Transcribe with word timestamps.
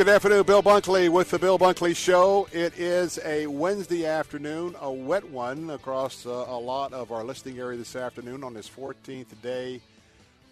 Good 0.00 0.08
afternoon, 0.08 0.44
Bill 0.44 0.62
Bunkley 0.62 1.10
with 1.10 1.28
the 1.28 1.38
Bill 1.38 1.58
Bunkley 1.58 1.94
Show. 1.94 2.48
It 2.52 2.78
is 2.78 3.20
a 3.22 3.46
Wednesday 3.46 4.06
afternoon, 4.06 4.74
a 4.80 4.90
wet 4.90 5.28
one 5.28 5.68
across 5.68 6.24
uh, 6.24 6.30
a 6.30 6.58
lot 6.58 6.94
of 6.94 7.12
our 7.12 7.22
listening 7.22 7.58
area 7.58 7.76
this 7.76 7.94
afternoon 7.94 8.42
on 8.42 8.54
this 8.54 8.66
14th 8.66 9.26
day 9.42 9.82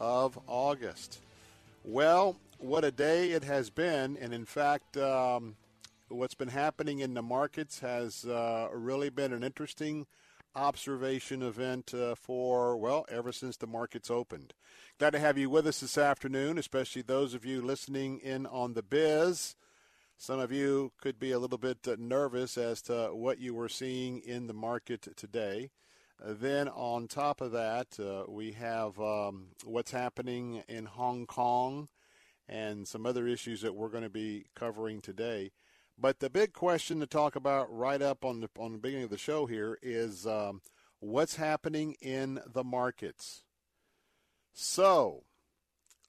of 0.01 0.38
August. 0.47 1.21
Well, 1.83 2.37
what 2.59 2.84
a 2.84 2.91
day 2.91 3.30
it 3.30 3.43
has 3.43 3.71
been, 3.71 4.19
and 4.21 4.34
in 4.34 4.45
fact, 4.45 4.98
um, 4.98 5.57
what's 6.09 6.35
been 6.35 6.49
happening 6.49 6.99
in 6.99 7.15
the 7.15 7.23
markets 7.23 7.80
has 7.80 8.27
uh, 8.27 8.69
really 8.74 9.09
been 9.09 9.33
an 9.33 9.43
interesting 9.43 10.07
observation 10.59 11.43
event 11.43 11.95
uh, 11.95 12.15
for, 12.15 12.77
well, 12.77 13.07
ever 13.09 13.32
since 13.32 13.57
the 13.57 13.66
markets 13.66 14.10
opened. 14.10 14.55
Glad 14.99 15.10
to 15.10 15.19
have 15.21 15.38
you 15.38 15.49
with 15.49 15.66
us 15.66 15.80
this 15.80 15.96
afternoon, 15.96 16.59
especially 16.59 17.02
those 17.02 17.32
of 17.32 17.45
you 17.45 17.63
listening 17.63 18.19
in 18.19 18.45
on 18.46 18.74
the 18.74 18.82
biz. 18.82 19.55
Some 20.16 20.41
of 20.41 20.51
you 20.51 20.91
could 21.01 21.21
be 21.21 21.30
a 21.30 21.38
little 21.38 21.59
bit 21.59 21.87
uh, 21.87 21.95
nervous 21.97 22.59
as 22.59 22.82
to 22.82 23.10
what 23.13 23.38
you 23.38 23.55
were 23.55 23.69
seeing 23.69 24.19
in 24.19 24.49
the 24.49 24.55
market 24.55 25.07
today. 25.16 25.71
Uh, 26.21 26.35
then, 26.38 26.69
on 26.69 27.07
top 27.07 27.41
of 27.41 27.52
that, 27.52 28.01
uh, 28.01 28.25
we 28.29 28.51
have 28.52 28.99
um, 28.99 29.51
what's 29.65 29.93
happening 29.93 30.65
in 30.69 30.87
Hong 30.87 31.27
Kong 31.27 31.88
and 32.49 32.88
some 32.88 33.07
other 33.07 33.29
issues 33.29 33.60
that 33.60 33.77
we're 33.77 33.91
going 33.91 34.02
to 34.02 34.10
be 34.10 34.47
covering 34.57 35.01
today. 35.01 35.52
But 36.01 36.21
the 36.21 36.30
big 36.30 36.52
question 36.52 37.01
to 37.01 37.07
talk 37.07 37.35
about 37.35 37.74
right 37.74 38.01
up 38.01 38.24
on 38.24 38.41
the 38.41 38.49
on 38.57 38.73
the 38.73 38.79
beginning 38.79 39.04
of 39.04 39.10
the 39.10 39.18
show 39.18 39.46
here 39.46 39.79
is 39.82 40.27
um, 40.27 40.63
what's 41.01 41.37
happening 41.37 41.96
in 42.01 42.41
the 42.46 42.63
markets. 42.63 43.43
So, 44.52 45.24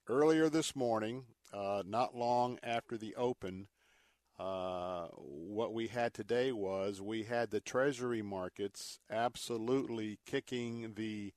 earlier 0.08 0.50
this 0.50 0.76
morning, 0.76 1.26
uh, 1.52 1.84
not 1.86 2.16
long 2.16 2.60
after 2.62 2.98
the 2.98 3.16
open, 3.16 3.67
uh, 4.40 5.08
what 5.14 5.73
we 5.73 5.88
had 5.88 6.14
today 6.14 6.52
was 6.52 7.02
we 7.02 7.23
had 7.23 7.50
the 7.50 7.60
Treasury 7.60 8.22
markets 8.22 9.00
absolutely 9.10 10.20
kicking 10.26 10.94
the 10.95 11.34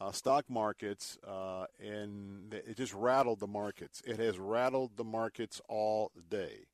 uh, 0.00 0.12
stock 0.12 0.44
markets, 0.48 1.18
uh, 1.26 1.64
and 1.80 2.52
it 2.52 2.76
just 2.76 2.92
rattled 2.94 3.40
the 3.40 3.46
markets. 3.46 4.02
It 4.06 4.18
has 4.18 4.38
rattled 4.38 4.96
the 4.96 5.04
markets 5.04 5.60
all 5.68 6.12
day, 6.28 6.66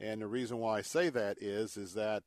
and 0.00 0.22
the 0.22 0.26
reason 0.26 0.58
why 0.58 0.78
I 0.78 0.82
say 0.82 1.08
that 1.10 1.42
is 1.42 1.76
is 1.76 1.94
that 1.94 2.22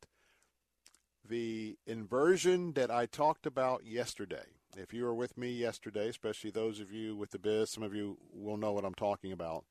the 1.27 1.77
inversion 1.87 2.73
that 2.73 2.91
I 2.91 3.05
talked 3.05 3.45
about 3.45 3.85
yesterday 3.85 4.45
if 4.77 4.93
you 4.93 5.03
were 5.03 5.13
with 5.13 5.37
me 5.37 5.51
yesterday, 5.51 6.09
especially 6.09 6.49
those 6.49 6.79
of 6.79 6.91
you 6.91 7.15
with 7.15 7.31
the 7.31 7.39
biz, 7.39 7.69
some 7.69 7.83
of 7.83 7.93
you 7.93 8.17
will 8.31 8.57
know 8.57 8.71
what 8.71 8.85
I'm 8.85 8.93
talking 8.93 9.31
about. 9.31 9.65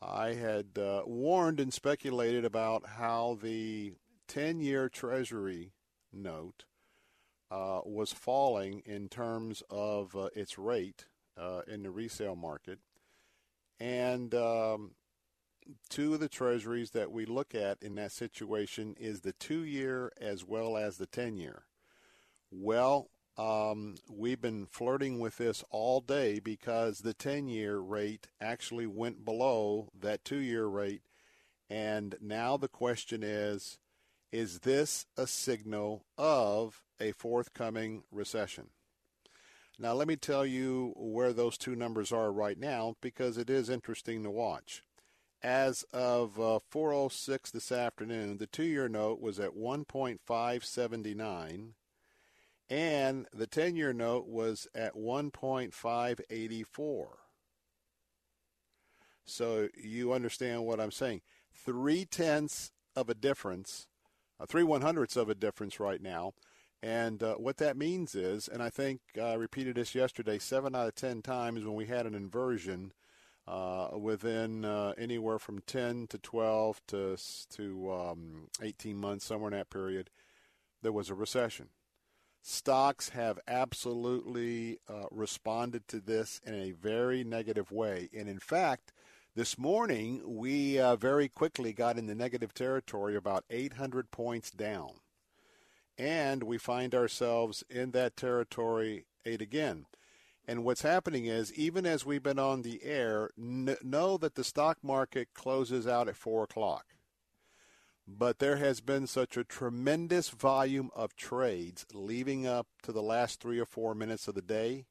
I 0.00 0.34
had 0.34 0.78
uh, 0.78 1.02
warned 1.06 1.60
and 1.60 1.72
speculated 1.72 2.44
about 2.44 2.86
how 2.86 3.38
the 3.42 3.92
10 4.28 4.60
year 4.60 4.88
Treasury 4.88 5.72
note 6.12 6.64
uh, 7.50 7.80
was 7.84 8.12
falling 8.12 8.82
in 8.84 9.08
terms 9.08 9.62
of 9.70 10.16
uh, 10.16 10.28
its 10.34 10.58
rate 10.58 11.06
uh, 11.38 11.62
in 11.66 11.82
the 11.82 11.90
resale 11.90 12.36
market. 12.36 12.78
And 13.80 14.34
um, 14.34 14.92
two 15.88 16.14
of 16.14 16.20
the 16.20 16.28
Treasuries 16.28 16.90
that 16.90 17.10
we 17.10 17.24
look 17.24 17.54
at 17.54 17.82
in 17.82 17.94
that 17.96 18.12
situation 18.12 18.96
is 18.98 19.20
the 19.20 19.32
two 19.32 19.64
year 19.64 20.12
as 20.20 20.44
well 20.44 20.76
as 20.76 20.96
the 20.96 21.06
10 21.06 21.36
year. 21.36 21.64
Well, 22.50 23.08
um, 23.36 23.96
we've 24.08 24.40
been 24.40 24.66
flirting 24.66 25.18
with 25.18 25.38
this 25.38 25.64
all 25.70 26.00
day 26.00 26.38
because 26.38 27.00
the 27.00 27.14
10 27.14 27.48
year 27.48 27.78
rate 27.78 28.28
actually 28.40 28.86
went 28.86 29.24
below 29.24 29.88
that 29.98 30.24
two 30.24 30.38
year 30.38 30.66
rate. 30.66 31.02
And 31.68 32.14
now 32.20 32.56
the 32.56 32.68
question 32.68 33.22
is 33.22 33.78
is 34.30 34.60
this 34.60 35.06
a 35.16 35.26
signal 35.26 36.04
of 36.18 36.82
a 37.00 37.12
forthcoming 37.12 38.02
recession? 38.10 38.70
Now, 39.78 39.92
let 39.94 40.06
me 40.06 40.14
tell 40.14 40.46
you 40.46 40.92
where 40.96 41.32
those 41.32 41.58
two 41.58 41.74
numbers 41.74 42.12
are 42.12 42.30
right 42.30 42.58
now 42.58 42.94
because 43.00 43.36
it 43.38 43.50
is 43.50 43.68
interesting 43.68 44.22
to 44.22 44.30
watch. 44.30 44.83
As 45.44 45.84
of 45.92 46.40
uh, 46.40 46.58
406 46.70 47.50
this 47.50 47.70
afternoon, 47.70 48.38
the 48.38 48.46
two 48.46 48.64
year 48.64 48.88
note 48.88 49.20
was 49.20 49.38
at 49.38 49.54
1.579 49.54 51.72
and 52.70 53.26
the 53.30 53.46
10 53.46 53.76
year 53.76 53.92
note 53.92 54.26
was 54.26 54.66
at 54.74 54.94
1.584. 54.94 57.06
So 59.26 59.68
you 59.76 60.14
understand 60.14 60.64
what 60.64 60.80
I'm 60.80 60.90
saying. 60.90 61.20
Three 61.52 62.06
tenths 62.06 62.72
of 62.96 63.10
a 63.10 63.14
difference, 63.14 63.86
uh, 64.40 64.46
three 64.46 64.62
one 64.62 64.80
hundredths 64.80 65.16
of 65.16 65.28
a 65.28 65.34
difference 65.34 65.78
right 65.78 66.00
now. 66.00 66.32
And 66.82 67.22
uh, 67.22 67.34
what 67.34 67.58
that 67.58 67.76
means 67.76 68.14
is, 68.14 68.48
and 68.48 68.62
I 68.62 68.70
think 68.70 69.02
I 69.22 69.34
repeated 69.34 69.76
this 69.76 69.94
yesterday, 69.94 70.38
seven 70.38 70.74
out 70.74 70.88
of 70.88 70.94
ten 70.94 71.20
times 71.20 71.66
when 71.66 71.74
we 71.74 71.84
had 71.84 72.06
an 72.06 72.14
inversion 72.14 72.94
within 73.92 74.64
uh, 74.64 74.94
anywhere 74.96 75.38
from 75.38 75.60
10 75.60 76.06
to 76.08 76.18
12 76.18 76.80
to, 76.88 77.16
to 77.50 77.92
um, 77.92 78.48
18 78.62 78.96
months, 78.96 79.26
somewhere 79.26 79.50
in 79.50 79.56
that 79.56 79.70
period, 79.70 80.10
there 80.82 80.92
was 80.92 81.10
a 81.10 81.14
recession 81.14 81.68
stocks 82.46 83.08
have 83.08 83.40
absolutely 83.48 84.78
uh, 84.86 85.06
responded 85.10 85.88
to 85.88 85.98
this 85.98 86.42
in 86.44 86.54
a 86.54 86.72
very 86.72 87.24
negative 87.24 87.72
way. 87.72 88.10
And 88.16 88.28
in 88.28 88.38
fact, 88.38 88.92
this 89.34 89.58
morning 89.58 90.20
we 90.26 90.78
uh, 90.78 90.96
very 90.96 91.28
quickly 91.28 91.72
got 91.72 91.96
in 91.96 92.06
the 92.06 92.14
negative 92.14 92.52
territory, 92.52 93.16
about 93.16 93.44
800 93.48 94.10
points 94.10 94.50
down. 94.50 94.90
And 95.96 96.42
we 96.42 96.58
find 96.58 96.94
ourselves 96.94 97.64
in 97.70 97.92
that 97.92 98.16
territory 98.16 99.06
eight 99.24 99.40
again. 99.40 99.86
And 100.46 100.64
what's 100.64 100.82
happening 100.82 101.24
is, 101.24 101.52
even 101.54 101.86
as 101.86 102.04
we've 102.04 102.22
been 102.22 102.38
on 102.38 102.62
the 102.62 102.82
air, 102.84 103.30
n- 103.38 103.76
know 103.82 104.18
that 104.18 104.34
the 104.34 104.44
stock 104.44 104.78
market 104.82 105.28
closes 105.34 105.86
out 105.86 106.08
at 106.08 106.16
4 106.16 106.44
o'clock 106.44 106.94
but 108.06 108.38
there 108.38 108.56
has 108.56 108.80
been 108.80 109.06
such 109.06 109.36
a 109.36 109.44
tremendous 109.44 110.28
volume 110.28 110.90
of 110.94 111.16
trades 111.16 111.86
leading 111.92 112.46
up 112.46 112.66
to 112.82 112.92
the 112.92 113.02
last 113.02 113.40
three 113.40 113.58
or 113.58 113.64
four 113.64 113.94
minutes 113.94 114.28
of 114.28 114.34
the 114.34 114.42
day 114.42 114.84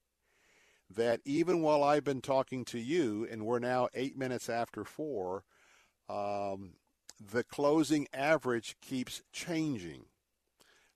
that 0.90 1.22
even 1.26 1.62
while 1.62 1.84
I've 1.84 2.04
been 2.04 2.22
talking 2.22 2.66
to 2.66 2.80
you, 2.80 3.28
and 3.30 3.46
we're 3.46 3.60
now 3.60 3.88
eight 3.94 4.18
minutes 4.18 4.50
after 4.50 4.84
four, 4.84 5.44
um, 6.10 6.74
the 7.20 7.44
closing 7.44 8.08
average 8.14 8.76
keeps 8.82 9.22
changing. 9.32 10.06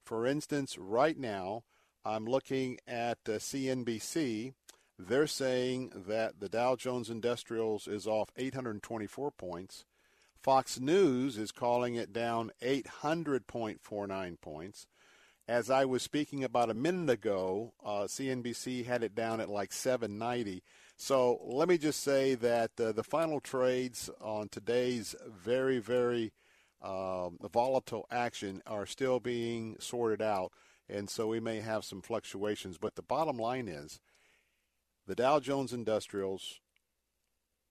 For 0.03 0.25
instance, 0.25 0.77
right 0.77 1.17
now, 1.17 1.63
I'm 2.07 2.25
looking 2.25 2.79
at 2.87 3.17
uh, 3.27 3.31
CNBC. 3.33 4.53
They're 4.97 5.27
saying 5.27 5.91
that 6.07 6.39
the 6.39 6.47
Dow 6.47 6.77
Jones 6.77 7.09
Industrials 7.09 7.85
is 7.85 8.07
off 8.07 8.29
824 8.37 9.31
points. 9.31 9.83
Fox 10.41 10.79
News 10.79 11.37
is 11.37 11.51
calling 11.51 11.95
it 11.95 12.13
down 12.13 12.51
800.49 12.61 14.39
points. 14.39 14.87
As 15.49 15.69
I 15.69 15.83
was 15.83 16.01
speaking 16.01 16.45
about 16.45 16.69
a 16.69 16.73
minute 16.73 17.09
ago, 17.09 17.73
uh, 17.85 18.05
CNBC 18.07 18.85
had 18.85 19.03
it 19.03 19.13
down 19.13 19.41
at 19.41 19.49
like 19.49 19.73
790. 19.73 20.63
So 20.95 21.41
let 21.43 21.67
me 21.67 21.77
just 21.77 22.01
say 22.01 22.35
that 22.35 22.71
uh, 22.79 22.93
the 22.93 23.03
final 23.03 23.41
trades 23.41 24.09
on 24.21 24.47
today's 24.47 25.13
very, 25.27 25.79
very 25.79 26.31
um, 26.81 27.37
volatile 27.51 28.07
action 28.09 28.63
are 28.65 28.85
still 28.85 29.19
being 29.19 29.75
sorted 29.79 30.21
out. 30.21 30.53
And 30.89 31.09
so 31.09 31.27
we 31.27 31.39
may 31.39 31.59
have 31.59 31.83
some 31.83 32.01
fluctuations. 32.01 32.77
But 32.77 32.95
the 32.95 33.01
bottom 33.01 33.37
line 33.37 33.67
is 33.67 33.99
the 35.05 35.15
Dow 35.15 35.39
Jones 35.39 35.73
Industrials, 35.73 36.59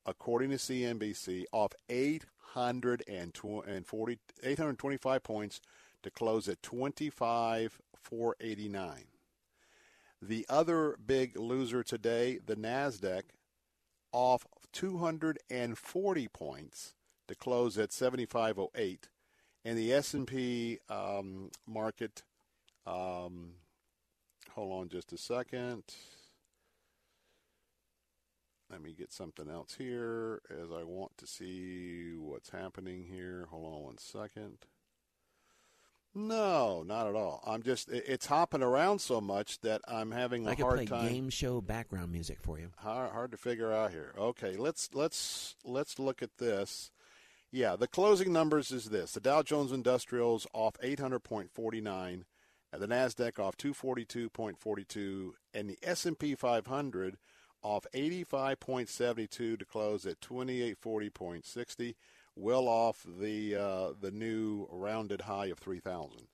according 0.05 0.51
to 0.51 0.57
CNBC, 0.57 1.45
off 1.53 1.73
840, 1.89 4.19
825 4.43 5.23
points 5.23 5.61
to 6.03 6.11
close 6.11 6.49
at 6.49 6.63
25,489. 6.63 9.05
The 10.23 10.47
other 10.49 10.97
big 11.05 11.39
loser 11.39 11.83
today, 11.83 12.39
the 12.45 12.57
Nasdaq, 12.57 13.25
off 14.13 14.47
240 14.73 16.29
points 16.29 16.95
to 17.29 17.35
close 17.35 17.77
at 17.77 17.93
7508, 17.93 19.11
and 19.65 19.77
the 19.77 19.93
S&P 19.93 20.79
um, 20.89 21.51
market. 21.67 22.23
Um, 22.87 23.53
hold 24.53 24.73
on 24.81 24.89
just 24.89 25.13
a 25.13 25.19
second. 25.19 25.83
Let 28.71 28.83
me 28.83 28.95
get 28.97 29.13
something 29.13 29.49
else 29.49 29.77
here 29.79 30.41
as 30.51 30.73
I 30.73 30.83
want 30.83 31.17
to 31.19 31.27
see 31.27 32.15
what's 32.19 32.51
happening 32.51 33.05
here. 33.09 33.47
Hold 33.51 33.75
on 33.75 33.83
one 33.83 33.99
second. 33.99 34.59
No, 36.15 36.83
not 36.83 37.07
at 37.07 37.15
all. 37.15 37.45
I'm 37.47 37.63
just 37.63 37.91
it's 37.91 38.27
hopping 38.27 38.63
around 38.63 39.01
so 39.01 39.21
much 39.21 39.61
that 39.61 39.83
I'm 39.87 40.11
having 40.13 40.47
a 40.47 40.51
I 40.51 40.55
could 40.55 40.63
hard 40.65 40.77
play 40.79 40.87
time. 40.87 41.09
game 41.09 41.31
show 41.31 41.61
background 41.61 42.11
music 42.11 42.39
for 42.41 42.59
you. 42.59 42.71
Hard, 42.79 43.11
hard 43.13 43.31
to 43.33 43.37
figure 43.37 43.71
out 43.71 43.91
here. 43.91 44.15
Okay, 44.19 44.57
let's 44.57 44.89
let's 44.95 45.57
let's 45.63 45.99
look 45.99 46.23
at 46.23 46.39
this. 46.39 46.91
Yeah, 47.53 47.77
the 47.77 47.87
closing 47.87 48.33
numbers 48.33 48.73
is 48.73 48.87
this: 48.87 49.13
the 49.13 49.21
Dow 49.21 49.43
Jones 49.43 49.73
Industrials 49.73 50.47
off 50.55 50.77
800.49, 50.83 52.13
and 52.15 52.25
the 52.73 52.87
Nasdaq 52.87 53.39
off 53.39 53.57
242.42, 53.57 55.31
and 55.55 55.71
the 55.71 55.79
S&P 55.83 56.35
500 56.35 57.17
off 57.63 57.87
85.72 57.95 59.29
to 59.59 59.65
close 59.65 60.07
at 60.07 60.21
2840.60 60.21 61.95
well 62.37 62.69
off 62.69 63.05
the 63.19 63.57
uh, 63.57 63.89
the 63.99 64.11
new 64.11 64.69
rounded 64.71 65.23
high 65.23 65.47
of 65.47 65.59
3,000. 65.59 66.29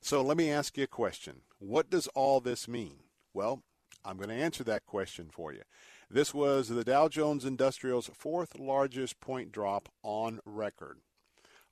So 0.00 0.20
let 0.20 0.36
me 0.36 0.50
ask 0.50 0.76
you 0.76 0.84
a 0.84 0.88
question. 0.88 1.42
What 1.58 1.88
does 1.88 2.08
all 2.08 2.40
this 2.40 2.68
mean? 2.68 2.96
Well, 3.32 3.62
I'm 4.04 4.18
going 4.18 4.28
to 4.28 4.34
answer 4.34 4.64
that 4.64 4.84
question 4.84 5.30
for 5.32 5.52
you. 5.52 5.62
This 6.10 6.34
was 6.34 6.68
the 6.68 6.84
Dow 6.84 7.08
Jones 7.08 7.44
Industrial's 7.44 8.10
fourth 8.12 8.58
largest 8.58 9.20
point 9.20 9.50
drop 9.50 9.88
on 10.02 10.40
record. 10.44 10.98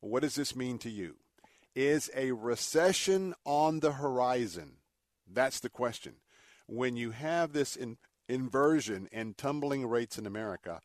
What 0.01 0.23
does 0.23 0.37
this 0.37 0.57
mean 0.57 0.79
to 0.79 0.91
you? 0.91 1.17
Is 1.75 2.11
a 2.15 2.33
recession 2.33 3.35
on 3.45 3.81
the 3.81 3.93
horizon? 3.93 4.79
That's 5.31 5.61
the 5.61 5.71
question. 5.71 6.17
When 6.67 6.97
you 6.97 7.11
have 7.13 7.53
this 7.53 7.77
in, 7.77 7.97
inversion 8.29 9.09
and 9.13 9.37
tumbling 9.37 9.87
rates 9.87 10.19
in 10.19 10.27
America, 10.27 10.81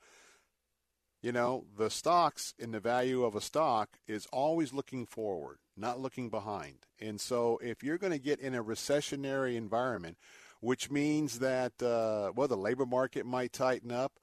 you 1.21 1.31
know, 1.31 1.65
the 1.77 1.89
stocks 1.89 2.53
in 2.57 2.71
the 2.71 2.79
value 2.79 3.23
of 3.23 3.35
a 3.35 3.41
stock 3.41 3.97
is 4.07 4.27
always 4.31 4.71
looking 4.71 5.05
forward, 5.05 5.57
not 5.75 5.99
looking 5.99 6.29
behind. 6.29 6.85
And 7.01 7.19
so 7.19 7.59
if 7.61 7.83
you're 7.83 7.97
going 7.97 8.13
to 8.13 8.19
get 8.19 8.39
in 8.39 8.55
a 8.55 8.63
recessionary 8.63 9.55
environment, 9.55 10.17
which 10.61 10.89
means 10.89 11.39
that, 11.39 11.81
uh, 11.81 12.31
well, 12.35 12.47
the 12.47 12.55
labor 12.55 12.85
market 12.85 13.25
might 13.25 13.51
tighten 13.51 13.91
up, 13.91 14.13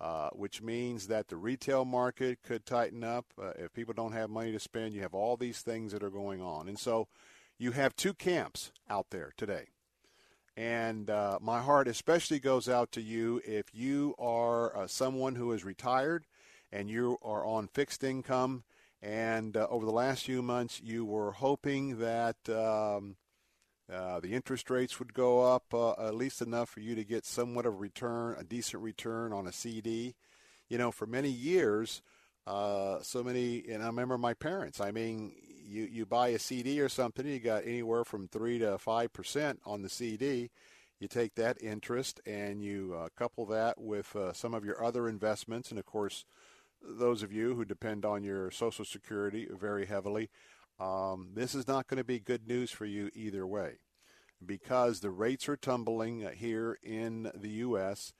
uh, 0.00 0.30
which 0.32 0.60
means 0.60 1.06
that 1.06 1.28
the 1.28 1.36
retail 1.36 1.84
market 1.84 2.42
could 2.42 2.66
tighten 2.66 3.04
up. 3.04 3.26
Uh, 3.40 3.52
if 3.56 3.72
people 3.72 3.94
don't 3.94 4.12
have 4.12 4.30
money 4.30 4.52
to 4.52 4.60
spend, 4.60 4.94
you 4.94 5.00
have 5.00 5.14
all 5.14 5.36
these 5.36 5.60
things 5.60 5.92
that 5.92 6.02
are 6.02 6.10
going 6.10 6.42
on. 6.42 6.68
And 6.68 6.78
so 6.78 7.08
you 7.58 7.72
have 7.72 7.94
two 7.94 8.14
camps 8.14 8.72
out 8.90 9.06
there 9.10 9.32
today. 9.36 9.68
And 10.56 11.10
uh, 11.10 11.38
my 11.40 11.60
heart 11.60 11.88
especially 11.88 12.38
goes 12.38 12.68
out 12.68 12.92
to 12.92 13.00
you 13.00 13.40
if 13.44 13.74
you 13.74 14.14
are 14.18 14.76
uh, 14.76 14.86
someone 14.86 15.34
who 15.34 15.52
is 15.52 15.64
retired 15.64 16.26
and 16.70 16.88
you 16.88 17.18
are 17.22 17.44
on 17.44 17.68
fixed 17.68 18.02
income, 18.04 18.64
and 19.00 19.56
uh, 19.56 19.66
over 19.70 19.84
the 19.84 19.92
last 19.92 20.24
few 20.24 20.42
months 20.42 20.80
you 20.82 21.04
were 21.04 21.32
hoping 21.32 21.98
that 21.98 22.36
um, 22.48 23.16
uh, 23.92 24.20
the 24.20 24.32
interest 24.32 24.70
rates 24.70 24.98
would 24.98 25.12
go 25.12 25.42
up 25.42 25.74
uh, 25.74 25.92
at 25.92 26.14
least 26.14 26.40
enough 26.40 26.70
for 26.70 26.80
you 26.80 26.94
to 26.94 27.04
get 27.04 27.26
somewhat 27.26 27.66
of 27.66 27.74
a 27.74 27.76
return, 27.76 28.36
a 28.38 28.44
decent 28.44 28.82
return 28.82 29.32
on 29.32 29.46
a 29.46 29.52
CD. 29.52 30.14
You 30.68 30.78
know, 30.78 30.90
for 30.90 31.06
many 31.06 31.28
years, 31.28 32.00
uh, 32.46 32.98
so 33.02 33.22
many, 33.22 33.64
and 33.68 33.82
I 33.82 33.86
remember 33.86 34.16
my 34.16 34.34
parents. 34.34 34.80
I 34.80 34.90
mean, 34.90 35.32
you 35.66 35.84
you 35.84 36.06
buy 36.06 36.28
a 36.28 36.38
CD 36.38 36.80
or 36.80 36.88
something, 36.88 37.26
you 37.26 37.38
got 37.40 37.64
anywhere 37.64 38.04
from 38.04 38.28
three 38.28 38.58
to 38.58 38.78
five 38.78 39.12
percent 39.12 39.60
on 39.66 39.82
the 39.82 39.88
CD. 39.88 40.50
You 40.98 41.08
take 41.08 41.34
that 41.34 41.60
interest 41.60 42.20
and 42.24 42.62
you 42.62 42.96
uh, 42.98 43.08
couple 43.16 43.44
that 43.46 43.78
with 43.78 44.14
uh, 44.16 44.32
some 44.32 44.54
of 44.54 44.64
your 44.64 44.82
other 44.82 45.08
investments, 45.08 45.70
and 45.70 45.78
of 45.78 45.84
course, 45.84 46.24
those 46.82 47.22
of 47.22 47.32
you 47.32 47.54
who 47.54 47.64
depend 47.64 48.04
on 48.04 48.22
your 48.22 48.50
Social 48.50 48.84
Security 48.84 49.48
very 49.50 49.86
heavily, 49.86 50.30
um, 50.78 51.30
this 51.34 51.54
is 51.54 51.68
not 51.68 51.86
going 51.86 51.98
to 51.98 52.04
be 52.04 52.18
good 52.18 52.46
news 52.46 52.70
for 52.70 52.84
you 52.84 53.10
either 53.14 53.46
way 53.46 53.78
because 54.44 55.00
the 55.00 55.10
rates 55.10 55.48
are 55.48 55.56
tumbling 55.56 56.28
here 56.36 56.78
in 56.82 57.30
the 57.34 57.50
U.S. 57.50 58.12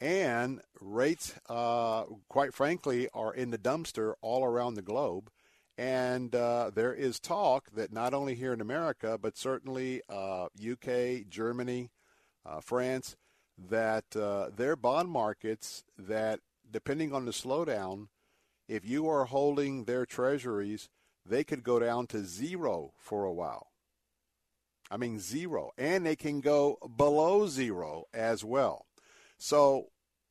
and 0.00 0.60
rates, 0.80 1.34
uh, 1.48 2.04
quite 2.28 2.54
frankly, 2.54 3.08
are 3.14 3.34
in 3.34 3.50
the 3.50 3.58
dumpster 3.58 4.14
all 4.20 4.44
around 4.44 4.74
the 4.74 4.82
globe. 4.82 5.30
And 5.78 6.34
uh, 6.34 6.70
there 6.74 6.92
is 6.92 7.18
talk 7.18 7.70
that 7.74 7.92
not 7.92 8.12
only 8.12 8.34
here 8.34 8.52
in 8.52 8.60
America, 8.60 9.18
but 9.20 9.38
certainly 9.38 10.02
uh, 10.08 10.46
UK, 10.56 11.28
Germany, 11.28 11.90
uh, 12.44 12.60
France, 12.60 13.16
that 13.58 14.04
uh, 14.14 14.50
their 14.54 14.76
bond 14.76 15.08
markets 15.08 15.84
that 15.98 16.40
depending 16.70 17.12
on 17.12 17.24
the 17.24 17.32
slowdown, 17.32 18.08
if 18.68 18.84
you 18.84 19.08
are 19.08 19.24
holding 19.24 19.84
their 19.84 20.06
treasuries, 20.06 20.88
they 21.24 21.44
could 21.44 21.62
go 21.62 21.78
down 21.78 22.06
to 22.08 22.24
zero 22.24 22.92
for 22.98 23.24
a 23.24 23.32
while. 23.32 23.68
I 24.90 24.96
mean, 24.96 25.18
zero. 25.18 25.70
And 25.78 26.04
they 26.04 26.16
can 26.16 26.40
go 26.40 26.78
below 26.96 27.46
zero 27.46 28.04
as 28.12 28.44
well. 28.44 28.86
So 29.38 29.86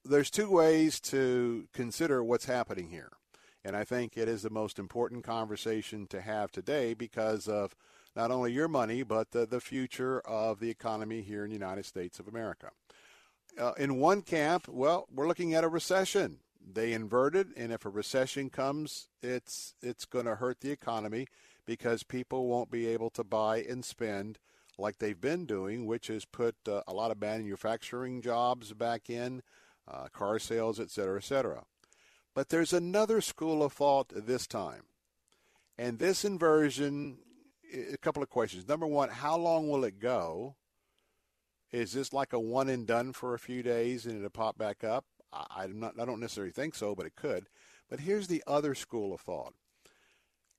there's 0.05 0.29
two 0.29 0.49
ways 0.49 0.99
to 1.01 1.67
consider 1.73 2.23
what's 2.23 2.45
happening 2.45 2.89
here. 2.89 3.11
And 3.63 3.75
I 3.75 3.83
think 3.83 4.17
it 4.17 4.27
is 4.27 4.41
the 4.41 4.49
most 4.49 4.79
important 4.79 5.23
conversation 5.23 6.07
to 6.07 6.21
have 6.21 6.51
today 6.51 6.93
because 6.93 7.47
of 7.47 7.75
not 8.15 8.31
only 8.31 8.51
your 8.51 8.67
money, 8.67 9.03
but 9.03 9.31
the, 9.31 9.45
the 9.45 9.61
future 9.61 10.19
of 10.21 10.59
the 10.59 10.69
economy 10.69 11.21
here 11.21 11.43
in 11.43 11.49
the 11.49 11.55
United 11.55 11.85
States 11.85 12.19
of 12.19 12.27
America. 12.27 12.71
Uh, 13.59 13.73
in 13.77 13.97
one 13.97 14.21
camp, 14.21 14.67
well, 14.67 15.07
we're 15.13 15.27
looking 15.27 15.53
at 15.53 15.63
a 15.63 15.69
recession. 15.69 16.39
They 16.63 16.93
inverted, 16.93 17.49
and 17.57 17.71
if 17.71 17.85
a 17.85 17.89
recession 17.89 18.49
comes, 18.49 19.09
it's 19.21 19.75
it's 19.81 20.05
going 20.05 20.25
to 20.25 20.35
hurt 20.35 20.61
the 20.61 20.71
economy 20.71 21.27
because 21.65 22.03
people 22.03 22.47
won't 22.47 22.71
be 22.71 22.87
able 22.87 23.09
to 23.11 23.23
buy 23.23 23.57
and 23.57 23.83
spend 23.83 24.39
like 24.77 24.97
they've 24.97 25.19
been 25.19 25.45
doing, 25.45 25.85
which 25.85 26.07
has 26.07 26.25
put 26.25 26.55
uh, 26.67 26.81
a 26.87 26.93
lot 26.93 27.11
of 27.11 27.19
manufacturing 27.19 28.21
jobs 28.21 28.73
back 28.73 29.09
in, 29.09 29.43
uh, 29.87 30.07
car 30.13 30.39
sales, 30.39 30.79
et 30.79 30.89
cetera, 30.89 31.17
et 31.17 31.23
cetera. 31.23 31.63
But 32.33 32.49
there's 32.49 32.73
another 32.73 33.21
school 33.21 33.63
of 33.63 33.73
thought 33.73 34.11
this 34.15 34.47
time. 34.47 34.83
And 35.77 35.99
this 35.99 36.23
inversion, 36.23 37.19
a 37.91 37.97
couple 37.97 38.23
of 38.23 38.29
questions. 38.29 38.67
Number 38.67 38.87
one, 38.87 39.09
how 39.09 39.37
long 39.37 39.69
will 39.69 39.83
it 39.83 39.99
go? 39.99 40.55
Is 41.71 41.93
this 41.93 42.13
like 42.13 42.33
a 42.33 42.39
one 42.39 42.69
and 42.69 42.85
done 42.85 43.13
for 43.13 43.33
a 43.33 43.39
few 43.39 43.63
days 43.63 44.05
and 44.05 44.17
it'll 44.17 44.29
pop 44.29 44.57
back 44.57 44.83
up? 44.83 45.05
I, 45.33 45.65
am 45.65 45.79
not, 45.79 45.99
I 45.99 46.05
don't 46.05 46.19
necessarily 46.19 46.51
think 46.51 46.75
so, 46.75 46.95
but 46.95 47.05
it 47.05 47.15
could. 47.15 47.47
But 47.89 48.01
here's 48.01 48.27
the 48.27 48.43
other 48.47 48.75
school 48.75 49.13
of 49.13 49.21
thought. 49.21 49.53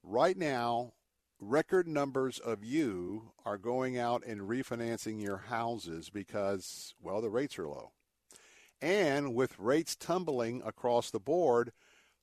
Right 0.02 0.36
now, 0.36 0.92
record 1.40 1.88
numbers 1.88 2.38
of 2.38 2.64
you 2.64 3.32
are 3.44 3.58
going 3.58 3.98
out 3.98 4.24
and 4.26 4.42
refinancing 4.42 5.22
your 5.22 5.38
houses 5.38 6.10
because, 6.10 6.94
well, 7.00 7.20
the 7.20 7.30
rates 7.30 7.58
are 7.58 7.68
low. 7.68 7.92
And 8.80 9.34
with 9.34 9.58
rates 9.58 9.94
tumbling 9.94 10.62
across 10.64 11.10
the 11.10 11.20
board, 11.20 11.72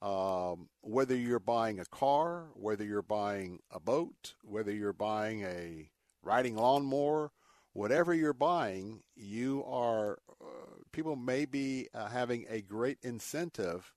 um, 0.01 0.70
whether 0.82 1.15
you're 1.15 1.39
buying 1.39 1.79
a 1.79 1.86
car, 1.86 2.48
whether 2.53 2.84
you're 2.84 3.01
buying 3.01 3.60
a 3.72 3.79
boat, 3.79 4.36
whether 4.44 4.72
you're 4.72 4.94
buying 4.94 5.44
a 5.44 5.89
riding 6.22 6.56
lawnmower, 6.56 7.32
whatever 7.80 8.14
you're 8.14 8.34
buying, 8.34 9.00
you 9.16 9.64
are 9.66 10.20
uh, 10.42 10.46
people 10.92 11.16
may 11.16 11.46
be 11.46 11.88
uh, 11.94 12.08
having 12.08 12.46
a 12.50 12.60
great 12.60 12.98
incentive 13.04 13.94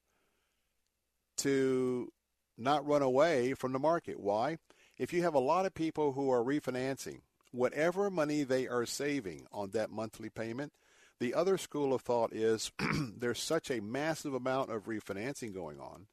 to 1.36 2.12
not 2.56 2.86
run 2.86 3.02
away 3.02 3.54
from 3.54 3.72
the 3.72 3.80
market. 3.80 4.20
Why? 4.20 4.58
If 4.96 5.12
you 5.12 5.22
have 5.24 5.34
a 5.34 5.40
lot 5.40 5.66
of 5.66 5.74
people 5.74 6.12
who 6.12 6.30
are 6.30 6.44
refinancing, 6.44 7.22
whatever 7.50 8.08
money 8.08 8.44
they 8.44 8.68
are 8.68 8.86
saving 8.86 9.48
on 9.50 9.70
that 9.70 9.90
monthly 9.90 10.30
payment, 10.30 10.72
the 11.18 11.34
other 11.34 11.58
school 11.58 11.92
of 11.92 12.02
thought 12.02 12.32
is 12.32 12.70
there's 13.18 13.42
such 13.42 13.68
a 13.68 13.80
massive 13.80 14.32
amount 14.32 14.70
of 14.70 14.84
refinancing 14.84 15.52
going 15.52 15.80
on. 15.80 16.06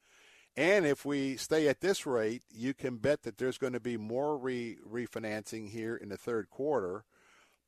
And 0.58 0.88
if 0.88 1.06
we 1.06 1.38
stay 1.38 1.68
at 1.68 1.82
this 1.82 2.08
rate, 2.08 2.42
you 2.52 2.74
can 2.74 2.98
bet 2.98 3.22
that 3.24 3.38
there's 3.38 3.60
going 3.60 3.74
to 3.74 3.80
be 3.80 3.96
more 3.96 4.40
re- 4.40 4.78
refinancing 4.92 5.70
here 5.70 5.96
in 5.96 6.10
the 6.10 6.18
third 6.18 6.50
quarter 6.50 7.06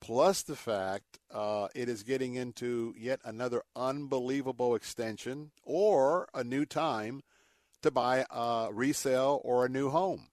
plus 0.01 0.43
the 0.43 0.55
fact 0.55 1.19
uh, 1.33 1.67
it 1.75 1.87
is 1.87 2.03
getting 2.03 2.35
into 2.35 2.93
yet 2.97 3.19
another 3.23 3.63
unbelievable 3.75 4.75
extension 4.75 5.51
or 5.63 6.27
a 6.33 6.43
new 6.43 6.65
time 6.65 7.21
to 7.81 7.91
buy 7.91 8.25
a 8.29 8.69
resale 8.71 9.41
or 9.43 9.65
a 9.65 9.69
new 9.69 9.89
home. 9.89 10.27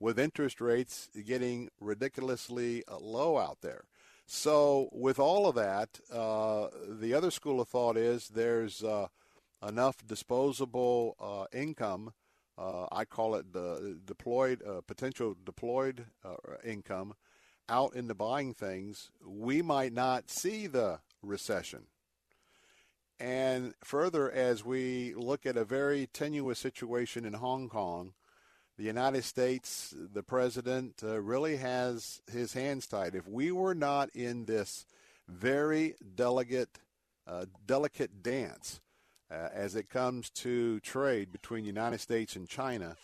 with 0.00 0.18
interest 0.18 0.60
rates 0.60 1.08
getting 1.26 1.68
ridiculously 1.80 2.84
uh, 2.88 2.98
low 2.98 3.36
out 3.38 3.58
there. 3.62 3.84
So, 4.26 4.88
with 4.92 5.18
all 5.18 5.48
of 5.48 5.54
that, 5.56 6.00
uh, 6.12 6.68
the 6.88 7.14
other 7.14 7.30
school 7.30 7.60
of 7.60 7.68
thought 7.68 7.96
is 7.96 8.28
there's 8.28 8.84
uh, 8.84 9.08
enough 9.66 10.06
disposable 10.06 11.16
uh, 11.18 11.46
income. 11.58 12.12
Uh, 12.58 12.86
I 12.92 13.04
call 13.06 13.34
it 13.36 13.52
the 13.52 13.98
deployed 14.04 14.62
uh, 14.66 14.82
potential 14.86 15.34
deployed 15.44 16.06
income 16.64 17.14
out 17.68 17.94
into 17.94 18.14
buying 18.14 18.54
things. 18.54 19.10
We 19.24 19.62
might 19.62 19.92
not 19.92 20.30
see 20.30 20.66
the 20.66 21.00
recession. 21.22 21.86
And 23.20 23.74
further, 23.82 24.30
as 24.30 24.64
we 24.64 25.14
look 25.14 25.44
at 25.44 25.56
a 25.56 25.64
very 25.64 26.06
tenuous 26.06 26.58
situation 26.58 27.24
in 27.24 27.32
Hong 27.34 27.68
Kong, 27.68 28.12
the 28.76 28.84
United 28.84 29.24
States, 29.24 29.92
the 29.96 30.22
president, 30.22 31.02
uh, 31.02 31.20
really 31.20 31.56
has 31.56 32.20
his 32.30 32.52
hands 32.52 32.86
tied. 32.86 33.16
If 33.16 33.26
we 33.26 33.50
were 33.50 33.74
not 33.74 34.08
in 34.14 34.44
this 34.44 34.86
very 35.26 35.96
delicate, 36.14 36.78
uh, 37.26 37.46
delicate 37.66 38.22
dance 38.22 38.80
uh, 39.32 39.48
as 39.52 39.74
it 39.74 39.90
comes 39.90 40.30
to 40.30 40.78
trade 40.80 41.32
between 41.32 41.64
the 41.64 41.68
United 41.68 42.00
States 42.00 42.36
and 42.36 42.48
China, 42.48 42.96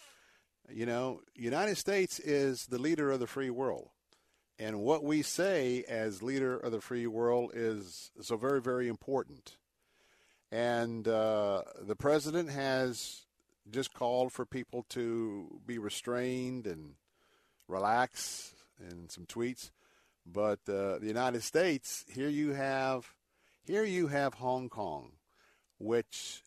you 0.73 0.87
know, 0.87 1.21
United 1.35 1.77
States 1.77 2.21
is 2.21 2.67
the 2.67 2.79
leader 2.79 3.11
of 3.11 3.19
the 3.19 3.27
free 3.27 3.51
world. 3.51 3.89
And 4.59 4.81
what 4.81 5.03
we 5.03 5.23
say 5.23 5.85
as 5.89 6.23
leader 6.23 6.57
of 6.57 6.71
the 6.71 6.81
free 6.81 7.07
world 7.07 7.51
is 7.55 8.11
so 8.21 8.37
very, 8.37 8.61
very 8.61 8.87
important. 8.87 9.57
And 10.53 11.09
uh, 11.09 11.63
the 11.81 11.97
president 11.97 12.51
has 12.51 13.27
just 13.71 13.93
called 13.93 14.33
for 14.33 14.47
people 14.47 14.85
to 14.91 15.61
be 15.67 15.79
restrained 15.79 16.67
and 16.67 16.95
relax 17.67 18.55
in 18.79 19.09
some 19.09 19.27
tweets. 19.27 19.71
But 20.25 20.61
uh, 20.69 20.99
the 20.99 21.07
United 21.07 21.43
States, 21.43 22.05
here 22.09 22.29
you 22.29 22.53
have, 22.53 23.13
here 23.65 23.85
you 23.85 24.07
have 24.07 24.35
Hong 24.35 24.69
Kong, 24.69 25.13
which, 25.79 26.43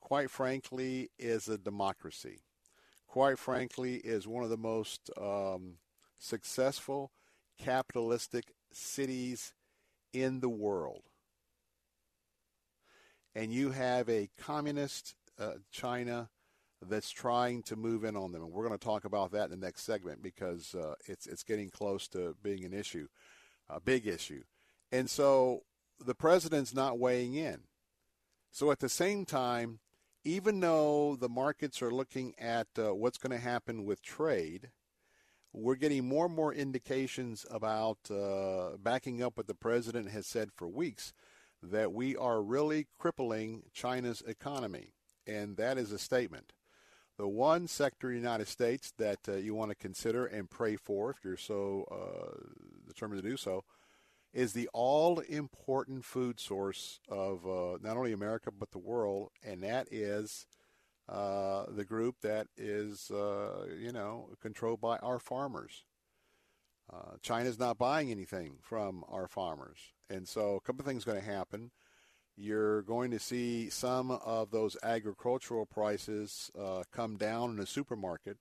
quite 0.00 0.30
frankly, 0.30 1.10
is 1.18 1.48
a 1.48 1.56
democracy. 1.56 2.40
Quite 3.06 3.38
frankly, 3.38 3.94
is 3.94 4.26
one 4.26 4.42
of 4.42 4.50
the 4.50 4.56
most 4.56 5.10
um, 5.20 5.74
successful 6.24 7.12
capitalistic 7.58 8.52
cities 8.72 9.54
in 10.12 10.40
the 10.40 10.48
world. 10.48 11.02
And 13.34 13.52
you 13.52 13.70
have 13.70 14.08
a 14.08 14.30
communist 14.38 15.14
uh, 15.38 15.54
China 15.70 16.30
that's 16.80 17.10
trying 17.10 17.62
to 17.64 17.76
move 17.76 18.04
in 18.04 18.16
on 18.16 18.32
them. 18.32 18.42
And 18.42 18.52
we're 18.52 18.66
going 18.66 18.78
to 18.78 18.84
talk 18.84 19.04
about 19.04 19.32
that 19.32 19.44
in 19.44 19.50
the 19.50 19.66
next 19.66 19.82
segment 19.82 20.22
because 20.22 20.74
uh, 20.74 20.94
it's, 21.06 21.26
it's 21.26 21.42
getting 21.42 21.70
close 21.70 22.08
to 22.08 22.36
being 22.42 22.64
an 22.64 22.72
issue, 22.72 23.08
a 23.68 23.80
big 23.80 24.06
issue. 24.06 24.42
And 24.92 25.10
so 25.10 25.62
the 26.04 26.14
president's 26.14 26.74
not 26.74 26.98
weighing 26.98 27.34
in. 27.34 27.62
So 28.50 28.70
at 28.70 28.80
the 28.80 28.88
same 28.88 29.24
time, 29.24 29.80
even 30.24 30.60
though 30.60 31.16
the 31.16 31.28
markets 31.28 31.82
are 31.82 31.90
looking 31.90 32.34
at 32.38 32.68
uh, 32.78 32.94
what's 32.94 33.18
going 33.18 33.32
to 33.38 33.44
happen 33.44 33.84
with 33.84 34.00
trade– 34.00 34.70
we're 35.54 35.76
getting 35.76 36.06
more 36.06 36.26
and 36.26 36.34
more 36.34 36.52
indications 36.52 37.46
about 37.48 37.98
uh, 38.10 38.76
backing 38.82 39.22
up 39.22 39.36
what 39.36 39.46
the 39.46 39.54
president 39.54 40.10
has 40.10 40.26
said 40.26 40.50
for 40.52 40.66
weeks 40.66 41.12
that 41.62 41.92
we 41.92 42.16
are 42.16 42.42
really 42.42 42.88
crippling 42.98 43.62
China's 43.72 44.20
economy. 44.26 44.92
And 45.26 45.56
that 45.56 45.78
is 45.78 45.92
a 45.92 45.98
statement. 45.98 46.52
The 47.16 47.28
one 47.28 47.68
sector 47.68 48.08
in 48.10 48.16
the 48.16 48.20
United 48.20 48.48
States 48.48 48.92
that 48.98 49.20
uh, 49.28 49.34
you 49.34 49.54
want 49.54 49.70
to 49.70 49.76
consider 49.76 50.26
and 50.26 50.50
pray 50.50 50.74
for, 50.74 51.10
if 51.10 51.18
you're 51.24 51.36
so 51.36 51.86
uh, 51.90 52.36
determined 52.88 53.22
to 53.22 53.28
do 53.28 53.36
so, 53.36 53.62
is 54.32 54.52
the 54.52 54.68
all 54.72 55.20
important 55.20 56.04
food 56.04 56.40
source 56.40 56.98
of 57.08 57.46
uh, 57.46 57.78
not 57.80 57.96
only 57.96 58.12
America 58.12 58.50
but 58.50 58.72
the 58.72 58.78
world, 58.78 59.30
and 59.44 59.62
that 59.62 59.86
is 59.92 60.46
uh, 61.08 61.64
the 61.68 61.84
group 61.84 62.16
that 62.22 62.46
is, 62.56 63.10
uh, 63.10 63.66
you 63.78 63.92
know, 63.92 64.30
controlled 64.40 64.80
by 64.80 64.96
our 64.98 65.18
farmers. 65.18 65.84
Uh, 66.92 67.16
China's 67.22 67.58
not 67.58 67.78
buying 67.78 68.10
anything 68.10 68.56
from 68.62 69.04
our 69.08 69.28
farmers. 69.28 69.78
And 70.10 70.28
so 70.28 70.56
a 70.56 70.60
couple 70.60 70.80
of 70.80 70.86
things 70.86 71.04
going 71.04 71.20
to 71.20 71.26
happen. 71.26 71.70
You're 72.36 72.82
going 72.82 73.10
to 73.12 73.18
see 73.18 73.70
some 73.70 74.10
of 74.10 74.50
those 74.50 74.76
agricultural 74.82 75.66
prices 75.66 76.50
uh, 76.58 76.82
come 76.92 77.16
down 77.16 77.50
in 77.50 77.56
the 77.56 77.66
supermarket. 77.66 78.38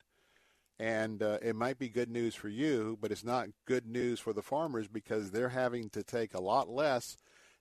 And 0.80 1.22
uh, 1.22 1.38
it 1.42 1.56
might 1.56 1.78
be 1.78 1.88
good 1.88 2.10
news 2.10 2.34
for 2.34 2.50
you, 2.50 2.98
but 3.00 3.12
it's 3.12 3.24
not 3.24 3.50
good 3.66 3.86
news 3.86 4.20
for 4.20 4.34
the 4.34 4.42
farmers 4.42 4.88
because 4.88 5.32
they're 5.32 5.50
having 5.50 5.90
to 5.92 6.04
take 6.04 6.34
a 6.34 6.42
lot 6.42 6.68
less 6.68 7.16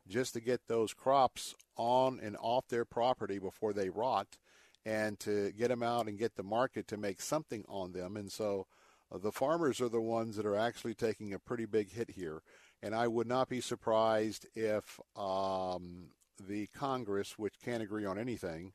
just 0.08 0.32
to 0.34 0.40
get 0.40 0.62
those 0.66 0.94
crops 0.94 1.54
on 1.76 2.18
and 2.20 2.36
off 2.40 2.66
their 2.68 2.84
property 2.84 3.38
before 3.38 3.72
they 3.72 3.90
rot 3.90 4.38
and 4.84 5.18
to 5.20 5.52
get 5.52 5.68
them 5.68 5.82
out 5.82 6.08
and 6.08 6.18
get 6.18 6.34
the 6.34 6.42
market 6.42 6.88
to 6.88 6.96
make 6.96 7.20
something 7.20 7.64
on 7.68 7.92
them. 7.92 8.16
And 8.16 8.30
so 8.30 8.66
uh, 9.12 9.18
the 9.18 9.32
farmers 9.32 9.80
are 9.80 9.88
the 9.88 10.00
ones 10.00 10.36
that 10.36 10.46
are 10.46 10.56
actually 10.56 10.94
taking 10.94 11.32
a 11.32 11.38
pretty 11.38 11.66
big 11.66 11.92
hit 11.92 12.10
here. 12.10 12.42
And 12.82 12.94
I 12.94 13.06
would 13.06 13.28
not 13.28 13.48
be 13.48 13.60
surprised 13.60 14.46
if 14.54 14.98
um, 15.16 16.08
the 16.48 16.66
Congress, 16.74 17.38
which 17.38 17.54
can't 17.64 17.82
agree 17.82 18.04
on 18.04 18.18
anything, 18.18 18.72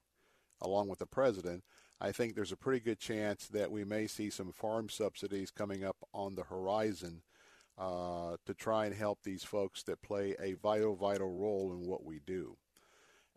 along 0.61 0.87
with 0.87 0.99
the 0.99 1.05
president, 1.05 1.63
I 1.99 2.11
think 2.11 2.35
there's 2.35 2.51
a 2.51 2.57
pretty 2.57 2.79
good 2.79 2.99
chance 2.99 3.47
that 3.47 3.71
we 3.71 3.83
may 3.83 4.07
see 4.07 4.29
some 4.29 4.51
farm 4.51 4.87
subsidies 4.87 5.51
coming 5.51 5.83
up 5.83 5.97
on 6.13 6.35
the 6.35 6.43
horizon 6.43 7.23
uh, 7.77 8.37
to 8.45 8.53
try 8.53 8.85
and 8.85 8.95
help 8.95 9.19
these 9.23 9.43
folks 9.43 9.83
that 9.83 10.01
play 10.01 10.35
a 10.39 10.53
vital, 10.53 10.95
vital 10.95 11.29
role 11.29 11.73
in 11.73 11.87
what 11.87 12.03
we 12.03 12.19
do. 12.25 12.55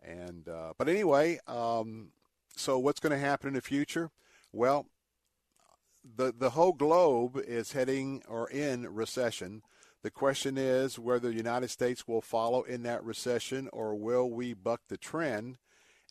And 0.03 0.47
uh, 0.47 0.73
but 0.77 0.89
anyway, 0.89 1.39
um, 1.47 2.09
so 2.55 2.77
what's 2.79 2.99
going 2.99 3.11
to 3.11 3.25
happen 3.25 3.49
in 3.49 3.53
the 3.53 3.61
future? 3.61 4.09
Well, 4.51 4.87
the 6.03 6.33
the 6.37 6.51
whole 6.51 6.73
globe 6.73 7.37
is 7.37 7.73
heading 7.73 8.23
or 8.27 8.49
in 8.49 8.87
recession. 8.93 9.61
The 10.03 10.11
question 10.11 10.57
is 10.57 10.97
whether 10.97 11.29
the 11.29 11.35
United 11.35 11.69
States 11.69 12.07
will 12.07 12.21
follow 12.21 12.63
in 12.63 12.83
that 12.83 13.03
recession 13.03 13.69
or 13.71 13.95
will 13.95 14.29
we 14.29 14.53
buck 14.53 14.81
the 14.87 14.97
trend 14.97 15.57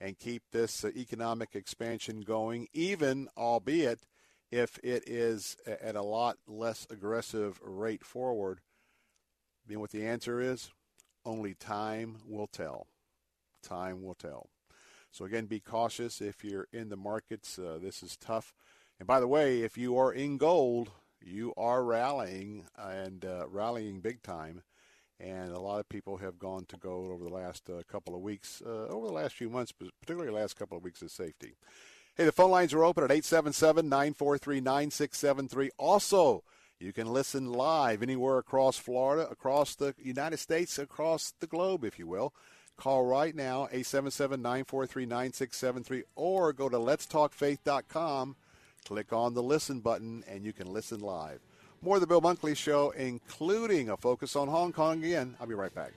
and 0.01 0.19
keep 0.19 0.45
this 0.53 0.85
uh, 0.85 0.91
economic 0.97 1.55
expansion 1.55 2.21
going, 2.21 2.69
even 2.73 3.29
albeit 3.37 4.07
if 4.51 4.79
it 4.83 5.09
is 5.09 5.57
at 5.67 5.97
a 5.97 6.03
lot 6.03 6.39
less 6.47 6.87
aggressive 6.91 7.61
rate 7.63 8.05
forward. 8.05 8.61
Then 9.67 9.81
what 9.81 9.91
the 9.91 10.07
answer 10.07 10.41
is, 10.41 10.71
only 11.25 11.55
time 11.55 12.19
will 12.27 12.47
tell. 12.47 12.87
Time 13.63 14.03
will 14.03 14.15
tell. 14.15 14.49
So 15.11 15.25
again, 15.25 15.47
be 15.47 15.61
cautious 15.61 16.21
if 16.21 16.45
you're 16.45 16.69
in 16.73 16.89
the 16.89 16.97
markets. 16.97 17.59
Uh, 17.59 17.79
this 17.83 18.03
is 18.03 18.17
tough. 18.17 18.55
And 18.99 19.07
by 19.07 19.21
the 19.21 19.29
way, 19.29 19.63
if 19.63 19.77
you 19.77 19.97
are 19.99 20.13
in 20.13 20.37
gold, 20.39 20.91
you 21.21 21.53
are 21.57 21.83
rallying 21.83 22.67
and 22.79 23.25
uh, 23.25 23.47
rallying 23.49 24.01
big 24.01 24.23
time. 24.23 24.63
And 25.19 25.53
a 25.53 25.61
lot 25.61 25.81
of 25.81 25.89
people 25.89 26.19
have 26.19 26.39
gone 26.39 26.65
to 26.67 26.77
gold 26.77 27.11
over 27.11 27.25
the 27.25 27.35
last 27.35 27.69
uh, 27.69 27.83
couple 27.91 28.15
of 28.15 28.23
weeks, 28.23 28.63
uh, 28.65 28.87
over 28.89 29.07
the 29.07 29.13
last 29.13 29.35
few 29.35 29.51
months, 29.51 29.73
particularly 29.73 30.29
the 30.33 30.39
last 30.39 30.57
couple 30.57 30.79
of 30.79 30.85
weeks 30.85 31.03
of 31.03 31.11
safety. 31.11 31.55
Hey, 32.17 32.25
the 32.25 32.33
phone 32.33 32.51
lines 32.51 32.73
are 32.73 32.85
open 32.85 33.05
at 33.05 33.11
877 33.11 33.89
943 33.89 34.61
9673. 34.61 35.71
Also, 35.77 36.43
you 36.79 36.93
can 36.93 37.13
listen 37.13 37.53
live 37.53 38.03
anywhere 38.03 38.39
across 38.39 38.79
Florida, 38.79 39.29
across 39.31 39.75
the 39.75 39.95
United 40.03 40.39
States, 40.39 40.79
across 40.79 41.35
the 41.41 41.47
globe, 41.47 41.85
if 41.85 41.99
you 41.99 42.07
will. 42.07 42.33
Call 42.81 43.05
right 43.05 43.37
now, 43.37 43.69
877-943-9673, 43.75 46.03
or 46.17 46.55
go 46.55 46.71
to 46.71 46.79
letstalkfaith.com, 46.79 48.37
click 48.87 49.13
on 49.13 49.35
the 49.35 49.43
listen 49.43 49.81
button, 49.81 50.25
and 50.27 50.47
you 50.47 50.55
can 50.55 50.73
listen 50.73 51.01
live. 51.01 51.41
More 51.83 51.97
of 51.97 52.01
the 52.01 52.07
Bill 52.07 52.23
Bunkley 52.23 52.57
Show, 52.57 52.93
including 52.93 53.91
a 53.91 53.99
focus 53.99 54.35
on 54.35 54.49
Hong 54.49 54.73
Kong 54.73 55.05
again. 55.05 55.37
I'll 55.39 55.47
be 55.47 55.53
right 55.53 55.75
back. 55.75 55.93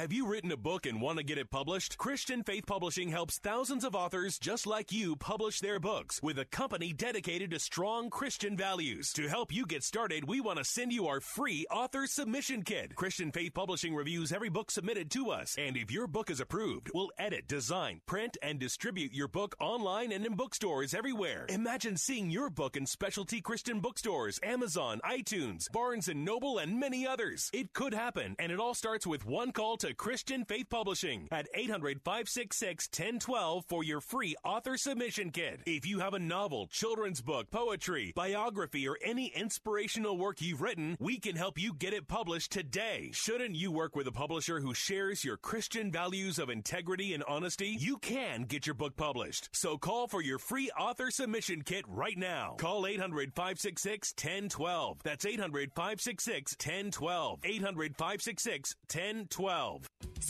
Have 0.00 0.14
you 0.14 0.26
written 0.26 0.50
a 0.50 0.56
book 0.56 0.86
and 0.86 0.98
want 0.98 1.18
to 1.18 1.22
get 1.22 1.36
it 1.36 1.50
published? 1.50 1.98
Christian 1.98 2.42
Faith 2.42 2.64
Publishing 2.66 3.10
helps 3.10 3.36
thousands 3.36 3.84
of 3.84 3.94
authors 3.94 4.38
just 4.38 4.66
like 4.66 4.90
you 4.90 5.14
publish 5.14 5.60
their 5.60 5.78
books 5.78 6.22
with 6.22 6.38
a 6.38 6.46
company 6.46 6.94
dedicated 6.94 7.50
to 7.50 7.58
strong 7.58 8.08
Christian 8.08 8.56
values. 8.56 9.12
To 9.12 9.28
help 9.28 9.52
you 9.52 9.66
get 9.66 9.84
started, 9.84 10.26
we 10.26 10.40
want 10.40 10.56
to 10.56 10.64
send 10.64 10.94
you 10.94 11.06
our 11.08 11.20
free 11.20 11.66
author 11.70 12.06
submission 12.06 12.62
kit. 12.62 12.94
Christian 12.94 13.30
Faith 13.30 13.52
Publishing 13.52 13.94
reviews 13.94 14.32
every 14.32 14.48
book 14.48 14.70
submitted 14.70 15.10
to 15.10 15.28
us, 15.28 15.54
and 15.58 15.76
if 15.76 15.90
your 15.92 16.06
book 16.06 16.30
is 16.30 16.40
approved, 16.40 16.90
we'll 16.94 17.10
edit, 17.18 17.46
design, 17.46 18.00
print, 18.06 18.38
and 18.40 18.58
distribute 18.58 19.12
your 19.12 19.28
book 19.28 19.54
online 19.60 20.12
and 20.12 20.24
in 20.24 20.34
bookstores 20.34 20.94
everywhere. 20.94 21.44
Imagine 21.50 21.98
seeing 21.98 22.30
your 22.30 22.48
book 22.48 22.74
in 22.74 22.86
specialty 22.86 23.42
Christian 23.42 23.80
bookstores, 23.80 24.40
Amazon, 24.42 24.98
iTunes, 25.04 25.70
Barnes 25.70 26.08
and 26.08 26.24
Noble, 26.24 26.56
and 26.56 26.80
many 26.80 27.06
others. 27.06 27.50
It 27.52 27.74
could 27.74 27.92
happen, 27.92 28.34
and 28.38 28.50
it 28.50 28.58
all 28.58 28.72
starts 28.72 29.06
with 29.06 29.26
one 29.26 29.52
call 29.52 29.76
to 29.76 29.89
Christian 29.94 30.44
Faith 30.44 30.68
Publishing 30.70 31.28
at 31.30 31.48
800 31.54 32.00
566 32.02 32.88
1012 32.88 33.64
for 33.66 33.84
your 33.84 34.00
free 34.00 34.34
author 34.44 34.76
submission 34.76 35.30
kit. 35.30 35.60
If 35.66 35.86
you 35.86 35.98
have 36.00 36.14
a 36.14 36.18
novel, 36.18 36.66
children's 36.66 37.20
book, 37.20 37.50
poetry, 37.50 38.12
biography, 38.14 38.86
or 38.88 38.98
any 39.04 39.28
inspirational 39.28 40.16
work 40.16 40.40
you've 40.40 40.62
written, 40.62 40.96
we 41.00 41.18
can 41.18 41.36
help 41.36 41.58
you 41.58 41.72
get 41.74 41.92
it 41.92 42.08
published 42.08 42.52
today. 42.52 43.10
Shouldn't 43.12 43.54
you 43.54 43.72
work 43.72 43.96
with 43.96 44.06
a 44.06 44.12
publisher 44.12 44.60
who 44.60 44.74
shares 44.74 45.24
your 45.24 45.36
Christian 45.36 45.90
values 45.90 46.38
of 46.38 46.50
integrity 46.50 47.14
and 47.14 47.24
honesty? 47.24 47.76
You 47.78 47.98
can 47.98 48.44
get 48.44 48.66
your 48.66 48.74
book 48.74 48.96
published. 48.96 49.48
So 49.52 49.78
call 49.78 50.08
for 50.08 50.22
your 50.22 50.38
free 50.38 50.70
author 50.78 51.10
submission 51.10 51.62
kit 51.62 51.84
right 51.88 52.18
now. 52.18 52.56
Call 52.58 52.86
800 52.86 53.32
566 53.34 54.12
1012. 54.16 54.98
That's 55.02 55.24
800 55.24 55.72
566 55.74 56.56
1012. 56.58 57.40
800 57.44 57.96
566 57.96 58.74
1012. 58.92 59.79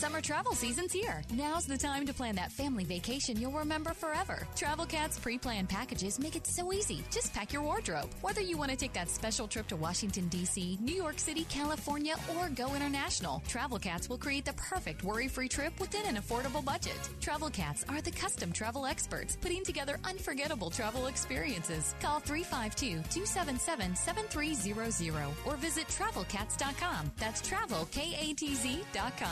Summer 0.01 0.19
travel 0.19 0.53
season's 0.53 0.91
here. 0.91 1.21
Now's 1.31 1.67
the 1.67 1.77
time 1.77 2.07
to 2.07 2.13
plan 2.13 2.33
that 2.33 2.51
family 2.51 2.83
vacation 2.83 3.39
you'll 3.39 3.51
remember 3.51 3.93
forever. 3.93 4.47
Travel 4.55 4.87
Cat's 4.87 5.19
pre 5.19 5.37
planned 5.37 5.69
packages 5.69 6.17
make 6.17 6.35
it 6.35 6.47
so 6.47 6.73
easy. 6.73 7.03
Just 7.11 7.31
pack 7.35 7.53
your 7.53 7.61
wardrobe. 7.61 8.09
Whether 8.21 8.41
you 8.41 8.57
want 8.57 8.71
to 8.71 8.77
take 8.77 8.93
that 8.93 9.11
special 9.11 9.47
trip 9.47 9.67
to 9.67 9.75
Washington, 9.75 10.27
D.C., 10.29 10.79
New 10.81 10.95
York 10.95 11.19
City, 11.19 11.43
California, 11.49 12.15
or 12.35 12.49
go 12.49 12.73
international, 12.73 13.43
Travel 13.47 13.77
Cats 13.77 14.09
will 14.09 14.17
create 14.17 14.43
the 14.43 14.53
perfect 14.53 15.03
worry 15.03 15.27
free 15.27 15.47
trip 15.47 15.79
within 15.79 16.07
an 16.07 16.15
affordable 16.19 16.65
budget. 16.65 16.97
Travel 17.19 17.51
Cats 17.51 17.85
are 17.87 18.01
the 18.01 18.09
custom 18.09 18.51
travel 18.51 18.87
experts 18.87 19.37
putting 19.39 19.63
together 19.63 19.99
unforgettable 20.03 20.71
travel 20.71 21.05
experiences. 21.07 21.93
Call 22.01 22.19
352 22.21 23.03
277 23.11 23.95
7300 23.95 25.27
or 25.45 25.57
visit 25.57 25.87
travelcats.com. 25.89 27.11
That's 27.17 27.41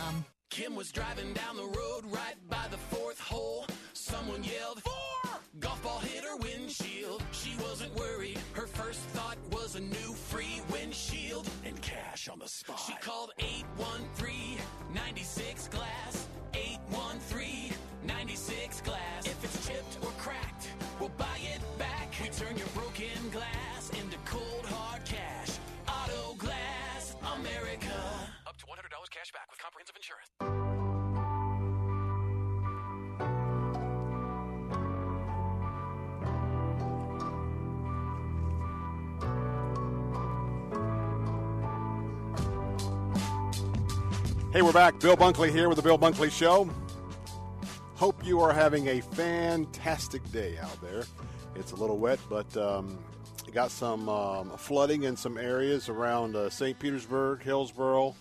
travelkatz.com. 0.09 0.25
Kim 0.49 0.75
was 0.75 0.91
driving 0.91 1.33
down 1.33 1.55
the 1.55 1.63
road 1.63 2.03
right 2.05 2.35
by 2.49 2.65
the 2.71 2.77
fourth 2.77 3.19
hole. 3.19 3.65
Someone 3.93 4.43
yelled, 4.43 4.81
Four! 4.81 5.31
Golf 5.59 5.81
ball 5.83 5.99
hit 5.99 6.23
her 6.23 6.37
windshield. 6.37 7.23
She 7.31 7.55
wasn't 7.61 7.93
worried. 7.95 8.39
Her 8.53 8.67
first 8.67 8.99
thought 9.13 9.37
was 9.51 9.75
a 9.75 9.79
new 9.79 10.13
free 10.13 10.61
windshield 10.71 11.47
and 11.65 11.79
cash 11.81 12.27
on 12.29 12.39
the 12.39 12.47
spot. 12.47 12.79
She 12.85 12.93
called 13.01 13.31
813 13.39 14.57
96 14.93 15.67
Glass. 15.67 16.08
Cash 29.19 29.33
back 29.33 29.49
with 29.49 29.59
comprehensive 29.59 29.97
insurance. 29.97 30.29
Hey, 44.53 44.61
we're 44.61 44.71
back. 44.71 44.97
Bill 45.01 45.17
Bunkley 45.17 45.51
here 45.51 45.67
with 45.67 45.75
the 45.75 45.81
Bill 45.81 45.97
Bunkley 45.99 46.31
Show. 46.31 46.69
Hope 47.95 48.25
you 48.25 48.39
are 48.39 48.53
having 48.53 48.87
a 48.87 49.01
fantastic 49.01 50.23
day 50.31 50.57
out 50.59 50.81
there. 50.81 51.03
It's 51.55 51.73
a 51.73 51.75
little 51.75 51.97
wet, 51.97 52.19
but 52.29 52.55
um, 52.55 52.97
got 53.51 53.71
some 53.71 54.07
um, 54.07 54.51
flooding 54.51 55.03
in 55.03 55.17
some 55.17 55.37
areas 55.37 55.89
around 55.89 56.37
uh, 56.37 56.49
St. 56.49 56.79
Petersburg, 56.79 57.43
Hillsborough, 57.43 58.15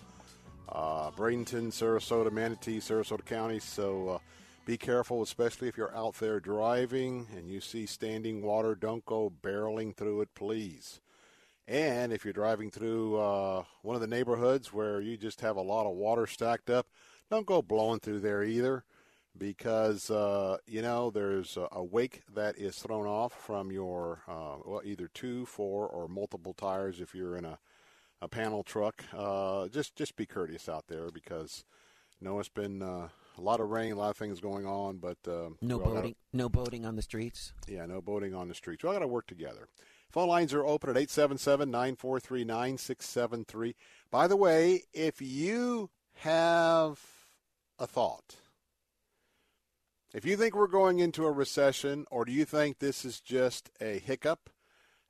uh, 0.71 1.11
Bradenton, 1.11 1.67
Sarasota, 1.67 2.31
Manatee, 2.31 2.79
Sarasota 2.79 3.25
County. 3.25 3.59
So 3.59 4.09
uh, 4.09 4.17
be 4.65 4.77
careful, 4.77 5.21
especially 5.21 5.67
if 5.67 5.77
you're 5.77 5.95
out 5.95 6.15
there 6.15 6.39
driving 6.39 7.27
and 7.35 7.49
you 7.49 7.59
see 7.61 7.85
standing 7.85 8.41
water. 8.41 8.75
Don't 8.75 9.05
go 9.05 9.31
barreling 9.41 9.95
through 9.95 10.21
it, 10.21 10.29
please. 10.35 10.99
And 11.67 12.11
if 12.11 12.23
you're 12.23 12.33
driving 12.33 12.71
through 12.71 13.17
uh, 13.17 13.63
one 13.83 13.95
of 13.95 14.01
the 14.01 14.07
neighborhoods 14.07 14.73
where 14.73 14.99
you 14.99 15.17
just 15.17 15.41
have 15.41 15.55
a 15.55 15.61
lot 15.61 15.85
of 15.85 15.95
water 15.95 16.25
stacked 16.25 16.69
up, 16.69 16.87
don't 17.29 17.45
go 17.45 17.61
blowing 17.61 17.99
through 17.99 18.21
there 18.21 18.43
either 18.43 18.83
because, 19.37 20.09
uh, 20.09 20.57
you 20.65 20.81
know, 20.81 21.09
there's 21.11 21.57
a, 21.71 21.83
wake 21.83 22.21
that 22.33 22.57
is 22.57 22.77
thrown 22.77 23.05
off 23.05 23.33
from 23.33 23.71
your, 23.71 24.21
uh, 24.27 24.57
well, 24.65 24.81
either 24.83 25.09
two, 25.13 25.45
four, 25.45 25.87
or 25.87 26.07
multiple 26.07 26.53
tires 26.53 26.99
if 26.99 27.13
you're 27.13 27.37
in 27.37 27.45
a, 27.45 27.59
a 28.21 28.27
panel 28.27 28.63
truck. 28.63 29.03
Uh, 29.13 29.67
just, 29.69 29.95
just 29.95 30.15
be 30.15 30.25
courteous 30.25 30.67
out 30.69 30.85
there 30.87 31.09
because, 31.11 31.63
you 32.19 32.27
know, 32.27 32.39
it's 32.39 32.49
been 32.49 32.81
uh, 32.81 33.07
a 33.37 33.41
lot 33.41 33.59
of 33.59 33.69
rain, 33.69 33.93
a 33.93 33.95
lot 33.95 34.09
of 34.09 34.17
things 34.17 34.39
going 34.39 34.65
on, 34.65 34.97
but. 34.97 35.17
Uh, 35.27 35.49
No 35.61 35.75
all 35.75 35.79
gotta- 35.85 35.95
boating. 35.95 36.15
No 36.33 36.49
boating 36.49 36.85
on 36.85 36.95
the 36.95 37.01
streets. 37.01 37.53
yeah, 37.67 37.85
no 37.85 38.01
boating 38.01 38.33
on 38.35 38.47
the 38.47 38.55
streets. 38.55 38.83
We 38.83 38.87
all 38.87 38.93
got 38.95 38.99
to 38.99 39.07
work 39.07 39.27
together. 39.27 39.67
Phone 40.11 40.27
lines 40.27 40.53
are 40.53 40.65
open 40.65 40.89
at 40.89 40.97
877 40.97 41.69
943 41.69 42.43
9673. 42.43 43.75
By 44.11 44.27
the 44.27 44.35
way, 44.35 44.83
if 44.93 45.21
you 45.21 45.91
have 46.15 46.99
a 47.77 47.85
thought, 47.85 48.35
if 50.13 50.25
you 50.25 50.35
think 50.35 50.55
we're 50.55 50.65
going 50.67 50.97
into 50.99 51.25
a 51.25 51.31
recession, 51.31 52.05
or 52.09 52.25
do 52.25 52.31
you 52.31 52.43
think 52.43 52.79
this 52.79 53.05
is 53.05 53.19
just 53.21 53.69
a 53.79 53.99
hiccup, 53.99 54.49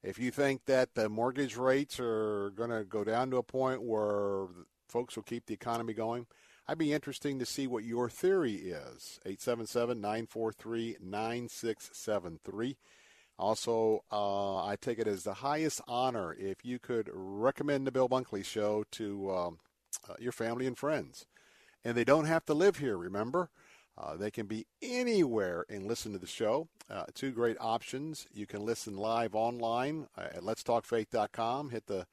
if 0.03 0.17
you 0.17 0.31
think 0.31 0.65
that 0.65 0.95
the 0.95 1.09
mortgage 1.09 1.57
rates 1.57 1.99
are 1.99 2.51
going 2.55 2.69
to 2.69 2.83
go 2.83 3.03
down 3.03 3.31
to 3.31 3.38
a 3.38 3.43
point 3.43 3.81
where 3.81 4.47
folks 4.88 5.15
will 5.15 5.23
keep 5.23 5.45
the 5.45 5.53
economy 5.53 5.93
going, 5.93 6.25
I'd 6.67 6.77
be 6.77 6.93
interesting 6.93 7.39
to 7.39 7.45
see 7.45 7.67
what 7.67 7.83
your 7.83 8.09
theory 8.09 8.53
is. 8.53 9.19
877 9.25 9.99
943 9.99 10.97
9673. 11.01 12.77
Also, 13.39 14.03
uh, 14.12 14.65
I 14.65 14.75
take 14.75 14.99
it 14.99 15.07
as 15.07 15.23
the 15.23 15.35
highest 15.35 15.81
honor 15.88 16.35
if 16.38 16.63
you 16.63 16.77
could 16.77 17.09
recommend 17.12 17.88
the 17.88 17.91
Bill 17.91 18.09
Bunkley 18.09 18.43
Show 18.43 18.83
to 18.91 19.31
um, 19.31 19.59
uh, 20.07 20.15
your 20.19 20.33
family 20.33 20.67
and 20.67 20.77
friends. 20.77 21.25
And 21.83 21.95
they 21.95 22.03
don't 22.03 22.25
have 22.25 22.45
to 22.45 22.53
live 22.53 22.77
here, 22.77 22.97
remember? 22.97 23.49
Uh, 23.99 24.15
they 24.15 24.31
can 24.31 24.45
be 24.45 24.65
anywhere 24.81 25.65
and 25.69 25.85
listen 25.85 26.13
to 26.13 26.17
the 26.19 26.27
show. 26.27 26.67
Uh, 26.89 27.03
two 27.13 27.31
great 27.31 27.57
options. 27.59 28.27
You 28.33 28.47
can 28.47 28.65
listen 28.65 28.95
live 28.95 29.35
online 29.35 30.07
at 30.17 30.41
letstalkfaith.com. 30.41 31.71
Hit 31.71 31.88
the 31.88 32.07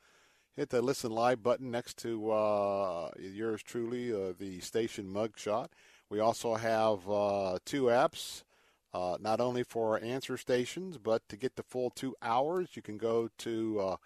hit 0.56 0.70
the 0.70 0.82
listen 0.82 1.12
live 1.12 1.42
button 1.42 1.70
next 1.70 1.98
to 1.98 2.30
uh, 2.32 3.10
yours 3.18 3.62
truly, 3.62 4.12
uh, 4.12 4.32
the 4.36 4.58
station 4.60 5.06
mugshot. 5.06 5.68
We 6.08 6.18
also 6.18 6.54
have 6.54 7.08
uh, 7.08 7.58
two 7.64 7.84
apps, 7.84 8.42
uh, 8.92 9.18
not 9.20 9.40
only 9.40 9.62
for 9.62 10.02
answer 10.02 10.36
stations, 10.36 10.98
but 10.98 11.28
to 11.28 11.36
get 11.36 11.56
the 11.56 11.62
full 11.62 11.90
two 11.90 12.16
hours, 12.22 12.70
you 12.74 12.82
can 12.82 12.96
go 12.96 13.28
to 13.38 13.80
uh, 13.80 13.96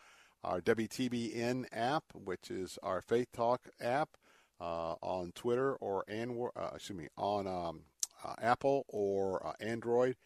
our 0.43 0.61
WTBN 0.61 1.67
app, 1.73 2.05
which 2.13 2.51
is 2.51 2.79
our 2.83 3.01
Faith 3.01 3.29
Talk 3.33 3.69
app 3.81 4.11
uh, 4.15 4.20
on 4.65 5.33
Twitter 5.33 5.75
or 5.77 6.05
Anwar, 6.11 6.51
uh, 6.57 6.71
excuse 6.75 6.99
me 6.99 7.09
on 7.17 7.47
um, 7.47 7.81
uh, 8.25 8.35
Apple 8.41 8.85
or 8.89 9.47
uh, 9.47 9.53
Android, 9.61 10.17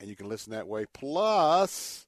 and 0.00 0.08
you 0.08 0.16
can 0.16 0.28
listen 0.28 0.52
that 0.52 0.66
way. 0.66 0.86
Plus, 0.92 2.06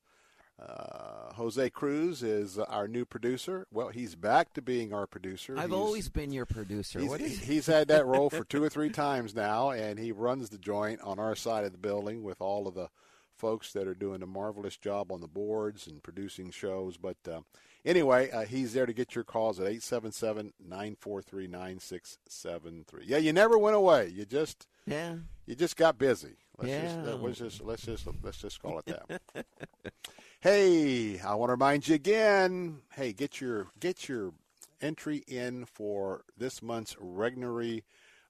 uh, 0.61 1.33
Jose 1.35 1.71
Cruz 1.71 2.23
is 2.23 2.59
our 2.59 2.87
new 2.89 3.05
producer. 3.05 3.67
Well, 3.73 3.89
he's 3.89 4.15
back 4.15 4.53
to 4.55 4.63
being 4.63 4.93
our 4.95 5.07
producer. 5.07 5.55
I've 5.59 5.71
He's- 5.71 5.79
always 5.81 6.09
been 6.09 6.33
your 6.33 6.47
producer. 6.47 7.01
He's, 7.01 7.13
is 7.13 7.39
he's 7.45 7.67
had 7.67 7.89
that 7.89 8.07
role 8.07 8.31
for 8.31 8.45
two 8.49 8.63
or 8.63 8.69
three 8.69 8.91
times 8.91 9.35
now, 9.35 9.71
and 9.71 9.99
he 9.99 10.13
runs 10.13 10.51
the 10.51 10.59
joint 10.59 11.01
on 11.03 11.19
our 11.19 11.35
side 11.35 11.65
of 11.65 11.73
the 11.73 11.79
building 11.79 12.23
with 12.23 12.41
all 12.41 12.67
of 12.69 12.75
the 12.75 12.89
folks 13.37 13.73
that 13.73 13.89
are 13.89 13.95
doing 13.95 14.23
a 14.23 14.27
marvelous 14.27 14.77
job 14.77 15.11
on 15.11 15.21
the 15.21 15.27
boards 15.27 15.89
and 15.89 16.03
producing 16.05 16.51
shows. 16.53 16.97
But 16.97 17.17
uh, 17.29 17.41
anyway, 17.85 18.31
uh, 18.31 18.43
he's 18.45 18.73
there 18.73 18.87
to 18.87 18.93
get 18.93 19.15
your 19.15 19.25
calls 19.25 19.59
at 19.61 19.67
877 19.67 20.53
943 20.61 21.47
9673. 21.47 23.05
Yeah, 23.07 23.19
you 23.19 23.33
never 23.33 23.59
went 23.59 23.77
away. 23.77 24.09
You 24.09 24.25
just 24.25 24.67
Yeah. 24.87 25.17
you 25.47 25.55
just 25.55 25.77
got 25.77 25.99
busy. 25.99 26.37
Let's 26.59 26.71
just, 26.73 26.97
Yeah. 27.07 27.13
uh, 27.13 27.17
let's 27.17 27.39
just 27.39 27.61
let's 27.63 27.83
just 27.83 28.07
let's 28.23 28.39
just 28.39 28.61
call 28.63 28.79
it 28.81 28.87
that. 28.87 29.47
hey, 30.41 31.19
I 31.21 31.35
want 31.35 31.49
to 31.49 31.53
remind 31.55 31.89
you 31.89 31.95
again. 31.95 32.83
Hey, 32.93 33.13
get 33.13 33.41
your 33.41 33.69
get 33.81 34.09
your 34.09 34.33
entry 34.81 35.25
in 35.27 35.65
for 35.65 36.25
this 36.37 36.63
month's 36.63 36.95
Regnery 36.97 37.83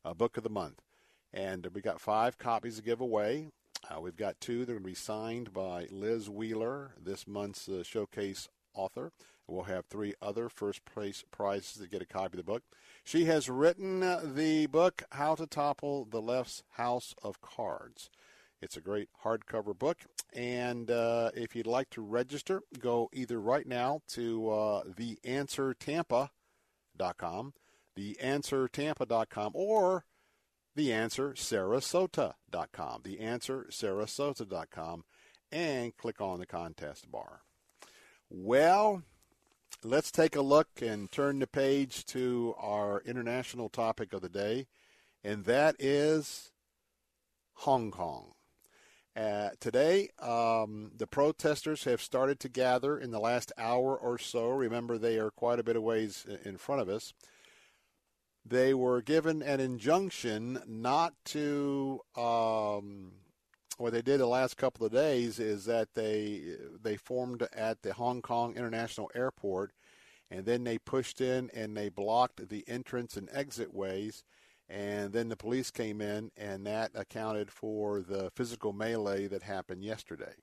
uh, 0.04 0.14
book 0.14 0.36
of 0.36 0.42
the 0.44 0.50
month. 0.50 0.80
And 1.32 1.66
we 1.74 1.80
got 1.80 2.00
five 2.00 2.38
copies 2.38 2.76
to 2.76 2.82
give 2.82 3.00
away. 3.00 3.48
Uh, 3.90 4.00
we've 4.00 4.16
got 4.16 4.40
two 4.40 4.60
that 4.64 4.70
are 4.70 4.74
going 4.76 4.84
to 4.84 4.88
be 4.88 4.94
signed 4.94 5.52
by 5.52 5.86
Liz 5.90 6.30
Wheeler, 6.30 6.92
this 7.02 7.26
month's 7.26 7.68
uh, 7.68 7.82
showcase 7.82 8.48
author. 8.72 9.10
We'll 9.46 9.64
have 9.64 9.86
three 9.86 10.14
other 10.22 10.48
first 10.48 10.84
place 10.84 11.24
prizes 11.30 11.82
to 11.82 11.88
get 11.88 12.02
a 12.02 12.06
copy 12.06 12.38
of 12.38 12.44
the 12.44 12.52
book. 12.52 12.62
She 13.04 13.26
has 13.26 13.50
written 13.50 14.02
uh, 14.02 14.22
the 14.24 14.66
book, 14.66 15.02
How 15.12 15.34
to 15.34 15.46
Topple 15.46 16.06
the 16.06 16.22
Left's 16.22 16.62
House 16.72 17.14
of 17.22 17.42
Cards. 17.42 18.08
It's 18.62 18.78
a 18.78 18.80
great 18.80 19.10
hardcover 19.22 19.78
book. 19.78 19.98
And 20.32 20.90
uh, 20.90 21.30
if 21.34 21.54
you'd 21.54 21.66
like 21.66 21.90
to 21.90 22.00
register, 22.00 22.62
go 22.78 23.10
either 23.12 23.38
right 23.38 23.66
now 23.66 24.00
to 24.08 24.50
uh, 24.50 24.84
theanswertampa.com, 24.84 27.52
theanswertampa.com, 27.98 29.50
or 29.54 30.06
theanswersarasota.com, 30.76 33.02
theanswersarasota.com, 33.02 35.04
and 35.52 35.96
click 35.96 36.20
on 36.20 36.40
the 36.40 36.46
contest 36.46 37.08
bar. 37.10 37.42
Well, 38.30 39.02
let's 39.82 40.10
take 40.10 40.36
a 40.36 40.42
look 40.42 40.68
and 40.80 41.10
turn 41.10 41.38
the 41.38 41.46
page 41.46 42.04
to 42.06 42.54
our 42.58 43.02
international 43.06 43.68
topic 43.68 44.12
of 44.12 44.20
the 44.20 44.28
day, 44.28 44.66
and 45.22 45.44
that 45.44 45.76
is 45.78 46.52
Hong 47.54 47.90
Kong. 47.90 48.32
Uh, 49.16 49.50
today, 49.60 50.08
um, 50.18 50.90
the 50.96 51.06
protesters 51.06 51.84
have 51.84 52.02
started 52.02 52.40
to 52.40 52.48
gather 52.48 52.98
in 52.98 53.10
the 53.10 53.20
last 53.20 53.52
hour 53.56 53.96
or 53.96 54.18
so. 54.18 54.48
Remember, 54.50 54.98
they 54.98 55.18
are 55.18 55.30
quite 55.30 55.58
a 55.58 55.64
bit 55.64 55.76
of 55.76 55.82
ways 55.82 56.26
in 56.44 56.56
front 56.56 56.80
of 56.80 56.88
us. 56.88 57.12
They 58.44 58.74
were 58.74 59.00
given 59.00 59.40
an 59.42 59.60
injunction 59.60 60.62
not 60.66 61.14
to. 61.26 62.00
Um, 62.16 63.12
what 63.78 63.92
they 63.92 64.02
did 64.02 64.20
the 64.20 64.26
last 64.26 64.56
couple 64.56 64.86
of 64.86 64.92
days 64.92 65.38
is 65.38 65.64
that 65.64 65.94
they 65.94 66.56
they 66.82 66.96
formed 66.96 67.46
at 67.54 67.82
the 67.82 67.92
Hong 67.92 68.22
Kong 68.22 68.54
International 68.56 69.10
Airport, 69.14 69.72
and 70.30 70.44
then 70.44 70.64
they 70.64 70.78
pushed 70.78 71.20
in 71.20 71.50
and 71.54 71.76
they 71.76 71.88
blocked 71.88 72.48
the 72.48 72.64
entrance 72.68 73.16
and 73.16 73.28
exit 73.32 73.74
ways 73.74 74.24
and 74.68 75.12
then 75.12 75.28
the 75.28 75.36
police 75.36 75.70
came 75.70 76.00
in, 76.00 76.30
and 76.36 76.66
that 76.66 76.92
accounted 76.94 77.50
for 77.50 78.00
the 78.00 78.30
physical 78.34 78.72
melee 78.72 79.26
that 79.26 79.42
happened 79.42 79.84
yesterday. 79.84 80.34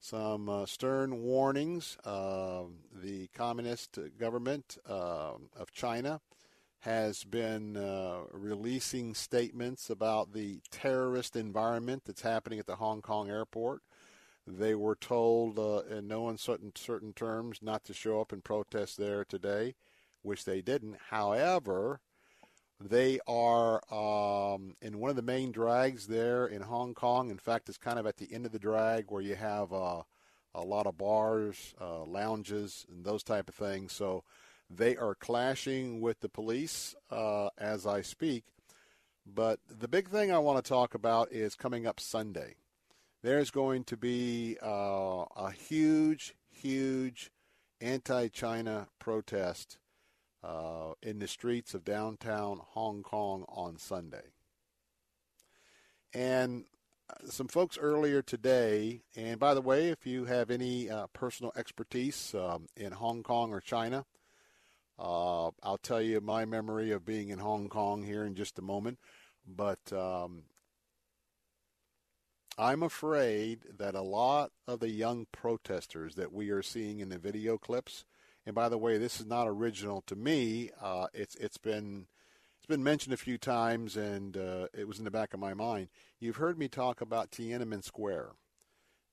Some 0.00 0.48
uh, 0.48 0.66
stern 0.66 1.22
warnings. 1.22 1.96
Uh, 2.04 2.64
the 2.92 3.28
communist 3.28 3.98
government 4.18 4.78
uh, 4.88 5.32
of 5.56 5.72
China 5.72 6.20
has 6.80 7.24
been 7.24 7.76
uh, 7.76 8.20
releasing 8.32 9.14
statements 9.14 9.90
about 9.90 10.32
the 10.32 10.60
terrorist 10.70 11.34
environment 11.34 12.04
that's 12.06 12.22
happening 12.22 12.58
at 12.58 12.66
the 12.66 12.76
Hong 12.76 13.02
Kong 13.02 13.28
airport. 13.28 13.82
They 14.46 14.74
were 14.74 14.94
told 14.94 15.58
uh, 15.58 15.82
in 15.90 16.08
no 16.08 16.28
uncertain 16.28 16.72
certain 16.74 17.12
terms 17.12 17.58
not 17.60 17.84
to 17.84 17.94
show 17.94 18.20
up 18.20 18.32
and 18.32 18.42
protest 18.42 18.96
there 18.96 19.24
today, 19.24 19.74
which 20.22 20.44
they 20.44 20.62
didn't. 20.62 20.96
However, 21.10 22.00
they 22.80 23.18
are 23.26 23.82
um, 23.92 24.74
in 24.80 25.00
one 25.00 25.10
of 25.10 25.16
the 25.16 25.22
main 25.22 25.50
drags 25.50 26.06
there 26.06 26.46
in 26.46 26.62
Hong 26.62 26.94
Kong. 26.94 27.30
In 27.30 27.38
fact, 27.38 27.68
it's 27.68 27.76
kind 27.76 27.98
of 27.98 28.06
at 28.06 28.16
the 28.18 28.32
end 28.32 28.46
of 28.46 28.52
the 28.52 28.58
drag 28.58 29.10
where 29.10 29.22
you 29.22 29.34
have 29.34 29.72
uh, 29.72 30.02
a 30.54 30.62
lot 30.62 30.86
of 30.86 30.96
bars, 30.96 31.74
uh, 31.80 32.04
lounges, 32.04 32.86
and 32.88 33.04
those 33.04 33.24
type 33.24 33.48
of 33.48 33.54
things. 33.56 33.92
So 33.92 34.22
they 34.70 34.96
are 34.96 35.14
clashing 35.14 36.00
with 36.00 36.20
the 36.20 36.28
police 36.28 36.94
uh, 37.10 37.48
as 37.58 37.86
I 37.86 38.02
speak. 38.02 38.44
But 39.26 39.60
the 39.68 39.88
big 39.88 40.08
thing 40.08 40.32
I 40.32 40.38
want 40.38 40.62
to 40.62 40.68
talk 40.68 40.94
about 40.94 41.32
is 41.32 41.54
coming 41.54 41.86
up 41.86 42.00
Sunday. 42.00 42.56
There's 43.22 43.50
going 43.50 43.84
to 43.84 43.96
be 43.96 44.56
uh, 44.62 45.24
a 45.36 45.50
huge, 45.50 46.34
huge 46.50 47.30
anti-China 47.80 48.88
protest 48.98 49.78
uh, 50.42 50.92
in 51.02 51.18
the 51.18 51.28
streets 51.28 51.74
of 51.74 51.84
downtown 51.84 52.60
Hong 52.70 53.02
Kong 53.02 53.44
on 53.48 53.76
Sunday. 53.76 54.32
And 56.14 56.64
some 57.26 57.48
folks 57.48 57.78
earlier 57.78 58.22
today, 58.22 59.02
and 59.16 59.38
by 59.38 59.54
the 59.54 59.60
way, 59.60 59.88
if 59.88 60.06
you 60.06 60.26
have 60.26 60.50
any 60.50 60.88
uh, 60.88 61.06
personal 61.12 61.52
expertise 61.56 62.34
um, 62.34 62.66
in 62.76 62.92
Hong 62.92 63.22
Kong 63.22 63.52
or 63.52 63.60
China, 63.60 64.04
uh, 64.98 65.50
I'll 65.62 65.80
tell 65.82 66.02
you 66.02 66.20
my 66.20 66.44
memory 66.44 66.90
of 66.90 67.04
being 67.04 67.28
in 67.28 67.38
Hong 67.38 67.68
Kong 67.68 68.02
here 68.02 68.24
in 68.24 68.34
just 68.34 68.58
a 68.58 68.62
moment. 68.62 68.98
But 69.46 69.92
um, 69.92 70.44
I'm 72.58 72.82
afraid 72.82 73.60
that 73.78 73.94
a 73.94 74.02
lot 74.02 74.50
of 74.66 74.80
the 74.80 74.90
young 74.90 75.26
protesters 75.32 76.16
that 76.16 76.32
we 76.32 76.50
are 76.50 76.62
seeing 76.62 77.00
in 77.00 77.08
the 77.08 77.18
video 77.18 77.58
clips 77.58 78.04
and 78.48 78.54
by 78.54 78.70
the 78.70 78.78
way, 78.78 78.96
this 78.96 79.20
is 79.20 79.26
not 79.26 79.46
original 79.46 80.00
to 80.06 80.16
me. 80.16 80.70
Uh, 80.80 81.08
it's 81.12 81.34
it's 81.34 81.58
been 81.58 82.06
it's 82.56 82.66
been 82.66 82.82
mentioned 82.82 83.12
a 83.12 83.18
few 83.18 83.36
times, 83.36 83.94
and 83.94 84.38
uh, 84.38 84.68
it 84.72 84.88
was 84.88 84.98
in 84.98 85.04
the 85.04 85.10
back 85.10 85.34
of 85.34 85.38
my 85.38 85.52
mind. 85.52 85.88
You've 86.18 86.36
heard 86.36 86.58
me 86.58 86.66
talk 86.66 87.02
about 87.02 87.30
Tiananmen 87.30 87.84
Square 87.84 88.30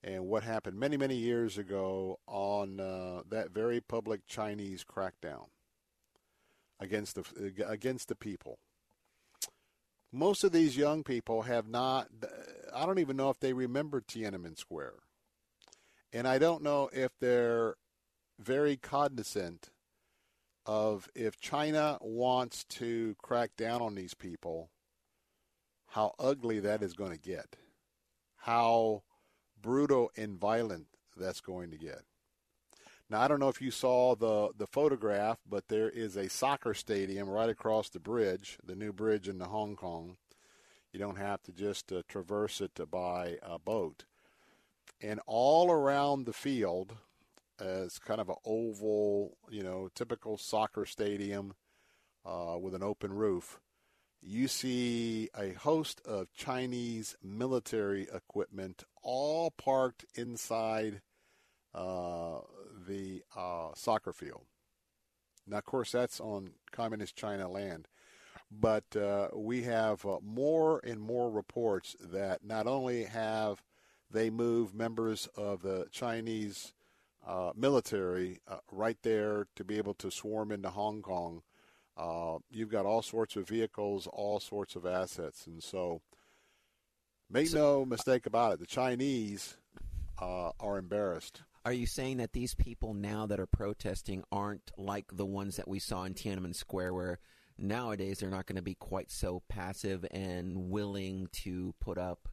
and 0.02 0.28
what 0.28 0.44
happened 0.44 0.80
many 0.80 0.96
many 0.96 1.18
years 1.18 1.58
ago 1.58 2.18
on 2.28 2.80
uh, 2.80 3.24
that 3.30 3.52
very 3.52 3.82
public 3.82 4.26
Chinese 4.26 4.86
crackdown 4.86 5.48
against 6.80 7.16
the 7.16 7.24
uh, 7.62 7.70
against 7.70 8.08
the 8.08 8.16
people. 8.16 8.60
Most 10.12 10.44
of 10.44 10.52
these 10.52 10.78
young 10.78 11.04
people 11.04 11.44
have 11.44 11.68
not. 11.68 12.08
I 12.74 12.86
don't 12.86 13.00
even 13.00 13.18
know 13.18 13.30
if 13.30 13.40
they 13.40 13.54
remember 13.54 14.02
Tiananmen 14.02 14.58
Square, 14.58 14.94
and 16.14 16.28
I 16.28 16.38
don't 16.38 16.64
know 16.64 16.90
if 16.94 17.12
they're 17.20 17.76
very 18.40 18.78
cognizant 18.78 19.70
of 20.66 21.08
if 21.16 21.40
China 21.40 21.98
wants 22.02 22.64
to 22.66 23.16
crack 23.22 23.52
down 23.56 23.82
on 23.82 23.96
these 23.96 24.14
people, 24.14 24.72
how 25.88 26.14
ugly 26.20 26.60
that 26.60 26.82
is 26.82 26.94
going 26.94 27.12
to 27.12 27.20
get, 27.20 27.56
how 28.38 29.04
brutal 29.62 30.12
and 30.18 30.40
violent 30.40 30.88
that's 31.16 31.42
going 31.42 31.72
to 31.72 31.78
get. 31.78 32.02
Now 33.10 33.22
I 33.22 33.28
don't 33.28 33.40
know 33.40 33.50
if 33.50 33.62
you 33.62 33.72
saw 33.72 34.16
the 34.16 34.50
the 34.58 34.68
photograph, 34.68 35.40
but 35.48 35.68
there 35.68 35.90
is 35.90 36.16
a 36.16 36.30
soccer 36.30 36.74
stadium 36.74 37.30
right 37.30 37.50
across 37.50 37.90
the 37.90 38.00
bridge, 38.00 38.58
the 38.64 38.76
new 38.76 38.92
bridge 38.92 39.28
in 39.28 39.40
Hong 39.40 39.76
Kong. 39.76 40.18
You 40.92 41.00
don't 41.00 41.18
have 41.18 41.44
to 41.44 41.52
just 41.52 41.92
uh, 41.92 42.04
traverse 42.08 42.62
it 42.62 42.80
by 42.90 43.38
a 43.44 43.60
boat. 43.60 44.06
And 45.02 45.20
all 45.28 45.70
around 45.70 46.26
the 46.26 46.34
field 46.34 46.96
as 47.60 48.00
kind 48.00 48.22
of 48.22 48.30
an 48.30 48.36
oval, 48.46 49.38
you 49.50 49.62
know, 49.62 49.90
typical 49.94 50.38
soccer 50.38 50.86
stadium 50.86 51.54
uh, 52.26 52.58
with 52.60 52.74
an 52.74 52.84
open 52.84 53.14
roof. 53.14 53.60
You 54.22 54.48
see 54.48 55.30
a 55.38 55.52
host 55.52 56.02
of 56.06 56.34
Chinese 56.34 57.16
military 57.22 58.08
equipment 58.12 58.84
all 59.04 59.52
parked 59.52 60.06
inside 60.16 61.02
uh, 61.74 62.40
the 62.88 63.24
uh, 63.36 63.70
soccer 63.76 64.14
field. 64.14 64.44
Now, 65.48 65.58
of 65.58 65.66
course, 65.66 65.92
that's 65.92 66.20
on 66.20 66.52
communist 66.72 67.16
China 67.16 67.50
land. 67.50 67.88
But 68.52 68.96
uh, 68.96 69.30
we 69.34 69.64
have 69.64 70.06
uh, 70.06 70.18
more 70.24 70.80
and 70.84 71.00
more 71.00 71.30
reports 71.30 71.96
that 72.00 72.44
not 72.44 72.68
only 72.68 73.04
have 73.04 73.64
they 74.10 74.30
moved 74.30 74.74
members 74.74 75.28
of 75.36 75.62
the 75.62 75.88
Chinese 75.92 76.74
uh, 77.26 77.52
military 77.56 78.40
uh, 78.48 78.58
right 78.72 78.98
there 79.02 79.48
to 79.56 79.64
be 79.64 79.78
able 79.78 79.96
to 79.96 80.12
swarm 80.12 80.52
into 80.52 80.70
Hong 80.70 81.02
Kong. 81.02 81.42
Uh, 81.98 82.38
you've 82.50 82.70
got 82.70 82.86
all 82.86 83.02
sorts 83.02 83.36
of 83.36 83.48
vehicles, 83.48 84.08
all 84.12 84.40
sorts 84.40 84.76
of 84.76 84.86
assets, 84.86 85.48
and 85.48 85.64
so 85.64 86.02
make 87.30 87.48
so, 87.48 87.58
no 87.58 87.86
mistake 87.86 88.26
about 88.26 88.54
it. 88.54 88.60
The 88.60 88.66
Chinese 88.66 89.58
uh, 90.22 90.52
are 90.60 90.78
embarrassed. 90.78 91.44
Are 91.66 91.74
you 91.74 91.88
saying 91.88 92.18
that 92.18 92.34
these 92.34 92.56
people 92.56 92.94
now 92.94 93.26
that 93.26 93.40
are 93.40 93.48
protesting 93.48 94.24
aren't 94.32 94.72
like 94.78 95.06
the 95.12 95.26
ones 95.26 95.58
that 95.58 95.68
we 95.68 95.80
saw 95.80 96.04
in 96.04 96.14
Tiananmen 96.14 96.56
Square, 96.56 96.94
where 96.94 97.20
nowadays 97.58 98.20
they're 98.20 98.30
not 98.30 98.46
going 98.46 98.58
to 98.58 98.62
be 98.62 98.76
quite 98.76 99.12
so 99.12 99.42
passive 99.50 100.06
and 100.12 100.70
willing 100.70 101.28
to 101.44 101.74
put 101.80 101.98
up 101.98 102.30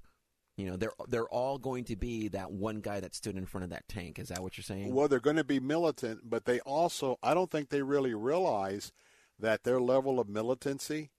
you 0.57 0.66
know, 0.66 0.77
they're 0.77 0.92
they're 1.09 1.29
all 1.29 1.59
going 1.59 1.85
to 1.85 1.97
be 1.97 2.29
that 2.29 2.53
one 2.53 2.81
guy 2.81 3.01
that 3.01 3.14
stood 3.14 3.37
in 3.37 3.47
front 3.47 3.64
of 3.64 3.71
that 3.71 3.88
tank. 3.88 4.18
Is 4.18 4.29
that 4.29 4.42
what 4.42 4.57
you're 4.57 4.64
saying? 4.64 4.95
Well, 4.95 5.09
they're 5.09 5.18
going 5.18 5.37
to 5.37 5.45
be 5.45 5.61
militant, 5.61 6.29
but 6.29 6.45
they 6.45 6.61
also 6.61 7.18
I 7.23 7.35
don't 7.35 7.51
think 7.51 7.71
they 7.71 7.83
really 7.83 8.14
realize 8.14 8.92
that 9.38 9.64
their 9.64 9.81
level 9.81 10.21
of 10.21 10.29
militancy 10.29 11.11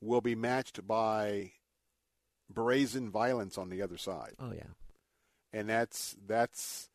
will 0.00 0.20
be 0.20 0.34
matched 0.34 0.86
by 0.86 1.52
brazen 2.50 3.10
violence 3.10 3.58
on 3.58 3.68
the 3.68 3.82
other 3.82 3.98
side. 3.98 4.34
Oh 4.38 4.52
yeah. 4.52 4.72
And 5.52 5.68
that's 5.68 6.16
that's 6.26 6.87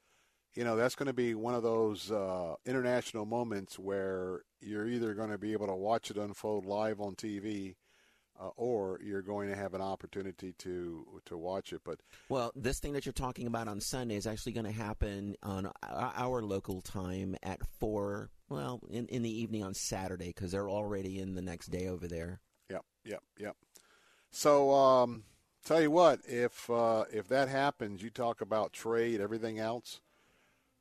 you 0.53 0.63
know, 0.63 0.75
that's 0.75 0.95
going 0.95 1.07
to 1.07 1.13
be 1.13 1.35
one 1.35 1.55
of 1.55 1.63
those 1.63 2.11
uh, 2.11 2.55
international 2.65 3.25
moments 3.25 3.79
where 3.79 4.41
you're 4.61 4.87
either 4.87 5.13
going 5.13 5.31
to 5.31 5.37
be 5.37 5.53
able 5.53 5.67
to 5.67 5.75
watch 5.75 6.11
it 6.11 6.17
unfold 6.17 6.65
live 6.65 7.01
on 7.01 7.15
TV 7.15 7.75
uh, 8.39 8.49
or 8.55 8.99
you're 9.03 9.21
going 9.21 9.49
to 9.49 9.55
have 9.55 9.73
an 9.73 9.81
opportunity 9.81 10.53
to 10.59 11.05
to 11.25 11.37
watch 11.37 11.73
it. 11.73 11.81
But 11.83 11.99
Well, 12.29 12.51
this 12.55 12.79
thing 12.79 12.93
that 12.93 13.05
you're 13.05 13.13
talking 13.13 13.47
about 13.47 13.67
on 13.67 13.79
Sunday 13.79 14.15
is 14.15 14.27
actually 14.27 14.53
going 14.53 14.65
to 14.65 14.71
happen 14.71 15.35
on 15.43 15.71
our 15.83 16.13
our 16.15 16.41
local 16.41 16.81
time 16.81 17.35
at 17.43 17.59
four. 17.79 18.29
Well, 18.49 18.81
in 18.89 19.07
in 19.07 19.21
the 19.21 19.41
evening 19.41 19.63
on 19.63 19.73
Saturday 19.73 20.27
because 20.27 20.51
they're 20.51 20.69
already 20.69 21.19
in 21.19 21.35
the 21.35 21.41
next 21.41 21.67
day 21.67 21.87
over 21.87 22.07
there. 22.07 22.41
Yep, 22.69 22.85
yep, 23.05 23.23
yep. 23.39 23.55
So, 24.31 24.71
um, 24.71 25.23
tell 25.63 25.81
you 25.81 25.91
what, 25.91 26.21
if 26.27 26.69
uh, 26.69 27.05
if 27.11 27.27
that 27.27 27.49
happens, 27.49 28.01
you 28.01 28.09
talk 28.09 28.41
about 28.41 28.73
trade, 28.73 29.21
everything 29.21 29.59
else. 29.59 30.01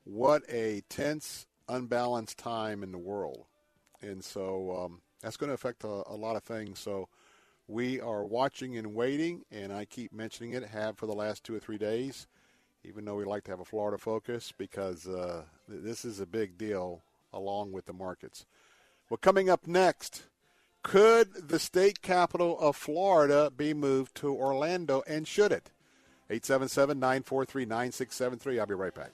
What 0.05 0.43
a 0.49 0.83
tense, 0.88 1.47
unbalanced 1.69 2.38
time 2.38 2.83
in 2.83 2.93
the 2.93 2.99
world, 2.99 3.47
and 4.01 4.25
so 4.25 4.85
um, 4.85 5.01
that's 5.21 5.37
going 5.37 5.49
to 5.49 5.55
affect 5.55 5.85
a, 5.85 6.03
a 6.07 6.17
lot 6.17 6.37
of 6.37 6.43
things. 6.43 6.79
So, 6.81 7.09
we 7.69 8.01
are 8.01 8.25
watching 8.25 8.77
and 8.77 8.95
waiting, 8.95 9.45
and 9.51 9.73
I 9.73 9.85
keep 9.85 10.12
mentioning 10.12 10.53
it, 10.53 10.65
have 10.65 10.99
for 10.99 11.07
the 11.07 11.15
last 11.15 11.45
two 11.45 11.55
or 11.55 11.61
three 11.61 11.79
days, 11.79 12.27
even 12.85 13.05
though 13.05 13.15
we 13.15 13.25
like 13.25 13.45
to 13.45 13.51
have 13.51 13.61
a 13.61 13.65
Florida 13.65 13.99
focus 13.99 14.53
because 14.57 15.07
uh, 15.07 15.43
this 15.69 16.05
is 16.05 16.21
a 16.21 16.27
big 16.27 16.59
deal 16.59 17.03
along 17.33 17.73
with 17.73 17.87
the 17.87 17.93
markets. 17.93 18.45
Well, 19.09 19.19
coming 19.19 19.49
up 19.49 19.67
next. 19.67 20.25
Could 20.83 21.49
the 21.49 21.61
state 21.61 22.03
capital 22.03 22.59
of 22.59 22.75
Florida 22.75 23.53
be 23.57 23.73
moved 23.73 24.17
to 24.17 24.35
Orlando, 24.35 25.05
and 25.07 25.29
should 25.29 25.53
it? 25.53 25.71
877 26.29 26.99
943 26.99 27.65
9673. 27.65 28.59
I'll 28.59 28.67
be 28.67 28.75
right 28.75 28.95
back. 28.95 29.12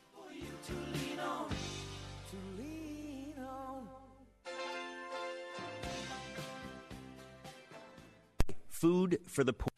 Food 8.78 9.18
for 9.26 9.42
the 9.42 9.52
poor. 9.52 9.68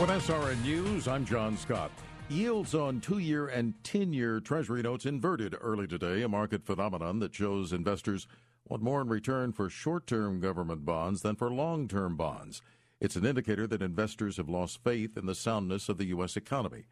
With 0.00 0.10
SRN 0.10 0.62
News, 0.62 1.08
I'm 1.08 1.24
John 1.24 1.56
Scott. 1.56 1.90
Yields 2.28 2.72
on 2.72 3.00
two 3.00 3.18
year 3.18 3.48
and 3.48 3.74
10 3.82 4.12
year 4.12 4.38
Treasury 4.38 4.80
notes 4.80 5.04
inverted 5.04 5.56
early 5.60 5.88
today, 5.88 6.22
a 6.22 6.28
market 6.28 6.64
phenomenon 6.64 7.18
that 7.18 7.34
shows 7.34 7.72
investors 7.72 8.28
want 8.68 8.82
more 8.82 9.00
in 9.00 9.08
return 9.08 9.52
for 9.52 9.68
short 9.68 10.06
term 10.06 10.38
government 10.38 10.84
bonds 10.84 11.22
than 11.22 11.34
for 11.34 11.50
long 11.50 11.88
term 11.88 12.16
bonds. 12.16 12.62
It's 13.00 13.16
an 13.16 13.26
indicator 13.26 13.66
that 13.66 13.82
investors 13.82 14.36
have 14.36 14.48
lost 14.48 14.84
faith 14.84 15.16
in 15.16 15.26
the 15.26 15.34
soundness 15.34 15.88
of 15.88 15.98
the 15.98 16.06
U.S. 16.06 16.36
economy. 16.36 16.84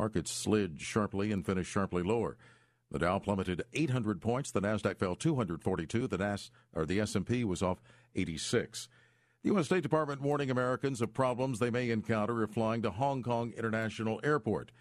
Markets 0.00 0.30
slid 0.30 0.80
sharply 0.80 1.30
and 1.30 1.44
finished 1.44 1.70
sharply 1.70 2.02
lower. 2.02 2.38
The 2.90 3.00
Dow 3.00 3.18
plummeted 3.18 3.64
800 3.74 4.22
points. 4.22 4.50
The 4.50 4.62
Nasdaq 4.62 4.98
fell 4.98 5.14
242. 5.14 6.06
The 6.06 6.16
Nas 6.16 6.50
or 6.72 6.86
the 6.86 7.00
S&P 7.00 7.44
was 7.44 7.62
off 7.62 7.82
86. 8.14 8.88
The 9.42 9.50
U.S. 9.50 9.66
State 9.66 9.82
Department 9.82 10.22
warning 10.22 10.50
Americans 10.50 11.02
of 11.02 11.12
problems 11.12 11.58
they 11.58 11.68
may 11.68 11.90
encounter 11.90 12.42
if 12.42 12.48
flying 12.48 12.80
to 12.80 12.90
Hong 12.90 13.22
Kong 13.22 13.52
International 13.58 14.22
Airport. 14.24 14.72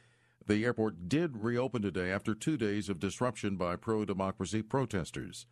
The 0.47 0.63
airport 0.63 1.09
did 1.09 1.43
reopen 1.43 1.81
today 1.81 2.11
after 2.11 2.33
two 2.33 2.55
days 2.55 2.87
of 2.87 2.97
disruption 2.97 3.57
by 3.57 3.75
pro 3.75 4.05
democracy 4.05 4.61
protesters. 4.61 5.47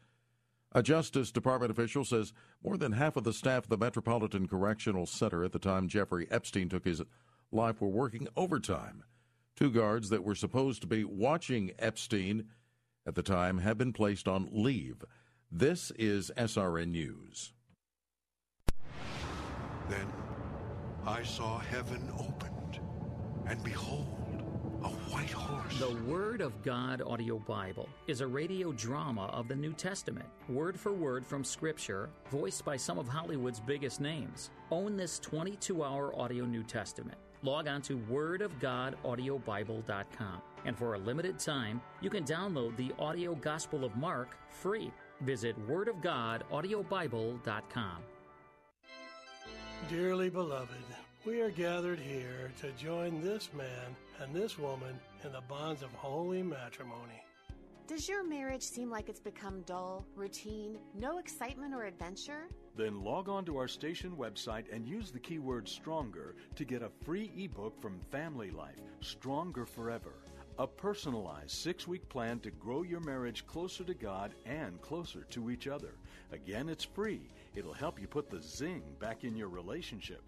A 0.72 0.82
Justice 0.82 1.30
Department 1.30 1.72
official 1.72 2.06
says 2.06 2.32
more 2.64 2.78
than 2.78 2.94
half 2.94 3.18
of 3.18 3.26
the 3.26 3.34
staff 3.34 3.64
of 3.64 3.70
the 3.70 3.78
Metropolitan 3.78 4.48
Correctional 4.48 5.06
Center 5.06 5.44
at 5.44 5.52
the 5.52 5.60
time 5.60 5.90
Jeffrey 5.90 6.26
Epstein 6.32 6.70
took 6.70 6.86
his 6.86 7.02
life 7.52 7.82
were 7.82 7.90
working 7.90 8.30
overtime. 8.38 9.04
Two 9.58 9.72
guards 9.72 10.10
that 10.10 10.24
were 10.24 10.36
supposed 10.36 10.82
to 10.82 10.88
be 10.88 11.04
watching 11.04 11.72
Epstein 11.80 12.46
at 13.08 13.15
the 13.15 13.24
time 13.24 13.58
have 13.58 13.76
been 13.76 13.91
placed 13.91 14.28
on 14.28 14.48
leave. 14.52 15.04
This 15.52 15.89
is 15.98 16.32
SRN 16.38 16.89
News. 16.89 17.54
Then 19.89 20.06
I 21.08 21.24
saw 21.24 21.58
heaven 21.58 22.08
opened, 22.20 22.80
and 23.48 23.63
behold, 23.63 24.43
a 24.84 24.89
white 24.89 25.32
horse. 25.32 25.80
The 25.80 25.96
Word 26.06 26.41
of 26.41 26.62
God 26.62 27.02
Audio 27.02 27.39
Bible 27.39 27.89
is 28.06 28.22
a 28.22 28.28
radio 28.28 28.72
drama 28.74 29.26
of 29.34 29.48
the 29.48 29.56
New 29.56 29.74
Testament, 29.74 30.28
word 30.50 30.80
for 30.80 30.93
word 30.93 31.26
from 31.26 31.43
Scripture, 31.43 32.12
voiced 32.30 32.63
by 32.63 32.78
some 32.78 33.00
of 33.00 33.08
Hollywood's 33.08 33.60
biggest 33.60 34.02
names. 34.02 34.52
Own 34.70 34.98
this 34.98 35.17
22 35.17 35.84
hour 35.84 36.13
audio 36.15 36.46
New 36.46 36.63
Testament. 36.63 37.17
Log 37.48 37.68
on 37.70 37.82
to 37.84 37.98
wordofgodaudiobible.com. 38.12 40.42
And 40.66 40.78
for 40.78 40.96
a 40.96 41.00
limited 41.00 41.40
time, 41.40 41.80
you 42.02 42.10
can 42.10 42.26
download 42.26 42.76
the 42.76 42.92
audio 43.00 43.36
Gospel 43.36 43.86
of 43.86 43.96
Mark 43.96 44.36
free. 44.50 44.92
Visit 45.22 45.56
wordofgodaudiobible.com. 45.66 47.98
Dearly 49.90 50.30
beloved, 50.30 50.76
we 51.26 51.40
are 51.40 51.52
gathered 51.52 52.00
here 52.00 52.52
to 52.60 52.70
join 52.74 53.22
this 53.22 53.50
man 53.54 53.96
and 54.20 54.36
this 54.36 54.60
woman 54.60 55.00
in 55.24 55.32
the 55.32 55.40
bonds 55.48 55.84
of 55.84 55.94
holy 55.94 56.44
matrimony. 56.44 57.24
Does 57.88 58.10
your 58.10 58.28
marriage 58.28 58.64
seem 58.64 58.90
like 58.90 59.08
it's 59.08 59.22
become 59.22 59.62
dull, 59.62 60.06
routine, 60.18 60.78
no 60.94 61.20
excitement 61.20 61.74
or 61.74 61.86
adventure? 61.86 62.50
Then 62.78 63.04
log 63.04 63.28
on 63.28 63.44
to 63.46 63.58
our 63.58 63.68
station 63.68 64.12
website 64.12 64.66
and 64.72 64.88
use 64.88 65.10
the 65.10 65.20
keyword 65.20 65.68
stronger 65.68 66.36
to 66.56 66.63
get 66.63 66.84
a 66.84 66.92
free 67.04 67.32
ebook 67.36 67.82
from 67.82 68.00
Family 68.12 68.52
Life 68.52 68.80
Stronger 69.02 69.66
Forever. 69.66 70.13
A 70.60 70.68
personalized 70.68 71.50
six 71.50 71.88
week 71.88 72.08
plan 72.08 72.40
to 72.42 72.52
grow 72.52 72.84
your 72.84 73.00
marriage 73.00 73.48
closer 73.48 73.84
to 73.84 73.96
God 73.96 74.36
and 74.46 74.80
closer 74.80 75.24
to 75.32 75.50
each 75.50 75.68
other. 75.68 75.96
Again, 76.32 76.70
it's 76.70 76.84
free. 76.84 77.32
It'll 77.56 77.74
help 77.74 78.00
you 78.00 78.08
put 78.08 78.30
the 78.30 78.42
zing 78.42 78.84
back 79.00 79.24
in 79.24 79.36
your 79.36 79.50
relationship. 79.50 80.22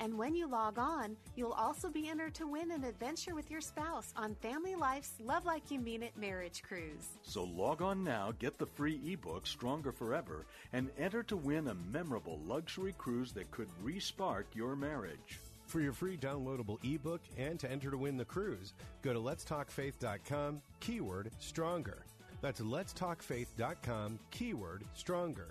And 0.00 0.18
when 0.18 0.34
you 0.34 0.46
log 0.48 0.78
on, 0.78 1.16
you'll 1.36 1.52
also 1.52 1.88
be 1.88 2.08
entered 2.08 2.34
to 2.34 2.46
win 2.46 2.70
an 2.70 2.84
adventure 2.84 3.34
with 3.34 3.50
your 3.50 3.60
spouse 3.60 4.12
on 4.16 4.34
Family 4.36 4.74
Life's 4.74 5.14
Love 5.24 5.44
Like 5.44 5.70
You 5.70 5.80
Mean 5.80 6.02
It 6.02 6.16
marriage 6.16 6.62
cruise. 6.62 7.08
So 7.22 7.44
log 7.44 7.82
on 7.82 8.04
now, 8.04 8.32
get 8.38 8.58
the 8.58 8.66
free 8.66 9.00
ebook 9.04 9.46
Stronger 9.46 9.92
Forever, 9.92 10.46
and 10.72 10.90
enter 10.98 11.22
to 11.24 11.36
win 11.36 11.68
a 11.68 11.74
memorable 11.74 12.40
luxury 12.46 12.94
cruise 12.98 13.32
that 13.32 13.50
could 13.50 13.68
respark 13.82 14.44
your 14.54 14.76
marriage. 14.76 15.40
For 15.66 15.80
your 15.80 15.92
free 15.92 16.16
downloadable 16.16 16.78
ebook 16.84 17.22
and 17.36 17.58
to 17.60 17.70
enter 17.70 17.90
to 17.90 17.98
win 17.98 18.16
the 18.16 18.24
cruise, 18.24 18.74
go 19.02 19.12
to 19.12 19.18
letstalkfaith.com, 19.18 20.62
keyword 20.80 21.30
stronger. 21.38 22.04
That's 22.40 22.60
letstalkfaith.com, 22.60 24.18
keyword 24.30 24.84
stronger. 24.94 25.48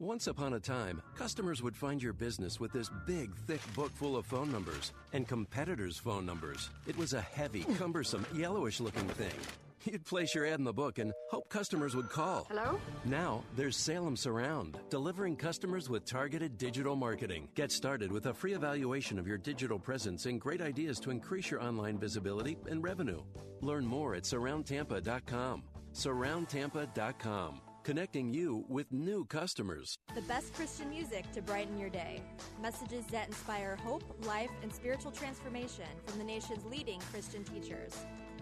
Once 0.00 0.26
upon 0.26 0.54
a 0.54 0.60
time, 0.60 1.00
customers 1.14 1.62
would 1.62 1.76
find 1.76 2.02
your 2.02 2.12
business 2.12 2.58
with 2.58 2.72
this 2.72 2.90
big, 3.06 3.32
thick 3.46 3.60
book 3.74 3.92
full 3.94 4.16
of 4.16 4.26
phone 4.26 4.50
numbers 4.50 4.92
and 5.12 5.28
competitors' 5.28 5.96
phone 5.96 6.26
numbers. 6.26 6.70
It 6.88 6.96
was 6.96 7.12
a 7.12 7.20
heavy, 7.20 7.60
hmm. 7.60 7.74
cumbersome, 7.74 8.26
yellowish 8.34 8.80
looking 8.80 9.06
thing. 9.10 9.38
You'd 9.84 10.04
place 10.04 10.34
your 10.34 10.46
ad 10.46 10.58
in 10.58 10.64
the 10.64 10.72
book 10.72 10.98
and 10.98 11.12
hope 11.30 11.48
customers 11.48 11.94
would 11.94 12.08
call. 12.08 12.48
Hello? 12.50 12.80
Now, 13.04 13.44
there's 13.54 13.76
Salem 13.76 14.16
Surround, 14.16 14.78
delivering 14.90 15.36
customers 15.36 15.88
with 15.88 16.04
targeted 16.04 16.58
digital 16.58 16.96
marketing. 16.96 17.48
Get 17.54 17.70
started 17.70 18.10
with 18.10 18.26
a 18.26 18.34
free 18.34 18.54
evaluation 18.54 19.16
of 19.16 19.28
your 19.28 19.38
digital 19.38 19.78
presence 19.78 20.26
and 20.26 20.40
great 20.40 20.60
ideas 20.60 20.98
to 21.00 21.10
increase 21.10 21.52
your 21.52 21.62
online 21.62 21.98
visibility 21.98 22.56
and 22.68 22.82
revenue. 22.82 23.20
Learn 23.60 23.86
more 23.86 24.16
at 24.16 24.24
surroundtampa.com. 24.24 25.62
Surroundtampa.com, 25.92 27.60
connecting 27.84 28.32
you 28.32 28.64
with 28.68 28.90
new 28.90 29.26
customers. 29.26 29.98
The 30.14 30.22
best 30.22 30.54
Christian 30.54 30.88
music 30.88 31.30
to 31.32 31.42
brighten 31.42 31.78
your 31.78 31.90
day. 31.90 32.22
Messages 32.60 33.04
that 33.12 33.28
inspire 33.28 33.76
hope, 33.76 34.02
life, 34.26 34.50
and 34.62 34.72
spiritual 34.72 35.12
transformation 35.12 35.84
from 36.06 36.18
the 36.18 36.24
nation's 36.24 36.64
leading 36.64 36.98
Christian 37.12 37.44
teachers. 37.44 37.94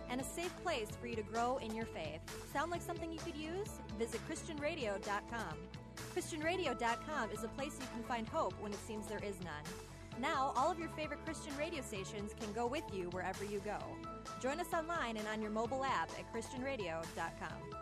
And 0.08 0.20
a 0.20 0.24
safe 0.24 0.54
place 0.62 0.88
for 1.00 1.08
you 1.08 1.16
to 1.16 1.22
grow 1.22 1.56
in 1.58 1.74
your 1.74 1.86
faith. 1.86 2.20
Sound 2.52 2.70
like 2.70 2.82
something 2.82 3.12
you 3.12 3.18
could 3.18 3.36
use? 3.36 3.68
Visit 3.98 4.20
ChristianRadio.com. 4.28 5.54
ChristianRadio.com 6.14 7.30
is 7.32 7.44
a 7.44 7.48
place 7.48 7.76
you 7.80 7.86
can 7.92 8.04
find 8.04 8.28
hope 8.28 8.54
when 8.60 8.72
it 8.72 8.86
seems 8.86 9.06
there 9.06 9.24
is 9.24 9.40
none. 9.40 10.20
Now, 10.20 10.52
all 10.56 10.70
of 10.70 10.78
your 10.78 10.90
favorite 10.90 11.24
Christian 11.24 11.56
radio 11.56 11.82
stations 11.82 12.32
can 12.38 12.52
go 12.52 12.66
with 12.66 12.84
you 12.92 13.08
wherever 13.10 13.44
you 13.44 13.60
go. 13.64 13.78
Join 14.40 14.60
us 14.60 14.72
online 14.72 15.16
and 15.16 15.26
on 15.26 15.42
your 15.42 15.50
mobile 15.50 15.84
app 15.84 16.10
at 16.18 16.32
ChristianRadio.com. 16.32 17.81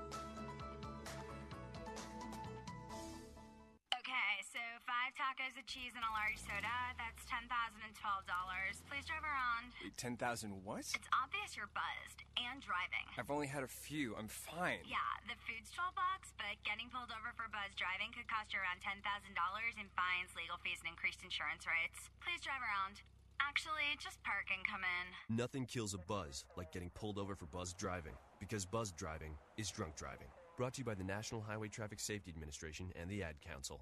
five 5.10 5.34
tacos 5.34 5.58
of 5.58 5.66
cheese 5.66 5.90
and 5.98 6.06
a 6.06 6.12
large 6.14 6.38
soda. 6.38 6.76
That's 6.94 7.22
ten 7.26 7.42
thousand 7.50 7.82
and 7.82 7.94
twelve 7.98 8.22
dollars. 8.30 8.78
Please 8.86 9.02
drive 9.06 9.26
around. 9.26 9.74
Wait, 9.82 9.96
10,000 9.98 10.18
what? 10.62 10.86
It's 10.86 11.10
obvious 11.10 11.58
you're 11.58 11.70
buzzed 11.74 12.22
and 12.38 12.62
driving. 12.62 13.06
I've 13.18 13.30
only 13.30 13.50
had 13.50 13.66
a 13.66 13.70
few. 13.70 14.14
I'm 14.14 14.30
fine. 14.30 14.82
Yeah, 14.86 15.02
the 15.26 15.34
food's 15.46 15.70
twelve 15.74 15.98
bucks, 15.98 16.30
but 16.38 16.54
getting 16.62 16.86
pulled 16.94 17.10
over 17.10 17.34
for 17.34 17.50
buzz 17.50 17.74
driving 17.74 18.14
could 18.14 18.30
cost 18.30 18.54
you 18.54 18.62
around 18.62 18.78
ten 18.78 19.02
thousand 19.02 19.34
dollars 19.34 19.74
in 19.80 19.90
fines, 19.98 20.30
legal 20.38 20.60
fees, 20.62 20.78
and 20.84 20.90
increased 20.94 21.26
insurance 21.26 21.66
rates. 21.66 22.06
Please 22.22 22.38
drive 22.42 22.62
around. 22.62 23.02
Actually, 23.42 23.88
just 23.98 24.22
park 24.22 24.46
and 24.52 24.62
come 24.62 24.84
in. 24.84 25.06
Nothing 25.32 25.64
kills 25.66 25.96
a 25.96 26.02
buzz 26.06 26.44
like 26.54 26.70
getting 26.70 26.92
pulled 26.92 27.18
over 27.18 27.34
for 27.34 27.50
buzz 27.50 27.72
driving, 27.74 28.14
because 28.38 28.62
buzz 28.62 28.92
driving 28.94 29.34
is 29.58 29.72
drunk 29.72 29.96
driving. 29.96 30.28
Brought 30.60 30.76
to 30.76 30.84
you 30.84 30.86
by 30.86 30.94
the 30.94 31.08
National 31.08 31.40
Highway 31.40 31.72
Traffic 31.72 31.98
Safety 31.98 32.30
Administration 32.30 32.92
and 33.00 33.08
the 33.08 33.24
Ad 33.24 33.40
Council. 33.40 33.80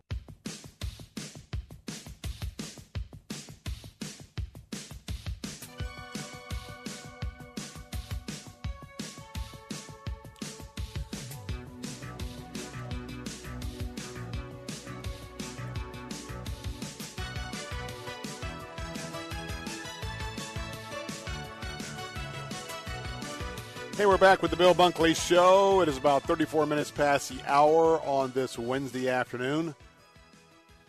Back 24.21 24.43
with 24.43 24.51
the 24.51 24.57
Bill 24.57 24.75
Bunkley 24.75 25.15
Show. 25.15 25.81
It 25.81 25.89
is 25.89 25.97
about 25.97 26.25
34 26.25 26.67
minutes 26.67 26.91
past 26.91 27.29
the 27.29 27.41
hour 27.47 28.01
on 28.01 28.33
this 28.33 28.59
Wednesday 28.59 29.09
afternoon. 29.09 29.77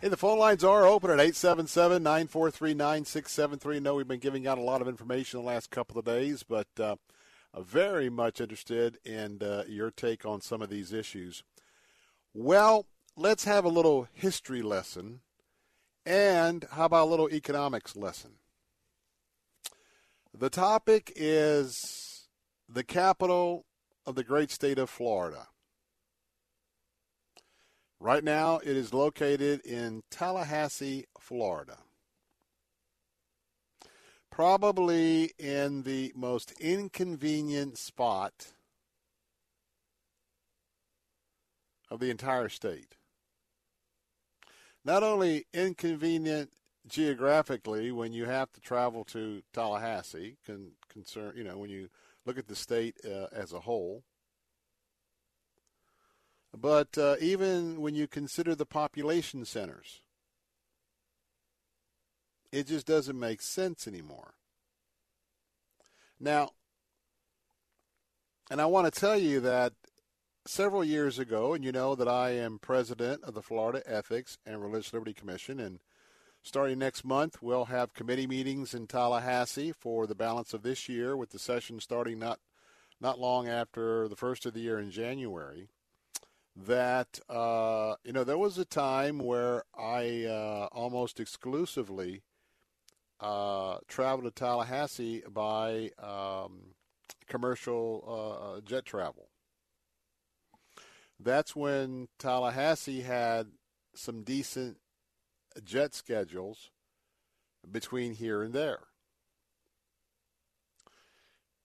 Hey, 0.00 0.08
the 0.08 0.16
phone 0.16 0.38
lines 0.38 0.64
are 0.64 0.84
open 0.84 1.10
at 1.10 1.20
877 1.20 2.02
943 2.02 2.74
9673. 2.74 3.76
I 3.76 3.78
know 3.78 3.94
we've 3.94 4.08
been 4.08 4.18
giving 4.18 4.48
out 4.48 4.58
a 4.58 4.62
lot 4.62 4.82
of 4.82 4.88
information 4.88 5.38
the 5.38 5.46
last 5.46 5.70
couple 5.70 5.96
of 5.96 6.04
days, 6.04 6.42
but 6.42 6.66
uh, 6.80 6.96
very 7.56 8.10
much 8.10 8.40
interested 8.40 8.98
in 9.04 9.40
uh, 9.42 9.62
your 9.68 9.92
take 9.92 10.26
on 10.26 10.40
some 10.40 10.60
of 10.60 10.68
these 10.68 10.92
issues. 10.92 11.44
Well, 12.34 12.86
let's 13.16 13.44
have 13.44 13.64
a 13.64 13.68
little 13.68 14.08
history 14.12 14.62
lesson, 14.62 15.20
and 16.04 16.64
how 16.72 16.86
about 16.86 17.06
a 17.06 17.10
little 17.10 17.30
economics 17.30 17.94
lesson? 17.94 18.32
The 20.36 20.50
topic 20.50 21.12
is 21.14 21.99
the 22.72 22.84
capital 22.84 23.64
of 24.06 24.14
the 24.14 24.24
great 24.24 24.50
state 24.50 24.78
of 24.78 24.88
Florida. 24.88 25.48
Right 27.98 28.24
now, 28.24 28.58
it 28.58 28.76
is 28.76 28.94
located 28.94 29.60
in 29.66 30.02
Tallahassee, 30.10 31.06
Florida. 31.18 31.78
Probably 34.30 35.32
in 35.38 35.82
the 35.82 36.12
most 36.14 36.52
inconvenient 36.60 37.76
spot 37.76 38.52
of 41.90 41.98
the 41.98 42.10
entire 42.10 42.48
state. 42.48 42.94
Not 44.84 45.02
only 45.02 45.46
inconvenient 45.52 46.52
geographically 46.86 47.92
when 47.92 48.12
you 48.12 48.24
have 48.24 48.50
to 48.52 48.60
travel 48.60 49.04
to 49.04 49.42
Tallahassee, 49.52 50.36
con- 50.46 50.72
concern, 50.88 51.34
you 51.36 51.44
know, 51.44 51.58
when 51.58 51.68
you 51.68 51.90
look 52.30 52.38
at 52.38 52.46
the 52.46 52.54
state 52.54 52.94
uh, 53.04 53.26
as 53.32 53.52
a 53.52 53.58
whole. 53.58 54.04
But 56.56 56.96
uh, 56.96 57.16
even 57.20 57.80
when 57.80 57.96
you 57.96 58.06
consider 58.06 58.54
the 58.54 58.64
population 58.64 59.44
centers, 59.44 60.02
it 62.52 62.68
just 62.68 62.86
doesn't 62.86 63.18
make 63.18 63.42
sense 63.42 63.88
anymore. 63.88 64.34
Now, 66.20 66.50
and 68.48 68.60
I 68.60 68.66
want 68.66 68.92
to 68.92 69.00
tell 69.00 69.18
you 69.18 69.40
that 69.40 69.72
several 70.46 70.84
years 70.84 71.18
ago, 71.18 71.54
and 71.54 71.64
you 71.64 71.72
know 71.72 71.96
that 71.96 72.08
I 72.08 72.30
am 72.30 72.60
president 72.60 73.24
of 73.24 73.34
the 73.34 73.42
Florida 73.42 73.82
Ethics 73.86 74.38
and 74.46 74.62
Religious 74.62 74.92
Liberty 74.92 75.14
Commission, 75.14 75.58
and 75.58 75.80
Starting 76.42 76.78
next 76.78 77.04
month, 77.04 77.42
we'll 77.42 77.66
have 77.66 77.92
committee 77.92 78.26
meetings 78.26 78.72
in 78.74 78.86
Tallahassee 78.86 79.72
for 79.72 80.06
the 80.06 80.14
balance 80.14 80.54
of 80.54 80.62
this 80.62 80.88
year, 80.88 81.16
with 81.16 81.30
the 81.30 81.38
session 81.38 81.80
starting 81.80 82.18
not 82.18 82.40
not 83.00 83.18
long 83.18 83.48
after 83.48 84.08
the 84.08 84.16
first 84.16 84.46
of 84.46 84.54
the 84.54 84.60
year 84.60 84.78
in 84.78 84.90
January. 84.90 85.68
That 86.56 87.20
uh, 87.28 87.96
you 88.04 88.12
know, 88.12 88.24
there 88.24 88.38
was 88.38 88.56
a 88.56 88.64
time 88.64 89.18
where 89.18 89.64
I 89.78 90.24
uh, 90.24 90.68
almost 90.72 91.20
exclusively 91.20 92.22
uh, 93.20 93.78
traveled 93.86 94.24
to 94.24 94.30
Tallahassee 94.30 95.22
by 95.30 95.90
um, 95.98 96.74
commercial 97.28 98.56
uh, 98.56 98.60
jet 98.62 98.86
travel. 98.86 99.28
That's 101.18 101.54
when 101.54 102.08
Tallahassee 102.18 103.02
had 103.02 103.48
some 103.94 104.22
decent 104.22 104.78
jet 105.64 105.94
schedules 105.94 106.70
between 107.70 108.14
here 108.14 108.42
and 108.42 108.54
there. 108.54 108.80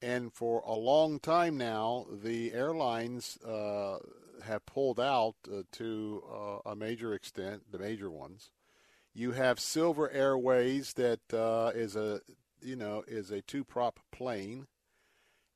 And 0.01 0.31
for 0.33 0.61
a 0.65 0.73
long 0.73 1.19
time 1.19 1.57
now, 1.57 2.05
the 2.11 2.53
airlines 2.53 3.37
uh, 3.43 3.97
have 4.43 4.65
pulled 4.65 4.99
out 4.99 5.35
uh, 5.51 5.61
to 5.73 6.23
uh, 6.31 6.69
a 6.69 6.75
major 6.75 7.13
extent, 7.13 7.63
the 7.71 7.79
major 7.79 8.11
ones. 8.11 8.51
You 9.13 9.31
have 9.31 9.59
Silver 9.59 10.11
Airways 10.11 10.93
that 10.93 11.33
uh, 11.33 11.71
is 11.73 11.95
a 11.95 12.21
you 12.61 12.75
know 12.75 13.03
is 13.07 13.31
a 13.31 13.41
two 13.41 13.63
prop 13.63 13.99
plane, 14.11 14.67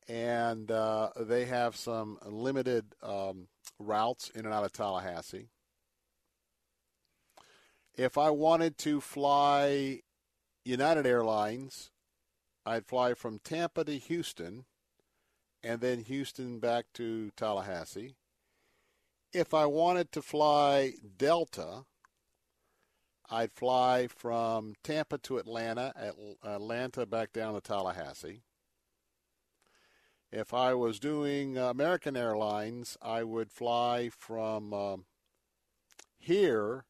and 0.07 0.71
uh, 0.71 1.09
they 1.19 1.45
have 1.45 1.75
some 1.75 2.17
limited 2.25 2.95
um, 3.03 3.49
routes 3.77 4.29
in 4.29 4.45
and 4.45 4.53
out 4.53 4.63
of 4.63 4.71
Tallahassee 4.71 5.49
if 7.99 8.17
I 8.17 8.29
wanted 8.29 8.77
to 8.77 9.01
fly 9.01 9.99
United 10.63 11.05
Airlines, 11.05 11.91
I'd 12.65 12.85
fly 12.85 13.13
from 13.13 13.39
Tampa 13.39 13.83
to 13.83 13.97
Houston 13.97 14.63
and 15.61 15.81
then 15.81 16.05
Houston 16.05 16.59
back 16.59 16.85
to 16.93 17.29
Tallahassee. 17.31 18.15
If 19.33 19.53
I 19.53 19.65
wanted 19.65 20.13
to 20.13 20.21
fly 20.21 20.93
Delta, 21.17 21.83
I'd 23.29 23.51
fly 23.51 24.07
from 24.07 24.75
Tampa 24.81 25.17
to 25.17 25.37
Atlanta, 25.37 25.93
Atlanta 26.41 27.05
back 27.05 27.33
down 27.33 27.55
to 27.55 27.59
Tallahassee. 27.59 28.43
If 30.31 30.53
I 30.53 30.73
was 30.73 31.01
doing 31.01 31.57
American 31.57 32.15
Airlines, 32.15 32.97
I 33.01 33.25
would 33.25 33.51
fly 33.51 34.09
from 34.09 34.73
um, 34.73 35.05
here 36.17 36.85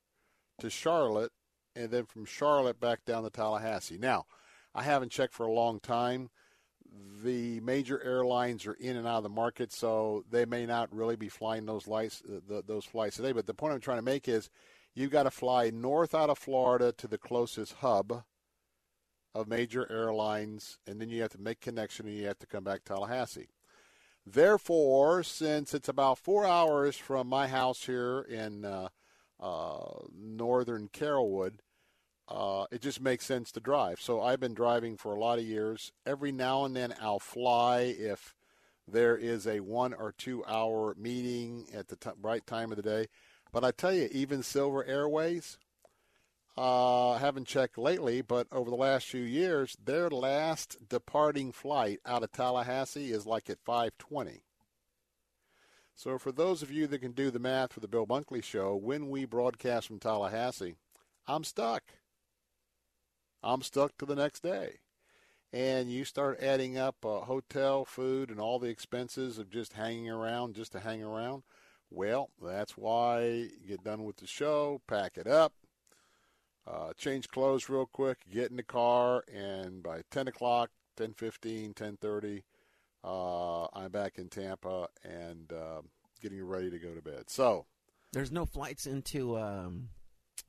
to 0.60 0.70
Charlotte, 0.70 1.32
and 1.76 1.92
then 1.92 2.06
from 2.06 2.26
Charlotte 2.26 2.80
back 2.80 3.06
down 3.06 3.24
to 3.24 3.30
Tallahassee. 3.30 3.98
Now, 3.98 4.26
I 4.74 4.84
haven't 4.84 5.12
checked 5.12 5.34
for 5.34 5.46
a 5.46 5.52
long 5.52 5.80
time. 5.80 6.30
The 7.24 7.60
major 7.60 8.02
airlines 8.04 8.66
are 8.66 8.74
in 8.74 8.98
and 8.98 9.08
out 9.08 9.18
of 9.18 9.24
the 9.24 9.30
market, 9.30 9.72
so 9.72 10.24
they 10.30 10.46
may 10.46 10.66
not 10.66 10.94
really 10.94 11.16
be 11.16 11.30
flying 11.30 11.66
those 11.66 11.88
lights, 11.88 12.24
uh, 12.28 12.62
those 12.66 12.86
flights 12.86 13.18
today. 13.18 13.32
But 13.32 13.46
the 13.46 13.54
point 13.54 13.74
I'm 13.74 13.80
trying 13.80 14.00
to 14.00 14.04
make 14.04 14.28
is, 14.28 14.50
you've 14.96 15.12
got 15.12 15.24
to 15.24 15.32
fly 15.32 15.70
north 15.70 16.16
out 16.16 16.30
of 16.30 16.38
Florida 16.38 16.92
to 16.94 17.08
the 17.08 17.18
closest 17.18 17.74
hub 17.74 18.24
of 19.36 19.48
major 19.48 19.90
airlines, 19.92 20.80
and 20.88 21.00
then 21.00 21.10
you 21.10 21.22
have 21.22 21.32
to 21.32 21.42
make 21.42 21.62
connection, 21.62 22.08
and 22.08 22.18
you 22.18 22.26
have 22.26 22.40
to 22.40 22.48
come 22.48 22.64
back 22.64 22.84
to 22.84 22.94
Tallahassee. 22.94 23.50
Therefore, 24.26 25.24
since 25.24 25.74
it's 25.74 25.90
about 25.90 26.18
four 26.18 26.46
hours 26.46 26.98
from 26.98 27.28
my 27.28 27.48
house 27.48 27.86
here 27.86 28.22
in 28.22 28.66
uh, 28.66 28.90
uh, 29.40 30.08
northern 30.14 30.90
Carrollwood, 30.90 31.60
uh, 32.28 32.66
it 32.72 32.82
just 32.82 33.02
makes 33.02 33.26
sense 33.26 33.52
to 33.52 33.60
drive. 33.60 34.00
So 34.00 34.22
I've 34.22 34.40
been 34.40 34.54
driving 34.54 34.98
for 34.98 35.16
a 35.16 35.20
lot 35.20 35.40
of 35.40 35.46
years. 35.46 35.92
Every 36.06 36.32
now 36.32 36.66
and 36.66 36.76
then 36.76 36.94
I'll 37.02 37.20
fly 37.20 37.96
if 37.98 38.36
there 38.88 39.18
is 39.18 39.48
a 39.48 39.60
one 39.60 39.94
or 39.94 40.12
two 40.12 40.44
hour 40.46 40.96
meeting 40.98 41.68
at 41.74 41.88
the 41.88 41.96
t- 41.96 42.10
right 42.22 42.46
time 42.46 42.72
of 42.72 42.78
the 42.78 42.84
day. 42.84 43.08
But 43.52 43.64
I 43.64 43.72
tell 43.72 43.94
you, 43.94 44.10
even 44.12 44.44
Silver 44.44 44.84
Airways, 44.86 45.58
uh, 46.56 47.18
haven't 47.18 47.48
checked 47.48 47.78
lately, 47.78 48.22
but 48.22 48.46
over 48.52 48.70
the 48.70 48.76
last 48.76 49.08
few 49.08 49.24
years, 49.24 49.76
their 49.84 50.10
last 50.10 50.78
departing 50.88 51.52
flight 51.52 52.00
out 52.06 52.22
of 52.22 52.32
Tallahassee 52.32 53.12
is 53.12 53.26
like 53.26 53.50
at 53.50 53.60
520. 53.64 54.44
So, 56.00 56.18
for 56.18 56.32
those 56.32 56.64
of 56.64 56.72
you 56.72 56.88
that 56.88 57.00
can 57.00 57.12
do 57.12 57.30
the 57.30 57.40
math 57.40 57.74
for 57.74 57.82
the 57.82 57.88
Bill 57.90 58.08
Bunkley 58.08 58.42
Show, 58.42 58.74
when 58.74 59.10
we 59.10 59.26
broadcast 59.26 59.88
from 59.88 60.00
Tallahassee, 60.00 60.76
I'm 61.28 61.44
stuck. 61.44 61.84
I'm 63.44 63.62
stuck 63.62 63.98
to 63.98 64.06
the 64.06 64.16
next 64.16 64.42
day. 64.42 64.78
And 65.52 65.92
you 65.92 66.06
start 66.06 66.40
adding 66.42 66.78
up 66.78 67.06
uh, 67.06 67.20
hotel, 67.20 67.84
food, 67.84 68.30
and 68.30 68.40
all 68.40 68.60
the 68.60 68.70
expenses 68.70 69.38
of 69.40 69.50
just 69.50 69.74
hanging 69.74 70.10
around 70.10 70.56
just 70.56 70.72
to 70.72 70.80
hang 70.80 71.04
around. 71.04 71.44
Well, 71.92 72.30
that's 72.42 72.78
why 72.78 73.24
you 73.26 73.68
get 73.68 73.84
done 73.84 74.06
with 74.06 74.16
the 74.16 74.28
show, 74.28 74.82
pack 74.88 75.18
it 75.18 75.28
up, 75.28 75.52
uh, 76.66 76.94
change 76.98 77.28
clothes 77.28 77.68
real 77.68 77.88
quick, 77.88 78.20
get 78.32 78.52
in 78.52 78.56
the 78.56 78.64
car, 78.64 79.26
and 79.28 79.84
by 79.84 80.04
10 80.12 80.30
o'clock, 80.30 80.70
10.15, 80.98 81.74
10.30, 81.74 82.44
uh, 83.04 83.68
I'm 83.74 83.92
back 83.92 84.18
in 84.18 84.28
Tampa 84.28 84.88
and 85.04 85.52
uh, 85.54 85.82
getting 86.20 86.44
ready 86.46 86.70
to 86.70 86.80
go 86.80 86.94
to 86.94 87.02
bed. 87.02 87.30
So 87.30 87.66
there's 88.14 88.32
no 88.32 88.46
flights 88.46 88.86
into 88.86 89.38
um, 89.38 89.90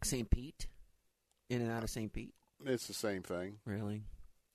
St. 0.02 0.30
Pete, 0.30 0.68
in 1.48 1.62
and 1.62 1.70
out 1.70 1.84
of 1.84 1.90
St. 1.90 2.12
Pete. 2.12 2.34
It's 2.64 2.86
the 2.86 2.94
same 2.94 3.22
thing. 3.22 3.56
Really? 3.64 4.02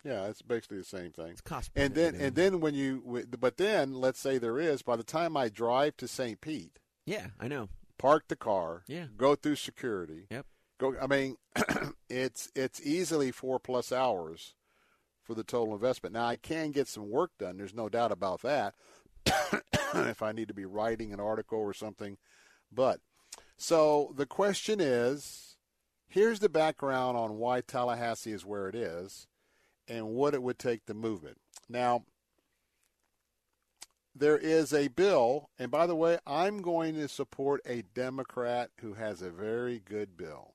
Yeah, 0.03 0.27
it's 0.27 0.43
basically 0.43 0.77
the 0.77 0.83
same 0.83 1.11
thing. 1.11 1.31
It's 1.31 1.41
cost 1.41 1.71
and 1.75 1.95
then 1.95 2.13
and 2.13 2.35
then 2.35 2.59
when 2.59 2.75
you 2.75 3.25
but 3.39 3.57
then 3.57 3.95
let's 3.95 4.19
say 4.19 4.37
there 4.37 4.59
is 4.59 4.83
by 4.83 4.95
the 4.95 5.03
time 5.03 5.35
I 5.35 5.49
drive 5.49 5.97
to 5.97 6.07
St. 6.07 6.39
Pete. 6.39 6.77
Yeah, 7.07 7.27
I 7.39 7.47
know. 7.47 7.69
Park 7.97 8.25
the 8.27 8.35
car. 8.35 8.83
Yeah. 8.87 9.05
Go 9.17 9.35
through 9.35 9.55
security. 9.55 10.27
Yep. 10.29 10.45
Go. 10.79 10.95
I 11.01 11.07
mean, 11.07 11.37
it's 12.09 12.51
it's 12.55 12.85
easily 12.85 13.31
four 13.31 13.59
plus 13.59 13.91
hours 13.91 14.53
for 15.23 15.33
the 15.33 15.43
total 15.43 15.73
investment. 15.73 16.13
Now 16.13 16.27
I 16.27 16.35
can 16.35 16.71
get 16.71 16.87
some 16.87 17.09
work 17.09 17.31
done. 17.39 17.57
There's 17.57 17.73
no 17.73 17.89
doubt 17.89 18.11
about 18.11 18.43
that. 18.43 18.75
if 19.95 20.21
I 20.21 20.31
need 20.31 20.47
to 20.47 20.53
be 20.53 20.65
writing 20.65 21.13
an 21.13 21.19
article 21.19 21.59
or 21.59 21.73
something, 21.73 22.17
but 22.71 22.99
so 23.57 24.13
the 24.15 24.25
question 24.25 24.79
is, 24.79 25.57
here's 26.07 26.39
the 26.39 26.49
background 26.49 27.17
on 27.17 27.37
why 27.37 27.61
Tallahassee 27.61 28.33
is 28.33 28.45
where 28.45 28.67
it 28.67 28.75
is 28.75 29.27
and 29.87 30.09
what 30.09 30.33
it 30.33 30.43
would 30.43 30.59
take 30.59 30.85
to 30.85 30.93
move 30.93 31.23
it. 31.23 31.37
Now, 31.69 32.03
there 34.15 34.37
is 34.37 34.73
a 34.73 34.87
bill, 34.87 35.49
and 35.59 35.69
by 35.69 35.87
the 35.87 35.95
way, 35.95 36.17
I'm 36.25 36.61
going 36.61 36.95
to 36.95 37.07
support 37.07 37.61
a 37.65 37.83
Democrat 37.93 38.71
who 38.79 38.93
has 38.93 39.21
a 39.21 39.29
very 39.29 39.79
good 39.79 40.15
bill. 40.15 40.53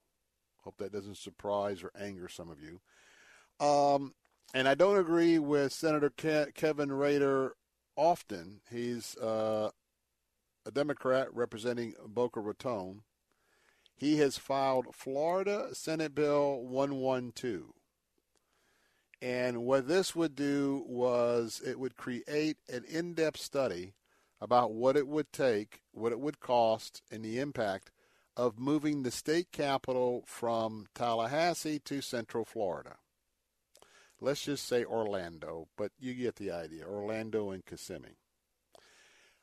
Hope 0.65 0.79
that 0.79 0.93
doesn't 0.93 1.19
surprise 1.19 1.83
or 1.83 1.93
anger 1.99 2.29
some 2.29 2.51
of 2.51 2.59
you. 2.61 2.81
Um, 3.65 4.15
and 4.55 4.67
I 4.67 4.75
don't 4.75 4.99
agree 4.99 5.39
with 5.39 5.73
Senator 5.73 6.11
Ke- 6.11 6.55
Kevin 6.55 6.91
Rader 6.91 7.55
often. 7.97 8.61
He's 8.71 9.17
uh, 9.17 9.71
a 10.65 10.71
Democrat 10.71 11.29
representing 11.35 11.95
Boca 12.07 12.41
Raton. 12.41 13.03
He 13.97 14.17
has 14.19 14.39
filed 14.39 14.95
Florida 14.95 15.75
Senate 15.75 16.15
Bill 16.15 16.63
112. 16.63 17.75
And 19.23 19.65
what 19.65 19.87
this 19.87 20.17
would 20.17 20.35
do 20.35 20.85
was 20.87 21.61
it 21.65 21.79
would 21.79 21.97
create 21.97 22.57
an 22.69 22.85
in 22.89 23.13
depth 23.13 23.41
study 23.41 23.93
about 24.41 24.73
what 24.73 24.97
it 24.97 25.07
would 25.07 25.31
take, 25.33 25.83
what 25.93 26.13
it 26.13 26.21
would 26.21 26.41
cost, 26.41 27.03
and 27.11 27.23
the 27.23 27.39
impact 27.39 27.91
of 28.37 28.59
moving 28.59 29.03
the 29.03 29.11
state 29.11 29.53
capital 29.53 30.25
from 30.27 30.87
Tallahassee 30.95 31.79
to 31.81 32.01
Central 32.01 32.47
Florida. 32.47 32.97
Let's 34.21 34.45
just 34.45 34.67
say 34.67 34.85
Orlando, 34.85 35.69
but 35.79 35.93
you 35.99 36.13
get 36.15 36.37
the 36.37 36.51
idea 36.51 36.85
Orlando 36.87 37.51
and 37.51 37.65
Kissimmee. 37.65 38.19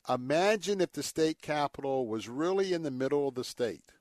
Imagine 0.08 0.80
if 0.80 0.94
the 0.94 1.04
state 1.04 1.42
capital 1.42 2.08
was 2.08 2.30
really 2.30 2.74
in 2.74 2.84
the 2.84 2.92
middle 2.92 3.28
of 3.28 3.36
the 3.36 3.44
state. 3.44 3.92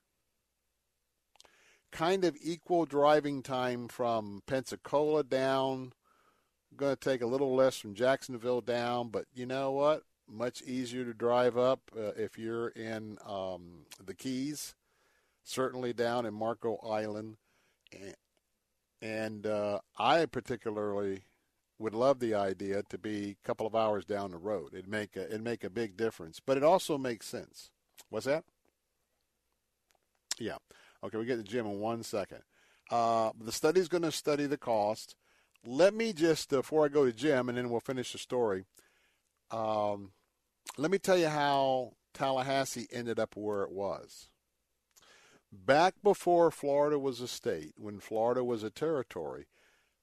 Kind 1.90 2.24
of 2.24 2.36
equal 2.40 2.84
driving 2.84 3.42
time 3.42 3.88
from 3.88 4.42
Pensacola 4.46 5.24
down. 5.24 5.92
Going 6.76 6.94
to 6.94 7.00
take 7.00 7.22
a 7.22 7.26
little 7.26 7.54
less 7.54 7.78
from 7.78 7.94
Jacksonville 7.94 8.60
down, 8.60 9.08
but 9.08 9.24
you 9.34 9.46
know 9.46 9.72
what? 9.72 10.02
Much 10.28 10.60
easier 10.62 11.04
to 11.04 11.14
drive 11.14 11.56
up 11.56 11.80
uh, 11.96 12.12
if 12.16 12.38
you're 12.38 12.68
in 12.68 13.16
um, 13.26 13.86
the 14.04 14.14
Keys, 14.14 14.74
certainly 15.42 15.92
down 15.92 16.26
in 16.26 16.34
Marco 16.34 16.76
Island. 16.86 17.36
And, 19.02 19.46
uh, 19.46 19.80
I 19.98 20.26
particularly 20.26 21.24
would 21.78 21.94
love 21.94 22.18
the 22.18 22.34
idea 22.34 22.82
to 22.88 22.98
be 22.98 23.30
a 23.30 23.46
couple 23.46 23.66
of 23.66 23.74
hours 23.74 24.04
down 24.04 24.30
the 24.30 24.38
road. 24.38 24.70
It'd 24.72 24.88
make 24.88 25.16
a, 25.16 25.26
it'd 25.26 25.44
make 25.44 25.64
a 25.64 25.70
big 25.70 25.96
difference, 25.96 26.40
but 26.40 26.56
it 26.56 26.62
also 26.62 26.96
makes 26.96 27.26
sense. 27.26 27.70
What's 28.08 28.26
that? 28.26 28.44
Yeah. 30.38 30.56
Okay, 31.04 31.18
we 31.18 31.26
get 31.26 31.36
to 31.36 31.42
Jim 31.42 31.66
in 31.66 31.78
one 31.78 32.02
second. 32.02 32.40
Uh, 32.90 33.30
the 33.38 33.52
study's 33.52 33.88
going 33.88 34.02
to 34.02 34.12
study 34.12 34.46
the 34.46 34.56
cost. 34.56 35.16
Let 35.66 35.94
me 35.94 36.12
just, 36.12 36.52
uh, 36.52 36.58
before 36.58 36.84
I 36.84 36.88
go 36.88 37.04
to 37.04 37.12
Jim, 37.12 37.48
and 37.48 37.58
then 37.58 37.68
we'll 37.68 37.80
finish 37.80 38.12
the 38.12 38.18
story, 38.18 38.64
um, 39.50 40.12
let 40.78 40.90
me 40.90 40.98
tell 40.98 41.18
you 41.18 41.28
how 41.28 41.92
Tallahassee 42.14 42.88
ended 42.92 43.18
up 43.18 43.36
where 43.36 43.62
it 43.62 43.72
was. 43.72 44.28
Back 45.52 45.94
before 46.02 46.50
Florida 46.50 46.98
was 46.98 47.20
a 47.20 47.28
state, 47.28 47.74
when 47.76 48.00
Florida 48.00 48.42
was 48.42 48.62
a 48.62 48.70
territory, 48.70 49.46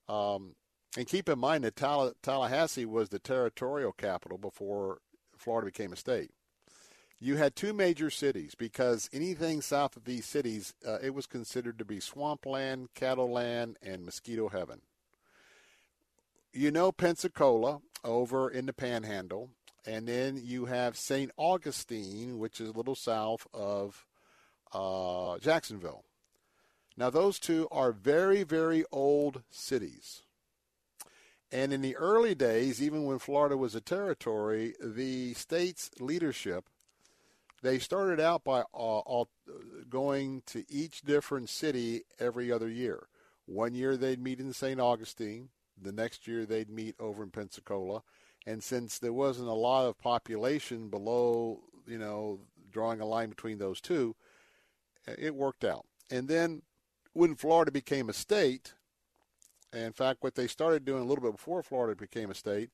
um, 0.07 0.55
and 0.97 1.07
keep 1.07 1.27
in 1.27 1.39
mind 1.39 1.63
that 1.63 1.75
Tallahassee 1.75 2.85
was 2.85 3.09
the 3.09 3.19
territorial 3.19 3.91
capital 3.91 4.37
before 4.37 4.99
Florida 5.37 5.65
became 5.65 5.91
a 5.91 5.97
state. 5.97 6.31
You 7.19 7.37
had 7.37 7.55
two 7.55 7.73
major 7.73 8.09
cities 8.09 8.53
because 8.53 9.09
anything 9.13 9.61
south 9.61 9.95
of 9.95 10.03
these 10.03 10.25
cities, 10.25 10.73
uh, 10.85 10.97
it 11.01 11.13
was 11.13 11.25
considered 11.25 11.77
to 11.79 11.85
be 11.85 11.99
swampland, 11.99 12.89
cattle 12.95 13.31
land, 13.31 13.77
and 13.81 14.03
mosquito 14.03 14.49
heaven. 14.49 14.81
You 16.51 16.69
know 16.69 16.91
Pensacola 16.91 17.79
over 18.03 18.49
in 18.49 18.65
the 18.65 18.73
Panhandle, 18.73 19.49
and 19.85 20.07
then 20.07 20.39
you 20.43 20.65
have 20.65 20.97
St. 20.97 21.31
Augustine, 21.37 22.39
which 22.39 22.59
is 22.59 22.69
a 22.69 22.73
little 22.73 22.95
south 22.95 23.47
of 23.53 24.05
uh, 24.74 25.38
Jacksonville. 25.39 26.03
Now, 26.95 27.09
those 27.09 27.39
two 27.39 27.67
are 27.71 27.91
very, 27.91 28.43
very 28.43 28.84
old 28.91 29.43
cities. 29.49 30.21
And 31.51 31.71
in 31.71 31.82
the 31.82 31.95
early 31.95 32.36
days, 32.36 32.82
even 32.82 33.05
when 33.05 33.19
Florida 33.19 33.55
was 33.55 33.76
a 33.76 33.82
territory, 33.82 34.74
the 34.80 35.34
state's 35.36 35.91
leadership, 35.99 36.65
they 37.61 37.80
started 37.80 38.19
out 38.19 38.43
by 38.43 38.63
uh, 38.74 39.24
going 39.89 40.43
to 40.47 40.65
each 40.69 41.01
different 41.01 41.49
city 41.49 42.03
every 42.19 42.51
other 42.51 42.69
year. 42.69 43.07
One 43.45 43.74
year 43.74 43.97
they'd 43.97 44.21
meet 44.21 44.39
in 44.39 44.51
St. 44.53 44.80
Augustine. 44.80 45.49
The 45.82 45.91
next 45.91 46.28
year 46.28 46.45
they'd 46.45 46.69
meet 46.69 46.95
over 46.99 47.24
in 47.24 47.30
Pensacola. 47.30 48.03
And 48.45 48.63
since 48.63 48.99
there 48.99 49.13
wasn't 49.13 49.47
a 49.47 49.53
lot 49.53 49.86
of 49.86 49.97
population 49.99 50.89
below, 50.89 51.61
you 51.88 51.97
know, 51.97 52.39
drawing 52.71 52.99
a 52.99 53.05
line 53.05 53.30
between 53.30 53.59
those 53.59 53.80
two, 53.80 54.15
it 55.08 55.36
worked 55.36 55.64
out. 55.64 55.86
And 56.10 56.28
then 56.28 56.62
when 57.14 57.36
Florida 57.36 57.72
became 57.72 58.10
a 58.10 58.14
state, 58.14 58.74
in 59.72 59.93
fact, 59.93 60.22
what 60.22 60.36
they 60.36 60.47
started 60.47 60.86
doing 60.86 61.01
a 61.01 61.06
little 61.06 61.24
bit 61.24 61.34
before 61.34 61.64
Florida 61.64 61.95
became 61.95 62.30
a 62.30 62.36
state, 62.36 62.70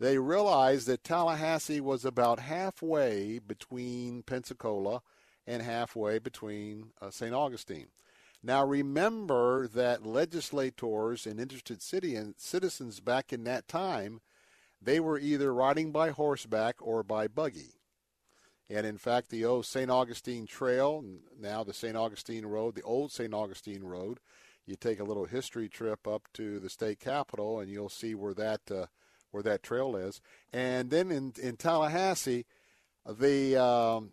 they 0.00 0.18
realized 0.18 0.86
that 0.88 1.04
Tallahassee 1.04 1.80
was 1.80 2.04
about 2.04 2.40
halfway 2.40 3.38
between 3.38 4.22
Pensacola 4.22 5.02
and 5.46 5.62
halfway 5.62 6.18
between 6.18 6.90
uh, 7.00 7.10
St. 7.10 7.34
Augustine. 7.34 7.88
Now, 8.42 8.64
remember 8.66 9.68
that 9.68 10.04
legislators 10.04 11.26
and 11.26 11.40
interested 11.40 11.80
city 11.80 12.14
and 12.16 12.34
citizens 12.36 13.00
back 13.00 13.32
in 13.32 13.44
that 13.44 13.68
time, 13.68 14.20
they 14.82 15.00
were 15.00 15.18
either 15.18 15.54
riding 15.54 15.92
by 15.92 16.10
horseback 16.10 16.76
or 16.80 17.02
by 17.02 17.26
buggy. 17.26 17.80
And 18.70 18.86
in 18.86 18.96
fact, 18.96 19.28
the 19.28 19.44
old 19.44 19.66
St. 19.66 19.90
Augustine 19.90 20.46
Trail, 20.46 21.04
now 21.38 21.64
the 21.64 21.74
St. 21.74 21.96
Augustine 21.96 22.46
Road, 22.46 22.74
the 22.74 22.82
old 22.82 23.12
St. 23.12 23.34
Augustine 23.34 23.84
Road, 23.84 24.20
you 24.66 24.76
take 24.76 25.00
a 25.00 25.04
little 25.04 25.26
history 25.26 25.68
trip 25.68 26.06
up 26.08 26.28
to 26.34 26.58
the 26.58 26.70
state 26.70 26.98
capitol, 26.98 27.60
and 27.60 27.70
you'll 27.70 27.90
see 27.90 28.14
where 28.14 28.34
that 28.34 28.60
uh, 28.70 28.86
where 29.30 29.42
that 29.42 29.62
trail 29.62 29.96
is. 29.96 30.20
And 30.52 30.90
then 30.90 31.10
in 31.10 31.34
in 31.42 31.56
Tallahassee, 31.56 32.46
the 33.06 33.62
um, 33.62 34.12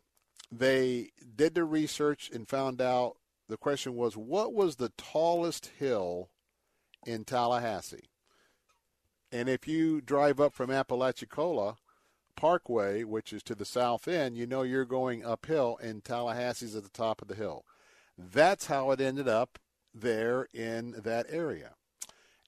they 0.52 1.12
did 1.36 1.56
the 1.56 1.64
research 1.64 2.30
and 2.34 2.50
found 2.50 2.82
out 2.82 3.16
the 3.48 3.58
question 3.58 3.96
was 3.96 4.18
what 4.18 4.54
was 4.54 4.76
the 4.76 4.92
tallest 4.98 5.72
hill 5.80 6.30
in 7.06 7.24
Tallahassee. 7.24 8.10
And 9.32 9.48
if 9.48 9.68
you 9.68 10.02
drive 10.02 10.42
up 10.42 10.54
from 10.54 10.70
Apalachicola 10.70 11.78
Parkway, 12.36 13.04
which 13.04 13.34
is 13.34 13.44
to 13.44 13.56
the 13.56 13.66
south 13.66 14.08
end, 14.08 14.38
you 14.38 14.48
know 14.48 14.64
you're 14.64 14.86
going 14.86 15.26
uphill, 15.26 15.78
and 15.82 16.04
Tallahassee's 16.04 16.76
at 16.76 16.84
the 16.84 16.90
top 16.90 17.22
of 17.22 17.28
the 17.28 17.36
hill. 17.36 17.66
That's 18.18 18.68
how 18.68 18.92
it 18.92 19.02
ended 19.02 19.28
up 19.28 19.60
there 19.94 20.48
in 20.54 20.96
that 21.04 21.26
area. 21.30 21.72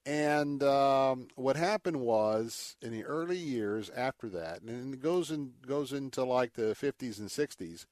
And 0.06 0.62
um, 0.64 1.28
what 1.36 1.56
happened 1.56 2.02
was 2.02 2.76
in 2.82 2.92
the 2.92 3.06
early 3.06 3.38
years 3.38 3.90
after 3.96 4.28
that, 4.30 4.62
and 4.62 4.94
it 4.94 5.00
goes 5.00 5.32
in 5.32 5.54
goes 5.66 5.94
into 5.94 6.24
like 6.26 6.54
the 6.54 6.76
50s 6.76 7.20
and 7.20 7.30
60s, 7.30 7.86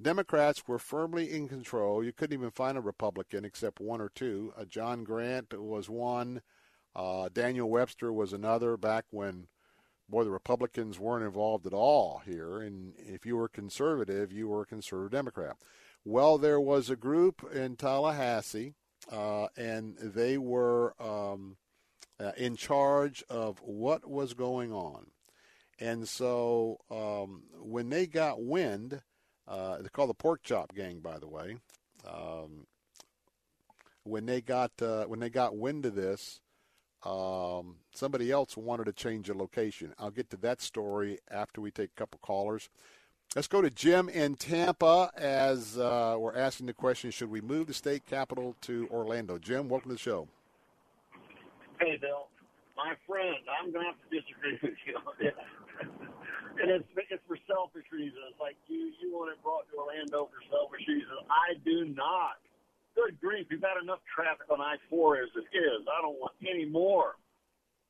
Democrats 0.00 0.66
were 0.66 0.78
firmly 0.78 1.32
in 1.32 1.48
control. 1.48 2.02
You 2.02 2.12
couldn't 2.12 2.38
even 2.38 2.50
find 2.50 2.76
a 2.76 2.80
Republican 2.80 3.44
except 3.44 3.80
one 3.80 4.00
or 4.00 4.08
two. 4.08 4.52
Uh, 4.56 4.64
John 4.64 5.04
Grant 5.04 5.58
was 5.58 5.88
one. 5.88 6.42
Uh, 6.94 7.28
Daniel 7.32 7.68
Webster 7.68 8.12
was 8.12 8.32
another. 8.32 8.76
Back 8.76 9.04
when, 9.10 9.46
boy, 10.08 10.24
the 10.24 10.30
Republicans 10.30 10.98
weren't 10.98 11.24
involved 11.24 11.66
at 11.66 11.72
all 11.72 12.22
here. 12.24 12.60
And 12.60 12.94
if 12.98 13.26
you 13.26 13.36
were 13.36 13.48
conservative, 13.48 14.32
you 14.32 14.48
were 14.48 14.62
a 14.62 14.66
conservative 14.66 15.12
Democrat. 15.12 15.56
Well, 16.04 16.38
there 16.38 16.60
was 16.60 16.88
a 16.88 16.96
group 16.96 17.44
in 17.52 17.76
Tallahassee, 17.76 18.74
uh, 19.12 19.48
and 19.56 19.96
they 19.98 20.38
were 20.38 20.94
um, 21.00 21.56
uh, 22.18 22.32
in 22.36 22.56
charge 22.56 23.22
of 23.28 23.58
what 23.62 24.08
was 24.08 24.34
going 24.34 24.72
on. 24.72 25.10
And 25.78 26.08
so 26.08 26.78
um, 26.90 27.42
when 27.60 27.90
they 27.90 28.06
got 28.06 28.42
wind, 28.42 29.02
uh, 29.46 29.78
they're 29.78 29.90
called 29.90 30.10
the 30.10 30.14
Pork 30.14 30.42
Chop 30.42 30.74
Gang, 30.74 31.00
by 31.00 31.18
the 31.18 31.28
way. 31.28 31.56
Um, 32.06 32.66
when 34.02 34.26
they 34.26 34.40
got 34.40 34.72
uh, 34.80 35.04
when 35.04 35.20
they 35.20 35.30
got 35.30 35.56
wind 35.56 35.84
of 35.84 35.94
this, 35.94 36.40
um, 37.04 37.76
somebody 37.92 38.30
else 38.30 38.56
wanted 38.56 38.84
to 38.84 38.92
change 38.92 39.28
the 39.28 39.34
location. 39.34 39.94
I'll 39.98 40.10
get 40.10 40.30
to 40.30 40.36
that 40.38 40.60
story 40.60 41.18
after 41.30 41.60
we 41.60 41.70
take 41.70 41.90
a 41.96 41.98
couple 41.98 42.18
callers. 42.22 42.68
Let's 43.36 43.48
go 43.48 43.60
to 43.60 43.70
Jim 43.70 44.08
in 44.08 44.36
Tampa 44.36 45.10
as 45.14 45.76
uh, 45.78 46.16
we're 46.18 46.36
asking 46.36 46.66
the 46.66 46.72
question 46.72 47.10
should 47.10 47.30
we 47.30 47.40
move 47.40 47.66
the 47.66 47.74
state 47.74 48.06
capital 48.06 48.56
to 48.62 48.88
Orlando? 48.90 49.38
Jim, 49.38 49.68
welcome 49.68 49.90
to 49.90 49.94
the 49.94 50.00
show. 50.00 50.28
Hey, 51.78 51.98
Bill. 52.00 52.28
My 52.76 52.94
friend, 53.06 53.36
I'm 53.60 53.70
going 53.70 53.84
to 53.84 53.92
have 53.92 54.00
to 54.00 54.20
disagree 54.20 54.58
with 54.62 54.78
you 54.86 54.96
on 54.96 55.12
this. 55.20 55.34
and 56.62 56.70
it's, 56.70 56.88
it's 57.10 57.22
for 57.28 57.36
selfish 57.46 57.84
reasons. 57.92 58.34
Like 58.40 58.56
you, 58.66 58.90
you 59.00 59.12
want 59.12 59.30
it 59.30 59.42
brought 59.42 59.68
to 59.70 59.76
Orlando 59.76 60.30
for 60.32 60.40
selfish 60.50 60.86
reasons. 60.88 61.20
I 61.30 61.54
do 61.64 61.84
not. 61.94 62.40
Good 62.98 63.14
grief, 63.22 63.46
we've 63.46 63.62
got 63.62 63.78
enough 63.78 64.02
traffic 64.10 64.50
on 64.50 64.58
I-4 64.58 65.22
as 65.22 65.30
it 65.38 65.46
is. 65.54 65.86
I 65.86 66.02
don't 66.02 66.18
want 66.18 66.34
any 66.42 66.66
more. 66.66 67.14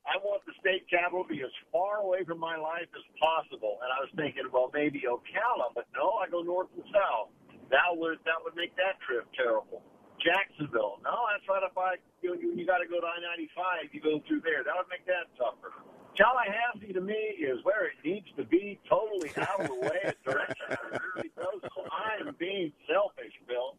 I 0.05 0.21
want 0.21 0.45
the 0.45 0.53
state 0.61 0.85
capital 0.85 1.25
to 1.25 1.29
be 1.33 1.41
as 1.41 1.49
far 1.73 2.05
away 2.05 2.21
from 2.29 2.37
my 2.37 2.53
life 2.53 2.85
as 2.93 3.01
possible. 3.17 3.81
And 3.81 3.89
I 3.89 4.05
was 4.05 4.13
thinking, 4.13 4.45
well, 4.53 4.69
maybe 4.69 5.09
Ocala, 5.09 5.73
but 5.73 5.89
no, 5.97 6.21
I 6.21 6.29
go 6.29 6.45
north 6.45 6.69
and 6.77 6.85
south. 6.93 7.33
That 7.73 7.89
would 7.89 8.21
that 8.29 8.37
would 8.45 8.53
make 8.53 8.77
that 8.77 9.01
trip 9.01 9.25
terrible. 9.33 9.81
Jacksonville, 10.21 11.01
no, 11.01 11.25
that's 11.33 11.45
right 11.49 11.65
up 11.65 11.73
by 11.73 11.97
you. 12.21 12.37
You, 12.37 12.53
you 12.53 12.65
got 12.69 12.77
to 12.77 12.87
go 12.89 13.01
to 13.01 13.09
I-95. 13.09 13.89
You 13.89 14.01
go 14.05 14.21
through 14.29 14.45
there. 14.45 14.61
That 14.61 14.77
would 14.77 14.93
make 14.93 15.09
that 15.09 15.25
tougher. 15.41 15.73
Tallahassee 16.13 16.93
to 16.93 17.01
me 17.01 17.33
is 17.41 17.57
where 17.65 17.89
it 17.89 17.97
needs 18.05 18.29
to 18.37 18.45
be, 18.45 18.77
totally 18.85 19.33
out 19.41 19.57
of 19.57 19.73
the 19.73 19.79
way, 19.79 20.05
a 20.05 20.13
direction 20.21 20.69
it 20.69 21.01
really 21.01 21.31
goes. 21.33 21.65
So 21.73 21.81
I'm 21.89 22.35
being 22.37 22.73
selfish, 22.85 23.33
Bill. 23.49 23.73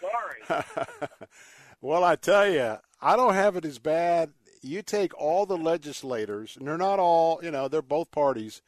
Sorry. 0.00 0.64
well, 1.80 2.04
I 2.04 2.16
tell 2.16 2.48
you, 2.48 2.78
I 3.00 3.16
don't 3.16 3.34
have 3.34 3.56
it 3.56 3.64
as 3.64 3.78
bad. 3.78 4.32
You 4.62 4.82
take 4.82 5.18
all 5.18 5.46
the 5.46 5.56
legislators, 5.56 6.56
and 6.56 6.66
they're 6.66 6.76
not 6.76 6.98
all, 6.98 7.40
you 7.42 7.50
know, 7.50 7.68
they're 7.68 7.82
both 7.82 8.10
parties. 8.10 8.62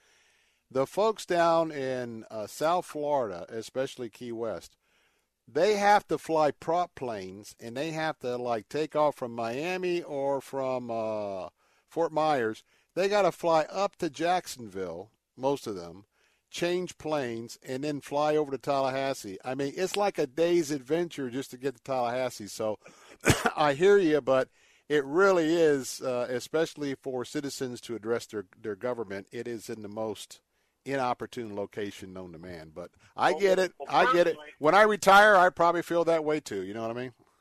The 0.70 0.86
folks 0.86 1.26
down 1.26 1.70
in 1.70 2.24
uh, 2.30 2.46
South 2.46 2.86
Florida, 2.86 3.44
especially 3.50 4.08
Key 4.08 4.32
West, 4.32 4.76
they 5.46 5.76
have 5.76 6.06
to 6.08 6.16
fly 6.16 6.50
prop 6.50 6.94
planes, 6.94 7.54
and 7.60 7.76
they 7.76 7.90
have 7.90 8.18
to 8.20 8.36
like 8.36 8.68
take 8.68 8.96
off 8.96 9.16
from 9.16 9.34
Miami 9.34 10.02
or 10.02 10.40
from 10.40 10.90
uh, 10.90 11.48
Fort 11.88 12.12
Myers. 12.12 12.64
They 12.94 13.08
got 13.08 13.22
to 13.22 13.32
fly 13.32 13.62
up 13.64 13.96
to 13.96 14.08
Jacksonville, 14.08 15.10
most 15.36 15.66
of 15.66 15.74
them, 15.74 16.04
change 16.52 16.98
planes, 16.98 17.58
and 17.66 17.82
then 17.82 18.00
fly 18.00 18.36
over 18.36 18.50
to 18.52 18.58
Tallahassee. 18.58 19.38
I 19.44 19.54
mean, 19.54 19.72
it's 19.74 19.96
like 19.96 20.18
a 20.18 20.26
day's 20.26 20.70
adventure 20.70 21.30
just 21.30 21.50
to 21.50 21.56
get 21.56 21.74
to 21.76 21.82
Tallahassee. 21.82 22.46
So 22.46 22.78
I 23.56 23.72
hear 23.72 23.98
you, 23.98 24.20
but 24.20 24.48
it 24.88 25.04
really 25.04 25.54
is, 25.54 26.02
uh, 26.02 26.26
especially 26.28 26.94
for 26.94 27.24
citizens 27.24 27.80
to 27.82 27.96
address 27.96 28.26
their, 28.26 28.44
their 28.60 28.76
government, 28.76 29.26
it 29.32 29.48
is 29.48 29.70
in 29.70 29.82
the 29.82 29.88
most 29.88 30.40
inopportune 30.84 31.56
location 31.56 32.12
known 32.12 32.32
to 32.32 32.38
man. 32.38 32.70
But 32.74 32.90
I 33.16 33.32
get 33.32 33.58
it. 33.58 33.72
I 33.88 34.12
get 34.12 34.26
it. 34.26 34.36
When 34.58 34.74
I 34.74 34.82
retire, 34.82 35.34
I 35.34 35.48
probably 35.48 35.82
feel 35.82 36.04
that 36.04 36.24
way 36.24 36.40
too. 36.40 36.62
You 36.62 36.74
know 36.74 36.82
what 36.82 36.90
I 36.90 37.00
mean? 37.00 37.12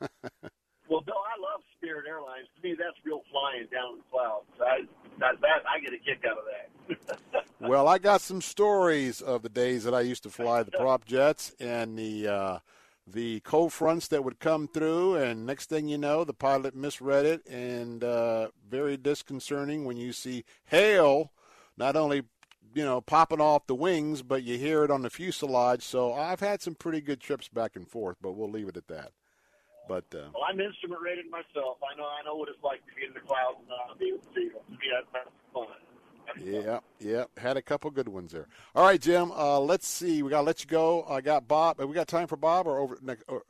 well, 0.88 1.02
Bill, 1.02 1.14
I 1.14 1.36
love 1.40 1.60
Spirit 1.76 2.06
Airlines. 2.08 2.48
To 2.56 2.62
me, 2.66 2.74
that's 2.78 2.96
real 3.04 3.22
flying 3.30 3.66
down 3.70 3.98
the 3.98 4.04
clouds. 4.10 4.46
I, 4.58 4.86
that, 5.22 5.40
that 5.40 5.62
I 5.68 5.80
get 5.80 5.92
a 5.92 5.98
kick 5.98 6.24
out 6.28 6.38
of 6.38 6.44
that. 6.44 7.44
well, 7.60 7.88
I 7.88 7.98
got 7.98 8.20
some 8.20 8.40
stories 8.40 9.20
of 9.20 9.42
the 9.42 9.48
days 9.48 9.84
that 9.84 9.94
I 9.94 10.00
used 10.00 10.24
to 10.24 10.30
fly 10.30 10.62
the 10.62 10.70
prop 10.78 11.04
jets 11.04 11.54
and 11.58 11.98
the 11.98 12.28
uh, 12.28 12.58
the 13.06 13.40
cold 13.40 13.72
fronts 13.72 14.08
that 14.08 14.24
would 14.24 14.38
come 14.38 14.68
through, 14.68 15.16
and 15.16 15.44
next 15.44 15.68
thing 15.68 15.88
you 15.88 15.98
know, 15.98 16.24
the 16.24 16.34
pilot 16.34 16.74
misread 16.74 17.26
it, 17.26 17.46
and 17.46 18.04
uh, 18.04 18.48
very 18.68 18.96
disconcerting 18.96 19.84
when 19.84 19.96
you 19.96 20.12
see 20.12 20.44
hail 20.66 21.32
not 21.76 21.96
only 21.96 22.22
you 22.74 22.84
know 22.84 23.00
popping 23.00 23.40
off 23.40 23.66
the 23.66 23.74
wings, 23.74 24.22
but 24.22 24.42
you 24.42 24.58
hear 24.58 24.84
it 24.84 24.90
on 24.90 25.02
the 25.02 25.10
fuselage. 25.10 25.82
So 25.82 26.12
I've 26.12 26.40
had 26.40 26.62
some 26.62 26.74
pretty 26.74 27.00
good 27.00 27.20
trips 27.20 27.48
back 27.48 27.76
and 27.76 27.88
forth, 27.88 28.16
but 28.20 28.32
we'll 28.32 28.50
leave 28.50 28.68
it 28.68 28.76
at 28.76 28.88
that. 28.88 29.12
But 29.88 30.04
uh, 30.14 30.30
well, 30.32 30.44
I'm 30.48 30.60
instrument 30.60 31.00
rated 31.02 31.30
myself. 31.30 31.78
I 31.82 31.96
know 31.96 32.04
I 32.04 32.22
know 32.24 32.36
what 32.36 32.48
it's 32.48 32.62
like 32.62 32.86
to 32.86 32.94
be 32.94 33.04
in 33.06 33.12
the 33.14 33.20
clouds 33.20 33.58
and 33.60 33.68
not 33.68 33.98
be 33.98 34.08
able 34.08 34.18
to 34.18 34.28
see 34.34 34.48
them. 34.48 34.62
Me, 34.70 34.86
that's 34.92 35.28
fun. 35.52 35.66
Yeah, 36.40 36.78
yeah, 37.00 37.24
had 37.36 37.56
a 37.56 37.62
couple 37.62 37.90
good 37.90 38.08
ones 38.08 38.32
there. 38.32 38.46
All 38.74 38.84
right, 38.84 39.00
Jim. 39.00 39.32
Uh, 39.32 39.58
let's 39.58 39.88
see. 39.88 40.22
We 40.22 40.30
got 40.30 40.40
to 40.42 40.46
let 40.46 40.62
you 40.62 40.68
go. 40.68 41.04
I 41.04 41.20
got 41.20 41.48
Bob. 41.48 41.80
We 41.80 41.94
got 41.94 42.06
time 42.08 42.28
for 42.28 42.36
Bob, 42.36 42.66
or 42.66 42.78
over 42.78 42.98
next? 43.02 43.24
Or, 43.28 43.42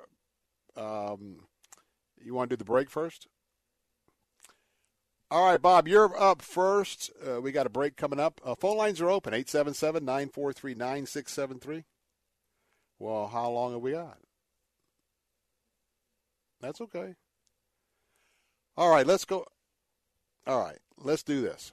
um, 0.76 1.36
you 2.24 2.34
want 2.34 2.50
to 2.50 2.56
do 2.56 2.58
the 2.58 2.64
break 2.64 2.88
first? 2.88 3.28
All 5.30 5.46
right, 5.46 5.60
Bob, 5.62 5.88
you're 5.88 6.20
up 6.20 6.42
first. 6.42 7.10
Uh, 7.26 7.40
we 7.40 7.52
got 7.52 7.66
a 7.66 7.70
break 7.70 7.96
coming 7.96 8.20
up. 8.20 8.40
Uh, 8.44 8.54
phone 8.54 8.76
lines 8.76 9.00
are 9.00 9.08
open 9.08 9.32
877 9.32 10.04
943 10.04 10.74
9673. 10.74 11.84
Well, 12.98 13.28
how 13.28 13.50
long 13.50 13.72
have 13.72 13.80
we 13.80 13.92
got? 13.92 14.18
That's 16.62 16.80
okay. 16.80 17.14
All 18.76 18.90
right, 18.90 19.06
let's 19.06 19.24
go. 19.24 19.44
All 20.46 20.60
right, 20.60 20.78
let's 20.96 21.22
do 21.22 21.42
this. 21.42 21.72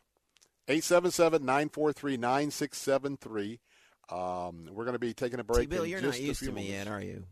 877 0.68 1.46
943 1.46 2.18
9673. 2.18 3.60
Um, 4.12 4.68
we're 4.72 4.86
going 4.86 4.94
to 4.94 5.00
be 5.00 5.14
taking 5.14 5.40
a 5.40 5.44
break. 5.44 5.70
Bill, 5.70 5.86
you're 5.86 6.02
not 6.02 6.20
used 6.20 6.44
to 6.44 6.52
me 6.52 6.70
yet, 6.70 6.88
are 6.88 7.02
you? 7.02 7.24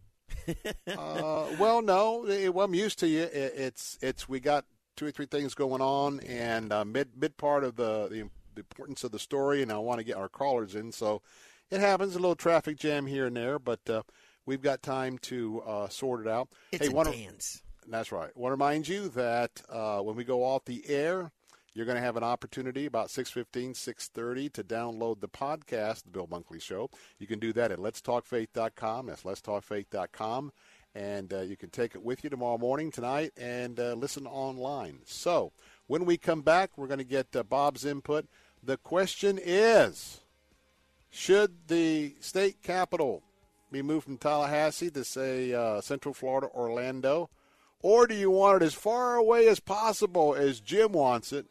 uh, 0.87 1.45
well, 1.59 1.81
no. 1.81 2.23
Well, 2.53 2.65
I'm 2.65 2.73
used 2.73 2.99
to 2.99 3.07
you. 3.07 3.23
It, 3.23 3.53
it's 3.55 3.97
it's 4.01 4.29
we 4.29 4.39
got 4.39 4.65
two 4.95 5.07
or 5.07 5.11
three 5.11 5.25
things 5.25 5.53
going 5.53 5.81
on, 5.81 6.19
and 6.21 6.71
uh, 6.71 6.85
mid 6.85 7.09
mid 7.17 7.37
part 7.37 7.63
of 7.63 7.75
the, 7.75 8.07
the 8.09 8.29
the 8.55 8.61
importance 8.61 9.03
of 9.03 9.11
the 9.11 9.19
story, 9.19 9.61
and 9.61 9.71
I 9.71 9.77
want 9.77 9.99
to 9.99 10.03
get 10.03 10.17
our 10.17 10.29
callers 10.29 10.75
in. 10.75 10.91
So 10.91 11.21
it 11.69 11.79
happens 11.79 12.15
a 12.15 12.19
little 12.19 12.35
traffic 12.35 12.77
jam 12.77 13.05
here 13.05 13.27
and 13.27 13.35
there, 13.35 13.59
but 13.59 13.87
uh, 13.89 14.01
we've 14.47 14.63
got 14.63 14.81
time 14.81 15.19
to 15.19 15.61
uh, 15.61 15.89
sort 15.89 16.21
it 16.21 16.27
out. 16.27 16.49
It's 16.71 16.87
hey, 16.87 16.93
a 16.93 17.03
dance. 17.03 17.61
That's 17.87 18.11
right. 18.11 18.35
want 18.35 18.49
to 18.49 18.55
remind 18.55 18.87
you 18.87 19.09
that 19.09 19.61
uh, 19.69 19.99
when 19.99 20.15
we 20.15 20.23
go 20.23 20.43
off 20.43 20.65
the 20.65 20.83
air, 20.89 21.31
you're 21.73 21.85
going 21.85 21.97
to 21.97 22.01
have 22.01 22.17
an 22.17 22.23
opportunity 22.23 22.87
about 22.87 23.09
6.15, 23.09 23.71
6.30 23.71 24.51
to 24.53 24.63
download 24.63 25.21
the 25.21 25.29
podcast, 25.29 26.03
The 26.03 26.09
Bill 26.09 26.27
Bunkley 26.27 26.61
Show. 26.61 26.89
You 27.19 27.27
can 27.27 27.37
do 27.37 27.53
that 27.53 27.71
at 27.71 27.77
letstalkfaith.com. 27.77 29.05
That's 29.05 29.23
letstalkfaith.com. 29.23 30.51
And 30.95 31.31
uh, 31.31 31.41
you 31.41 31.55
can 31.55 31.69
take 31.69 31.93
it 31.93 32.01
with 32.01 32.23
you 32.23 32.29
tomorrow 32.31 32.57
morning, 32.57 32.89
tonight, 32.89 33.31
and 33.37 33.79
uh, 33.79 33.93
listen 33.93 34.25
online. 34.25 35.01
So 35.05 35.51
when 35.85 36.05
we 36.05 36.17
come 36.17 36.41
back, 36.41 36.71
we're 36.75 36.87
going 36.87 36.97
to 36.97 37.03
get 37.03 37.35
uh, 37.35 37.43
Bob's 37.43 37.85
input. 37.85 38.25
The 38.63 38.77
question 38.77 39.39
is, 39.41 40.21
should 41.11 41.67
the 41.67 42.15
state 42.19 42.63
capital 42.63 43.21
be 43.72 43.82
moved 43.82 44.05
from 44.05 44.18
Tallahassee 44.18 44.89
to, 44.91 45.03
say, 45.03 45.53
uh, 45.53 45.82
Central 45.82 46.13
Florida, 46.13 46.47
Orlando? 46.53 47.30
Or 47.82 48.07
do 48.07 48.15
you 48.15 48.32
want 48.32 48.61
it 48.61 48.65
as 48.65 48.74
far 48.74 49.15
away 49.15 49.47
as 49.47 49.59
possible 49.59 50.36
as 50.36 50.59
Jim 50.59 50.93
wants 50.93 51.32
it? 51.32 51.45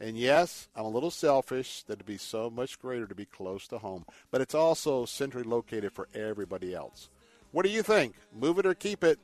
And 0.00 0.18
yes, 0.18 0.68
I'm 0.74 0.84
a 0.84 0.88
little 0.88 1.10
selfish 1.10 1.82
that 1.84 1.94
it'd 1.94 2.06
be 2.06 2.18
so 2.18 2.50
much 2.50 2.78
greater 2.78 3.06
to 3.06 3.14
be 3.14 3.24
close 3.24 3.66
to 3.68 3.78
home, 3.78 4.04
but 4.30 4.40
it's 4.40 4.54
also 4.54 5.06
centrally 5.06 5.48
located 5.48 5.92
for 5.92 6.08
everybody 6.14 6.74
else. 6.74 7.08
What 7.52 7.64
do 7.64 7.70
you 7.70 7.82
think? 7.82 8.14
Move 8.34 8.58
it 8.58 8.66
or 8.66 8.74
keep 8.74 9.04
it? 9.04 9.18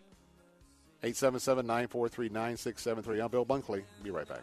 877 1.02 1.66
943 1.66 2.28
9673. 2.28 3.20
I'm 3.20 3.30
Bill 3.30 3.46
Bunkley. 3.46 3.82
Be 4.02 4.10
right 4.10 4.28
back. 4.28 4.42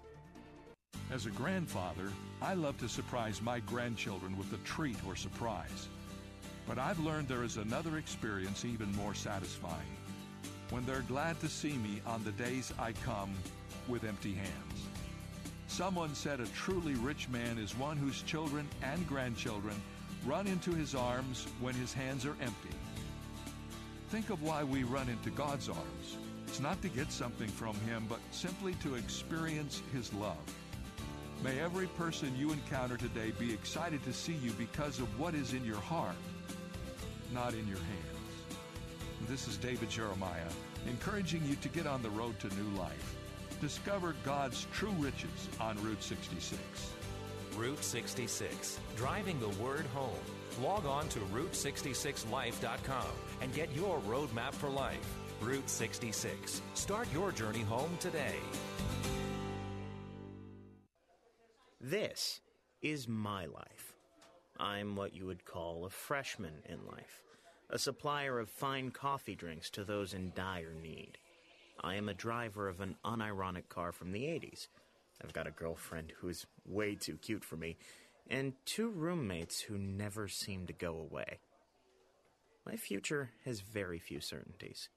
As 1.11 1.25
a 1.25 1.31
grandfather, 1.31 2.09
I 2.41 2.53
love 2.53 2.77
to 2.77 2.87
surprise 2.87 3.41
my 3.41 3.59
grandchildren 3.59 4.37
with 4.37 4.53
a 4.53 4.63
treat 4.63 4.95
or 5.05 5.17
surprise. 5.17 5.89
But 6.65 6.79
I've 6.79 6.99
learned 6.99 7.27
there 7.27 7.43
is 7.43 7.57
another 7.57 7.97
experience 7.97 8.63
even 8.63 8.95
more 8.95 9.13
satisfying 9.13 9.97
when 10.69 10.85
they're 10.85 11.01
glad 11.01 11.37
to 11.41 11.49
see 11.49 11.73
me 11.73 12.01
on 12.05 12.23
the 12.23 12.31
days 12.31 12.71
I 12.79 12.93
come 12.93 13.33
with 13.89 14.05
empty 14.05 14.33
hands. 14.33 14.87
Someone 15.67 16.15
said 16.15 16.39
a 16.39 16.45
truly 16.47 16.93
rich 16.93 17.27
man 17.27 17.57
is 17.57 17.77
one 17.77 17.97
whose 17.97 18.21
children 18.21 18.65
and 18.81 19.05
grandchildren 19.05 19.75
run 20.25 20.47
into 20.47 20.71
his 20.71 20.95
arms 20.95 21.45
when 21.59 21.75
his 21.75 21.91
hands 21.91 22.25
are 22.25 22.37
empty. 22.41 22.75
Think 24.11 24.29
of 24.29 24.43
why 24.43 24.63
we 24.63 24.83
run 24.83 25.09
into 25.09 25.29
God's 25.29 25.67
arms. 25.67 26.17
It's 26.47 26.61
not 26.61 26.81
to 26.81 26.89
get 26.89 27.11
something 27.11 27.47
from 27.47 27.75
Him, 27.87 28.05
but 28.09 28.19
simply 28.31 28.73
to 28.83 28.95
experience 28.95 29.81
His 29.93 30.13
love. 30.13 30.35
May 31.43 31.59
every 31.59 31.87
person 31.87 32.35
you 32.37 32.51
encounter 32.51 32.97
today 32.97 33.31
be 33.39 33.51
excited 33.51 34.03
to 34.03 34.13
see 34.13 34.33
you 34.33 34.51
because 34.51 34.99
of 34.99 35.19
what 35.19 35.33
is 35.33 35.53
in 35.53 35.65
your 35.65 35.79
heart, 35.79 36.15
not 37.33 37.53
in 37.53 37.67
your 37.67 37.77
hands. 37.77 39.27
This 39.27 39.47
is 39.47 39.57
David 39.57 39.89
Jeremiah, 39.89 40.51
encouraging 40.87 41.43
you 41.45 41.55
to 41.55 41.69
get 41.69 41.87
on 41.87 42.03
the 42.03 42.11
road 42.11 42.39
to 42.41 42.47
new 42.49 42.77
life. 42.77 43.15
Discover 43.59 44.15
God's 44.23 44.67
true 44.71 44.93
riches 44.99 45.49
on 45.59 45.81
Route 45.83 46.03
66. 46.03 46.61
Route 47.57 47.83
66, 47.83 48.79
driving 48.95 49.39
the 49.39 49.49
word 49.63 49.85
home. 49.95 50.09
Log 50.61 50.85
on 50.85 51.09
to 51.09 51.19
Route66Life.com 51.19 53.07
and 53.41 53.53
get 53.55 53.75
your 53.75 53.99
roadmap 54.01 54.53
for 54.53 54.69
life. 54.69 55.15
Route 55.41 55.69
66. 55.69 56.61
Start 56.75 57.07
your 57.11 57.31
journey 57.31 57.61
home 57.61 57.97
today. 57.99 58.35
This 61.83 62.41
is 62.83 63.07
my 63.07 63.47
life. 63.47 63.95
I'm 64.59 64.95
what 64.95 65.15
you 65.15 65.25
would 65.25 65.45
call 65.45 65.83
a 65.83 65.89
freshman 65.89 66.53
in 66.69 66.85
life, 66.85 67.23
a 67.71 67.79
supplier 67.79 68.37
of 68.37 68.51
fine 68.51 68.91
coffee 68.91 69.33
drinks 69.33 69.71
to 69.71 69.83
those 69.83 70.13
in 70.13 70.31
dire 70.35 70.75
need. 70.79 71.17
I 71.83 71.95
am 71.95 72.07
a 72.07 72.13
driver 72.13 72.67
of 72.67 72.81
an 72.81 72.97
unironic 73.03 73.67
car 73.67 73.91
from 73.91 74.11
the 74.11 74.25
80s. 74.25 74.67
I've 75.23 75.33
got 75.33 75.47
a 75.47 75.51
girlfriend 75.51 76.13
who 76.19 76.29
is 76.29 76.45
way 76.67 76.93
too 76.93 77.17
cute 77.17 77.43
for 77.43 77.57
me, 77.57 77.77
and 78.29 78.53
two 78.65 78.91
roommates 78.91 79.59
who 79.59 79.79
never 79.79 80.27
seem 80.27 80.67
to 80.67 80.73
go 80.73 80.99
away. 80.99 81.39
My 82.63 82.75
future 82.75 83.31
has 83.43 83.61
very 83.61 83.97
few 83.97 84.19
certainties. 84.19 84.89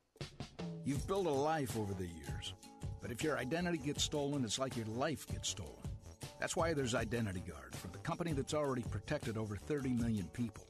You've 0.85 1.07
built 1.07 1.27
a 1.27 1.31
life 1.31 1.79
over 1.79 1.95
the 1.95 2.09
years, 2.09 2.53
but 3.01 3.11
if 3.11 3.25
your 3.25 3.39
identity 3.39 3.79
gets 3.79 4.05
stolen, 4.05 4.45
it's 4.45 4.59
like 4.59 4.77
your 4.77 4.85
life 4.85 5.27
gets 5.27 5.49
stolen. 5.49 5.94
That's 6.41 6.57
why 6.57 6.75
there's 6.75 6.95
Identity 6.95 7.41
Guard 7.41 7.75
from 7.75 7.93
the 7.93 7.99
company 7.99 8.33
that's 8.33 8.55
already 8.55 8.83
protected 8.91 9.37
over 9.37 9.57
30 9.57 9.91
million 9.91 10.27
people. 10.33 10.65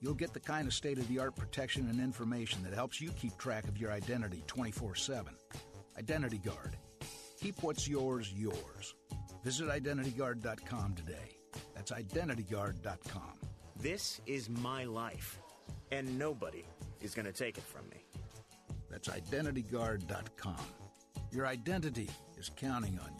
You'll 0.00 0.14
get 0.14 0.32
the 0.32 0.40
kind 0.40 0.66
of 0.66 0.72
state 0.72 0.98
of 0.98 1.06
the 1.08 1.18
art 1.18 1.36
protection 1.36 1.88
and 1.90 2.00
information 2.00 2.62
that 2.62 2.72
helps 2.72 3.00
you 3.00 3.10
keep 3.12 3.36
track 3.36 3.68
of 3.68 3.76
your 3.76 3.92
identity 3.92 4.42
24 4.46 4.94
7. 4.94 5.34
Identity 5.98 6.38
Guard. 6.38 6.76
Keep 7.40 7.62
what's 7.62 7.86
yours, 7.86 8.32
yours. 8.34 8.94
Visit 9.44 9.68
IdentityGuard.com 9.68 10.94
today. 10.94 11.36
That's 11.74 11.90
IdentityGuard.com. 11.90 13.32
This 13.78 14.20
is 14.26 14.48
my 14.48 14.84
life, 14.84 15.38
and 15.90 16.18
nobody 16.18 16.64
is 17.00 17.14
going 17.14 17.26
to 17.26 17.32
take 17.32 17.56
it 17.58 17.64
from 17.64 17.88
me. 17.88 18.04
That's 18.90 19.08
IdentityGuard.com. 19.08 20.56
Your 21.32 21.46
identity 21.46 22.10
is 22.38 22.50
counting 22.56 22.98
on 22.98 23.10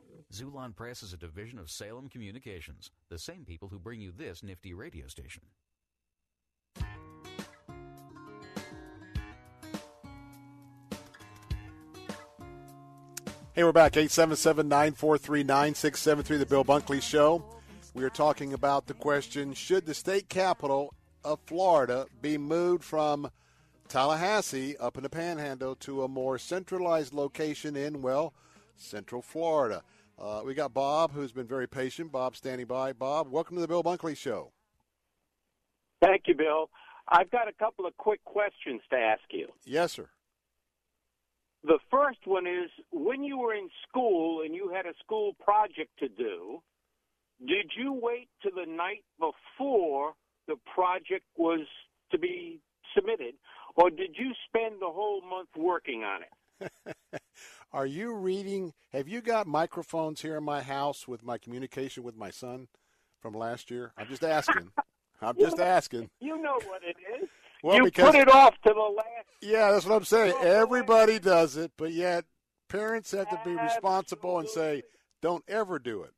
Xulon 0.31 0.73
Press 0.73 1.03
is 1.03 1.11
a 1.11 1.17
division 1.17 1.59
of 1.59 1.69
Salem 1.69 2.07
Communications, 2.07 2.89
the 3.09 3.19
same 3.19 3.43
people 3.43 3.67
who 3.67 3.77
bring 3.77 3.99
you 3.99 4.13
this 4.17 4.41
nifty 4.41 4.73
radio 4.73 5.07
station. 5.07 5.43
Hey, 13.53 13.65
we're 13.65 13.73
back. 13.73 13.97
877 13.97 14.69
943 14.69 15.43
9673, 15.43 16.37
The 16.37 16.45
Bill 16.45 16.63
Bunkley 16.63 17.01
Show. 17.01 17.43
We 17.93 18.05
are 18.05 18.09
talking 18.09 18.53
about 18.53 18.87
the 18.87 18.93
question 18.93 19.53
Should 19.53 19.85
the 19.85 19.93
state 19.93 20.29
capital 20.29 20.93
of 21.25 21.41
Florida 21.45 22.05
be 22.21 22.37
moved 22.37 22.85
from 22.85 23.29
Tallahassee 23.89 24.77
up 24.77 24.95
in 24.95 25.03
the 25.03 25.09
panhandle 25.09 25.75
to 25.75 26.03
a 26.03 26.07
more 26.07 26.37
centralized 26.37 27.13
location 27.13 27.75
in, 27.75 28.01
well, 28.01 28.33
Central 28.77 29.21
Florida? 29.21 29.83
Uh, 30.21 30.41
we 30.45 30.53
got 30.53 30.71
Bob, 30.71 31.11
who's 31.11 31.31
been 31.31 31.47
very 31.47 31.67
patient. 31.67 32.11
Bob 32.11 32.35
standing 32.35 32.67
by. 32.67 32.93
Bob, 32.93 33.27
welcome 33.31 33.55
to 33.55 33.61
the 33.61 33.67
Bill 33.67 33.83
Bunkley 33.83 34.15
Show. 34.15 34.51
Thank 35.99 36.23
you, 36.27 36.35
Bill. 36.35 36.69
I've 37.07 37.31
got 37.31 37.47
a 37.47 37.53
couple 37.53 37.87
of 37.87 37.97
quick 37.97 38.23
questions 38.23 38.81
to 38.91 38.97
ask 38.97 39.23
you. 39.31 39.47
Yes, 39.65 39.93
sir. 39.93 40.09
The 41.63 41.79
first 41.89 42.19
one 42.25 42.45
is 42.45 42.69
when 42.91 43.23
you 43.23 43.39
were 43.39 43.55
in 43.55 43.67
school 43.87 44.43
and 44.45 44.53
you 44.53 44.71
had 44.71 44.85
a 44.85 44.93
school 45.03 45.33
project 45.43 45.89
to 45.99 46.07
do, 46.07 46.61
did 47.39 47.71
you 47.75 47.91
wait 47.91 48.29
to 48.43 48.51
the 48.55 48.71
night 48.71 49.03
before 49.19 50.13
the 50.47 50.55
project 50.71 51.25
was 51.35 51.65
to 52.11 52.19
be 52.19 52.59
submitted, 52.95 53.33
or 53.75 53.89
did 53.89 54.15
you 54.17 54.33
spend 54.47 54.81
the 54.81 54.91
whole 54.91 55.21
month 55.27 55.49
working 55.57 56.03
on 56.03 56.21
it? 56.21 56.95
Are 57.73 57.85
you 57.85 58.13
reading? 58.13 58.73
Have 58.91 59.07
you 59.07 59.21
got 59.21 59.47
microphones 59.47 60.21
here 60.21 60.35
in 60.37 60.43
my 60.43 60.61
house 60.61 61.07
with 61.07 61.23
my 61.23 61.37
communication 61.37 62.03
with 62.03 62.17
my 62.17 62.29
son 62.29 62.67
from 63.21 63.33
last 63.33 63.71
year? 63.71 63.93
I'm 63.97 64.07
just 64.07 64.23
asking. 64.23 64.71
I'm 65.21 65.37
just 65.37 65.59
asking. 65.59 66.09
You 66.19 66.41
know 66.41 66.59
what 66.65 66.81
it 66.83 66.97
is. 67.21 67.29
Well, 67.63 67.77
you 67.77 67.83
because- 67.85 68.11
put 68.11 68.15
it 68.15 68.27
off 68.27 68.55
to 68.65 68.73
the 68.73 68.79
last. 68.79 69.07
Yeah, 69.41 69.71
that's 69.71 69.85
what 69.85 69.95
I'm 69.95 70.03
saying. 70.03 70.35
Everybody 70.41 71.17
does 71.19 71.55
it, 71.57 71.71
but 71.77 71.93
yet 71.93 72.25
parents 72.67 73.11
have 73.11 73.29
to 73.29 73.39
be 73.45 73.55
responsible 73.55 74.39
and 74.39 74.49
say, 74.49 74.83
"Don't 75.21 75.43
ever 75.47 75.79
do 75.79 76.03
it." 76.03 76.11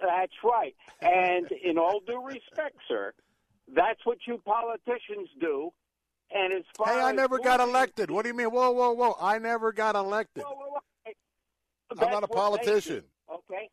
That's 0.00 0.32
right. 0.44 0.74
And 1.00 1.50
in 1.52 1.78
all 1.78 2.00
due 2.06 2.22
respect, 2.24 2.76
sir, 2.86 3.12
that's 3.68 4.04
what 4.04 4.18
you 4.26 4.38
politicians 4.44 5.28
do. 5.40 5.72
And 6.34 6.52
as 6.52 6.64
far 6.76 6.88
Hey, 6.88 7.00
I 7.00 7.12
never 7.12 7.38
got 7.38 7.60
elected. 7.60 8.10
What 8.10 8.22
do 8.22 8.28
you 8.28 8.34
mean? 8.34 8.48
Whoa, 8.48 8.70
whoa, 8.70 8.92
whoa! 8.92 9.16
I 9.20 9.38
never 9.38 9.72
got 9.72 9.94
elected. 9.96 10.44
I'm 11.98 12.10
not 12.10 12.22
a 12.24 12.28
politician. 12.28 13.04
Okay. 13.32 13.68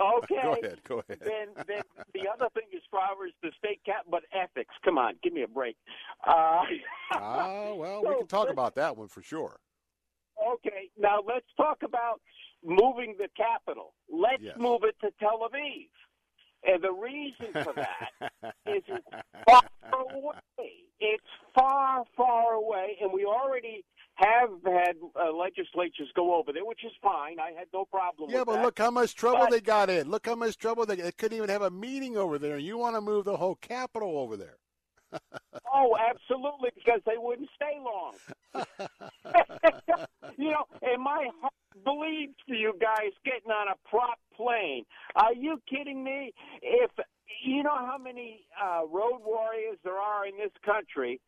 Okay. 0.00 0.40
Go 0.42 0.52
ahead. 0.54 0.78
Go 0.84 1.02
ahead. 1.08 1.20
Then, 1.20 1.48
then 1.66 1.82
the 2.14 2.22
other 2.32 2.48
thing 2.54 2.64
as 2.74 2.82
far 2.90 3.10
as 3.26 3.32
the 3.42 3.50
state 3.58 3.80
cap, 3.84 4.06
but 4.10 4.22
ethics. 4.32 4.74
Come 4.84 4.98
on, 4.98 5.14
give 5.22 5.32
me 5.32 5.42
a 5.42 5.48
break. 5.48 5.76
Uh, 6.26 6.62
Ah, 7.12 7.74
well, 7.74 8.02
we 8.06 8.14
can 8.16 8.26
talk 8.26 8.50
about 8.50 8.74
that 8.76 8.96
one 8.96 9.08
for 9.08 9.20
sure. 9.22 9.58
okay, 10.54 10.88
now 10.98 11.18
let's 11.26 11.46
talk 11.56 11.78
about 11.82 12.20
moving 12.64 13.14
the 13.18 13.28
capital. 13.36 13.94
Let's 14.10 14.42
Yes. 14.42 14.56
move 14.58 14.84
it 14.84 14.96
to 15.00 15.10
Tel 15.18 15.40
Aviv. 15.40 15.88
And 16.62 16.82
the 16.84 16.92
reason 16.92 17.52
for 17.64 17.72
that 17.74 18.54
is 18.66 18.82
away. 19.92 20.72
It's 21.00 21.24
far, 21.54 22.04
far 22.16 22.54
away, 22.54 22.98
and 23.00 23.12
we 23.12 23.24
already 23.24 23.84
have 24.16 24.50
had 24.64 24.96
uh, 25.18 25.32
legislatures 25.32 26.08
go 26.14 26.34
over 26.34 26.52
there, 26.52 26.64
which 26.64 26.84
is 26.84 26.92
fine. 27.02 27.38
I 27.40 27.52
had 27.58 27.68
no 27.72 27.86
problem. 27.86 28.30
Yeah, 28.30 28.44
but 28.44 28.56
that. 28.56 28.62
look 28.62 28.78
how 28.78 28.90
much 28.90 29.14
trouble 29.14 29.40
but, 29.40 29.50
they 29.50 29.60
got 29.60 29.88
in. 29.88 30.10
Look 30.10 30.26
how 30.26 30.34
much 30.34 30.58
trouble 30.58 30.84
they, 30.84 30.96
they 30.96 31.12
couldn't 31.12 31.36
even 31.36 31.48
have 31.48 31.62
a 31.62 31.70
meeting 31.70 32.16
over 32.16 32.38
there, 32.38 32.56
and 32.56 32.64
you 32.64 32.76
want 32.76 32.96
to 32.96 33.00
move 33.00 33.24
the 33.24 33.36
whole 33.36 33.56
capital 33.56 34.18
over 34.18 34.36
there. 34.36 34.58
oh, 35.74 35.96
absolutely, 35.98 36.70
because 36.74 37.00
they 37.06 37.16
wouldn't 37.16 37.48
stay 37.54 37.78
long. 37.82 38.14
you 40.36 40.50
know, 40.50 40.64
and 40.82 41.02
my 41.02 41.28
heart 41.40 41.52
bleeds 41.84 42.36
for 42.46 42.54
you 42.54 42.74
guys 42.80 43.12
getting 43.24 43.50
on 43.50 43.68
a 43.68 43.88
prop 43.88 44.18
plane. 44.36 44.84
Are 45.16 45.34
you 45.34 45.60
kidding 45.68 46.04
me? 46.04 46.32
If 46.62 46.90
you 47.44 47.62
know 47.62 47.76
how 47.76 47.96
many 47.98 48.46
uh, 48.60 48.86
road 48.86 49.20
warriors 49.24 49.78
there 49.84 49.98
are 49.98 50.26
in 50.26 50.36
this 50.36 50.52
country 50.64 51.20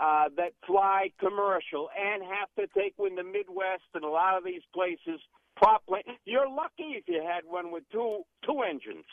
uh, 0.00 0.24
that 0.36 0.52
fly 0.66 1.10
commercial 1.20 1.88
and 1.98 2.22
have 2.22 2.48
to 2.58 2.66
take 2.78 2.94
in 2.98 3.14
the 3.14 3.22
Midwest 3.22 3.84
and 3.94 4.04
a 4.04 4.08
lot 4.08 4.36
of 4.36 4.44
these 4.44 4.62
places 4.72 5.20
prop 5.56 5.86
plane. 5.86 6.02
You're 6.24 6.48
lucky 6.48 6.98
if 6.98 7.04
you 7.06 7.22
had 7.22 7.44
one 7.44 7.70
with 7.70 7.84
two 7.92 8.22
two 8.46 8.60
engines. 8.68 9.04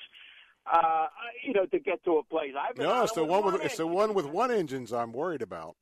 Uh, 0.71 1.07
you 1.43 1.53
know, 1.53 1.65
to 1.65 1.79
get 1.79 2.03
to 2.03 2.17
a 2.17 2.23
place. 2.23 2.51
I've 2.59 2.75
been 2.75 2.85
No, 2.85 3.01
it's 3.01 3.13
the 3.13 3.23
one 3.23 3.43
with 3.43 3.55
one 3.55 3.63
it's 3.63 3.77
the 3.77 3.87
one 3.87 4.13
with 4.13 4.27
one 4.27 4.51
engines 4.51 4.93
I'm 4.93 5.11
worried 5.11 5.41
about. 5.41 5.75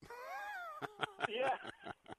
yeah. 1.30 1.56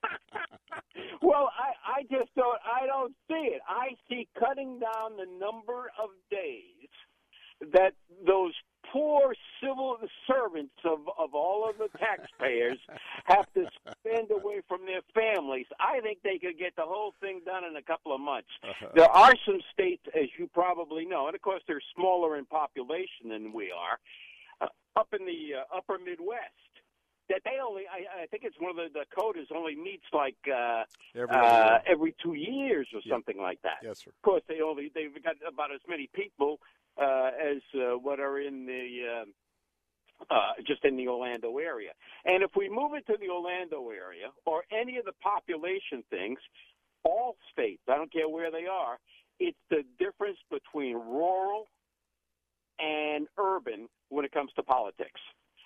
well, 1.23 1.51
I 1.59 2.01
I 2.01 2.03
just 2.03 2.35
don't 2.35 2.59
I 2.64 2.87
don't 2.87 3.14
see 3.29 3.49
it. 3.55 3.62
I 3.66 3.97
see 4.09 4.29
cutting 4.39 4.79
down 4.79 5.16
the 5.16 5.27
number 5.39 5.91
of 6.03 6.11
days 6.31 6.89
that 7.73 7.93
those 8.27 8.53
poor 8.93 9.35
civil 9.63 9.99
servants 10.27 10.75
of 10.85 11.01
of 11.19 11.35
all 11.35 11.69
of 11.69 11.77
the 11.79 11.89
taxpayers 11.99 12.79
have 13.25 13.47
to 13.55 13.65
spend 14.01 14.31
away 14.31 14.61
from 14.67 14.81
their 14.87 15.03
families. 15.15 15.67
I 15.79 16.01
think 16.01 16.19
they 16.25 16.39
could 16.39 16.59
get 16.59 16.75
the 16.77 16.83
whole 16.85 17.15
thing 17.21 17.41
done 17.45 17.65
in 17.65 17.77
a 17.77 17.83
couple 17.83 18.15
of 18.15 18.21
months. 18.21 18.49
There 18.95 19.11
are 19.11 19.35
some 19.47 19.61
states, 19.73 20.03
as 20.15 20.29
you 20.39 20.49
probably 20.53 21.05
know, 21.05 21.27
and 21.27 21.35
of 21.35 21.43
course 21.43 21.63
they're 21.69 21.83
smaller 21.95 22.37
in 22.37 22.47
population 22.47 23.29
than 23.29 23.53
we 23.53 23.71
are, 23.71 23.99
uh, 24.61 25.01
up 25.01 25.09
in 25.19 25.25
the 25.27 25.61
uh, 25.61 25.77
upper 25.77 25.99
Midwest. 25.99 26.55
That 27.29 27.43
they 27.45 27.59
only, 27.65 27.85
I, 27.87 28.25
I 28.25 28.27
think 28.27 28.43
it's 28.43 28.57
one 28.59 28.71
of 28.73 28.77
the 28.77 28.89
Dakotas 28.93 29.47
only 29.55 29.77
meets 29.77 30.03
like 30.13 30.35
uh, 30.53 30.83
Every 31.15 31.37
uh, 31.37 31.79
every 31.87 32.13
two 32.21 32.35
years 32.35 32.89
or 32.93 33.01
something 33.09 33.39
like 33.41 33.63
that. 33.63 33.79
Yes, 33.85 34.01
sir. 34.01 34.11
Of 34.11 34.23
course, 34.23 34.43
they 34.49 34.61
only 34.63 34.91
they've 34.93 35.15
got 35.23 35.37
about 35.47 35.71
as 35.73 35.81
many 35.89 36.09
people 36.13 36.59
uh, 36.99 37.30
as 37.41 37.62
uh, 37.74 37.99
what 37.99 38.20
are 38.20 38.41
in 38.41 38.66
the 38.66 39.22
uh, 39.22 39.24
uh, 40.30 40.53
just 40.66 40.84
in 40.84 40.97
the 40.97 41.09
Orlando 41.09 41.59
area. 41.59 41.91
And 42.24 42.43
if 42.43 42.51
we 42.57 42.68
move 42.68 42.93
it 42.95 43.07
to 43.07 43.16
the 43.18 43.28
Orlando 43.28 43.88
area 43.91 44.28
or 44.45 44.64
any 44.70 44.99
of 44.99 45.05
the 45.05 45.12
population 45.22 46.05
things, 46.11 46.38
all 47.05 47.36
states, 47.53 47.82
I 47.88 47.97
don't 47.97 48.12
care 48.12 48.28
where 48.28 48.51
they 48.51 48.66
are, 48.66 48.99
it's 49.38 49.57
the 49.70 49.82
difference 49.99 50.38
between 50.51 50.97
rural 50.97 51.64
and 52.78 53.26
urban 53.38 53.88
when 54.11 54.24
it 54.24 54.32
comes 54.32 54.51
to 54.57 54.62
politics. 54.62 55.20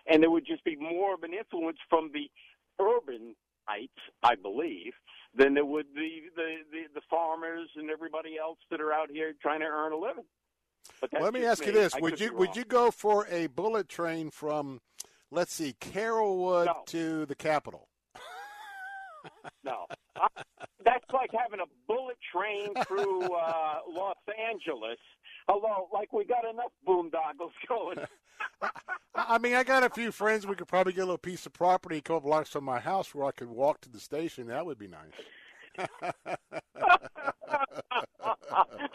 And 0.06 0.22
there 0.22 0.30
would 0.30 0.46
just 0.46 0.62
be 0.64 0.76
more 0.76 1.14
of 1.14 1.22
an 1.22 1.32
influence 1.34 1.78
from 1.88 2.10
the 2.12 2.30
urbanites, 2.80 3.88
I 4.22 4.34
believe, 4.36 4.92
than 5.34 5.54
there 5.54 5.64
would 5.64 5.92
be 5.94 6.24
the, 6.36 6.56
the, 6.70 6.82
the 6.94 7.00
farmers 7.10 7.68
and 7.76 7.90
everybody 7.90 8.36
else 8.38 8.58
that 8.70 8.80
are 8.80 8.92
out 8.92 9.10
here 9.10 9.32
trying 9.40 9.60
to 9.60 9.66
earn 9.66 9.92
a 9.92 9.96
living. 9.96 10.24
Let 11.20 11.34
me 11.34 11.44
ask 11.44 11.64
you 11.66 11.72
this: 11.72 11.94
I 11.94 12.00
Would 12.00 12.20
you 12.20 12.34
would 12.34 12.56
you 12.56 12.64
go 12.64 12.90
for 12.90 13.26
a 13.30 13.46
bullet 13.48 13.88
train 13.88 14.30
from, 14.30 14.80
let's 15.30 15.52
see, 15.52 15.74
Carrollwood 15.80 16.66
No. 16.66 16.82
to 16.86 17.26
the 17.26 17.34
Capitol? 17.34 17.88
No. 19.62 19.86
I, 20.16 20.26
that's 20.84 21.04
like 21.12 21.30
having 21.32 21.60
a 21.60 21.64
bullet 21.88 22.18
train 22.32 22.74
through 22.86 23.22
uh, 23.34 23.78
Los 23.90 24.16
Angeles. 24.50 24.98
Although, 25.48 25.88
like 25.92 26.12
we 26.12 26.24
got 26.24 26.44
enough 26.48 26.72
boondoggles 26.86 27.52
going. 27.68 27.98
I 29.14 29.38
mean, 29.38 29.54
I 29.54 29.64
got 29.64 29.82
a 29.84 29.90
few 29.90 30.12
friends. 30.12 30.46
We 30.46 30.54
could 30.54 30.68
probably 30.68 30.92
get 30.92 31.02
a 31.02 31.06
little 31.06 31.18
piece 31.18 31.46
of 31.46 31.52
property 31.52 31.98
a 31.98 32.00
couple 32.02 32.28
blocks 32.28 32.50
from 32.50 32.64
my 32.64 32.80
house 32.80 33.14
where 33.14 33.26
I 33.26 33.30
could 33.32 33.48
walk 33.48 33.80
to 33.82 33.88
the 33.88 34.00
station. 34.00 34.46
That 34.48 34.66
would 34.66 34.78
be 34.78 34.88
nice. 34.88 35.12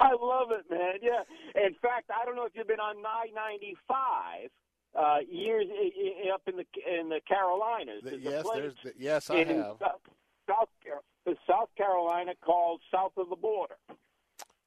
I 0.02 0.14
love 0.20 0.52
it, 0.52 0.66
man. 0.70 0.96
Yeah. 1.02 1.24
In 1.66 1.74
fact, 1.82 2.10
I 2.10 2.26
don't 2.26 2.36
know 2.36 2.46
if 2.46 2.52
you've 2.56 2.68
been 2.68 2.80
on 2.80 2.98
I 3.06 3.28
ninety 3.36 3.76
five 3.88 4.50
uh, 4.96 5.18
years 5.30 5.66
i- 5.70 6.28
i- 6.28 6.34
up 6.34 6.42
in 6.48 6.56
the 6.56 6.66
in 7.00 7.10
the 7.10 7.20
Carolinas. 7.28 8.02
The- 8.04 8.18
yes, 8.20 8.46
there's 8.54 8.74
the- 8.84 8.94
yes, 8.98 9.30
I 9.30 9.36
in 9.38 9.48
have. 9.50 9.78
South, 9.80 10.02
South, 10.48 10.70
South 11.48 11.70
Carolina 11.78 12.34
called 12.44 12.82
south 12.92 13.14
of 13.18 13.30
the 13.30 13.36
border. 13.36 13.76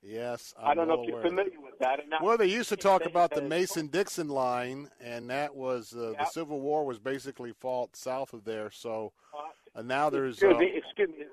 Yes, 0.05 0.53
I'm 0.59 0.71
I'm 0.71 0.75
do 0.75 0.81
not 0.81 0.89
know 0.89 1.03
if 1.03 1.09
you're 1.09 1.19
aware 1.21 1.27
of 1.27 1.37
that. 1.37 1.45
familiar 1.45 1.61
with 1.61 1.79
that. 1.79 2.01
Well, 2.23 2.37
they 2.37 2.47
used 2.47 2.69
to 2.71 2.77
talk 2.77 3.07
about 3.07 3.31
the 3.33 3.43
Mason 3.43 3.87
Dixon 3.87 4.29
line, 4.29 4.91
and 5.01 5.31
that 5.31 5.55
was 5.55 5.93
uh, 5.95 6.15
the 6.19 6.25
Civil 6.27 6.61
War 6.61 6.85
was 6.85 6.99
basically 6.99 7.53
fought 7.53 7.95
south 7.95 8.33
of 8.33 8.45
there. 8.45 8.71
So, 8.73 9.13
and 9.77 9.87
now 9.87 10.11
there's 10.11 10.35
Excuse 10.43 10.55
uh, 10.57 10.59
me, 10.59 10.73
excuse 10.75 11.09
me, 11.11 11.25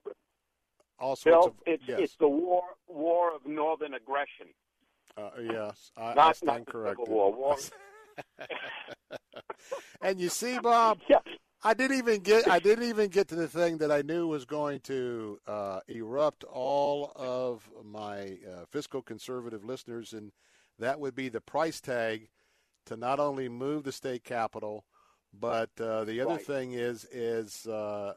all 1.00 1.16
sorts 1.16 1.24
Bill. 1.24 1.46
of 1.48 1.54
It's 1.66 1.84
yes, 1.88 2.00
it's 2.02 2.16
the 2.18 2.28
war 2.28 2.64
war 2.88 3.34
of 3.36 3.46
northern 3.46 3.94
aggression. 3.94 4.48
uh, 5.18 5.30
yes, 5.42 5.92
I, 5.98 6.12
I 6.12 6.14
Not- 6.14 6.36
stand 6.38 6.66
not 6.66 6.68
corrected. 6.68 7.06
Civil 7.08 7.16
War. 7.34 7.34
War- 7.36 7.58
and 10.02 10.20
you 10.20 10.30
see, 10.30 10.60
Bob, 10.60 11.00
I 11.64 11.74
didn't 11.74 11.98
even 11.98 12.22
get 12.22 12.48
I 12.48 12.60
didn't 12.60 12.86
even 12.88 13.10
get 13.10 13.28
to 13.30 13.36
the 13.36 13.48
thing 13.48 13.78
that 13.80 13.92
I 13.92 14.02
knew 14.02 14.28
was 14.28 14.46
going 14.46 14.80
to 14.82 15.40
uh, 15.48 15.80
erupt 15.88 16.44
all 16.46 17.12
of 17.16 17.70
my 17.84 18.38
uh, 18.50 18.66
fiscal 18.72 19.02
conservative 19.02 19.64
listeners, 19.66 20.14
and 20.14 20.32
that 20.80 21.00
would 21.00 21.16
be 21.16 21.30
the 21.30 21.42
price 21.42 21.82
tag 21.82 22.30
to 22.86 22.96
not 22.96 23.20
only 23.20 23.50
move 23.50 23.84
the 23.84 23.92
state 23.92 24.24
capital, 24.24 24.86
but 25.38 25.70
uh, 25.80 26.06
the 26.06 26.22
other 26.22 26.36
Right. 26.36 26.46
thing 26.46 26.74
is 26.74 27.06
is 27.12 27.66
uh, 27.68 28.14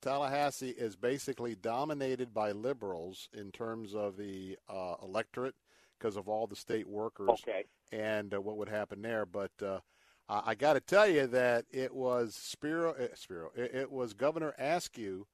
Tallahassee 0.00 0.70
is 0.70 0.96
basically 0.96 1.54
dominated 1.54 2.32
by 2.34 2.52
liberals 2.52 3.28
in 3.32 3.50
terms 3.52 3.94
of 3.94 4.16
the 4.16 4.56
uh, 4.68 4.94
electorate 5.02 5.54
because 5.98 6.16
of 6.16 6.28
all 6.28 6.46
the 6.46 6.56
state 6.56 6.88
workers 6.88 7.28
Okay. 7.30 7.64
and 7.92 8.34
uh, 8.34 8.40
what 8.40 8.56
would 8.56 8.68
happen 8.68 9.02
there. 9.02 9.26
But 9.26 9.52
uh, 9.62 9.80
I, 10.28 10.42
I 10.46 10.54
got 10.54 10.74
to 10.74 10.80
tell 10.80 11.06
you 11.08 11.26
that 11.28 11.66
it 11.70 11.94
was 11.94 12.34
Spiro. 12.34 12.92
Uh, 12.92 13.08
Spiro. 13.14 13.50
It, 13.56 13.74
it 13.74 13.92
was 13.92 14.14
Governor 14.14 14.54
Askew. 14.58 15.26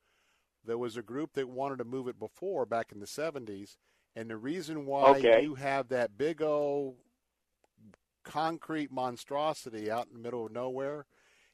There 0.65 0.79
was 0.79 0.97
a 0.97 1.03
group 1.03 1.33
that 1.35 1.49
wanted 1.49 1.79
to 1.79 1.85
move 1.85 2.07
it 2.09 2.19
before 2.19 2.67
back 2.67 2.93
in 2.93 3.01
the 3.01 3.07
'70s, 3.07 3.77
and 4.15 4.31
the 4.31 4.37
reason 4.37 4.87
why 4.87 5.17
Okay. 5.17 5.43
you 5.43 5.57
have 5.57 5.89
that 5.89 6.17
big 6.17 6.41
old 6.41 6.97
concrete 8.25 8.93
monstrosity 8.93 9.91
out 9.91 10.07
in 10.07 10.13
the 10.15 10.21
middle 10.21 10.47
of 10.47 10.53
nowhere 10.53 11.07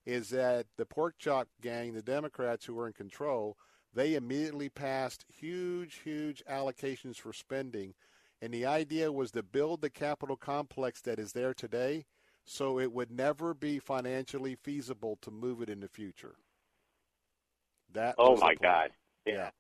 is 0.09 0.31
that 0.31 0.65
the 0.79 0.87
pork 0.87 1.17
chop 1.19 1.49
gang, 1.61 1.93
the 1.93 2.01
Democrats 2.01 2.65
who 2.65 2.73
were 2.73 2.87
in 2.87 2.95
control, 2.95 3.59
they 3.93 4.15
immediately 4.15 4.71
passed 4.71 5.27
huge, 5.29 5.97
huge 5.97 6.43
allocations 6.51 7.17
for 7.17 7.35
spending. 7.35 7.93
And 8.41 8.55
the 8.55 8.65
idea 8.65 9.13
was 9.13 9.33
to 9.33 9.43
build 9.43 9.83
the 9.83 9.91
capital 9.91 10.35
complex 10.35 11.03
that 11.03 11.19
is 11.19 11.33
there 11.33 11.53
today 11.53 12.07
so 12.47 12.79
it 12.79 12.91
would 12.91 13.11
never 13.11 13.53
be 13.53 13.79
financially 13.79 14.55
feasible 14.55 15.19
to 15.21 15.31
move 15.31 15.61
it 15.61 15.69
in 15.69 15.81
the 15.81 15.89
future. 15.89 16.37
That 17.93 18.15
Oh 18.17 18.39
my. 18.39 18.55
God. 18.55 18.93
Yeah. 19.27 19.51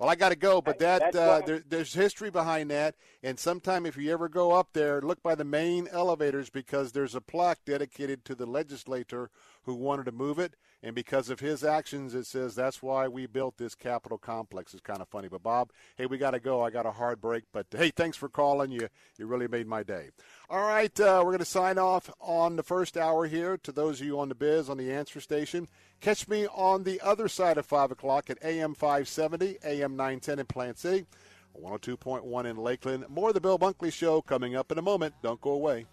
Well, 0.00 0.08
I 0.08 0.14
got 0.14 0.30
to 0.30 0.36
go, 0.36 0.62
but 0.62 0.78
that 0.78 1.14
uh, 1.14 1.42
there, 1.44 1.62
there's 1.68 1.92
history 1.92 2.30
behind 2.30 2.70
that. 2.70 2.94
And 3.22 3.38
sometime, 3.38 3.84
if 3.84 3.98
you 3.98 4.10
ever 4.10 4.30
go 4.30 4.52
up 4.52 4.68
there, 4.72 5.02
look 5.02 5.22
by 5.22 5.34
the 5.34 5.44
main 5.44 5.88
elevators 5.92 6.48
because 6.48 6.92
there's 6.92 7.14
a 7.14 7.20
plaque 7.20 7.58
dedicated 7.66 8.24
to 8.24 8.34
the 8.34 8.46
legislator 8.46 9.28
who 9.64 9.74
wanted 9.74 10.06
to 10.06 10.12
move 10.12 10.38
it, 10.38 10.56
and 10.82 10.94
because 10.94 11.28
of 11.28 11.40
his 11.40 11.62
actions, 11.62 12.14
it 12.14 12.24
says 12.24 12.54
that's 12.54 12.82
why 12.82 13.08
we 13.08 13.26
built 13.26 13.58
this 13.58 13.74
Capitol 13.74 14.16
complex. 14.16 14.72
It's 14.72 14.82
kind 14.82 15.02
of 15.02 15.08
funny. 15.08 15.28
But 15.28 15.42
Bob, 15.42 15.70
hey, 15.98 16.06
we 16.06 16.16
got 16.16 16.30
to 16.30 16.40
go. 16.40 16.62
I 16.62 16.70
got 16.70 16.86
a 16.86 16.92
hard 16.92 17.20
break, 17.20 17.44
but 17.52 17.66
hey, 17.70 17.90
thanks 17.90 18.16
for 18.16 18.30
calling. 18.30 18.70
You 18.70 18.88
you 19.18 19.26
really 19.26 19.48
made 19.48 19.66
my 19.66 19.82
day. 19.82 20.08
All 20.48 20.62
right, 20.62 20.98
uh, 20.98 21.20
we're 21.22 21.32
going 21.32 21.40
to 21.40 21.44
sign 21.44 21.76
off 21.76 22.10
on 22.20 22.56
the 22.56 22.62
first 22.62 22.96
hour 22.96 23.26
here. 23.26 23.58
To 23.58 23.70
those 23.70 24.00
of 24.00 24.06
you 24.06 24.18
on 24.18 24.30
the 24.30 24.34
biz 24.34 24.70
on 24.70 24.78
the 24.78 24.90
answer 24.90 25.20
station, 25.20 25.68
catch 26.00 26.28
me 26.28 26.46
on 26.48 26.84
the 26.84 27.00
other 27.00 27.28
side 27.28 27.58
of 27.58 27.66
five 27.66 27.90
o'clock 27.90 28.30
at 28.30 28.42
AM 28.44 28.74
570, 28.74 29.58
AM 29.64 29.96
910 29.96 30.38
in 30.38 30.46
Plant 30.46 30.78
City, 30.78 31.06
102.1 31.60 32.44
in 32.44 32.56
Lakeland. 32.56 33.04
More 33.08 33.28
of 33.28 33.34
the 33.34 33.40
Bill 33.40 33.58
Bunkley 33.58 33.92
Show 33.92 34.22
coming 34.22 34.56
up 34.56 34.72
in 34.72 34.78
a 34.78 34.82
moment. 34.82 35.14
Don't 35.22 35.40
go 35.40 35.50
away. 35.50 35.86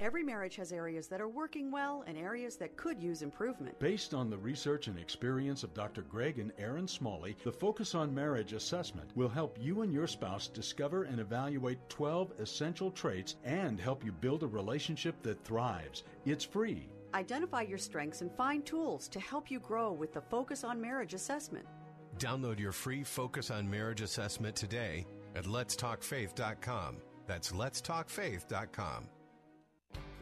Every 0.00 0.22
marriage 0.22 0.54
has 0.56 0.70
areas 0.70 1.08
that 1.08 1.20
are 1.20 1.28
working 1.28 1.72
well 1.72 2.04
and 2.06 2.16
areas 2.16 2.56
that 2.58 2.76
could 2.76 3.02
use 3.02 3.22
improvement. 3.22 3.76
Based 3.80 4.14
on 4.14 4.30
the 4.30 4.38
research 4.38 4.86
and 4.86 4.96
experience 4.96 5.64
of 5.64 5.74
Dr. 5.74 6.02
Greg 6.02 6.38
and 6.38 6.52
Erin 6.56 6.86
Smalley, 6.86 7.36
the 7.42 7.50
Focus 7.50 7.96
on 7.96 8.14
Marriage 8.14 8.52
assessment 8.52 9.10
will 9.16 9.28
help 9.28 9.58
you 9.60 9.82
and 9.82 9.92
your 9.92 10.06
spouse 10.06 10.46
discover 10.46 11.02
and 11.02 11.18
evaluate 11.18 11.80
12 11.88 12.32
essential 12.38 12.92
traits 12.92 13.36
and 13.42 13.80
help 13.80 14.04
you 14.04 14.12
build 14.12 14.44
a 14.44 14.46
relationship 14.46 15.20
that 15.22 15.44
thrives. 15.44 16.04
It's 16.24 16.44
free. 16.44 16.88
Identify 17.14 17.62
your 17.62 17.78
strengths 17.78 18.20
and 18.20 18.30
find 18.36 18.64
tools 18.64 19.08
to 19.08 19.18
help 19.18 19.50
you 19.50 19.58
grow 19.58 19.90
with 19.90 20.12
the 20.12 20.20
Focus 20.20 20.62
on 20.62 20.80
Marriage 20.80 21.14
assessment. 21.14 21.66
Download 22.18 22.60
your 22.60 22.72
free 22.72 23.02
Focus 23.02 23.50
on 23.50 23.68
Marriage 23.68 24.02
assessment 24.02 24.54
today 24.54 25.06
at 25.34 25.44
letstalkfaith.com. 25.44 26.98
That's 27.26 27.50
letstalkfaith.com. 27.50 29.08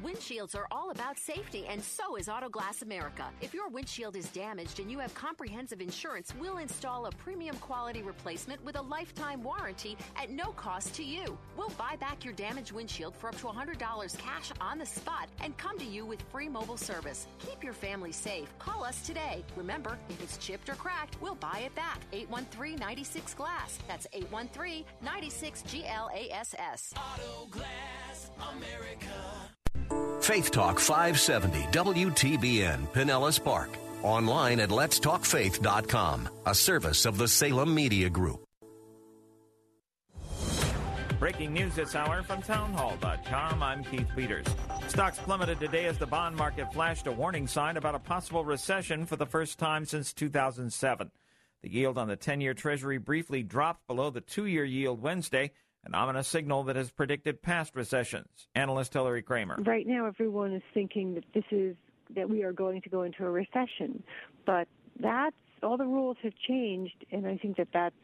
Windshields 0.05 0.55
are 0.55 0.67
all 0.71 0.91
about 0.91 1.19
safety, 1.19 1.65
and 1.67 1.83
so 1.83 2.17
is 2.17 2.29
Auto 2.29 2.51
Glass 2.51 2.83
America. 2.83 3.25
If 3.41 3.55
your 3.55 3.69
windshield 3.69 4.15
is 4.15 4.29
damaged 4.29 4.79
and 4.79 4.91
you 4.91 4.99
have 4.99 5.15
comprehensive 5.15 5.81
insurance, 5.81 6.35
we'll 6.39 6.59
install 6.59 7.07
a 7.07 7.11
premium 7.13 7.57
quality 7.57 8.03
replacement 8.03 8.63
with 8.63 8.77
a 8.77 8.83
lifetime 8.83 9.43
warranty 9.43 9.97
at 10.17 10.31
no 10.31 10.53
cost 10.53 10.95
to 10.97 11.03
you. 11.03 11.39
We'll 11.57 11.71
buy 11.71 11.97
back 11.99 12.25
your 12.25 12.35
damaged 12.35 12.73
windshield 12.73 13.17
for 13.17 13.29
up 13.29 13.39
to 13.39 13.47
$100 13.47 14.19
cash 14.19 14.53
on 14.61 14.79
the 14.79 14.85
spot 14.85 15.31
and 15.41 15.57
come 15.57 15.79
to 15.79 15.85
you 15.85 16.05
with 16.05 16.21
free 16.31 16.49
mobile 16.49 16.77
service. 16.77 17.27
Keep 17.39 17.65
your 17.65 17.73
family 17.73 18.13
safe. 18.13 18.53
Call 18.59 18.85
us 18.85 19.01
today. 19.07 19.45
Remember, 19.57 19.99
if 20.11 20.23
it's 20.23 20.37
chipped 20.37 20.69
or 20.69 20.75
cracked, 20.75 21.17
we'll 21.23 21.37
buy 21.37 21.63
it 21.65 21.75
back. 21.75 22.01
813 22.13 22.79
96 22.79 23.33
Glass. 23.33 23.79
That's 23.89 24.07
813 24.13 24.85
96 25.03 25.63
GLASS. 25.63 26.93
Auto 26.97 27.47
Glass 27.51 28.31
America. 28.53 29.57
Faith 30.20 30.51
Talk 30.51 30.81
570 30.81 31.59
WTBN 31.72 32.89
Pinellas 32.93 33.43
Park. 33.43 33.70
Online 34.03 34.61
at 34.61 34.70
letstalkfaith.com, 34.70 36.29
a 36.47 36.55
service 36.55 37.07
of 37.07 37.18
the 37.18 37.29
Salem 37.29 37.74
Media 37.74 38.11
Group. 38.11 38.47
Breaking 41.18 41.55
news 41.55 41.74
this 41.74 41.95
hour 41.95 42.22
from 42.22 42.43
townhall.com. 42.43 43.62
I'm 43.62 43.83
Keith 43.85 44.09
Peters. 44.14 44.45
Stocks 44.89 45.18
plummeted 45.18 45.59
today 45.59 45.87
as 45.87 45.97
the 45.97 46.07
bond 46.07 46.37
market 46.37 46.70
flashed 46.74 47.07
a 47.07 47.12
warning 47.12 47.47
sign 47.47 47.79
about 47.79 47.95
a 47.95 47.99
possible 47.99 48.45
recession 48.45 49.07
for 49.07 49.16
the 49.16 49.24
first 49.24 49.59
time 49.59 49.87
since 49.87 50.12
2007. 50.12 51.11
The 51.62 51.70
yield 51.70 51.97
on 51.97 52.09
the 52.09 52.16
10 52.16 52.43
year 52.43 52.53
Treasury 52.53 52.99
briefly 52.99 53.43
dropped 53.43 53.87
below 53.87 54.11
the 54.11 54.20
two 54.20 54.45
year 54.45 54.64
yield 54.64 55.01
Wednesday, 55.01 55.53
an 55.87 55.95
ominous 55.95 56.28
signal 56.28 56.64
that 56.64 56.76
has 56.76 56.91
predicted 56.91 57.41
past 57.43 57.74
recessions. 57.74 58.49
Analyst 58.55 58.93
Hilary 58.93 59.22
Kramer. 59.22 59.57
Right 59.64 59.87
now, 59.87 60.07
everyone 60.07 60.53
is 60.53 60.62
thinking 60.74 61.14
that 61.14 61.24
this 61.32 61.45
is 61.51 61.76
that 62.14 62.28
we 62.28 62.43
are 62.43 62.53
going 62.53 62.82
to 62.82 62.89
go 62.89 63.03
into 63.03 63.24
a 63.24 63.30
recession, 63.30 64.03
but 64.45 64.68
that's 65.01 65.37
all 65.62 65.76
the 65.76 65.87
rules 65.87 66.16
have 66.22 66.34
changed, 66.47 67.05
and 67.11 67.26
I 67.26 67.37
think 67.37 67.57
that 67.57 67.68
that's 67.72 67.95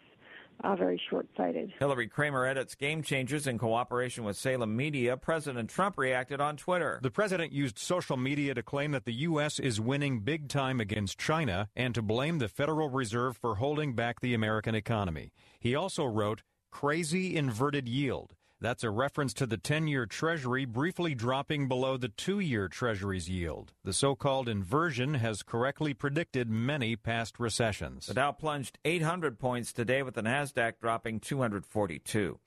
uh, 0.64 0.76
very 0.76 1.00
short-sighted. 1.10 1.72
Hilary 1.78 2.08
Kramer 2.08 2.46
edits 2.46 2.74
Game 2.74 3.02
Changers 3.02 3.46
in 3.46 3.58
cooperation 3.58 4.24
with 4.24 4.36
Salem 4.36 4.76
Media. 4.76 5.16
President 5.16 5.70
Trump 5.70 5.98
reacted 5.98 6.40
on 6.40 6.56
Twitter. 6.56 7.00
The 7.02 7.10
president 7.10 7.52
used 7.52 7.78
social 7.78 8.16
media 8.16 8.54
to 8.54 8.62
claim 8.62 8.92
that 8.92 9.04
the 9.04 9.12
U.S. 9.12 9.58
is 9.58 9.80
winning 9.80 10.20
big 10.20 10.48
time 10.48 10.80
against 10.80 11.18
China 11.18 11.68
and 11.74 11.94
to 11.94 12.02
blame 12.02 12.38
the 12.38 12.48
Federal 12.48 12.88
Reserve 12.88 13.36
for 13.36 13.56
holding 13.56 13.94
back 13.94 14.20
the 14.20 14.34
American 14.34 14.74
economy. 14.74 15.32
He 15.58 15.74
also 15.74 16.04
wrote, 16.04 16.42
crazy 16.72 17.36
inverted 17.36 17.88
yield. 17.88 18.34
That's 18.60 18.82
a 18.82 18.90
reference 18.90 19.34
to 19.34 19.46
the 19.46 19.56
10 19.56 19.88
year 19.88 20.06
Treasury 20.06 20.64
briefly 20.64 21.14
dropping 21.14 21.68
below 21.68 21.96
the 21.96 22.08
two 22.08 22.40
year 22.40 22.68
Treasury's 22.68 23.28
yield. 23.28 23.72
The 23.84 23.92
so 23.92 24.14
called 24.14 24.48
inversion 24.48 25.14
has 25.14 25.42
correctly 25.42 25.94
predicted 25.94 26.48
many 26.48 26.96
past 26.96 27.38
recessions. 27.38 28.06
The 28.06 28.14
Dow 28.14 28.32
plunged 28.32 28.78
800 28.84 29.38
points 29.38 29.72
today 29.72 30.02
with 30.02 30.14
the 30.14 30.22
Nasdaq 30.22 30.74
dropping 30.80 31.20
242. 31.20 32.38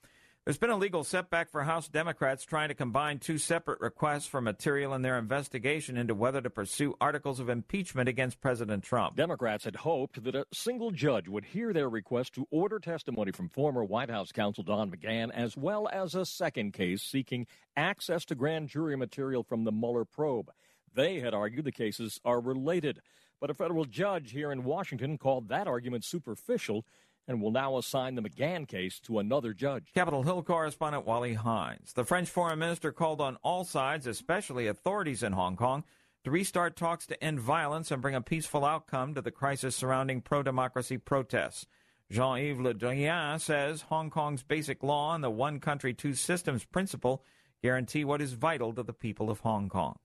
There's 0.46 0.58
been 0.58 0.70
a 0.70 0.76
legal 0.76 1.02
setback 1.02 1.50
for 1.50 1.64
House 1.64 1.88
Democrats 1.88 2.44
trying 2.44 2.68
to 2.68 2.74
combine 2.76 3.18
two 3.18 3.36
separate 3.36 3.80
requests 3.80 4.28
for 4.28 4.40
material 4.40 4.94
in 4.94 5.02
their 5.02 5.18
investigation 5.18 5.96
into 5.96 6.14
whether 6.14 6.40
to 6.40 6.48
pursue 6.48 6.94
articles 7.00 7.40
of 7.40 7.48
impeachment 7.48 8.08
against 8.08 8.40
President 8.40 8.84
Trump. 8.84 9.16
Democrats 9.16 9.64
had 9.64 9.74
hoped 9.74 10.22
that 10.22 10.36
a 10.36 10.46
single 10.52 10.92
judge 10.92 11.26
would 11.26 11.46
hear 11.46 11.72
their 11.72 11.88
request 11.88 12.32
to 12.34 12.46
order 12.52 12.78
testimony 12.78 13.32
from 13.32 13.48
former 13.48 13.82
White 13.82 14.08
House 14.08 14.30
counsel 14.30 14.62
Don 14.62 14.88
McGahn, 14.88 15.32
as 15.32 15.56
well 15.56 15.88
as 15.92 16.14
a 16.14 16.24
second 16.24 16.74
case 16.74 17.02
seeking 17.02 17.48
access 17.76 18.24
to 18.26 18.36
grand 18.36 18.68
jury 18.68 18.96
material 18.96 19.42
from 19.42 19.64
the 19.64 19.72
Mueller 19.72 20.04
probe. 20.04 20.52
They 20.94 21.18
had 21.18 21.34
argued 21.34 21.64
the 21.64 21.72
cases 21.72 22.20
are 22.24 22.38
related, 22.38 23.00
but 23.40 23.50
a 23.50 23.54
federal 23.54 23.84
judge 23.84 24.30
here 24.30 24.52
in 24.52 24.62
Washington 24.62 25.18
called 25.18 25.48
that 25.48 25.66
argument 25.66 26.04
superficial 26.04 26.86
and 27.28 27.40
will 27.40 27.50
now 27.50 27.76
assign 27.76 28.14
the 28.14 28.22
McGahn 28.22 28.66
case 28.68 29.00
to 29.00 29.18
another 29.18 29.52
judge. 29.52 29.92
Capitol 29.94 30.22
Hill 30.22 30.42
correspondent 30.42 31.06
Wally 31.06 31.34
Hindes. 31.34 31.92
The 31.92 32.04
French 32.04 32.28
foreign 32.28 32.58
minister 32.58 32.92
called 32.92 33.20
on 33.20 33.36
all 33.42 33.64
sides, 33.64 34.06
especially 34.06 34.66
authorities 34.66 35.22
in 35.22 35.32
Hong 35.32 35.56
Kong, 35.56 35.84
to 36.24 36.30
restart 36.30 36.76
talks 36.76 37.06
to 37.06 37.22
end 37.22 37.40
violence 37.40 37.90
and 37.90 38.02
bring 38.02 38.14
a 38.14 38.20
peaceful 38.20 38.64
outcome 38.64 39.14
to 39.14 39.22
the 39.22 39.30
crisis 39.30 39.76
surrounding 39.76 40.20
pro 40.20 40.42
democracy 40.42 40.98
protests. 40.98 41.66
Jean 42.10 42.38
Yves 42.38 42.60
Le 42.60 42.74
Drian 42.74 43.40
says 43.40 43.82
Hong 43.82 44.10
Kong's 44.10 44.42
basic 44.42 44.82
law 44.82 45.14
and 45.14 45.24
the 45.24 45.30
one 45.30 45.60
country, 45.60 45.92
two 45.92 46.14
systems 46.14 46.64
principle 46.64 47.22
guarantee 47.62 48.04
what 48.04 48.22
is 48.22 48.34
vital 48.34 48.72
to 48.72 48.82
the 48.82 48.92
people 48.92 49.30
of 49.30 49.40
Hong 49.40 49.68
Kong. 49.68 49.96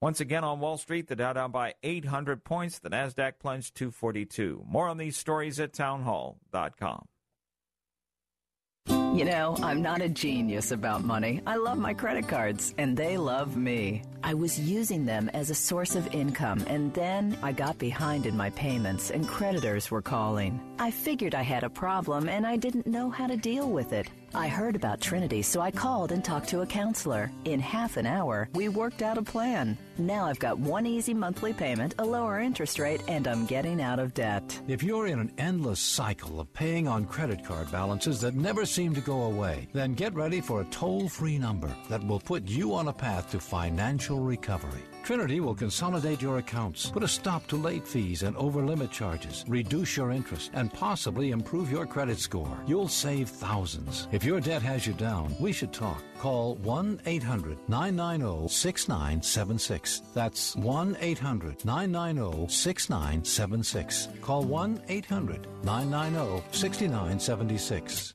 Once 0.00 0.18
again 0.18 0.44
on 0.44 0.60
Wall 0.60 0.78
Street, 0.78 1.08
the 1.08 1.16
Dow 1.16 1.34
down 1.34 1.50
by 1.50 1.74
800 1.82 2.42
points, 2.42 2.78
the 2.78 2.88
Nasdaq 2.88 3.34
plunged 3.38 3.74
242. 3.74 4.64
More 4.66 4.88
on 4.88 4.96
these 4.96 5.16
stories 5.16 5.60
at 5.60 5.74
townhall.com. 5.74 7.06
You 8.88 9.24
know, 9.26 9.56
I'm 9.62 9.82
not 9.82 10.00
a 10.00 10.08
genius 10.08 10.70
about 10.70 11.04
money. 11.04 11.42
I 11.46 11.56
love 11.56 11.76
my 11.76 11.92
credit 11.92 12.28
cards, 12.28 12.72
and 12.78 12.96
they 12.96 13.18
love 13.18 13.56
me. 13.56 14.02
I 14.22 14.34
was 14.34 14.60
using 14.60 15.06
them 15.06 15.30
as 15.32 15.50
a 15.50 15.54
source 15.54 15.94
of 15.94 16.14
income, 16.14 16.64
and 16.66 16.92
then 16.94 17.36
I 17.42 17.52
got 17.52 17.78
behind 17.78 18.26
in 18.26 18.36
my 18.36 18.50
payments, 18.50 19.10
and 19.10 19.26
creditors 19.26 19.90
were 19.90 20.02
calling. 20.02 20.60
I 20.78 20.90
figured 20.90 21.34
I 21.34 21.42
had 21.42 21.64
a 21.64 21.70
problem, 21.70 22.28
and 22.28 22.46
I 22.46 22.56
didn't 22.56 22.86
know 22.86 23.10
how 23.10 23.26
to 23.26 23.36
deal 23.36 23.70
with 23.70 23.92
it. 23.92 24.08
I 24.32 24.46
heard 24.46 24.76
about 24.76 25.00
Trinity, 25.00 25.42
so 25.42 25.60
I 25.60 25.72
called 25.72 26.12
and 26.12 26.24
talked 26.24 26.48
to 26.50 26.60
a 26.60 26.66
counselor. 26.66 27.32
In 27.44 27.58
half 27.58 27.96
an 27.96 28.06
hour, 28.06 28.48
we 28.54 28.68
worked 28.68 29.02
out 29.02 29.18
a 29.18 29.22
plan. 29.22 29.76
Now 29.98 30.26
I've 30.26 30.38
got 30.38 30.58
one 30.58 30.86
easy 30.86 31.12
monthly 31.12 31.52
payment, 31.52 31.96
a 31.98 32.04
lower 32.04 32.38
interest 32.38 32.78
rate, 32.78 33.02
and 33.08 33.26
I'm 33.26 33.44
getting 33.44 33.82
out 33.82 33.98
of 33.98 34.14
debt. 34.14 34.60
If 34.68 34.84
you're 34.84 35.08
in 35.08 35.18
an 35.18 35.32
endless 35.36 35.80
cycle 35.80 36.38
of 36.38 36.52
paying 36.52 36.86
on 36.86 37.06
credit 37.06 37.44
card 37.44 37.72
balances 37.72 38.20
that 38.20 38.34
never 38.34 38.64
seem 38.64 38.94
to 38.94 39.00
go 39.00 39.24
away, 39.24 39.68
then 39.72 39.94
get 39.94 40.14
ready 40.14 40.40
for 40.40 40.60
a 40.60 40.66
toll 40.66 41.08
free 41.08 41.36
number 41.36 41.74
that 41.88 42.06
will 42.06 42.20
put 42.20 42.48
you 42.48 42.74
on 42.74 42.88
a 42.88 42.92
path 42.92 43.30
to 43.32 43.40
financial 43.40 44.09
recovery. 44.18 44.82
Trinity 45.04 45.40
will 45.40 45.54
consolidate 45.54 46.20
your 46.20 46.38
accounts, 46.38 46.90
put 46.90 47.02
a 47.02 47.08
stop 47.08 47.46
to 47.48 47.56
late 47.56 47.86
fees 47.86 48.22
and 48.22 48.36
over 48.36 48.64
limit 48.64 48.90
charges, 48.90 49.44
reduce 49.48 49.96
your 49.96 50.10
interest, 50.10 50.50
and 50.54 50.72
possibly 50.72 51.30
improve 51.30 51.70
your 51.70 51.86
credit 51.86 52.18
score. 52.18 52.58
You'll 52.66 52.88
save 52.88 53.28
thousands. 53.28 54.08
If 54.12 54.24
your 54.24 54.40
debt 54.40 54.62
has 54.62 54.86
you 54.86 54.92
down, 54.92 55.34
we 55.40 55.52
should 55.52 55.72
talk. 55.72 56.02
Call 56.18 56.56
1 56.56 57.00
800 57.06 57.58
990 57.68 58.48
6976. 58.48 60.02
That's 60.14 60.54
1 60.56 60.96
800 61.00 61.64
990 61.64 62.48
6976. 62.52 64.08
Call 64.20 64.44
1 64.44 64.82
800 64.88 65.46
990 65.64 66.44
6976. 66.52 68.14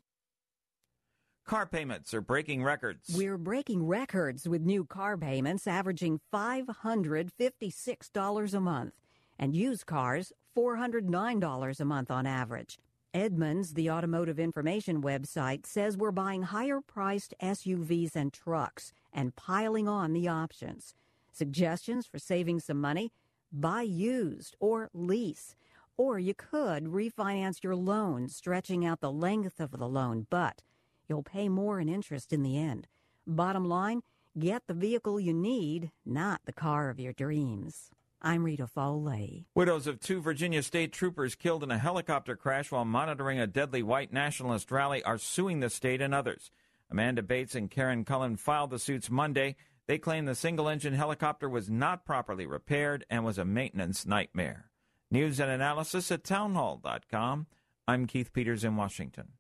Car 1.46 1.66
payments 1.68 2.12
are 2.12 2.22
breaking 2.22 2.64
records. 2.64 3.16
We're 3.16 3.38
breaking 3.38 3.86
records 3.86 4.50
with 4.50 4.64
new 4.64 4.84
car 4.84 5.16
payments 5.16 5.68
averaging 5.68 6.20
$556 6.34 8.54
a 8.56 8.60
month 8.60 8.94
and 9.38 9.56
used 9.56 9.86
cars 9.86 10.34
$409 10.58 11.80
a 11.80 11.86
month 11.86 12.10
on 12.10 12.26
average. 12.26 12.80
Edmunds, 13.14 13.76
the 13.76 13.92
automotive 13.92 14.40
information 14.40 15.04
website, 15.04 15.68
says 15.68 15.96
we're 15.96 16.10
buying 16.10 16.42
higher 16.42 16.82
priced 16.82 17.36
SUVs 17.40 18.16
and 18.16 18.34
trucks 18.34 18.92
and 19.14 19.36
piling 19.36 19.88
on 19.88 20.14
the 20.14 20.28
options. 20.28 20.96
Suggestions 21.32 22.08
for 22.08 22.18
saving 22.18 22.60
some 22.60 22.82
money? 22.82 23.12
Buy 23.52 23.84
used 23.84 24.56
or 24.60 24.90
lease. 24.96 25.56
Or 25.96 26.18
you 26.18 26.34
could 26.34 26.86
refinance 26.86 27.62
your 27.62 27.76
loan, 27.76 28.30
stretching 28.30 28.84
out 28.84 29.00
the 29.00 29.12
length 29.12 29.60
of 29.60 29.78
the 29.78 29.88
loan, 29.88 30.26
but 30.32 30.64
you'll 31.08 31.24
pay 31.24 31.50
more 31.50 31.80
in 31.80 31.90
interest 31.90 32.34
in 32.34 32.44
the 32.44 32.58
end. 32.58 32.88
Bottom 33.28 33.68
line, 33.68 34.02
get 34.38 34.64
the 34.68 34.74
vehicle 34.74 35.20
you 35.20 35.34
need, 35.34 35.92
not 36.06 36.42
the 36.46 36.54
car 36.54 36.90
of 36.90 37.00
your 37.00 37.14
dreams. 37.14 37.90
I'm 38.22 38.44
Rita 38.44 38.66
Foley. 38.66 39.46
Widows 39.54 39.86
of 39.86 40.00
two 40.00 40.22
Virginia 40.22 40.64
state 40.64 40.92
troopers 40.92 41.36
killed 41.36 41.64
in 41.64 41.70
a 41.70 41.78
helicopter 41.78 42.36
crash 42.36 42.72
while 42.72 42.86
monitoring 42.86 43.40
a 43.40 43.46
deadly 43.46 43.84
white 43.84 44.12
nationalist 44.12 44.72
rally 44.72 45.04
are 45.04 45.18
suing 45.18 45.60
the 45.60 45.70
state 45.70 46.02
and 46.02 46.14
others. 46.14 46.50
Amanda 46.90 47.22
Bates 47.22 47.56
and 47.56 47.70
Karen 47.70 48.04
Cullen 48.04 48.36
filed 48.36 48.72
the 48.72 48.80
suits 48.80 49.12
Monday. 49.12 49.56
They 49.88 50.00
claim 50.00 50.26
the 50.26 50.34
single 50.34 50.68
engine 50.68 50.94
helicopter 50.94 51.48
was 51.48 51.70
not 51.70 52.06
properly 52.06 52.48
repaired 52.48 53.06
and 53.10 53.24
was 53.24 53.38
a 53.38 53.46
maintenance 53.46 54.06
nightmare. 54.06 54.72
News 55.12 55.40
and 55.40 55.52
analysis 55.52 56.12
at 56.12 56.24
townhall.com. 56.24 57.46
I'm 57.88 58.08
Keith 58.08 58.34
Peters 58.34 58.64
in 58.64 58.76
Washington. 58.76 59.34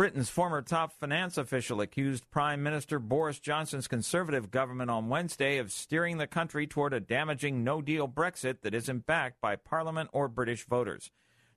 Britain's 0.00 0.30
former 0.30 0.62
top 0.62 0.98
finance 0.98 1.36
official 1.36 1.82
accused 1.82 2.30
Prime 2.30 2.62
Minister 2.62 2.98
Boris 2.98 3.38
Johnson's 3.38 3.86
Conservative 3.86 4.50
government 4.50 4.90
on 4.90 5.10
Wednesday 5.10 5.58
of 5.58 5.70
steering 5.70 6.16
the 6.16 6.26
country 6.26 6.66
toward 6.66 6.94
a 6.94 7.00
damaging 7.00 7.62
no 7.62 7.82
deal 7.82 8.08
Brexit 8.08 8.62
that 8.62 8.74
isn't 8.74 9.04
backed 9.04 9.42
by 9.42 9.56
Parliament 9.56 10.08
or 10.14 10.26
British 10.26 10.64
voters. 10.64 11.10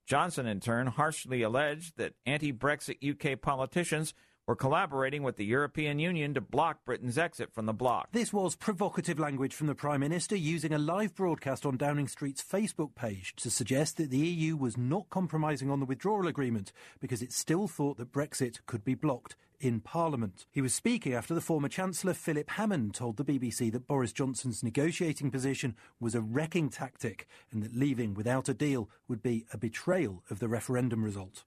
Johnson, 0.05 0.45
in 0.45 0.59
turn, 0.59 0.87
harshly 0.87 1.41
alleged 1.41 1.95
that 1.95 2.15
anti 2.25 2.51
Brexit 2.51 2.97
UK 3.01 3.39
politicians 3.39 4.13
were 4.45 4.55
collaborating 4.55 5.23
with 5.23 5.37
the 5.37 5.45
European 5.45 5.99
Union 5.99 6.33
to 6.33 6.41
block 6.41 6.83
Britain's 6.85 7.17
exit 7.17 7.53
from 7.53 7.65
the 7.65 7.73
bloc. 7.73 8.09
This 8.11 8.33
was 8.33 8.55
provocative 8.55 9.17
language 9.17 9.53
from 9.53 9.67
the 9.67 9.75
Prime 9.75 10.01
Minister 10.01 10.35
using 10.35 10.73
a 10.73 10.77
live 10.77 11.15
broadcast 11.15 11.65
on 11.65 11.77
Downing 11.77 12.07
Street's 12.07 12.43
Facebook 12.43 12.93
page 12.95 13.35
to 13.37 13.49
suggest 13.49 13.97
that 13.97 14.09
the 14.09 14.17
EU 14.17 14.57
was 14.57 14.77
not 14.77 15.09
compromising 15.09 15.69
on 15.69 15.79
the 15.79 15.85
withdrawal 15.85 16.27
agreement 16.27 16.73
because 16.99 17.21
it 17.21 17.31
still 17.31 17.67
thought 17.67 17.97
that 17.97 18.11
Brexit 18.11 18.59
could 18.65 18.83
be 18.83 18.95
blocked 18.95 19.35
in 19.61 19.79
Parliament. 19.79 20.45
He 20.51 20.61
was 20.61 20.73
speaking 20.73 21.13
after 21.13 21.33
the 21.33 21.39
former 21.39 21.69
Chancellor 21.69 22.13
Philip 22.13 22.49
Hammond 22.49 22.95
told 22.95 23.15
the 23.15 23.23
BBC 23.23 23.71
that 23.71 23.87
Boris 23.87 24.11
Johnson's 24.11 24.61
negotiating 24.61 25.31
position 25.31 25.75
was 26.01 26.15
a 26.15 26.21
wrecking 26.21 26.69
tactic 26.69 27.27
and 27.49 27.63
that 27.63 27.73
leaving 27.73 28.13
without 28.13 28.49
a 28.49 28.53
deal 28.53 28.89
would 29.07 29.23
be 29.23 29.45
a 29.53 29.57
betrayal 29.57 30.21
of 30.29 30.39
the 30.39 30.49
referendum 30.49 31.01
result. 31.01 31.45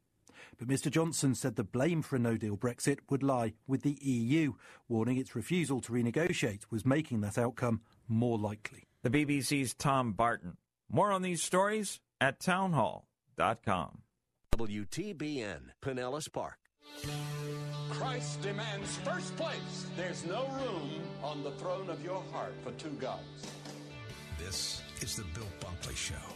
But 0.58 0.68
Mr 0.68 0.90
Johnson 0.90 1.34
said 1.34 1.56
the 1.56 1.64
blame 1.64 2.02
for 2.02 2.16
a 2.16 2.18
no 2.18 2.36
deal 2.36 2.56
Brexit 2.56 2.98
would 3.10 3.22
lie 3.22 3.54
with 3.66 3.82
the 3.82 3.98
EU, 4.00 4.54
warning 4.88 5.16
its 5.16 5.34
refusal 5.34 5.80
to 5.82 5.92
renegotiate 5.92 6.62
was 6.70 6.86
making 6.86 7.20
that 7.20 7.38
outcome 7.38 7.80
more 8.08 8.38
likely. 8.38 8.84
The 9.02 9.10
BBC's 9.10 9.74
Tom 9.74 10.12
Barton. 10.12 10.56
More 10.90 11.12
on 11.12 11.22
these 11.22 11.42
stories 11.42 12.00
at 12.20 12.40
townhall.com. 12.40 14.02
WTBN, 14.56 15.60
Pinellas 15.82 16.32
Park. 16.32 16.58
Christ 17.90 18.40
demands 18.42 18.96
first 18.98 19.36
place. 19.36 19.86
There's 19.96 20.24
no 20.24 20.46
room 20.48 20.90
on 21.22 21.42
the 21.42 21.50
throne 21.52 21.90
of 21.90 22.02
your 22.02 22.22
heart 22.32 22.54
for 22.62 22.72
two 22.72 22.96
gods. 23.00 23.46
This 24.38 24.82
is 25.00 25.16
the 25.16 25.24
Bill 25.34 25.48
Bunkley 25.60 25.96
Show 25.96 26.35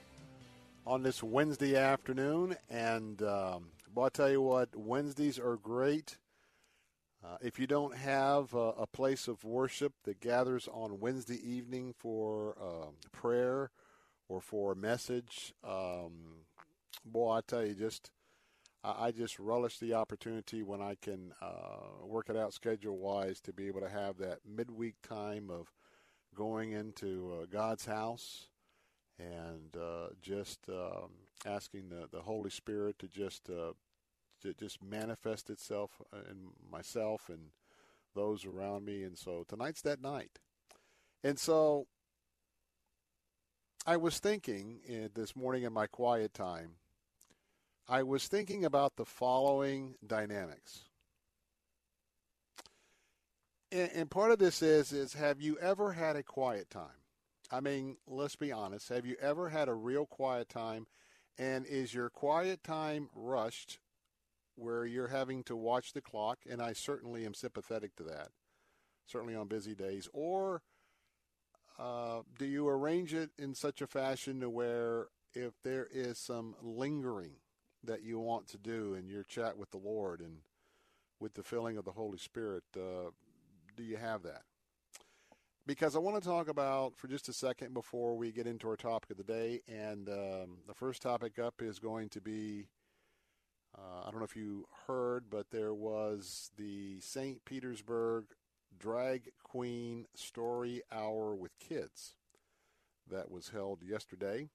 on 0.85 1.03
this 1.03 1.21
Wednesday 1.21 1.75
afternoon. 1.75 2.55
And 2.69 3.21
um, 3.21 3.71
well, 3.93 4.05
I'll 4.05 4.09
tell 4.09 4.29
you 4.29 4.41
what, 4.41 4.75
Wednesdays 4.75 5.39
are 5.39 5.57
great. 5.57 6.17
Uh, 7.23 7.37
if 7.41 7.59
you 7.59 7.67
don't 7.67 7.95
have 7.95 8.53
a, 8.53 8.71
a, 8.79 8.87
place 8.87 9.27
of 9.27 9.43
worship 9.43 9.93
that 10.05 10.19
gathers 10.19 10.67
on 10.73 10.99
Wednesday 10.99 11.39
evening 11.47 11.93
for 11.95 12.57
uh, 12.59 12.87
prayer 13.11 13.69
or 14.27 14.41
for 14.41 14.71
a 14.71 14.75
message, 14.75 15.53
um, 15.63 16.45
boy, 17.05 17.33
I 17.33 17.41
tell 17.45 17.63
you, 17.63 17.75
just 17.75 18.09
I, 18.83 19.05
I, 19.05 19.11
just 19.11 19.37
relish 19.37 19.77
the 19.77 19.93
opportunity 19.93 20.63
when 20.63 20.81
I 20.81 20.95
can 20.99 21.31
uh, 21.43 22.03
work 22.03 22.27
it 22.31 22.35
out 22.35 22.55
schedule 22.55 22.97
wise 22.97 23.39
to 23.41 23.53
be 23.53 23.67
able 23.67 23.81
to 23.81 23.89
have 23.89 24.17
that 24.17 24.39
midweek 24.43 24.95
time 25.07 25.51
of 25.51 25.71
going 26.33 26.71
into 26.71 27.39
uh, 27.39 27.45
God's 27.51 27.85
house 27.85 28.47
and 29.19 29.75
uh, 29.75 30.07
just 30.21 30.59
um, 30.69 31.11
asking 31.45 31.89
the, 31.89 32.07
the 32.11 32.21
Holy 32.21 32.49
Spirit 32.49 32.99
to 32.99 33.07
just 33.07 33.49
uh, 33.49 33.73
to 34.41 34.53
just 34.53 34.83
manifest 34.83 35.49
itself 35.49 36.01
in 36.29 36.49
myself 36.71 37.29
and 37.29 37.51
those 38.15 38.45
around 38.45 38.85
me. 38.85 39.03
And 39.03 39.17
so 39.17 39.45
tonight's 39.47 39.81
that 39.83 40.01
night. 40.01 40.39
And 41.23 41.37
so 41.37 41.87
I 43.85 43.97
was 43.97 44.19
thinking 44.19 44.79
uh, 44.89 45.07
this 45.13 45.35
morning 45.35 45.63
in 45.63 45.73
my 45.73 45.87
quiet 45.87 46.33
time, 46.33 46.71
I 47.87 48.03
was 48.03 48.27
thinking 48.27 48.63
about 48.65 48.95
the 48.95 49.05
following 49.05 49.95
dynamics. 50.05 50.85
And, 53.71 53.89
and 53.93 54.11
part 54.11 54.31
of 54.31 54.39
this 54.39 54.61
is 54.61 54.91
is 54.91 55.13
have 55.13 55.41
you 55.41 55.57
ever 55.59 55.93
had 55.93 56.15
a 56.15 56.23
quiet 56.23 56.69
time? 56.69 57.00
I 57.51 57.59
mean, 57.59 57.97
let's 58.07 58.37
be 58.37 58.51
honest. 58.51 58.89
Have 58.89 59.05
you 59.05 59.17
ever 59.21 59.49
had 59.49 59.67
a 59.67 59.73
real 59.73 60.05
quiet 60.05 60.47
time? 60.47 60.87
And 61.37 61.65
is 61.65 61.93
your 61.93 62.09
quiet 62.09 62.63
time 62.63 63.09
rushed 63.13 63.79
where 64.55 64.85
you're 64.85 65.07
having 65.07 65.43
to 65.43 65.55
watch 65.55 65.91
the 65.91 66.01
clock? 66.01 66.39
And 66.49 66.61
I 66.61 66.73
certainly 66.73 67.25
am 67.25 67.33
sympathetic 67.33 67.95
to 67.97 68.03
that, 68.03 68.29
certainly 69.05 69.35
on 69.35 69.47
busy 69.47 69.75
days. 69.75 70.07
Or 70.13 70.61
uh, 71.77 72.21
do 72.37 72.45
you 72.45 72.69
arrange 72.69 73.13
it 73.13 73.31
in 73.37 73.53
such 73.53 73.81
a 73.81 73.87
fashion 73.87 74.39
to 74.39 74.49
where 74.49 75.07
if 75.33 75.53
there 75.63 75.87
is 75.91 76.17
some 76.17 76.55
lingering 76.61 77.35
that 77.83 78.03
you 78.03 78.19
want 78.19 78.47
to 78.49 78.57
do 78.57 78.93
in 78.93 79.09
your 79.09 79.23
chat 79.23 79.57
with 79.57 79.71
the 79.71 79.77
Lord 79.77 80.21
and 80.21 80.37
with 81.19 81.33
the 81.33 81.43
filling 81.43 81.77
of 81.77 81.85
the 81.85 81.91
Holy 81.91 82.17
Spirit, 82.17 82.63
uh, 82.77 83.09
do 83.75 83.83
you 83.83 83.97
have 83.97 84.23
that? 84.23 84.43
Because 85.65 85.95
I 85.95 85.99
want 85.99 86.21
to 86.21 86.27
talk 86.27 86.47
about 86.47 86.97
for 86.97 87.07
just 87.07 87.29
a 87.29 87.33
second 87.33 87.73
before 87.73 88.15
we 88.15 88.31
get 88.31 88.47
into 88.47 88.67
our 88.67 88.75
topic 88.75 89.11
of 89.11 89.17
the 89.17 89.23
day. 89.23 89.61
And 89.67 90.09
um, 90.09 90.57
the 90.67 90.73
first 90.73 91.01
topic 91.01 91.39
up 91.39 91.61
is 91.61 91.79
going 91.79 92.09
to 92.09 92.21
be 92.21 92.67
uh, 93.77 94.01
I 94.05 94.11
don't 94.11 94.19
know 94.19 94.25
if 94.25 94.35
you 94.35 94.65
heard, 94.87 95.29
but 95.29 95.51
there 95.51 95.73
was 95.73 96.51
the 96.57 96.99
St. 96.99 97.43
Petersburg 97.45 98.25
Drag 98.77 99.29
Queen 99.43 100.05
Story 100.15 100.81
Hour 100.91 101.35
with 101.35 101.57
Kids 101.59 102.15
that 103.09 103.31
was 103.31 103.49
held 103.49 103.83
yesterday. 103.83 104.49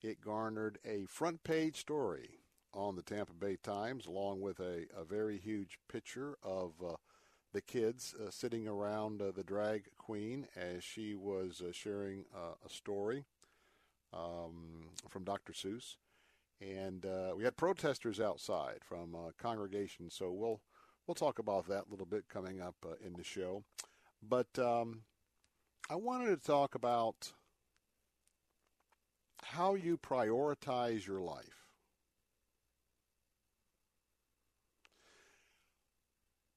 It 0.00 0.20
garnered 0.20 0.78
a 0.84 1.06
front 1.06 1.42
page 1.42 1.80
story 1.80 2.40
on 2.72 2.94
the 2.94 3.02
Tampa 3.02 3.32
Bay 3.32 3.56
Times, 3.56 4.06
along 4.06 4.40
with 4.40 4.60
a, 4.60 4.86
a 4.96 5.04
very 5.04 5.38
huge 5.38 5.78
picture 5.88 6.36
of 6.42 6.74
uh, 6.84 6.94
the 7.52 7.60
kids 7.60 8.14
uh, 8.14 8.30
sitting 8.30 8.68
around 8.68 9.22
uh, 9.22 9.30
the 9.34 9.42
drag 9.42 9.88
queen 9.96 10.46
as 10.56 10.84
she 10.84 11.14
was 11.14 11.62
uh, 11.62 11.72
sharing 11.72 12.24
uh, 12.34 12.54
a 12.64 12.68
story 12.68 13.24
um, 14.12 14.88
from 15.08 15.24
Dr. 15.24 15.52
Seuss. 15.52 15.96
And 16.60 17.06
uh, 17.06 17.34
we 17.36 17.44
had 17.44 17.56
protesters 17.56 18.20
outside 18.20 18.78
from 18.82 19.14
uh, 19.14 19.30
congregations, 19.38 20.14
so 20.14 20.32
we'll 20.32 20.60
we'll 21.06 21.14
talk 21.14 21.38
about 21.38 21.68
that 21.68 21.84
a 21.86 21.90
little 21.90 22.04
bit 22.04 22.28
coming 22.28 22.60
up 22.60 22.74
in 23.04 23.12
the 23.12 23.22
show. 23.22 23.62
But 24.20 24.58
um, 24.58 25.02
I 25.88 25.94
wanted 25.94 26.30
to 26.30 26.44
talk 26.44 26.74
about 26.74 27.32
how 29.42 29.74
you 29.74 29.96
prioritize 29.96 31.06
your 31.06 31.20
life. 31.20 31.57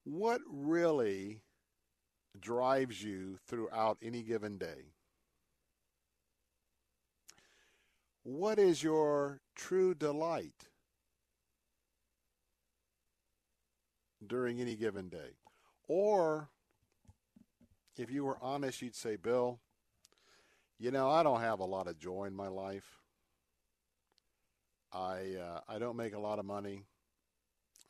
What 0.04 0.40
really 0.48 1.42
drives 2.38 3.02
you 3.02 3.38
throughout 3.46 3.98
any 4.02 4.22
given 4.22 4.58
day? 4.58 4.92
What 8.24 8.58
is 8.58 8.82
your 8.82 9.40
true 9.54 9.94
delight 9.94 10.68
during 14.24 14.60
any 14.60 14.76
given 14.76 15.08
day? 15.08 15.36
Or 15.88 16.48
if 17.96 18.10
you 18.10 18.24
were 18.24 18.38
honest, 18.40 18.80
you'd 18.80 18.94
say, 18.94 19.16
Bill, 19.16 19.60
you 20.78 20.90
know, 20.90 21.10
I 21.10 21.22
don't 21.22 21.40
have 21.40 21.60
a 21.60 21.64
lot 21.64 21.88
of 21.88 21.98
joy 21.98 22.24
in 22.24 22.34
my 22.34 22.48
life. 22.48 22.98
I 24.92 25.36
uh, 25.40 25.60
I 25.68 25.78
don't 25.78 25.96
make 25.96 26.14
a 26.14 26.18
lot 26.18 26.38
of 26.38 26.44
money. 26.44 26.84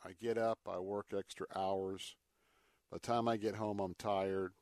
I 0.05 0.13
get 0.21 0.37
up, 0.37 0.59
I 0.69 0.79
work 0.79 1.07
extra 1.17 1.47
hours. 1.55 2.17
By 2.91 2.97
the 2.97 3.07
time 3.07 3.29
I 3.29 3.37
get 3.37 3.57
home, 3.57 3.81
I'm 3.81 3.95
tired, 3.95 4.53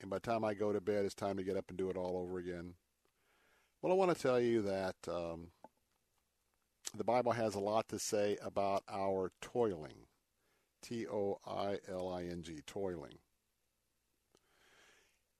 and 0.00 0.10
by 0.10 0.16
the 0.16 0.30
time 0.30 0.44
I 0.44 0.54
go 0.54 0.72
to 0.72 0.80
bed, 0.80 1.04
it's 1.04 1.14
time 1.14 1.36
to 1.38 1.42
get 1.42 1.56
up 1.56 1.66
and 1.68 1.78
do 1.78 1.90
it 1.90 1.96
all 1.96 2.18
over 2.18 2.38
again. 2.38 2.74
Well, 3.80 3.92
I 3.92 3.96
want 3.96 4.14
to 4.14 4.22
tell 4.22 4.38
you 4.38 4.62
that 4.62 4.96
um, 5.08 5.48
the 6.94 7.04
Bible 7.04 7.32
has 7.32 7.54
a 7.54 7.60
lot 7.60 7.88
to 7.88 7.98
say 7.98 8.36
about 8.42 8.82
our 8.88 9.32
toiling. 9.40 10.06
T 10.82 11.06
O 11.06 11.38
I 11.46 11.78
L 11.88 12.08
I 12.08 12.24
N 12.24 12.42
G, 12.42 12.60
toiling. 12.66 13.18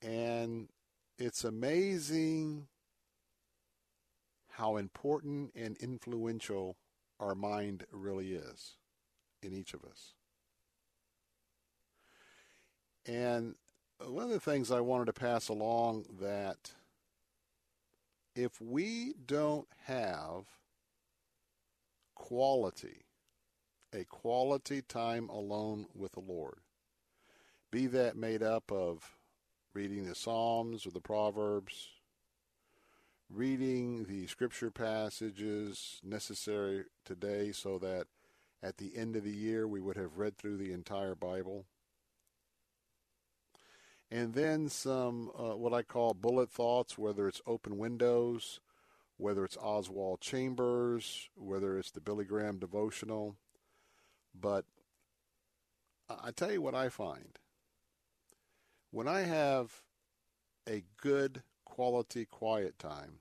And 0.02 0.68
it's 1.18 1.44
amazing 1.44 2.68
how 4.52 4.76
important 4.76 5.52
and 5.54 5.76
influential 5.78 6.76
our 7.18 7.34
mind 7.34 7.84
really 7.92 8.32
is 8.32 8.76
in 9.42 9.52
each 9.52 9.74
of 9.74 9.84
us. 9.84 10.14
And 13.06 13.54
one 14.06 14.24
of 14.24 14.30
the 14.30 14.40
things 14.40 14.70
I 14.70 14.80
wanted 14.80 15.06
to 15.06 15.12
pass 15.12 15.48
along 15.48 16.06
that 16.20 16.72
if 18.34 18.60
we 18.60 19.14
don't 19.26 19.68
have 19.86 20.44
quality, 22.14 23.04
a 23.92 24.04
quality 24.04 24.82
time 24.82 25.28
alone 25.28 25.86
with 25.94 26.12
the 26.12 26.20
Lord, 26.20 26.60
be 27.70 27.86
that 27.88 28.16
made 28.16 28.42
up 28.42 28.70
of 28.70 29.16
reading 29.74 30.06
the 30.06 30.14
Psalms 30.14 30.86
or 30.86 30.90
the 30.90 31.00
Proverbs, 31.00 31.88
reading 33.28 34.04
the 34.04 34.26
scripture 34.26 34.70
passages 34.70 36.00
necessary 36.02 36.84
today 37.04 37.52
so 37.52 37.78
that 37.78 38.06
at 38.62 38.76
the 38.78 38.96
end 38.96 39.16
of 39.16 39.24
the 39.24 39.34
year 39.34 39.66
we 39.66 39.80
would 39.80 39.96
have 39.96 40.18
read 40.18 40.36
through 40.36 40.56
the 40.56 40.72
entire 40.72 41.14
Bible. 41.14 41.66
And 44.10 44.34
then 44.34 44.68
some, 44.68 45.30
uh, 45.38 45.56
what 45.56 45.72
I 45.72 45.82
call 45.82 46.14
bullet 46.14 46.50
thoughts, 46.50 46.98
whether 46.98 47.28
it's 47.28 47.40
open 47.46 47.78
windows, 47.78 48.60
whether 49.16 49.44
it's 49.44 49.56
Oswald 49.56 50.20
Chambers, 50.20 51.28
whether 51.36 51.78
it's 51.78 51.92
the 51.92 52.00
Billy 52.00 52.24
Graham 52.24 52.58
devotional. 52.58 53.36
But 54.34 54.64
I 56.08 56.32
tell 56.32 56.50
you 56.50 56.62
what 56.62 56.74
I 56.74 56.88
find. 56.88 57.38
When 58.90 59.06
I 59.06 59.20
have 59.20 59.82
a 60.68 60.82
good 61.00 61.42
quality 61.64 62.24
quiet 62.24 62.78
time, 62.78 63.20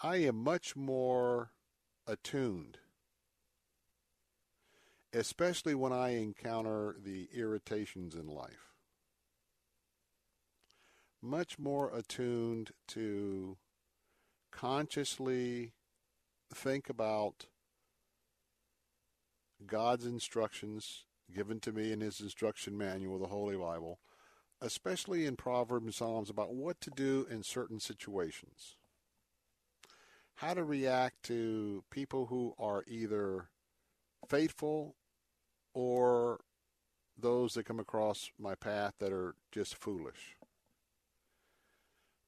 I 0.00 0.16
am 0.16 0.36
much 0.36 0.76
more 0.76 1.50
attuned, 2.06 2.78
especially 5.16 5.74
when 5.74 5.92
I 5.92 6.10
encounter 6.10 6.94
the 7.02 7.28
irritations 7.34 8.14
in 8.14 8.26
life. 8.26 8.74
Much 11.22 11.58
more 11.58 11.90
attuned 11.96 12.72
to 12.88 13.56
consciously 14.52 15.72
think 16.54 16.90
about 16.90 17.46
God's 19.66 20.04
instructions 20.04 21.04
given 21.34 21.60
to 21.60 21.72
me 21.72 21.92
in 21.92 22.02
his 22.02 22.20
instruction 22.20 22.76
manual, 22.76 23.18
the 23.18 23.26
Holy 23.26 23.56
Bible, 23.56 23.98
especially 24.60 25.24
in 25.24 25.34
Proverbs 25.34 25.86
and 25.86 25.94
Psalms 25.94 26.28
about 26.28 26.54
what 26.54 26.80
to 26.82 26.90
do 26.90 27.26
in 27.30 27.42
certain 27.42 27.80
situations. 27.80 28.76
How 30.36 30.52
to 30.52 30.62
react 30.62 31.22
to 31.24 31.84
people 31.90 32.26
who 32.26 32.54
are 32.58 32.84
either 32.86 33.48
faithful 34.28 34.94
or 35.76 36.40
those 37.18 37.52
that 37.52 37.66
come 37.66 37.78
across 37.78 38.30
my 38.38 38.54
path 38.54 38.94
that 38.98 39.12
are 39.12 39.34
just 39.52 39.74
foolish. 39.74 40.34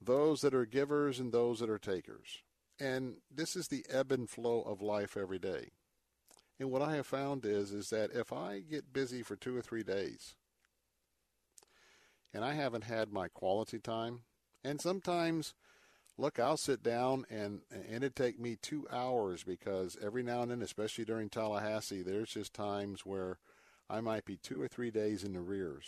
Those 0.02 0.42
that 0.42 0.52
are 0.52 0.66
givers 0.66 1.18
and 1.18 1.32
those 1.32 1.60
that 1.60 1.70
are 1.70 1.78
takers. 1.78 2.42
And 2.78 3.16
this 3.34 3.56
is 3.56 3.68
the 3.68 3.86
ebb 3.88 4.12
and 4.12 4.28
flow 4.28 4.60
of 4.60 4.82
life 4.82 5.16
every 5.16 5.38
day. 5.38 5.70
And 6.60 6.70
what 6.70 6.82
I 6.82 6.94
have 6.96 7.06
found 7.06 7.46
is 7.46 7.72
is 7.72 7.88
that 7.88 8.10
if 8.12 8.34
I 8.34 8.60
get 8.60 8.92
busy 8.92 9.22
for 9.22 9.34
two 9.34 9.56
or 9.56 9.62
three 9.62 9.82
days 9.82 10.34
and 12.34 12.44
I 12.44 12.52
haven't 12.52 12.84
had 12.84 13.10
my 13.10 13.28
quality 13.28 13.78
time, 13.78 14.20
and 14.62 14.78
sometimes 14.78 15.54
look, 16.18 16.38
I'll 16.38 16.56
sit 16.56 16.82
down 16.82 17.24
and 17.30 17.60
and 17.70 18.04
it 18.04 18.14
take 18.14 18.38
me 18.38 18.56
two 18.60 18.86
hours 18.90 19.44
because 19.44 19.96
every 20.02 20.22
now 20.22 20.42
and 20.42 20.50
then, 20.50 20.60
especially 20.62 21.04
during 21.04 21.30
Tallahassee, 21.30 22.02
there's 22.02 22.30
just 22.30 22.52
times 22.52 23.06
where 23.06 23.38
I 23.88 24.00
might 24.00 24.24
be 24.24 24.36
two 24.36 24.60
or 24.60 24.68
three 24.68 24.90
days 24.90 25.24
in 25.24 25.32
the 25.32 25.40
rears 25.40 25.86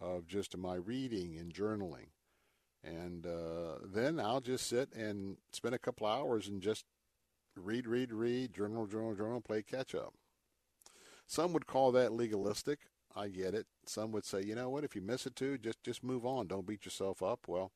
of 0.00 0.26
just 0.26 0.56
my 0.56 0.74
reading 0.74 1.36
and 1.36 1.52
journaling. 1.52 2.10
And 2.84 3.26
uh, 3.26 3.78
then 3.84 4.20
I'll 4.20 4.42
just 4.42 4.68
sit 4.68 4.92
and 4.94 5.38
spend 5.50 5.74
a 5.74 5.78
couple 5.78 6.06
hours 6.06 6.46
and 6.46 6.62
just 6.62 6.84
read, 7.56 7.88
read, 7.88 8.12
read, 8.12 8.54
journal, 8.54 8.86
journal, 8.86 9.14
journal, 9.14 9.40
play 9.40 9.62
catch 9.62 9.94
up. 9.94 10.12
Some 11.26 11.52
would 11.52 11.66
call 11.66 11.90
that 11.92 12.12
legalistic. 12.12 12.80
I 13.16 13.28
get 13.28 13.54
it. 13.54 13.66
Some 13.86 14.12
would 14.12 14.24
say, 14.24 14.42
you 14.42 14.54
know 14.54 14.68
what, 14.68 14.84
if 14.84 14.94
you 14.94 15.00
miss 15.00 15.26
it 15.26 15.34
too, 15.34 15.58
just 15.58 15.82
just 15.82 16.04
move 16.04 16.26
on. 16.26 16.46
Don't 16.46 16.66
beat 16.66 16.84
yourself 16.84 17.22
up. 17.22 17.48
Well, 17.48 17.72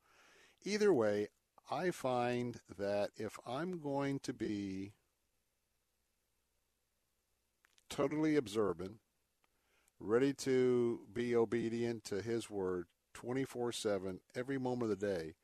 either 0.64 0.92
way, 0.92 1.28
I 1.70 1.90
find 1.90 2.60
that 2.78 3.10
if 3.16 3.38
I'm 3.46 3.78
going 3.80 4.18
to 4.20 4.32
be 4.32 4.92
totally 7.88 8.36
observant, 8.36 8.98
ready 9.98 10.32
to 10.32 11.06
be 11.12 11.36
obedient 11.36 12.04
to 12.04 12.22
his 12.22 12.48
word 12.48 12.86
24/7 13.14 14.20
every 14.34 14.58
moment 14.58 14.90
of 14.90 14.98
the 15.00 15.06
day, 15.06 15.34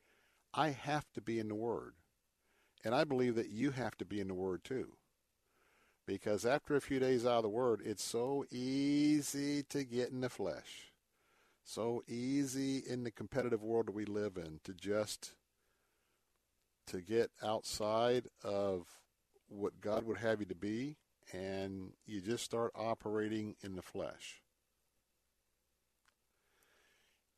I 0.53 0.69
have 0.69 1.11
to 1.13 1.21
be 1.21 1.39
in 1.39 1.49
the 1.49 1.55
word. 1.55 1.93
And 2.83 2.95
I 2.95 3.03
believe 3.03 3.35
that 3.35 3.49
you 3.49 3.71
have 3.71 3.97
to 3.97 4.05
be 4.05 4.21
in 4.21 4.27
the 4.27 4.33
Word 4.33 4.63
too. 4.63 4.97
Because 6.05 6.45
after 6.45 6.75
a 6.75 6.81
few 6.81 6.99
days 6.99 7.25
out 7.25 7.37
of 7.37 7.43
the 7.43 7.49
Word, 7.49 7.81
it's 7.83 8.03
so 8.03 8.45
easy 8.49 9.63
to 9.63 9.83
get 9.83 10.11
in 10.11 10.21
the 10.21 10.29
flesh. 10.29 10.93
So 11.69 12.01
easy 12.07 12.77
in 12.77 13.03
the 13.03 13.11
competitive 13.11 13.61
world 13.61 13.87
that 13.87 13.91
we 13.91 14.05
live 14.05 14.37
in 14.37 14.61
to 14.63 14.73
just 14.73 15.33
to 16.87 17.01
get 17.01 17.29
outside 17.43 18.29
of 18.41 18.87
what 19.49 19.81
God 19.81 20.05
would 20.05 20.19
have 20.19 20.39
you 20.39 20.45
to 20.45 20.55
be 20.55 20.95
and 21.33 21.91
you 22.05 22.21
just 22.21 22.45
start 22.45 22.71
operating 22.73 23.57
in 23.61 23.75
the 23.75 23.81
flesh. 23.81 24.41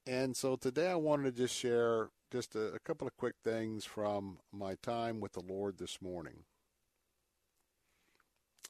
And 0.06 0.38
so 0.38 0.56
today 0.56 0.92
I 0.92 0.96
wanted 0.96 1.36
to 1.36 1.42
just 1.42 1.56
share 1.56 2.10
just 2.32 2.56
a, 2.56 2.74
a, 2.74 2.80
couple 2.80 3.08
of 3.08 3.18
quick 3.18 3.34
things 3.44 3.84
from 3.84 4.38
my 4.52 4.76
time 4.84 5.20
with 5.22 5.34
the 5.34 5.42
Lord 5.42 5.80
this 5.80 6.04
morning. 6.04 6.44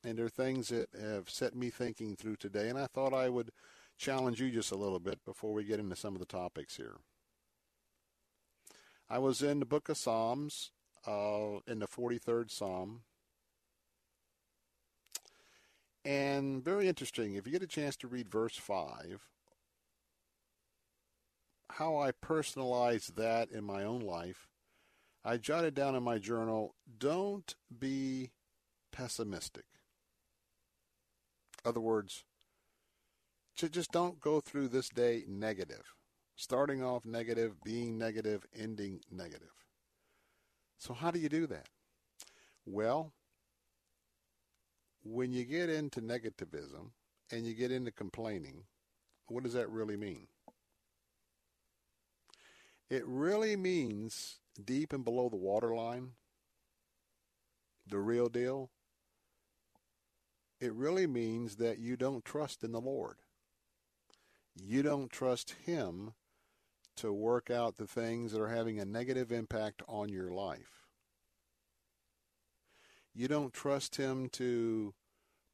And 0.05 0.17
there 0.17 0.27
are 0.27 0.29
things 0.29 0.69
that 0.69 0.87
have 0.97 1.29
set 1.29 1.53
me 1.53 1.69
thinking 1.69 2.15
through 2.15 2.37
today, 2.37 2.69
and 2.69 2.79
I 2.79 2.87
thought 2.87 3.13
I 3.13 3.27
would 3.27 3.51
challenge 3.99 4.39
you 4.39 4.49
just 4.49 4.71
a 4.71 4.77
little 4.77 4.99
bit 4.99 5.23
before 5.25 5.53
we 5.53 5.65
get 5.65 5.79
into 5.79 5.95
some 5.95 6.15
of 6.15 6.19
the 6.19 6.25
topics 6.25 6.77
here. 6.77 6.95
I 9.09 9.19
was 9.19 9.41
in 9.41 9.59
the 9.59 9.65
book 9.65 9.89
of 9.89 9.97
Psalms, 9.97 10.71
uh, 11.05 11.59
in 11.67 11.79
the 11.79 11.87
43rd 11.87 12.49
Psalm. 12.49 13.01
And 16.05 16.63
very 16.63 16.87
interesting, 16.87 17.33
if 17.33 17.45
you 17.45 17.51
get 17.51 17.61
a 17.61 17.67
chance 17.67 17.97
to 17.97 18.07
read 18.07 18.29
verse 18.29 18.55
5, 18.55 19.27
how 21.71 21.97
I 21.97 22.11
personalize 22.11 23.13
that 23.15 23.51
in 23.51 23.63
my 23.65 23.83
own 23.83 23.99
life, 23.99 24.47
I 25.25 25.37
jotted 25.37 25.75
down 25.75 25.95
in 25.95 26.03
my 26.03 26.17
journal 26.17 26.75
don't 26.97 27.53
be 27.77 28.31
pessimistic. 28.91 29.65
Other 31.65 31.81
words, 31.81 32.23
just 33.67 33.91
don't 33.91 34.19
go 34.21 34.39
through 34.39 34.69
this 34.69 34.89
day 34.89 35.23
negative. 35.27 35.83
Starting 36.35 36.81
off 36.81 37.05
negative, 37.05 37.61
being 37.63 37.97
negative, 37.97 38.45
ending 38.57 39.01
negative. 39.11 39.51
So, 40.77 40.93
how 40.93 41.11
do 41.11 41.19
you 41.19 41.27
do 41.27 41.45
that? 41.47 41.67
Well, 42.65 43.11
when 45.03 45.33
you 45.33 45.43
get 45.43 45.69
into 45.69 46.01
negativism 46.01 46.91
and 47.31 47.45
you 47.45 47.53
get 47.53 47.71
into 47.71 47.91
complaining, 47.91 48.63
what 49.27 49.43
does 49.43 49.53
that 49.53 49.69
really 49.69 49.97
mean? 49.97 50.27
It 52.89 53.03
really 53.05 53.55
means 53.55 54.39
deep 54.63 54.93
and 54.93 55.03
below 55.03 55.29
the 55.29 55.35
waterline, 55.35 56.11
the 57.87 57.99
real 57.99 58.29
deal. 58.29 58.71
It 60.59 60.73
really 60.73 61.07
means 61.07 61.57
that 61.57 61.79
you 61.79 61.95
don't 61.95 62.25
trust 62.25 62.63
in 62.63 62.71
the 62.71 62.81
Lord. 62.81 63.17
You 64.59 64.83
don't 64.83 65.11
trust 65.11 65.55
Him 65.65 66.13
to 66.97 67.13
work 67.13 67.49
out 67.49 67.77
the 67.77 67.87
things 67.87 68.31
that 68.31 68.41
are 68.41 68.49
having 68.49 68.79
a 68.79 68.85
negative 68.85 69.31
impact 69.31 69.81
on 69.87 70.09
your 70.09 70.31
life. 70.31 70.87
You 73.13 73.27
don't 73.27 73.53
trust 73.53 73.95
Him 73.95 74.29
to 74.33 74.93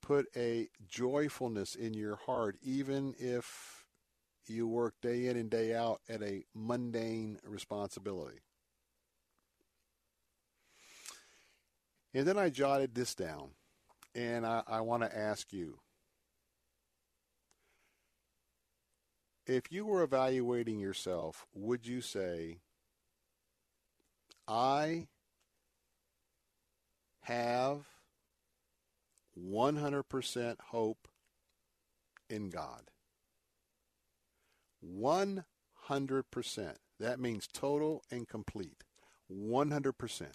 put 0.02 0.28
a 0.36 0.70
joyfulness 0.88 1.76
in 1.76 1.94
your 1.94 2.16
heart, 2.16 2.58
even 2.62 3.16
if 3.18 3.86
you 4.48 4.68
work 4.68 4.94
day 5.02 5.28
in 5.28 5.38
and 5.38 5.50
day 5.50 5.74
out 5.74 6.02
at 6.08 6.22
a 6.22 6.44
mundane 6.54 7.40
responsibility. 7.44 8.40
And 12.14 12.28
then 12.28 12.38
I 12.38 12.50
jotted 12.50 12.96
this 12.96 13.14
down, 13.14 13.50
and 14.14 14.46
I, 14.46 14.64
I 14.68 14.82
want 14.82 15.04
to 15.04 15.18
ask 15.18 15.52
you 15.52 15.80
if 19.46 19.72
you 19.72 19.86
were 19.86 20.04
evaluating 20.04 20.80
yourself, 20.80 21.46
would 21.54 21.86
you 21.86 22.02
say, 22.02 22.60
I 24.48 25.08
have 27.22 27.86
100% 29.40 30.56
hope 30.70 31.08
in 32.30 32.50
God? 32.50 32.92
100%. 34.86 35.44
That 37.00 37.20
means 37.20 37.48
total 37.48 38.04
and 38.10 38.28
complete. 38.28 38.84
100%. 39.32 40.26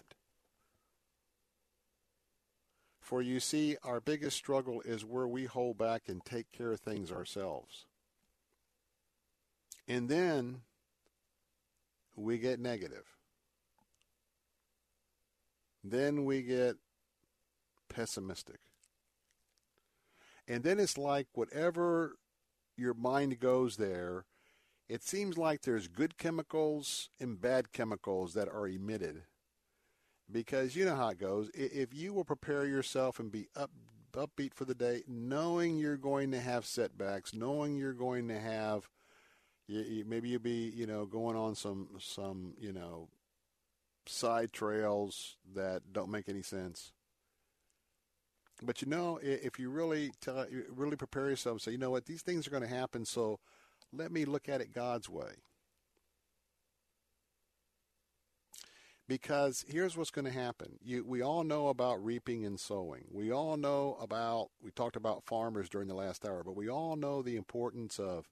For 3.01 3.23
you 3.23 3.41
see, 3.41 3.77
our 3.83 4.01
biggest 4.01 4.37
struggle 4.37 4.83
is 4.83 5.05
where 5.05 5.27
we 5.27 5.47
hold 5.47 5.79
back 5.79 6.03
and 6.07 6.25
take 6.25 6.53
care 6.53 6.71
of 6.71 6.81
things 6.81 7.11
ourselves. 7.11 7.87
And 9.91 10.09
then 10.09 10.61
we 12.15 12.39
get 12.39 12.61
negative. 12.61 13.07
Then 15.83 16.25
we 16.25 16.43
get 16.43 16.77
pessimistic. 17.89 18.61
And 20.47 20.63
then 20.63 20.79
it's 20.79 20.97
like 20.97 21.27
whatever 21.35 22.15
your 22.77 22.95
mind 22.95 23.41
goes 23.41 23.79
there, 23.79 24.27
it 24.89 25.03
seems 25.03 25.37
like 25.37 25.63
there's 25.63 25.89
good 25.89 26.17
chemicals 26.17 27.11
and 27.19 27.41
bad 27.41 27.73
chemicals 27.73 28.35
that 28.35 28.47
are 28.47 28.69
emitted. 28.69 29.25
Because 30.31 30.77
you 30.77 30.85
know 30.85 30.95
how 30.95 31.09
it 31.09 31.19
goes. 31.19 31.51
If 31.53 31.93
you 31.93 32.13
will 32.13 32.25
prepare 32.25 32.65
yourself 32.65 33.19
and 33.19 33.33
be 33.33 33.49
up, 33.57 33.73
upbeat 34.13 34.55
for 34.55 34.65
the 34.65 34.75
day, 34.77 35.03
knowing 35.09 35.79
you're 35.79 35.97
going 35.97 36.31
to 36.31 36.41
have 36.41 36.65
setbacks, 36.65 37.35
knowing 37.35 37.75
you're 37.75 37.93
going 37.93 38.29
to 38.29 38.39
have 38.39 38.89
you, 39.71 39.83
you, 39.83 40.05
maybe 40.05 40.29
you'll 40.29 40.41
be, 40.41 40.73
you 40.75 40.87
know, 40.87 41.07
going 41.07 41.37
on 41.37 41.55
some 41.55 41.89
some, 42.01 42.55
you 42.59 42.73
know, 42.73 43.09
side 44.07 44.53
trails 44.53 45.37
that 45.55 45.93
don't 45.93 46.11
make 46.11 46.29
any 46.29 46.43
sense. 46.43 46.93
But 48.63 48.83
you 48.83 48.89
know, 48.89 49.19
if 49.23 49.59
you 49.59 49.71
really 49.71 50.11
tell, 50.21 50.45
really 50.69 50.97
prepare 50.97 51.31
yourself 51.31 51.55
and 51.55 51.63
say, 51.63 51.71
you 51.71 51.79
know 51.79 51.91
what, 51.91 52.07
these 52.07 52.21
things 52.21 52.47
are 52.47 52.51
going 52.51 52.63
to 52.63 52.69
happen, 52.69 53.05
so 53.07 53.39
let 53.93 54.13
me 54.13 54.25
look 54.25 54.49
at 54.49 54.61
it 54.61 54.75
God's 54.75 55.09
way. 55.09 55.45
Because 59.09 59.65
here's 59.67 59.97
what's 59.97 60.11
going 60.11 60.27
to 60.27 60.31
happen. 60.31 60.79
You, 60.83 61.05
we 61.05 61.23
all 61.23 61.43
know 61.43 61.69
about 61.69 62.05
reaping 62.05 62.45
and 62.45 62.61
sowing. 62.61 63.07
We 63.11 63.33
all 63.33 63.57
know 63.57 63.97
about, 64.01 64.51
we 64.63 64.71
talked 64.71 64.95
about 64.95 65.25
farmers 65.25 65.69
during 65.69 65.89
the 65.89 65.95
last 65.95 66.25
hour, 66.25 66.45
but 66.45 66.55
we 66.55 66.69
all 66.69 66.97
know 66.97 67.23
the 67.23 67.37
importance 67.37 67.99
of 67.99 68.29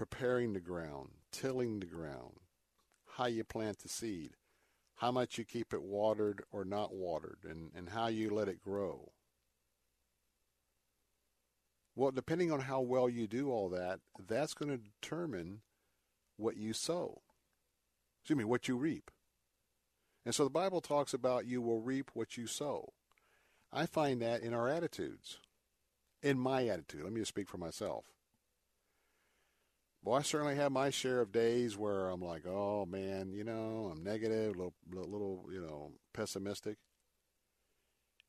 preparing 0.00 0.54
the 0.54 0.60
ground, 0.60 1.10
tilling 1.30 1.78
the 1.78 1.84
ground, 1.84 2.32
how 3.18 3.26
you 3.26 3.44
plant 3.44 3.80
the 3.80 3.88
seed, 3.88 4.30
how 4.96 5.12
much 5.12 5.36
you 5.36 5.44
keep 5.44 5.74
it 5.74 5.82
watered 5.82 6.42
or 6.50 6.64
not 6.64 6.94
watered, 6.94 7.36
and, 7.44 7.70
and 7.76 7.90
how 7.90 8.06
you 8.06 8.30
let 8.30 8.48
it 8.48 8.62
grow. 8.62 9.12
Well, 11.94 12.12
depending 12.12 12.50
on 12.50 12.60
how 12.60 12.80
well 12.80 13.10
you 13.10 13.26
do 13.26 13.50
all 13.50 13.68
that, 13.68 14.00
that's 14.26 14.54
going 14.54 14.70
to 14.70 14.78
determine 15.02 15.60
what 16.38 16.56
you 16.56 16.72
sow. 16.72 17.20
Excuse 18.22 18.38
me, 18.38 18.44
what 18.44 18.68
you 18.68 18.78
reap. 18.78 19.10
And 20.24 20.34
so 20.34 20.44
the 20.44 20.48
Bible 20.48 20.80
talks 20.80 21.12
about 21.12 21.44
you 21.44 21.60
will 21.60 21.82
reap 21.82 22.10
what 22.14 22.38
you 22.38 22.46
sow. 22.46 22.94
I 23.70 23.84
find 23.84 24.22
that 24.22 24.40
in 24.40 24.54
our 24.54 24.66
attitudes, 24.66 25.40
in 26.22 26.38
my 26.38 26.68
attitude. 26.68 27.04
Let 27.04 27.12
me 27.12 27.20
just 27.20 27.28
speak 27.28 27.50
for 27.50 27.58
myself. 27.58 28.06
Well, 30.02 30.18
I 30.18 30.22
certainly 30.22 30.56
have 30.56 30.72
my 30.72 30.88
share 30.90 31.20
of 31.20 31.30
days 31.30 31.76
where 31.76 32.08
I'm 32.08 32.22
like, 32.22 32.46
oh 32.46 32.86
man, 32.86 33.32
you 33.32 33.44
know, 33.44 33.92
I'm 33.92 34.02
negative, 34.02 34.54
a 34.54 34.58
little, 34.58 34.74
little, 34.90 35.44
you 35.52 35.60
know, 35.60 35.92
pessimistic. 36.14 36.78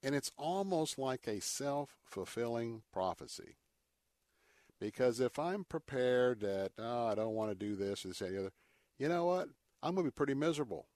And 0.03 0.13
it's 0.13 0.31
almost 0.37 0.97
like 0.97 1.27
a 1.27 1.39
self 1.39 1.97
fulfilling 2.03 2.81
prophecy. 2.91 3.55
Because 4.79 5.19
if 5.19 5.37
I'm 5.37 5.63
prepared 5.63 6.41
that, 6.41 6.71
oh, 6.79 7.07
I 7.07 7.15
don't 7.15 7.35
want 7.35 7.51
to 7.51 7.55
do 7.55 7.75
this, 7.75 8.03
this, 8.03 8.19
and 8.19 8.33
the 8.33 8.39
other, 8.39 8.51
you 8.97 9.07
know 9.07 9.25
what? 9.25 9.47
I'm 9.83 9.95
going 9.95 10.05
to 10.05 10.11
be 10.11 10.15
pretty 10.15 10.33
miserable 10.33 10.87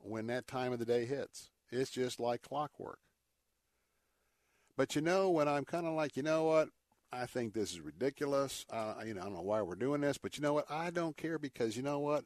when 0.00 0.26
that 0.26 0.46
time 0.46 0.72
of 0.72 0.80
the 0.80 0.84
day 0.84 1.06
hits. 1.06 1.50
It's 1.70 1.90
just 1.90 2.20
like 2.20 2.42
clockwork. 2.42 2.98
But 4.76 4.96
you 4.96 5.00
know, 5.00 5.30
when 5.30 5.48
I'm 5.48 5.64
kind 5.64 5.86
of 5.86 5.94
like, 5.94 6.16
you 6.16 6.22
know 6.22 6.44
what? 6.44 6.68
I 7.14 7.26
think 7.26 7.52
this 7.52 7.72
is 7.72 7.80
ridiculous. 7.80 8.66
Uh, 8.70 8.94
you 9.06 9.14
know, 9.14 9.20
I 9.20 9.24
don't 9.24 9.34
know 9.34 9.42
why 9.42 9.62
we're 9.62 9.74
doing 9.76 10.00
this, 10.00 10.18
but 10.18 10.36
you 10.36 10.42
know 10.42 10.52
what? 10.52 10.70
I 10.70 10.90
don't 10.90 11.16
care 11.16 11.38
because 11.38 11.76
you 11.76 11.82
know 11.82 12.00
what? 12.00 12.24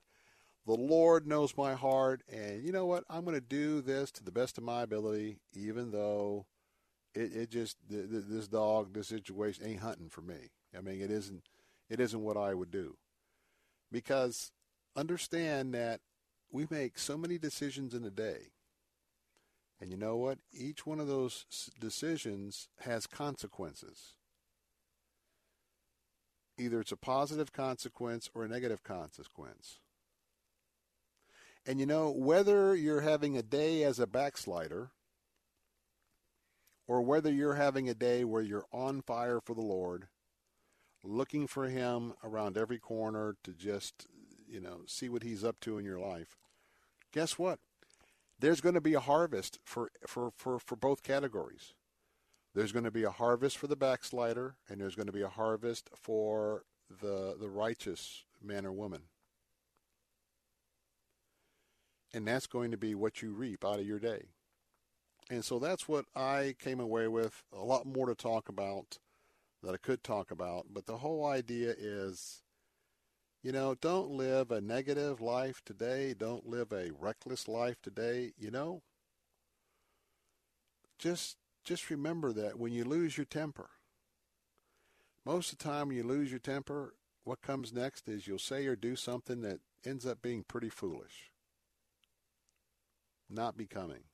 The 0.66 0.74
Lord 0.74 1.26
knows 1.26 1.56
my 1.56 1.74
heart, 1.74 2.22
and 2.30 2.62
you 2.62 2.72
know 2.72 2.86
what? 2.86 3.04
I'm 3.08 3.24
going 3.24 3.34
to 3.34 3.40
do 3.40 3.80
this 3.80 4.10
to 4.12 4.24
the 4.24 4.32
best 4.32 4.58
of 4.58 4.64
my 4.64 4.82
ability, 4.82 5.38
even 5.54 5.90
though 5.90 6.46
it, 7.14 7.32
it 7.34 7.50
just 7.50 7.76
this 7.88 8.48
dog, 8.48 8.92
this 8.92 9.08
situation 9.08 9.66
ain't 9.66 9.80
hunting 9.80 10.08
for 10.08 10.20
me. 10.20 10.50
I 10.76 10.80
mean, 10.80 11.00
it 11.00 11.10
isn't. 11.10 11.42
It 11.88 12.00
isn't 12.00 12.22
what 12.22 12.36
I 12.36 12.52
would 12.52 12.70
do, 12.70 12.96
because 13.90 14.52
understand 14.94 15.72
that 15.74 16.00
we 16.50 16.66
make 16.70 16.98
so 16.98 17.16
many 17.16 17.38
decisions 17.38 17.94
in 17.94 18.04
a 18.04 18.10
day. 18.10 18.52
And 19.80 19.90
you 19.90 19.96
know 19.96 20.16
what? 20.16 20.38
Each 20.52 20.84
one 20.84 20.98
of 20.98 21.06
those 21.06 21.70
decisions 21.80 22.68
has 22.80 23.06
consequences 23.06 24.17
either 26.58 26.80
it's 26.80 26.92
a 26.92 26.96
positive 26.96 27.52
consequence 27.52 28.30
or 28.34 28.44
a 28.44 28.48
negative 28.48 28.82
consequence. 28.82 29.78
And 31.66 31.80
you 31.80 31.86
know, 31.86 32.10
whether 32.10 32.74
you're 32.74 33.02
having 33.02 33.36
a 33.36 33.42
day 33.42 33.82
as 33.84 33.98
a 33.98 34.06
backslider 34.06 34.90
or 36.86 37.02
whether 37.02 37.30
you're 37.30 37.54
having 37.54 37.88
a 37.88 37.94
day 37.94 38.24
where 38.24 38.42
you're 38.42 38.66
on 38.72 39.02
fire 39.02 39.40
for 39.44 39.54
the 39.54 39.60
Lord, 39.60 40.08
looking 41.04 41.46
for 41.46 41.68
Him 41.68 42.14
around 42.24 42.56
every 42.56 42.78
corner 42.78 43.36
to 43.44 43.52
just, 43.52 44.06
you 44.48 44.60
know, 44.60 44.80
see 44.86 45.08
what 45.08 45.22
He's 45.22 45.44
up 45.44 45.60
to 45.60 45.78
in 45.78 45.84
your 45.84 46.00
life, 46.00 46.38
guess 47.12 47.38
what? 47.38 47.58
There's 48.38 48.60
going 48.60 48.74
to 48.74 48.80
be 48.80 48.94
a 48.94 49.00
harvest 49.00 49.58
for, 49.64 49.90
for, 50.06 50.30
for, 50.36 50.58
for 50.58 50.76
both 50.76 51.02
categories. 51.02 51.74
There's 52.58 52.72
going 52.72 52.86
to 52.86 52.90
be 52.90 53.04
a 53.04 53.10
harvest 53.12 53.56
for 53.56 53.68
the 53.68 53.76
backslider, 53.76 54.56
and 54.68 54.80
there's 54.80 54.96
going 54.96 55.06
to 55.06 55.12
be 55.12 55.22
a 55.22 55.28
harvest 55.28 55.90
for 55.94 56.64
the 56.90 57.36
the 57.38 57.48
righteous 57.48 58.24
man 58.42 58.66
or 58.66 58.72
woman. 58.72 59.02
And 62.12 62.26
that's 62.26 62.48
going 62.48 62.72
to 62.72 62.76
be 62.76 62.96
what 62.96 63.22
you 63.22 63.30
reap 63.30 63.64
out 63.64 63.78
of 63.78 63.86
your 63.86 64.00
day. 64.00 64.30
And 65.30 65.44
so 65.44 65.60
that's 65.60 65.86
what 65.86 66.06
I 66.16 66.56
came 66.58 66.80
away 66.80 67.06
with. 67.06 67.44
A 67.52 67.62
lot 67.62 67.86
more 67.86 68.06
to 68.06 68.16
talk 68.16 68.48
about 68.48 68.98
that 69.62 69.72
I 69.72 69.76
could 69.76 70.02
talk 70.02 70.32
about, 70.32 70.66
but 70.72 70.86
the 70.86 70.96
whole 70.96 71.24
idea 71.26 71.76
is 71.78 72.42
you 73.44 73.52
know, 73.52 73.76
don't 73.80 74.10
live 74.10 74.50
a 74.50 74.60
negative 74.60 75.20
life 75.20 75.62
today. 75.64 76.12
Don't 76.12 76.44
live 76.44 76.72
a 76.72 76.90
reckless 76.98 77.46
life 77.46 77.80
today. 77.80 78.32
You 78.36 78.50
know, 78.50 78.82
just 80.98 81.36
just 81.68 81.90
remember 81.90 82.32
that 82.32 82.58
when 82.58 82.72
you 82.72 82.82
lose 82.82 83.18
your 83.18 83.26
temper, 83.26 83.68
most 85.26 85.52
of 85.52 85.58
the 85.58 85.64
time 85.64 85.88
when 85.88 85.98
you 85.98 86.02
lose 86.02 86.30
your 86.30 86.38
temper, 86.38 86.94
what 87.24 87.42
comes 87.42 87.74
next 87.74 88.08
is 88.08 88.26
you'll 88.26 88.38
say 88.38 88.66
or 88.66 88.74
do 88.74 88.96
something 88.96 89.42
that 89.42 89.60
ends 89.84 90.06
up 90.06 90.22
being 90.22 90.44
pretty 90.44 90.70
foolish, 90.70 91.30
not 93.28 93.58
becoming. 93.58 94.04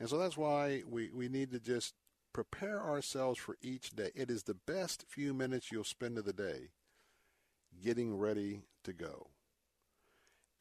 And 0.00 0.08
so 0.08 0.16
that's 0.16 0.38
why 0.38 0.82
we, 0.88 1.10
we 1.12 1.28
need 1.28 1.50
to 1.52 1.60
just 1.60 1.92
prepare 2.32 2.82
ourselves 2.82 3.38
for 3.38 3.58
each 3.60 3.90
day. 3.90 4.10
It 4.14 4.30
is 4.30 4.44
the 4.44 4.54
best 4.54 5.04
few 5.06 5.34
minutes 5.34 5.70
you'll 5.70 5.84
spend 5.84 6.16
of 6.16 6.24
the 6.24 6.32
day 6.32 6.70
getting 7.84 8.16
ready 8.16 8.62
to 8.84 8.94
go. 8.94 9.28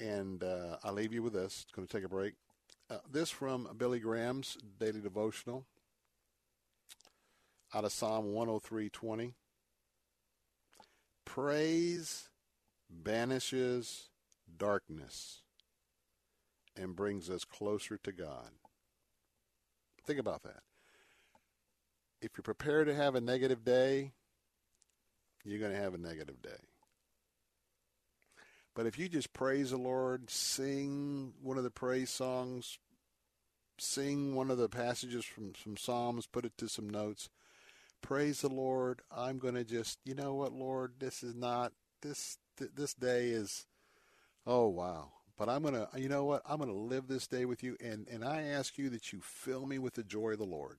And 0.02 0.44
uh, 0.44 0.80
I'll 0.84 0.92
leave 0.92 1.14
you 1.14 1.24
with 1.24 1.34
this. 1.34 1.62
It's 1.64 1.72
going 1.72 1.88
to 1.88 1.94
take 1.98 2.04
a 2.04 2.10
break. 2.10 2.34
Uh, 2.90 2.98
this 3.10 3.30
from 3.30 3.70
Billy 3.78 4.02
Graham's 4.02 4.58
daily 4.78 5.00
devotional 5.00 5.66
out 7.74 7.86
of 7.86 7.92
Psalm 7.92 8.34
103:20. 8.34 9.34
Praise 11.26 12.30
banishes 12.90 14.10
darkness 14.58 15.42
and 16.76 16.96
brings 16.96 17.30
us 17.30 17.46
closer 17.46 17.98
to 17.98 18.12
God. 18.12 18.52
Think 20.06 20.20
about 20.20 20.44
that. 20.44 20.64
If 22.22 22.32
you're 22.36 22.44
prepared 22.44 22.88
to 22.88 22.96
have 22.96 23.16
a 23.16 23.22
negative 23.22 23.64
day, 23.64 24.14
you're 25.44 25.60
going 25.60 25.72
to 25.72 25.78
have 25.78 25.94
a 25.94 25.98
negative 25.98 26.42
day. 26.42 26.68
But 28.76 28.86
if 28.86 28.98
you 28.98 29.08
just 29.08 29.34
praise 29.34 29.70
the 29.70 29.78
Lord, 29.78 30.30
sing 30.30 31.34
one 31.42 31.58
of 31.58 31.64
the 31.64 31.72
praise 31.72 32.10
songs, 32.10 32.80
sing 33.78 34.36
one 34.36 34.50
of 34.50 34.58
the 34.58 34.70
passages 34.70 35.26
from 35.26 35.54
some 35.62 35.78
Psalms, 35.78 36.26
put 36.26 36.46
it 36.46 36.58
to 36.58 36.68
some 36.68 36.90
notes, 36.90 37.30
praise 38.04 38.42
the 38.42 38.50
Lord. 38.50 39.02
I'm 39.12 39.40
going 39.40 39.56
to 39.56 39.64
just, 39.64 39.98
you 40.06 40.14
know 40.14 40.36
what, 40.36 40.54
Lord, 40.54 40.94
this 41.00 41.24
is 41.24 41.34
not 41.34 41.74
this 42.04 42.38
this 42.58 42.94
day 42.94 43.30
is 43.30 43.66
oh 44.46 44.68
wow. 44.68 45.10
But 45.36 45.50
I'm 45.50 45.64
going 45.64 45.74
to 45.74 45.88
you 45.98 46.10
know 46.10 46.26
what? 46.26 46.44
I'm 46.46 46.58
going 46.58 46.70
to 46.70 46.78
live 46.78 47.08
this 47.08 47.26
day 47.26 47.46
with 47.46 47.64
you 47.64 47.76
and 47.84 48.08
and 48.08 48.24
I 48.24 48.44
ask 48.44 48.78
you 48.78 48.90
that 48.92 49.12
you 49.12 49.20
fill 49.22 49.66
me 49.66 49.80
with 49.80 49.96
the 49.96 50.04
joy 50.04 50.32
of 50.32 50.38
the 50.38 50.46
Lord. 50.46 50.78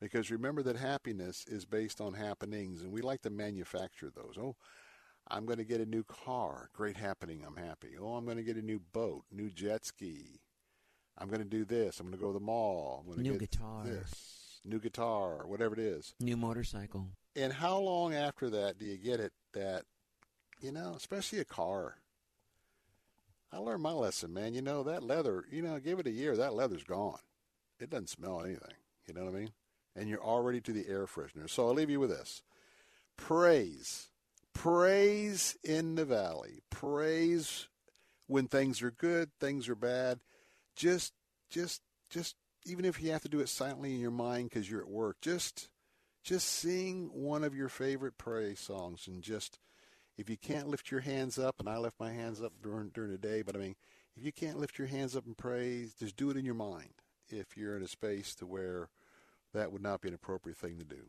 Because 0.00 0.30
remember 0.30 0.62
that 0.62 0.76
happiness 0.76 1.44
is 1.48 1.64
based 1.64 2.00
on 2.00 2.14
happenings 2.14 2.82
and 2.82 2.92
we 2.92 3.00
like 3.00 3.22
to 3.22 3.30
manufacture 3.30 4.12
those. 4.14 4.36
Oh, 4.38 4.56
I'm 5.30 5.44
going 5.44 5.58
to 5.58 5.64
get 5.64 5.80
a 5.80 5.86
new 5.86 6.04
car. 6.04 6.70
Great 6.72 6.96
happening. 6.96 7.42
I'm 7.46 7.56
happy. 7.56 7.96
Oh, 8.00 8.14
I'm 8.14 8.24
going 8.24 8.36
to 8.36 8.44
get 8.44 8.56
a 8.56 8.62
new 8.62 8.80
boat, 8.92 9.24
new 9.32 9.50
jet 9.50 9.84
ski. 9.84 10.40
I'm 11.18 11.28
going 11.28 11.42
to 11.42 11.48
do 11.48 11.64
this. 11.64 11.98
I'm 11.98 12.06
going 12.06 12.16
to 12.16 12.22
go 12.22 12.32
to 12.32 12.38
the 12.38 12.44
mall. 12.44 13.00
I'm 13.00 13.06
going 13.06 13.24
to 13.24 13.32
New 13.32 13.38
get 13.38 13.50
guitar. 13.50 13.84
This, 13.84 14.47
new 14.68 14.78
guitar, 14.78 15.36
or 15.40 15.46
whatever 15.46 15.74
it 15.74 15.80
is. 15.80 16.14
New 16.20 16.36
motorcycle. 16.36 17.08
And 17.34 17.52
how 17.52 17.78
long 17.78 18.14
after 18.14 18.50
that 18.50 18.78
do 18.78 18.84
you 18.84 18.96
get 18.96 19.20
it 19.20 19.32
that, 19.54 19.84
you 20.60 20.72
know, 20.72 20.94
especially 20.96 21.38
a 21.38 21.44
car? 21.44 21.96
I 23.52 23.58
learned 23.58 23.82
my 23.82 23.92
lesson, 23.92 24.32
man. 24.34 24.54
You 24.54 24.62
know, 24.62 24.82
that 24.82 25.02
leather, 25.02 25.44
you 25.50 25.62
know, 25.62 25.78
give 25.78 25.98
it 25.98 26.06
a 26.06 26.10
year, 26.10 26.36
that 26.36 26.54
leather's 26.54 26.84
gone. 26.84 27.18
It 27.80 27.90
doesn't 27.90 28.10
smell 28.10 28.40
anything. 28.40 28.74
You 29.06 29.14
know 29.14 29.24
what 29.24 29.34
I 29.34 29.38
mean? 29.38 29.50
And 29.96 30.08
you're 30.08 30.22
already 30.22 30.60
to 30.60 30.72
the 30.72 30.86
air 30.88 31.06
freshener. 31.06 31.48
So 31.48 31.66
I'll 31.66 31.74
leave 31.74 31.90
you 31.90 32.00
with 32.00 32.10
this 32.10 32.42
praise. 33.16 34.08
Praise 34.52 35.56
in 35.62 35.94
the 35.94 36.04
valley. 36.04 36.62
Praise 36.70 37.68
when 38.26 38.48
things 38.48 38.82
are 38.82 38.90
good, 38.90 39.30
things 39.40 39.68
are 39.68 39.76
bad. 39.76 40.20
Just, 40.76 41.12
just, 41.48 41.80
just, 42.10 42.36
even 42.70 42.84
if 42.84 43.02
you 43.02 43.10
have 43.12 43.22
to 43.22 43.28
do 43.28 43.40
it 43.40 43.48
silently 43.48 43.94
in 43.94 44.00
your 44.00 44.10
mind 44.10 44.50
because 44.50 44.70
you're 44.70 44.80
at 44.80 44.88
work, 44.88 45.20
just 45.20 45.68
just 46.22 46.48
sing 46.48 47.10
one 47.12 47.44
of 47.44 47.54
your 47.54 47.68
favorite 47.68 48.18
praise 48.18 48.60
songs 48.60 49.06
and 49.06 49.22
just 49.22 49.58
if 50.16 50.28
you 50.28 50.36
can't 50.36 50.68
lift 50.68 50.90
your 50.90 51.00
hands 51.00 51.38
up 51.38 51.56
and 51.60 51.68
I 51.68 51.78
lift 51.78 51.98
my 52.00 52.12
hands 52.12 52.42
up 52.42 52.52
during 52.62 52.90
during 52.90 53.10
the 53.10 53.18
day, 53.18 53.42
but 53.42 53.56
I 53.56 53.58
mean 53.58 53.76
if 54.16 54.24
you 54.24 54.32
can't 54.32 54.58
lift 54.58 54.78
your 54.78 54.88
hands 54.88 55.16
up 55.16 55.26
and 55.26 55.36
praise, 55.36 55.94
just 55.94 56.16
do 56.16 56.30
it 56.30 56.36
in 56.36 56.44
your 56.44 56.54
mind 56.54 56.90
if 57.28 57.56
you're 57.56 57.76
in 57.76 57.82
a 57.82 57.88
space 57.88 58.34
to 58.36 58.46
where 58.46 58.88
that 59.54 59.72
would 59.72 59.82
not 59.82 60.00
be 60.00 60.08
an 60.08 60.14
appropriate 60.14 60.58
thing 60.58 60.78
to 60.78 60.84
do. 60.84 61.06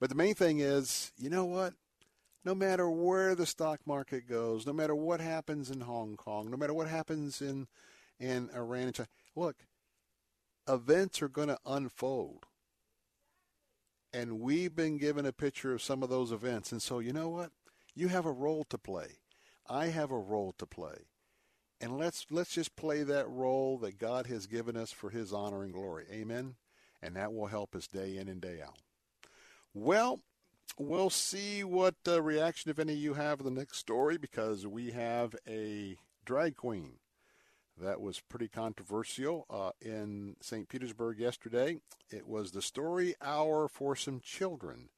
But 0.00 0.08
the 0.08 0.16
main 0.16 0.34
thing 0.34 0.60
is, 0.60 1.12
you 1.18 1.28
know 1.28 1.44
what? 1.44 1.74
No 2.44 2.54
matter 2.54 2.88
where 2.88 3.34
the 3.34 3.46
stock 3.46 3.80
market 3.84 4.28
goes, 4.28 4.66
no 4.66 4.72
matter 4.72 4.94
what 4.94 5.20
happens 5.20 5.70
in 5.70 5.80
Hong 5.80 6.16
Kong, 6.16 6.50
no 6.50 6.56
matter 6.56 6.74
what 6.74 6.88
happens 6.88 7.42
in 7.42 7.66
in 8.18 8.50
Iran 8.54 8.84
and 8.84 8.94
China, 8.94 9.08
look, 9.36 9.56
events 10.68 11.22
are 11.22 11.28
going 11.28 11.48
to 11.48 11.58
unfold 11.66 12.46
and 14.12 14.40
we've 14.40 14.74
been 14.74 14.98
given 14.98 15.26
a 15.26 15.32
picture 15.32 15.72
of 15.72 15.82
some 15.82 16.02
of 16.02 16.08
those 16.08 16.32
events. 16.32 16.72
And 16.72 16.80
so, 16.80 16.98
you 16.98 17.12
know 17.12 17.28
what? 17.28 17.50
You 17.94 18.08
have 18.08 18.26
a 18.26 18.32
role 18.32 18.64
to 18.64 18.78
play. 18.78 19.18
I 19.68 19.86
have 19.86 20.10
a 20.10 20.18
role 20.18 20.54
to 20.58 20.66
play. 20.66 21.06
And 21.80 21.96
let's 21.96 22.26
let's 22.30 22.54
just 22.54 22.74
play 22.74 23.02
that 23.04 23.28
role 23.28 23.78
that 23.78 23.98
God 23.98 24.26
has 24.26 24.46
given 24.46 24.76
us 24.76 24.90
for 24.90 25.10
his 25.10 25.32
honor 25.32 25.62
and 25.62 25.72
glory. 25.72 26.06
Amen. 26.10 26.56
And 27.00 27.14
that 27.14 27.32
will 27.32 27.46
help 27.46 27.76
us 27.76 27.86
day 27.86 28.16
in 28.16 28.28
and 28.28 28.40
day 28.40 28.60
out. 28.60 28.78
Well, 29.74 30.18
we'll 30.76 31.10
see 31.10 31.62
what 31.62 31.94
uh, 32.06 32.20
reaction, 32.20 32.70
if 32.70 32.80
any, 32.80 32.94
you 32.94 33.14
have 33.14 33.38
to 33.38 33.44
the 33.44 33.50
next 33.50 33.78
story 33.78 34.18
because 34.18 34.66
we 34.66 34.90
have 34.90 35.36
a 35.46 35.96
drag 36.24 36.56
queen 36.56 36.94
that 37.80 38.00
was 38.00 38.20
pretty 38.20 38.48
controversial 38.48 39.46
uh, 39.50 39.70
in 39.80 40.36
St. 40.40 40.68
Petersburg 40.68 41.18
yesterday. 41.18 41.76
It 42.10 42.26
was 42.26 42.50
the 42.50 42.62
story 42.62 43.14
hour 43.22 43.68
for 43.68 43.96
some 43.96 44.20
children. 44.20 44.88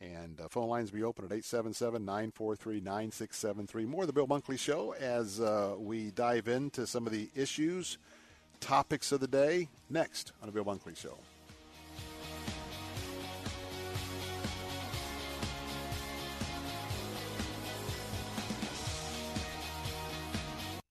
And 0.00 0.40
uh, 0.40 0.48
phone 0.48 0.68
lines 0.68 0.92
will 0.92 0.98
be 0.98 1.04
open 1.04 1.24
at 1.26 1.32
877 1.32 2.04
943 2.04 2.80
9673. 2.80 3.84
More 3.84 4.02
of 4.02 4.06
the 4.06 4.12
Bill 4.12 4.26
Bunkley 4.26 4.58
Show 4.58 4.92
as 4.92 5.40
uh, 5.40 5.74
we 5.78 6.10
dive 6.10 6.48
into 6.48 6.86
some 6.86 7.06
of 7.06 7.12
the 7.12 7.28
issues, 7.34 7.98
topics 8.60 9.12
of 9.12 9.20
the 9.20 9.28
day, 9.28 9.68
next 9.90 10.32
on 10.40 10.46
the 10.46 10.52
Bill 10.52 10.64
Bunkley 10.64 10.96
Show. 10.96 11.18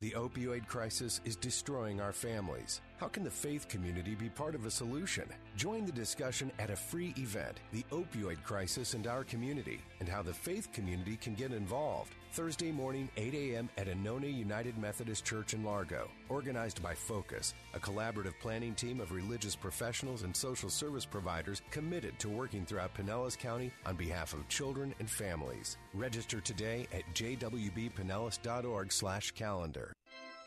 The 0.10 0.16
opioid 0.16 0.66
crisis 0.66 1.22
is 1.24 1.36
destroying 1.36 2.02
our 2.02 2.12
families. 2.12 2.82
How 2.98 3.08
can 3.08 3.24
the 3.24 3.30
faith 3.30 3.68
community 3.68 4.16
be 4.16 4.28
part 4.28 4.56
of 4.56 4.66
a 4.66 4.72
solution? 4.72 5.26
Join 5.56 5.86
the 5.86 5.92
discussion 5.92 6.52
at 6.58 6.72
a 6.72 6.76
free 6.76 7.14
event, 7.16 7.60
The 7.72 7.86
Opioid 7.92 8.42
Crisis 8.44 8.96
and 8.96 9.06
Our 9.06 9.24
Community, 9.24 9.80
and 10.00 10.10
how 10.10 10.24
the 10.24 10.34
faith 10.34 10.72
community 10.74 11.16
can 11.16 11.36
get 11.36 11.52
involved. 11.52 12.16
Thursday 12.32 12.72
morning, 12.72 13.10
8 13.18 13.34
a.m. 13.34 13.70
at 13.78 13.88
Anona 13.88 14.32
United 14.32 14.78
Methodist 14.78 15.26
Church 15.26 15.54
in 15.54 15.64
Largo. 15.64 16.10
Organized 16.30 16.82
by 16.82 16.94
Focus, 16.94 17.56
a 17.74 17.80
collaborative 17.80 18.34
planning 18.40 18.76
team 18.76 19.02
of 19.02 19.12
religious 19.12 19.56
professionals 19.56 20.22
and 20.22 20.36
social 20.36 20.70
service 20.70 21.06
providers 21.06 21.64
committed 21.72 22.18
to 22.20 22.30
working 22.30 22.66
throughout 22.66 22.94
Pinellas 22.94 23.38
County 23.38 23.72
on 23.86 23.96
behalf 23.96 24.34
of 24.34 24.48
children 24.48 24.94
and 25.00 25.10
families. 25.10 25.78
Register 25.94 26.40
today 26.40 26.88
at 26.94 27.04
jwbpinellas.org 27.16 28.92
slash 28.92 29.32
calendar. 29.32 29.92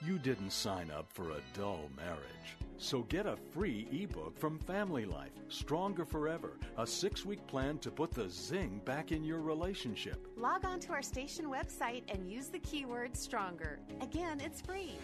You 0.01 0.19
didn't 0.19 0.53
sign 0.53 0.91
up 0.91 1.07
for 1.13 1.31
a 1.31 1.41
dull 1.55 1.89
marriage. 1.97 2.61
So 2.83 3.03
get 3.03 3.27
a 3.27 3.37
free 3.53 3.87
ebook 3.93 4.37
from 4.37 4.59
Family 4.59 5.05
Life, 5.05 5.31
Stronger 5.49 6.05
Forever, 6.05 6.59
a 6.77 6.85
six 6.85 7.25
week 7.25 7.47
plan 7.47 7.79
to 7.79 7.93
put 7.93 8.11
the 8.11 8.29
zing 8.29 8.81
back 8.85 9.13
in 9.13 9.23
your 9.23 9.41
relationship. 9.41 10.27
Log 10.37 10.65
on 10.65 10.81
to 10.81 10.93
our 10.93 11.01
station 11.01 11.45
website 11.45 12.03
and 12.09 12.29
use 12.29 12.49
the 12.49 12.59
keyword 12.59 13.17
stronger. 13.17 13.79
Again, 14.01 14.41
it's 14.41 14.61
free. 14.61 14.97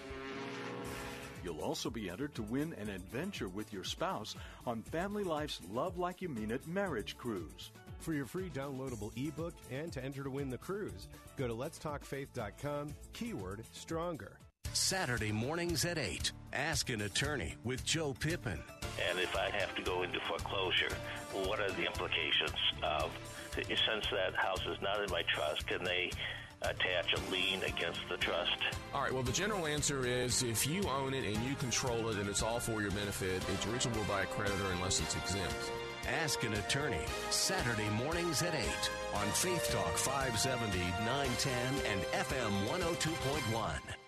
You'll 1.44 1.60
also 1.60 1.88
be 1.88 2.10
entered 2.10 2.34
to 2.34 2.42
win 2.42 2.74
an 2.78 2.88
adventure 2.88 3.48
with 3.48 3.72
your 3.72 3.84
spouse 3.84 4.34
on 4.66 4.82
Family 4.82 5.22
Life's 5.22 5.60
Love 5.70 5.98
Like 5.98 6.20
You 6.20 6.30
Mean 6.30 6.50
It 6.50 6.66
marriage 6.66 7.16
cruise. 7.16 7.70
For 8.00 8.12
your 8.12 8.26
free 8.26 8.50
downloadable 8.50 9.12
ebook 9.16 9.54
and 9.70 9.92
to 9.92 10.04
enter 10.04 10.24
to 10.24 10.30
win 10.30 10.50
the 10.50 10.58
cruise, 10.58 11.06
go 11.36 11.46
to 11.46 11.54
letstalkfaith.com, 11.54 12.88
keyword 13.12 13.62
stronger. 13.70 14.40
Saturday 14.72 15.32
mornings 15.32 15.84
at 15.84 15.96
8. 15.96 16.32
Ask 16.52 16.90
an 16.90 17.02
attorney 17.02 17.54
with 17.64 17.84
Joe 17.84 18.14
Pippin. 18.18 18.58
And 19.08 19.18
if 19.18 19.36
I 19.36 19.50
have 19.50 19.74
to 19.76 19.82
go 19.82 20.02
into 20.02 20.18
foreclosure, 20.20 20.94
what 21.32 21.60
are 21.60 21.70
the 21.70 21.84
implications 21.84 22.56
of, 22.82 23.10
since 23.54 24.06
that 24.10 24.34
house 24.34 24.64
is 24.66 24.80
not 24.82 25.02
in 25.02 25.10
my 25.10 25.22
trust, 25.28 25.66
can 25.66 25.84
they 25.84 26.10
attach 26.62 27.12
a 27.12 27.30
lien 27.30 27.62
against 27.64 28.00
the 28.08 28.16
trust? 28.16 28.56
All 28.92 29.02
right, 29.02 29.12
well, 29.12 29.22
the 29.22 29.32
general 29.32 29.66
answer 29.66 30.06
is 30.06 30.42
if 30.42 30.66
you 30.66 30.82
own 30.88 31.14
it 31.14 31.24
and 31.24 31.44
you 31.44 31.54
control 31.56 32.08
it 32.08 32.16
and 32.16 32.28
it's 32.28 32.42
all 32.42 32.58
for 32.58 32.80
your 32.80 32.90
benefit, 32.92 33.42
it's 33.52 33.66
reachable 33.66 34.02
by 34.08 34.22
a 34.22 34.26
creditor 34.26 34.64
unless 34.74 35.00
it's 35.00 35.16
exempt. 35.16 35.70
Ask 36.08 36.42
an 36.42 36.54
attorney. 36.54 37.04
Saturday 37.30 37.88
mornings 38.02 38.42
at 38.42 38.54
8 38.54 38.64
on 39.14 39.26
Faith 39.28 39.70
Talk 39.70 39.96
570, 39.96 40.78
910, 41.04 41.52
and 41.92 42.00
FM 42.12 42.66
102.1. 42.66 44.07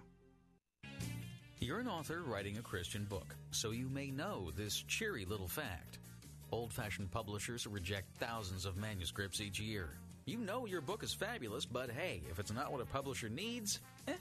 You're 1.63 1.79
an 1.79 1.87
author 1.87 2.23
writing 2.23 2.57
a 2.57 2.63
Christian 2.63 3.03
book, 3.03 3.35
so 3.51 3.69
you 3.69 3.87
may 3.87 4.09
know 4.09 4.49
this 4.55 4.83
cheery 4.87 5.25
little 5.25 5.47
fact. 5.47 5.99
Old 6.51 6.73
fashioned 6.73 7.11
publishers 7.11 7.67
reject 7.67 8.17
thousands 8.17 8.65
of 8.65 8.77
manuscripts 8.77 9.39
each 9.39 9.59
year. 9.59 9.91
You 10.25 10.39
know 10.39 10.65
your 10.65 10.81
book 10.81 11.03
is 11.03 11.13
fabulous, 11.13 11.63
but 11.63 11.91
hey, 11.91 12.23
if 12.31 12.39
it's 12.39 12.51
not 12.51 12.71
what 12.71 12.81
a 12.81 12.85
publisher 12.85 13.29
needs, 13.29 13.79
eh. 14.07 14.15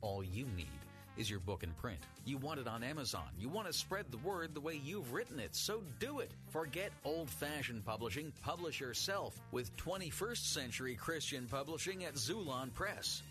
All 0.00 0.22
you 0.22 0.46
need 0.56 0.68
is 1.16 1.28
your 1.28 1.40
book 1.40 1.64
in 1.64 1.72
print. 1.72 1.98
You 2.24 2.38
want 2.38 2.60
it 2.60 2.68
on 2.68 2.84
Amazon. 2.84 3.26
You 3.36 3.48
want 3.48 3.66
to 3.66 3.72
spread 3.72 4.04
the 4.12 4.18
word 4.18 4.54
the 4.54 4.60
way 4.60 4.80
you've 4.84 5.12
written 5.12 5.40
it, 5.40 5.56
so 5.56 5.82
do 5.98 6.20
it. 6.20 6.30
Forget 6.50 6.92
old 7.04 7.28
fashioned 7.28 7.84
publishing. 7.84 8.32
Publish 8.44 8.78
yourself 8.78 9.34
with 9.50 9.76
21st 9.76 10.52
century 10.52 10.94
Christian 10.94 11.48
publishing 11.50 12.04
at 12.04 12.14
Xulon 12.14 12.72
Press. 12.72 13.22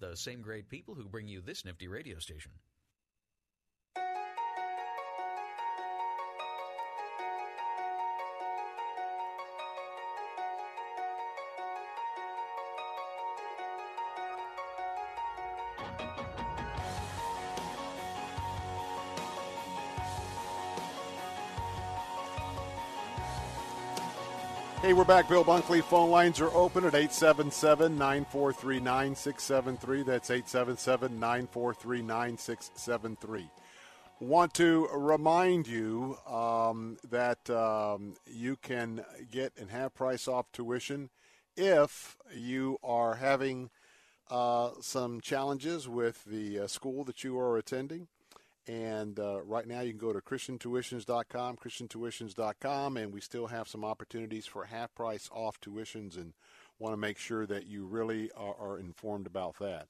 the 0.00 0.16
same 0.16 0.42
great 0.42 0.68
people 0.68 0.94
who 0.94 1.04
bring 1.08 1.28
you 1.28 1.40
this 1.40 1.64
nifty 1.64 1.88
radio 1.88 2.18
station. 2.18 2.52
Hey, 24.86 24.92
we're 24.92 25.02
back. 25.02 25.28
Bill 25.28 25.44
Bunkley. 25.44 25.82
Phone 25.82 26.10
lines 26.10 26.40
are 26.40 26.52
open 26.54 26.84
at 26.84 26.94
877 26.94 27.98
943 27.98 28.78
9673. 28.78 30.02
That's 30.04 30.30
877 30.30 31.18
943 31.18 32.02
9673. 32.02 33.50
Want 34.20 34.54
to 34.54 34.86
remind 34.94 35.66
you 35.66 36.16
um, 36.24 36.98
that 37.10 37.50
um, 37.50 38.14
you 38.28 38.54
can 38.54 39.04
get 39.28 39.54
and 39.58 39.70
have 39.70 39.92
price 39.92 40.28
off 40.28 40.52
tuition 40.52 41.10
if 41.56 42.16
you 42.32 42.78
are 42.84 43.16
having 43.16 43.70
uh, 44.30 44.70
some 44.80 45.20
challenges 45.20 45.88
with 45.88 46.22
the 46.26 46.60
uh, 46.60 46.66
school 46.68 47.02
that 47.02 47.24
you 47.24 47.36
are 47.40 47.58
attending. 47.58 48.06
And 48.68 49.18
uh, 49.20 49.42
right 49.42 49.66
now, 49.66 49.80
you 49.80 49.90
can 49.90 49.98
go 49.98 50.12
to 50.12 50.20
ChristianTuitions.com, 50.20 51.56
ChristianTuitions.com, 51.56 52.96
and 52.96 53.12
we 53.12 53.20
still 53.20 53.46
have 53.46 53.68
some 53.68 53.84
opportunities 53.84 54.46
for 54.46 54.64
half 54.64 54.94
price 54.94 55.28
off 55.32 55.60
tuitions 55.60 56.16
and 56.16 56.32
want 56.78 56.92
to 56.92 56.96
make 56.96 57.18
sure 57.18 57.46
that 57.46 57.66
you 57.66 57.86
really 57.86 58.30
are, 58.36 58.56
are 58.58 58.78
informed 58.78 59.26
about 59.26 59.58
that. 59.60 59.86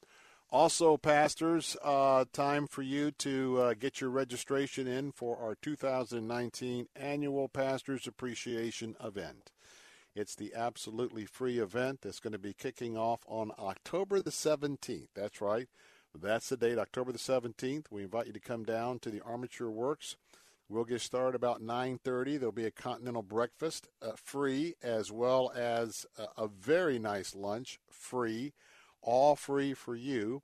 Also, 0.50 0.96
pastors, 0.96 1.76
uh, 1.82 2.24
time 2.32 2.66
for 2.68 2.82
you 2.82 3.10
to 3.10 3.58
uh, 3.58 3.74
get 3.74 4.00
your 4.00 4.10
registration 4.10 4.86
in 4.86 5.10
for 5.10 5.36
our 5.38 5.56
2019 5.56 6.86
annual 6.94 7.48
Pastors 7.48 8.06
Appreciation 8.06 8.94
event. 9.02 9.50
It's 10.14 10.36
the 10.36 10.54
absolutely 10.54 11.24
free 11.24 11.58
event 11.58 12.00
that's 12.02 12.20
going 12.20 12.32
to 12.32 12.38
be 12.38 12.54
kicking 12.54 12.96
off 12.96 13.20
on 13.26 13.50
October 13.58 14.22
the 14.22 14.30
17th. 14.30 15.08
That's 15.14 15.40
right. 15.40 15.68
That's 16.20 16.48
the 16.48 16.56
date, 16.56 16.78
October 16.78 17.12
the 17.12 17.18
17th. 17.18 17.86
We 17.90 18.02
invite 18.02 18.26
you 18.26 18.32
to 18.32 18.40
come 18.40 18.64
down 18.64 18.98
to 19.00 19.10
the 19.10 19.20
Armature 19.20 19.70
Works. 19.70 20.16
We'll 20.68 20.84
get 20.84 21.00
started 21.00 21.36
about 21.36 21.62
9:30. 21.62 22.38
There'll 22.38 22.50
be 22.50 22.66
a 22.66 22.72
continental 22.72 23.22
breakfast 23.22 23.88
uh, 24.02 24.12
free, 24.16 24.74
as 24.82 25.12
well 25.12 25.52
as 25.54 26.06
a, 26.18 26.42
a, 26.42 26.48
very 26.48 26.98
nice 26.98 27.36
lunch 27.36 27.78
free, 27.88 28.52
all 29.00 29.36
free 29.36 29.74
for 29.74 29.94
you. 29.94 30.42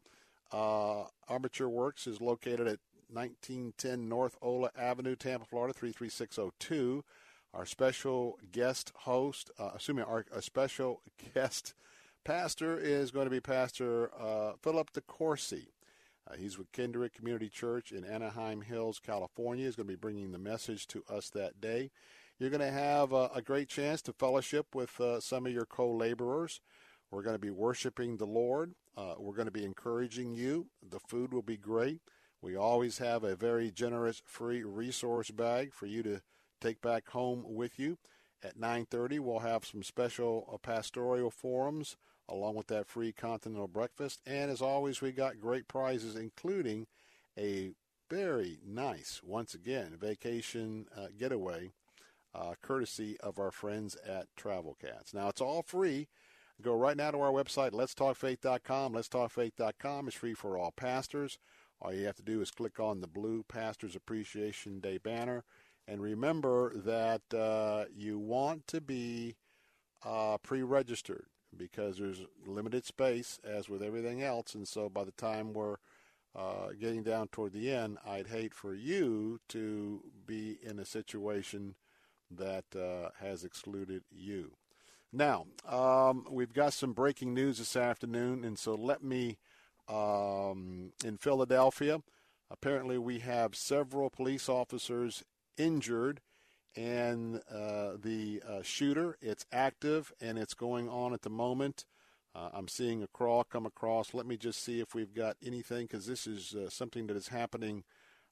Uh, 0.52 1.06
Armature 1.28 1.68
Works 1.68 2.06
is 2.06 2.20
located 2.20 2.68
at 2.68 2.78
1910 3.10 4.08
North 4.08 4.36
Ola 4.40 4.70
Avenue, 4.76 5.16
Tampa, 5.16 5.44
Florida 5.44 5.74
33602. 5.74 7.04
Our 7.52 7.66
special 7.66 8.38
guest 8.52 8.92
host, 9.00 9.50
uh, 9.58 9.70
assuming 9.74 10.04
our 10.04 10.24
a 10.32 10.40
special 10.40 11.00
guest 11.34 11.74
pastor 12.24 12.78
is 12.78 13.10
going 13.10 13.26
to 13.26 13.30
be 13.30 13.40
Pastor 13.40 14.10
uh, 14.18 14.52
Philip 14.62 14.92
DeCourcy. 14.92 15.68
Uh, 16.28 16.34
he's 16.36 16.56
with 16.56 16.70
Kindred 16.72 17.12
Community 17.12 17.48
Church 17.48 17.90
in 17.90 18.04
Anaheim 18.04 18.62
Hills, 18.62 19.00
California. 19.04 19.64
He's 19.64 19.76
going 19.76 19.88
to 19.88 19.92
be 19.92 19.96
bringing 19.96 20.30
the 20.30 20.38
message 20.38 20.86
to 20.88 21.02
us 21.10 21.30
that 21.30 21.60
day. 21.60 21.90
You're 22.38 22.50
going 22.50 22.60
to 22.60 22.70
have 22.70 23.12
uh, 23.12 23.28
a 23.34 23.42
great 23.42 23.68
chance 23.68 24.02
to 24.02 24.12
fellowship 24.12 24.74
with 24.74 25.00
uh, 25.00 25.20
some 25.20 25.46
of 25.46 25.52
your 25.52 25.66
co 25.66 25.90
laborers. 25.90 26.60
We're 27.10 27.22
going 27.22 27.34
to 27.34 27.40
be 27.40 27.50
worshiping 27.50 28.16
the 28.16 28.26
Lord. 28.26 28.74
Uh, 28.96 29.14
we're 29.18 29.34
going 29.34 29.46
to 29.46 29.52
be 29.52 29.64
encouraging 29.64 30.34
you. 30.34 30.68
The 30.88 31.00
food 31.00 31.32
will 31.32 31.42
be 31.42 31.56
great. 31.56 32.00
We 32.40 32.56
always 32.56 32.98
have 32.98 33.24
a 33.24 33.36
very 33.36 33.70
generous 33.70 34.22
free 34.24 34.62
resource 34.62 35.30
bag 35.30 35.72
for 35.72 35.86
you 35.86 36.02
to 36.04 36.20
take 36.60 36.80
back 36.80 37.10
home 37.10 37.44
with 37.46 37.78
you. 37.78 37.98
At 38.44 38.58
9:30, 38.58 39.20
we'll 39.20 39.40
have 39.40 39.64
some 39.64 39.82
special 39.82 40.48
uh, 40.52 40.58
pastoral 40.58 41.30
forums 41.30 41.96
along 42.28 42.54
with 42.54 42.68
that 42.68 42.88
free 42.88 43.12
continental 43.12 43.68
breakfast. 43.68 44.20
And 44.26 44.50
as 44.50 44.62
always, 44.62 45.00
we 45.00 45.12
got 45.12 45.40
great 45.40 45.68
prizes, 45.68 46.16
including 46.16 46.86
a 47.38 47.72
very 48.10 48.58
nice, 48.66 49.20
once 49.24 49.54
again, 49.54 49.96
vacation 49.98 50.86
uh, 50.96 51.06
getaway, 51.18 51.70
uh, 52.34 52.54
courtesy 52.62 53.16
of 53.20 53.38
our 53.38 53.50
friends 53.50 53.96
at 54.06 54.26
Travel 54.36 54.76
Cats. 54.80 55.14
Now, 55.14 55.28
it's 55.28 55.40
all 55.40 55.62
free. 55.62 56.08
Go 56.60 56.74
right 56.74 56.96
now 56.96 57.10
to 57.10 57.20
our 57.20 57.32
website, 57.32 57.72
letstalkfaith.com. 57.72 58.92
Letstalkfaith.com 58.92 60.08
is 60.08 60.14
free 60.14 60.34
for 60.34 60.56
all 60.56 60.72
pastors. 60.72 61.38
All 61.80 61.92
you 61.92 62.06
have 62.06 62.16
to 62.16 62.22
do 62.22 62.40
is 62.40 62.50
click 62.50 62.78
on 62.78 63.00
the 63.00 63.08
blue 63.08 63.44
Pastors 63.48 63.96
Appreciation 63.96 64.78
Day 64.78 64.98
banner. 64.98 65.44
And 65.88 66.00
remember 66.00 66.72
that 66.76 67.22
uh, 67.36 67.86
you 67.92 68.18
want 68.18 68.68
to 68.68 68.80
be 68.80 69.34
uh, 70.04 70.38
pre 70.38 70.62
registered 70.62 71.26
because 71.56 71.98
there's 71.98 72.22
limited 72.46 72.84
space, 72.84 73.38
as 73.44 73.68
with 73.68 73.82
everything 73.82 74.22
else. 74.22 74.54
And 74.54 74.66
so 74.66 74.88
by 74.88 75.04
the 75.04 75.12
time 75.12 75.52
we're 75.52 75.76
uh, 76.34 76.68
getting 76.80 77.02
down 77.02 77.28
toward 77.28 77.52
the 77.52 77.70
end, 77.70 77.98
I'd 78.06 78.28
hate 78.28 78.54
for 78.54 78.74
you 78.74 79.40
to 79.48 80.02
be 80.26 80.58
in 80.62 80.78
a 80.78 80.84
situation 80.84 81.74
that 82.30 82.64
uh, 82.74 83.10
has 83.20 83.44
excluded 83.44 84.02
you. 84.10 84.52
Now, 85.12 85.46
um, 85.68 86.26
we've 86.30 86.54
got 86.54 86.72
some 86.72 86.94
breaking 86.94 87.34
news 87.34 87.58
this 87.58 87.76
afternoon, 87.76 88.44
and 88.44 88.58
so 88.58 88.74
let 88.74 89.04
me, 89.04 89.36
um, 89.88 90.92
in 91.04 91.18
Philadelphia, 91.18 92.00
apparently 92.50 92.96
we 92.96 93.18
have 93.18 93.54
several 93.54 94.08
police 94.08 94.48
officers 94.48 95.22
injured 95.58 96.22
and 96.76 97.40
uh, 97.50 97.92
the 98.00 98.42
uh, 98.48 98.62
shooter. 98.62 99.16
It's 99.20 99.46
active 99.52 100.12
and 100.20 100.38
it's 100.38 100.54
going 100.54 100.88
on 100.88 101.12
at 101.12 101.22
the 101.22 101.30
moment. 101.30 101.84
Uh, 102.34 102.48
I'm 102.54 102.68
seeing 102.68 103.02
a 103.02 103.06
crawl 103.06 103.44
come 103.44 103.66
across. 103.66 104.14
Let 104.14 104.26
me 104.26 104.36
just 104.36 104.62
see 104.62 104.80
if 104.80 104.94
we've 104.94 105.14
got 105.14 105.36
anything 105.44 105.86
because 105.86 106.06
this 106.06 106.26
is 106.26 106.54
uh, 106.54 106.70
something 106.70 107.06
that 107.08 107.16
is 107.16 107.28
happening 107.28 107.84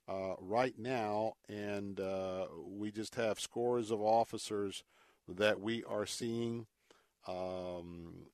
uh, 0.09 0.35
right 0.41 0.75
now, 0.79 1.35
and 1.49 2.01
uh, 2.01 2.47
we 2.67 2.91
just 2.91 3.15
have 3.15 3.39
scores 3.39 3.91
of 3.91 4.01
officers 4.01 4.83
that 5.29 5.61
we 5.61 5.85
are 5.85 6.07
seeing. 6.07 6.67
Um, 7.29 8.27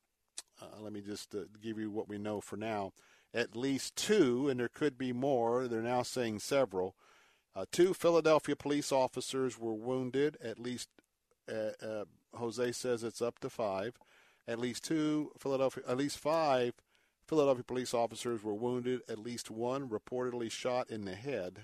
let 0.80 0.92
me 0.92 1.02
just 1.02 1.34
give 1.60 1.78
you 1.78 1.90
what 1.90 2.08
we 2.08 2.16
know 2.16 2.40
for 2.40 2.56
now. 2.56 2.92
At 3.34 3.56
least 3.56 3.96
two, 3.96 4.48
and 4.48 4.58
there 4.58 4.68
could 4.68 4.96
be 4.96 5.12
more. 5.12 5.68
They're 5.68 5.82
now 5.82 6.02
saying 6.02 6.38
several 6.38 6.94
two 7.70 7.94
Philadelphia 7.94 8.56
police 8.56 8.92
officers 8.92 9.58
were 9.58 9.74
wounded. 9.74 10.36
At 10.42 10.58
least, 10.58 10.88
uh, 11.50 11.84
uh, 11.84 12.04
Jose 12.34 12.72
says 12.72 13.02
it's 13.02 13.22
up 13.22 13.38
to 13.40 13.50
five. 13.50 13.96
At 14.46 14.58
least 14.58 14.84
two 14.84 15.32
Philadelphia, 15.38 15.82
at 15.88 15.96
least 15.96 16.18
five 16.18 16.74
Philadelphia 17.26 17.64
police 17.64 17.94
officers 17.94 18.42
were 18.42 18.54
wounded. 18.54 19.00
At 19.08 19.18
least 19.18 19.50
one 19.50 19.88
reportedly 19.88 20.50
shot 20.50 20.90
in 20.90 21.04
the 21.04 21.14
head. 21.14 21.60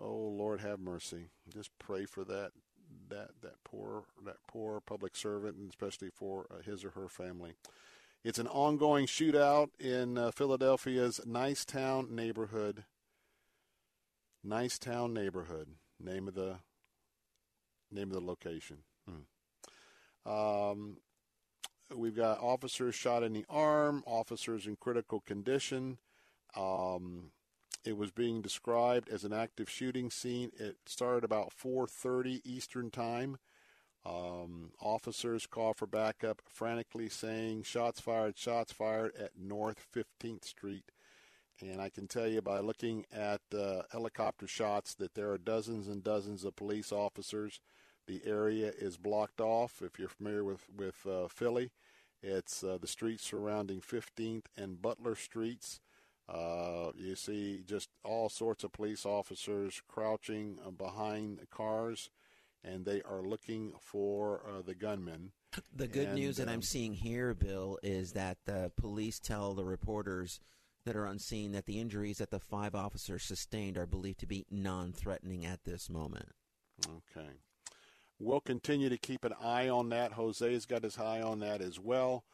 Oh 0.00 0.16
Lord, 0.16 0.60
have 0.60 0.80
mercy. 0.80 1.28
Just 1.48 1.70
pray 1.78 2.06
for 2.06 2.24
that 2.24 2.52
that 3.08 3.30
that 3.42 3.62
poor 3.64 4.04
that 4.24 4.38
poor 4.48 4.80
public 4.80 5.14
servant, 5.14 5.56
and 5.56 5.68
especially 5.68 6.10
for 6.10 6.46
uh, 6.50 6.62
his 6.62 6.84
or 6.84 6.90
her 6.90 7.08
family. 7.08 7.54
It's 8.24 8.38
an 8.38 8.48
ongoing 8.48 9.06
shootout 9.06 9.68
in 9.78 10.16
uh, 10.16 10.30
Philadelphia's 10.30 11.20
Nicetown 11.26 12.10
neighborhood. 12.10 12.84
Nicetown 14.46 15.12
neighborhood. 15.12 15.68
Name 16.00 16.28
of 16.28 16.34
the 16.34 16.56
name 17.90 18.08
of 18.08 18.14
the 18.14 18.20
location. 18.20 18.78
Hmm. 19.08 20.30
Um, 20.30 20.96
we've 21.94 22.16
got 22.16 22.40
officers 22.40 22.94
shot 22.94 23.22
in 23.22 23.32
the 23.32 23.44
arm, 23.48 24.02
officers 24.06 24.66
in 24.66 24.76
critical 24.76 25.20
condition. 25.20 25.98
Um, 26.56 27.30
it 27.84 27.96
was 27.96 28.10
being 28.10 28.40
described 28.40 29.08
as 29.08 29.24
an 29.24 29.32
active 29.32 29.68
shooting 29.68 30.10
scene. 30.10 30.50
It 30.58 30.76
started 30.86 31.24
about 31.24 31.52
4:30 31.52 32.40
Eastern 32.44 32.90
Time. 32.90 33.38
Um, 34.06 34.72
officers 34.80 35.46
call 35.46 35.72
for 35.72 35.86
backup, 35.86 36.42
frantically 36.46 37.08
saying, 37.08 37.62
"Shots 37.62 38.00
fired! 38.00 38.36
Shots 38.36 38.72
fired!" 38.72 39.14
at 39.16 39.36
North 39.36 39.80
15th 39.80 40.44
Street. 40.44 40.90
And 41.60 41.80
I 41.80 41.88
can 41.88 42.08
tell 42.08 42.26
you 42.26 42.42
by 42.42 42.58
looking 42.58 43.06
at 43.12 43.40
uh, 43.56 43.82
helicopter 43.92 44.46
shots 44.46 44.94
that 44.96 45.14
there 45.14 45.30
are 45.30 45.38
dozens 45.38 45.86
and 45.88 46.02
dozens 46.02 46.44
of 46.44 46.56
police 46.56 46.92
officers. 46.92 47.60
The 48.06 48.22
area 48.26 48.72
is 48.76 48.96
blocked 48.96 49.40
off. 49.40 49.80
If 49.80 49.98
you're 49.98 50.08
familiar 50.08 50.44
with 50.44 50.66
with 50.76 51.06
uh, 51.06 51.28
Philly, 51.28 51.70
it's 52.22 52.64
uh, 52.64 52.78
the 52.80 52.86
streets 52.86 53.24
surrounding 53.24 53.80
15th 53.80 54.46
and 54.56 54.82
Butler 54.82 55.14
streets. 55.14 55.80
Uh, 56.28 56.90
you 56.96 57.14
see 57.14 57.62
just 57.66 57.90
all 58.02 58.28
sorts 58.28 58.64
of 58.64 58.72
police 58.72 59.04
officers 59.04 59.82
crouching 59.88 60.58
uh, 60.66 60.70
behind 60.70 61.38
cars, 61.50 62.10
and 62.62 62.84
they 62.84 63.02
are 63.02 63.22
looking 63.22 63.72
for 63.78 64.40
uh, 64.48 64.62
the 64.62 64.74
gunmen. 64.74 65.32
The 65.72 65.86
good 65.86 66.08
and, 66.08 66.14
news 66.16 66.38
that 66.38 66.48
um, 66.48 66.54
I'm 66.54 66.62
seeing 66.62 66.94
here, 66.94 67.34
Bill, 67.34 67.78
is 67.82 68.12
that 68.12 68.38
the 68.46 68.72
police 68.76 69.20
tell 69.20 69.54
the 69.54 69.64
reporters 69.64 70.40
that 70.84 70.96
are 70.96 71.06
unseen 71.06 71.52
that 71.52 71.66
the 71.66 71.80
injuries 71.80 72.18
that 72.18 72.30
the 72.30 72.40
five 72.40 72.74
officers 72.74 73.22
sustained 73.22 73.76
are 73.76 73.86
believed 73.86 74.20
to 74.20 74.26
be 74.26 74.46
non-threatening 74.50 75.44
at 75.44 75.64
this 75.64 75.88
moment. 75.88 76.30
Okay. 76.86 77.28
We'll 78.18 78.40
continue 78.40 78.88
to 78.88 78.98
keep 78.98 79.24
an 79.24 79.34
eye 79.42 79.68
on 79.68 79.88
that. 79.90 80.12
Jose's 80.12 80.66
got 80.66 80.84
his 80.84 80.98
eye 80.98 81.20
on 81.20 81.40
that 81.40 81.60
as 81.60 81.80
well. 81.80 82.24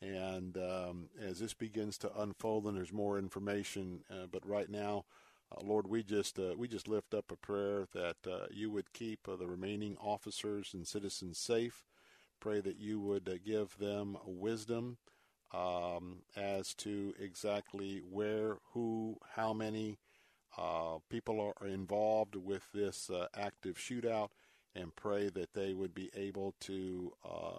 And 0.00 0.56
um, 0.56 1.08
as 1.20 1.40
this 1.40 1.54
begins 1.54 1.98
to 1.98 2.20
unfold, 2.20 2.66
and 2.66 2.76
there's 2.76 2.92
more 2.92 3.18
information, 3.18 4.04
uh, 4.10 4.26
but 4.30 4.46
right 4.46 4.70
now, 4.70 5.04
uh, 5.50 5.60
Lord, 5.64 5.88
we 5.88 6.02
just 6.02 6.38
uh, 6.38 6.54
we 6.56 6.68
just 6.68 6.88
lift 6.88 7.14
up 7.14 7.32
a 7.32 7.36
prayer 7.36 7.86
that 7.94 8.16
uh, 8.30 8.46
you 8.50 8.70
would 8.70 8.92
keep 8.92 9.28
uh, 9.28 9.34
the 9.34 9.46
remaining 9.46 9.96
officers 10.00 10.70
and 10.72 10.86
citizens 10.86 11.38
safe. 11.38 11.84
Pray 12.40 12.60
that 12.60 12.78
you 12.78 13.00
would 13.00 13.28
uh, 13.28 13.38
give 13.44 13.76
them 13.78 14.18
wisdom 14.24 14.98
um, 15.52 16.22
as 16.36 16.74
to 16.74 17.14
exactly 17.18 18.02
where, 18.08 18.58
who, 18.72 19.16
how 19.34 19.52
many 19.52 19.98
people 21.08 21.40
are 21.40 21.66
involved 21.66 22.34
with 22.34 22.66
this 22.74 23.10
active 23.36 23.76
shootout, 23.76 24.30
and 24.74 24.94
pray 24.96 25.28
that 25.28 25.54
they 25.54 25.72
would 25.72 25.94
be 25.94 26.10
able 26.14 26.54
to 26.60 27.12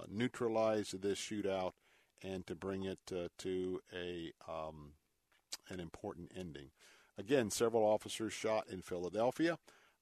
neutralize 0.10 0.92
this 0.92 1.18
shootout 1.18 1.72
and 2.24 2.46
to 2.48 2.56
bring 2.56 2.84
it 2.84 3.00
uh, 3.12 3.28
to 3.38 3.82
a 3.94 4.32
um, 4.48 4.94
an 5.70 5.80
important 5.80 6.32
ending. 6.36 6.72
Again, 7.18 7.50
several 7.50 7.84
officers 7.84 8.34
shot 8.34 8.68
in 8.70 8.82
Philadelphia. 8.82 9.58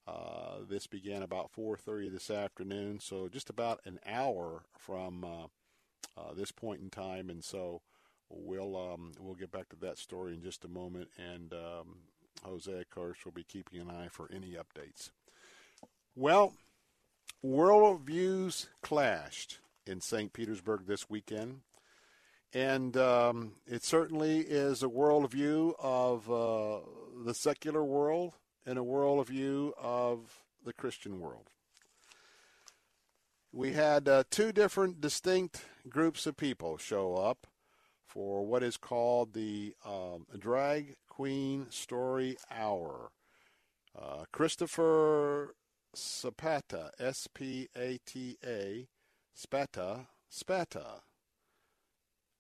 Uh, 0.08 0.60
this 0.68 0.88
began 0.88 1.22
about 1.22 1.52
4:30 1.52 2.12
this 2.12 2.30
afternoon, 2.30 3.00
so 3.00 3.28
just 3.28 3.50
about 3.50 3.82
an 3.86 4.00
hour 4.06 4.64
from 4.78 5.26
uh, 6.18 6.34
this 6.34 6.52
point 6.52 6.82
in 6.82 6.90
time. 6.90 7.30
And 7.30 7.44
so 7.44 7.82
we'll 8.30 8.76
um, 8.76 9.14
we'll 9.20 9.36
get 9.36 9.52
back 9.52 9.70
to 9.70 9.76
that 9.78 9.98
story 9.98 10.34
in 10.34 10.42
just 10.42 10.66
a 10.66 10.70
moment. 10.70 11.10
And 11.18 11.54
um, 11.54 11.98
Jose, 12.44 12.72
of 12.72 12.90
course, 12.90 13.18
will 13.26 13.32
be 13.32 13.44
keeping 13.44 13.80
an 13.80 13.90
eye 13.90 14.10
for 14.12 14.30
any 14.34 14.56
updates. 14.56 15.12
Well, 16.16 16.54
worldviews 17.46 18.68
clashed 18.82 19.60
in 19.86 20.02
St. 20.02 20.34
Petersburg 20.34 20.88
this 20.88 21.10
weekend. 21.10 21.62
And 22.54 22.96
um, 22.96 23.54
it 23.68 23.84
certainly 23.84 24.40
is 24.40 24.82
a 24.82 24.88
worldview 24.88 25.74
of 25.80 26.32
uh, 26.32 26.80
the 27.26 27.34
secular 27.34 27.84
world 27.84 28.34
and 28.66 28.80
a 28.80 28.84
worldview 28.84 29.74
of 29.78 30.44
the 30.66 30.74
Christian 30.74 31.20
world. 31.20 31.50
We 33.52 33.74
had 33.74 34.08
uh, 34.08 34.24
two 34.30 34.52
different 34.52 35.02
distinct 35.02 35.66
groups 35.90 36.26
of 36.26 36.38
people 36.38 36.78
show 36.78 37.16
up 37.16 37.48
for 38.06 38.46
what 38.46 38.64
is 38.64 38.78
called 38.78 39.34
the 39.34 39.74
um, 39.86 40.26
Drag 40.38 40.96
Queen 41.08 41.68
Story 41.70 42.38
Hour. 42.52 43.12
Uh, 44.00 44.26
Christopher 44.32 45.56
Spata, 45.96 46.92
S 47.00 47.28
P 47.34 47.68
A 47.76 48.00
T 48.06 48.38
A, 48.46 48.88
Spata, 49.36 50.08
Spata, 50.32 51.02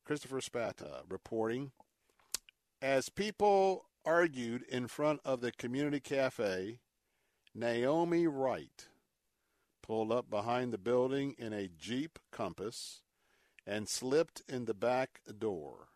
Christopher 0.05 0.39
Spata 0.41 1.01
reporting 1.09 1.71
as 2.81 3.09
people 3.09 3.85
argued 4.05 4.63
in 4.69 4.87
front 4.87 5.19
of 5.25 5.41
the 5.41 5.51
community 5.51 5.99
cafe, 5.99 6.79
Naomi 7.53 8.27
Wright 8.27 8.87
pulled 9.81 10.11
up 10.11 10.29
behind 10.29 10.71
the 10.71 10.77
building 10.77 11.35
in 11.37 11.53
a 11.53 11.67
Jeep 11.67 12.19
Compass 12.31 13.01
and 13.67 13.89
slipped 13.89 14.41
in 14.47 14.65
the 14.65 14.73
back 14.73 15.19
door. 15.37 15.89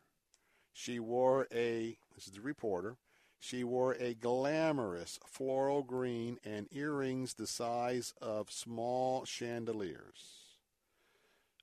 She 0.74 1.00
wore 1.00 1.48
a, 1.52 1.98
this 2.14 2.28
is 2.28 2.34
the 2.34 2.42
reporter, 2.42 2.98
she 3.40 3.64
wore 3.64 3.96
a 3.96 4.14
glamorous 4.14 5.18
floral 5.26 5.82
green 5.82 6.38
and 6.46 6.68
earrings 6.72 7.34
the 7.34 7.48
size 7.48 8.14
of 8.22 8.52
small 8.52 9.26
chandeliers. 9.26 10.42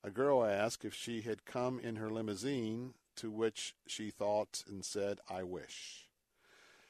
A 0.02 0.10
girl 0.10 0.44
asked 0.44 0.85
if 0.85 0.94
she 0.94 1.20
had 1.20 1.44
come 1.44 1.78
in 1.78 1.97
her 1.97 2.10
limousine, 2.10 2.94
to 3.16 3.30
which 3.30 3.74
she 3.86 4.10
thought 4.10 4.62
and 4.68 4.85
said, 4.85 5.18
I 5.28 5.43
wish. 5.43 6.09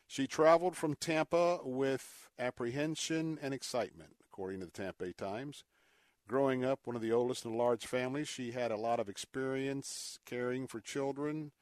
She 0.07 0.27
traveled 0.27 0.77
from 0.77 0.95
Tampa 0.95 1.61
with 1.63 2.29
apprehension 2.39 3.39
and 3.43 3.53
excitement, 3.53 4.17
according 4.31 4.61
to 4.61 4.67
the 4.67 4.73
Tampa 4.73 5.13
Times. 5.13 5.65
Growing 6.29 6.63
up 6.63 6.81
one 6.85 6.95
of 6.95 7.01
the 7.01 7.11
oldest 7.11 7.47
in 7.47 7.53
a 7.53 7.57
large 7.57 7.87
family, 7.87 8.23
she 8.23 8.53
had 8.53 8.71
a 8.71 8.77
lot 8.77 9.01
of 9.01 9.09
experience 9.09 10.19
caring 10.27 10.67
for 10.67 10.79
children 10.79 11.53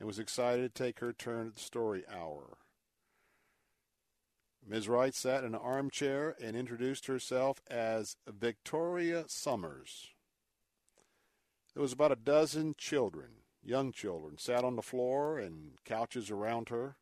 and 0.00 0.06
was 0.06 0.18
excited 0.18 0.74
to 0.74 0.82
take 0.84 1.00
her 1.00 1.12
turn 1.12 1.48
at 1.48 1.54
the 1.54 1.60
story 1.60 2.02
hour. 2.10 2.56
Ms. 4.66 4.88
Wright 4.88 5.14
sat 5.14 5.44
in 5.44 5.54
an 5.54 5.60
armchair 5.60 6.34
and 6.42 6.56
introduced 6.56 7.06
herself 7.06 7.60
as 7.70 8.16
Victoria 8.26 9.24
Summers. 9.28 10.08
There 11.74 11.82
was 11.82 11.92
about 11.92 12.10
a 12.10 12.16
dozen 12.16 12.74
children, 12.78 13.42
young 13.62 13.92
children, 13.92 14.38
sat 14.38 14.64
on 14.64 14.76
the 14.76 14.82
floor 14.82 15.38
and 15.38 15.72
couches 15.84 16.30
around 16.30 16.70
her. 16.70 16.96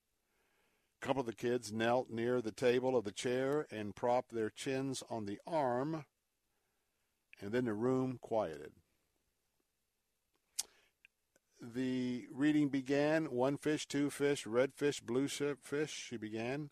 A 1.00 1.06
couple 1.06 1.20
of 1.20 1.26
the 1.26 1.32
kids 1.32 1.72
knelt 1.72 2.10
near 2.10 2.42
the 2.42 2.50
table 2.50 2.96
of 2.96 3.04
the 3.04 3.12
chair 3.12 3.68
and 3.70 3.94
propped 3.94 4.34
their 4.34 4.50
chins 4.50 5.04
on 5.08 5.26
the 5.26 5.38
arm, 5.46 6.04
and 7.44 7.52
then 7.52 7.66
the 7.66 7.74
room 7.74 8.18
quieted. 8.22 8.72
The 11.60 12.24
reading 12.32 12.70
began 12.70 13.26
one 13.26 13.58
fish, 13.58 13.86
two 13.86 14.08
fish, 14.08 14.46
red 14.46 14.72
fish, 14.74 15.00
blue 15.00 15.28
fish, 15.28 15.90
she 15.90 16.16
began, 16.16 16.70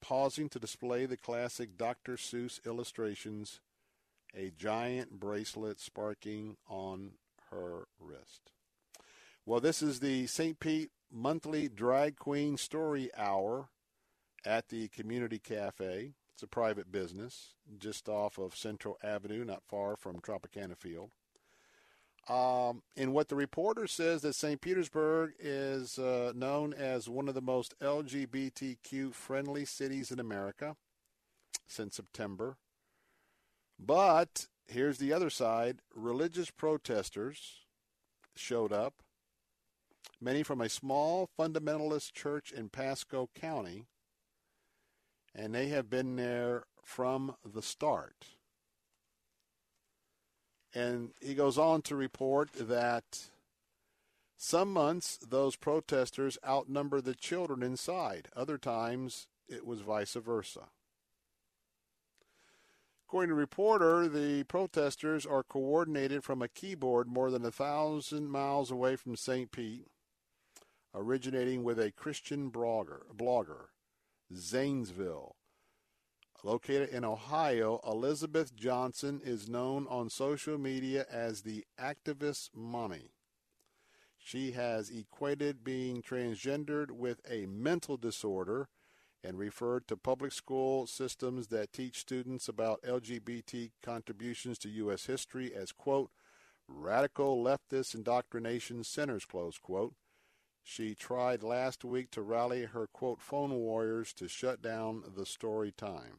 pausing 0.00 0.48
to 0.50 0.58
display 0.58 1.04
the 1.04 1.18
classic 1.18 1.76
Dr. 1.76 2.16
Seuss 2.16 2.64
illustrations 2.66 3.60
a 4.34 4.50
giant 4.56 5.20
bracelet 5.20 5.80
sparking 5.80 6.56
on 6.68 7.12
her 7.50 7.88
wrist. 8.00 8.52
Well, 9.44 9.60
this 9.60 9.82
is 9.82 10.00
the 10.00 10.26
St. 10.26 10.60
Pete 10.60 10.90
monthly 11.10 11.68
drag 11.68 12.16
queen 12.16 12.56
story 12.56 13.10
hour 13.16 13.68
at 14.46 14.68
the 14.68 14.88
community 14.88 15.38
cafe. 15.38 16.14
It's 16.38 16.44
a 16.44 16.46
private 16.46 16.92
business 16.92 17.54
just 17.80 18.08
off 18.08 18.38
of 18.38 18.54
Central 18.54 18.96
Avenue, 19.02 19.44
not 19.44 19.64
far 19.66 19.96
from 19.96 20.20
Tropicana 20.20 20.76
Field. 20.76 21.10
Um, 22.28 22.84
and 22.96 23.12
what 23.12 23.26
the 23.26 23.34
reporter 23.34 23.88
says 23.88 24.22
that 24.22 24.36
St. 24.36 24.60
Petersburg 24.60 25.32
is 25.40 25.98
uh, 25.98 26.32
known 26.36 26.72
as 26.72 27.08
one 27.08 27.26
of 27.26 27.34
the 27.34 27.40
most 27.40 27.74
LGBTQ 27.80 29.12
friendly 29.14 29.64
cities 29.64 30.12
in 30.12 30.20
America 30.20 30.76
since 31.66 31.96
September. 31.96 32.56
But 33.76 34.46
here's 34.68 34.98
the 34.98 35.12
other 35.12 35.30
side 35.30 35.80
religious 35.92 36.52
protesters 36.52 37.62
showed 38.36 38.72
up, 38.72 38.94
many 40.20 40.44
from 40.44 40.60
a 40.60 40.68
small 40.68 41.28
fundamentalist 41.36 42.12
church 42.12 42.52
in 42.52 42.68
Pasco 42.68 43.28
County, 43.34 43.86
and 45.38 45.54
they 45.54 45.68
have 45.68 45.88
been 45.88 46.16
there 46.16 46.64
from 46.82 47.36
the 47.44 47.62
start. 47.62 48.26
And 50.74 51.10
he 51.20 51.34
goes 51.34 51.56
on 51.56 51.82
to 51.82 51.96
report 51.96 52.50
that 52.54 53.30
some 54.36 54.72
months 54.72 55.16
those 55.16 55.56
protesters 55.56 56.38
outnumber 56.46 57.00
the 57.00 57.14
children 57.14 57.62
inside. 57.62 58.28
Other 58.34 58.58
times 58.58 59.28
it 59.48 59.64
was 59.64 59.80
vice 59.80 60.14
versa. 60.14 60.68
According 63.06 63.30
to 63.30 63.34
reporter, 63.34 64.08
the 64.08 64.42
protesters 64.44 65.24
are 65.24 65.42
coordinated 65.42 66.24
from 66.24 66.42
a 66.42 66.48
keyboard 66.48 67.08
more 67.08 67.30
than 67.30 67.44
a 67.44 67.50
thousand 67.50 68.28
miles 68.28 68.70
away 68.70 68.96
from 68.96 69.16
St. 69.16 69.50
Pete, 69.50 69.86
originating 70.94 71.64
with 71.64 71.78
a 71.78 71.92
Christian 71.92 72.50
blogger, 72.50 73.04
blogger 73.16 73.68
Zanesville. 74.34 75.36
Located 76.44 76.90
in 76.90 77.04
Ohio, 77.04 77.80
Elizabeth 77.84 78.54
Johnson 78.54 79.20
is 79.24 79.48
known 79.48 79.86
on 79.88 80.08
social 80.08 80.56
media 80.56 81.04
as 81.10 81.42
the 81.42 81.64
activist 81.80 82.50
mommy. 82.54 83.10
She 84.18 84.52
has 84.52 84.90
equated 84.90 85.64
being 85.64 86.02
transgendered 86.02 86.90
with 86.92 87.20
a 87.28 87.46
mental 87.46 87.96
disorder 87.96 88.68
and 89.24 89.38
referred 89.38 89.88
to 89.88 89.96
public 89.96 90.32
school 90.32 90.86
systems 90.86 91.48
that 91.48 91.72
teach 91.72 91.98
students 91.98 92.48
about 92.48 92.82
LGBT 92.82 93.72
contributions 93.82 94.58
to 94.58 94.68
U.S. 94.68 95.06
history 95.06 95.52
as, 95.54 95.72
quote, 95.72 96.10
radical 96.68 97.42
leftist 97.42 97.94
indoctrination 97.94 98.84
centers, 98.84 99.24
close 99.24 99.58
quote. 99.58 99.94
She 100.70 100.94
tried 100.94 101.42
last 101.42 101.82
week 101.82 102.10
to 102.10 102.20
rally 102.20 102.66
her, 102.66 102.86
quote, 102.86 103.22
phone 103.22 103.54
warriors 103.54 104.12
to 104.12 104.28
shut 104.28 104.60
down 104.60 105.02
the 105.16 105.24
story 105.24 105.72
time. 105.72 106.18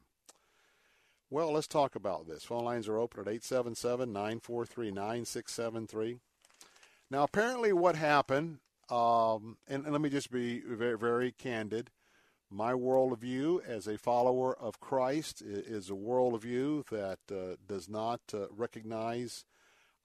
Well, 1.30 1.52
let's 1.52 1.68
talk 1.68 1.94
about 1.94 2.26
this. 2.26 2.42
Phone 2.42 2.64
lines 2.64 2.88
are 2.88 2.98
open 2.98 3.20
at 3.20 3.28
877 3.28 4.12
943 4.12 4.90
9673. 4.90 6.18
Now, 7.12 7.22
apparently, 7.22 7.72
what 7.72 7.94
happened, 7.94 8.58
um, 8.90 9.58
and, 9.68 9.84
and 9.84 9.92
let 9.92 10.00
me 10.00 10.10
just 10.10 10.32
be 10.32 10.60
very, 10.66 10.98
very 10.98 11.30
candid 11.30 11.90
my 12.50 12.72
worldview 12.72 13.64
as 13.64 13.86
a 13.86 13.96
follower 13.96 14.58
of 14.58 14.80
Christ 14.80 15.40
is 15.40 15.88
a 15.88 15.94
worldview 15.94 16.84
that 16.88 17.20
uh, 17.30 17.54
does 17.68 17.88
not 17.88 18.20
uh, 18.34 18.46
recognize 18.50 19.44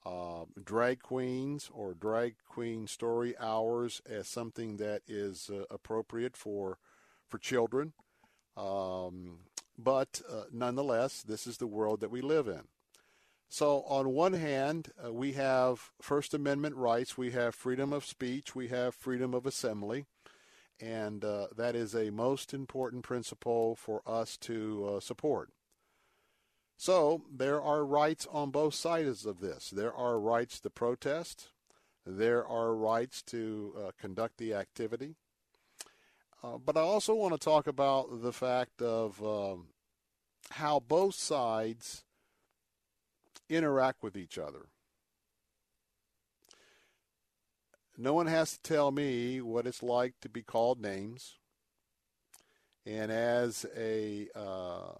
uh, 0.06 0.44
drag 0.62 1.02
queens 1.02 1.68
or 1.72 1.94
drag 1.94 2.36
queen 2.48 2.86
story 2.86 3.34
hours 3.38 4.00
as 4.08 4.28
something 4.28 4.76
that 4.76 5.02
is 5.08 5.50
uh, 5.52 5.64
appropriate 5.70 6.36
for 6.36 6.78
for 7.28 7.38
children. 7.38 7.92
Um, 8.56 9.40
but 9.76 10.22
uh, 10.30 10.44
nonetheless, 10.52 11.22
this 11.22 11.46
is 11.46 11.58
the 11.58 11.66
world 11.66 12.00
that 12.00 12.10
we 12.10 12.20
live 12.20 12.46
in. 12.46 12.62
So, 13.48 13.82
on 13.82 14.10
one 14.10 14.32
hand, 14.32 14.92
uh, 15.04 15.12
we 15.12 15.32
have 15.32 15.90
First 16.00 16.34
Amendment 16.34 16.76
rights, 16.76 17.18
we 17.18 17.32
have 17.32 17.54
freedom 17.54 17.92
of 17.92 18.04
speech, 18.04 18.54
we 18.54 18.68
have 18.68 18.94
freedom 18.94 19.34
of 19.34 19.46
assembly 19.46 20.06
and 20.80 21.24
uh, 21.24 21.48
that 21.56 21.74
is 21.74 21.94
a 21.94 22.10
most 22.10 22.52
important 22.52 23.02
principle 23.02 23.74
for 23.74 24.02
us 24.06 24.36
to 24.38 24.96
uh, 24.96 25.00
support. 25.00 25.50
So 26.76 27.22
there 27.34 27.60
are 27.60 27.84
rights 27.84 28.26
on 28.30 28.50
both 28.50 28.74
sides 28.74 29.24
of 29.24 29.40
this. 29.40 29.70
There 29.70 29.94
are 29.94 30.20
rights 30.20 30.60
to 30.60 30.70
protest. 30.70 31.48
There 32.04 32.46
are 32.46 32.74
rights 32.74 33.22
to 33.24 33.74
uh, 33.76 33.90
conduct 33.98 34.38
the 34.38 34.54
activity. 34.54 35.16
Uh, 36.42 36.58
but 36.58 36.76
I 36.76 36.80
also 36.80 37.14
want 37.14 37.32
to 37.32 37.38
talk 37.44 37.66
about 37.66 38.22
the 38.22 38.32
fact 38.32 38.82
of 38.82 39.22
um, 39.24 39.68
how 40.50 40.80
both 40.80 41.14
sides 41.14 42.04
interact 43.48 44.02
with 44.02 44.16
each 44.16 44.38
other. 44.38 44.66
No 47.96 48.12
one 48.12 48.26
has 48.26 48.52
to 48.52 48.62
tell 48.62 48.90
me 48.90 49.40
what 49.40 49.66
it's 49.66 49.82
like 49.82 50.14
to 50.20 50.28
be 50.28 50.42
called 50.42 50.80
names. 50.80 51.38
And 52.86 53.10
as 53.10 53.66
a 53.76 54.28
uh, 54.36 54.92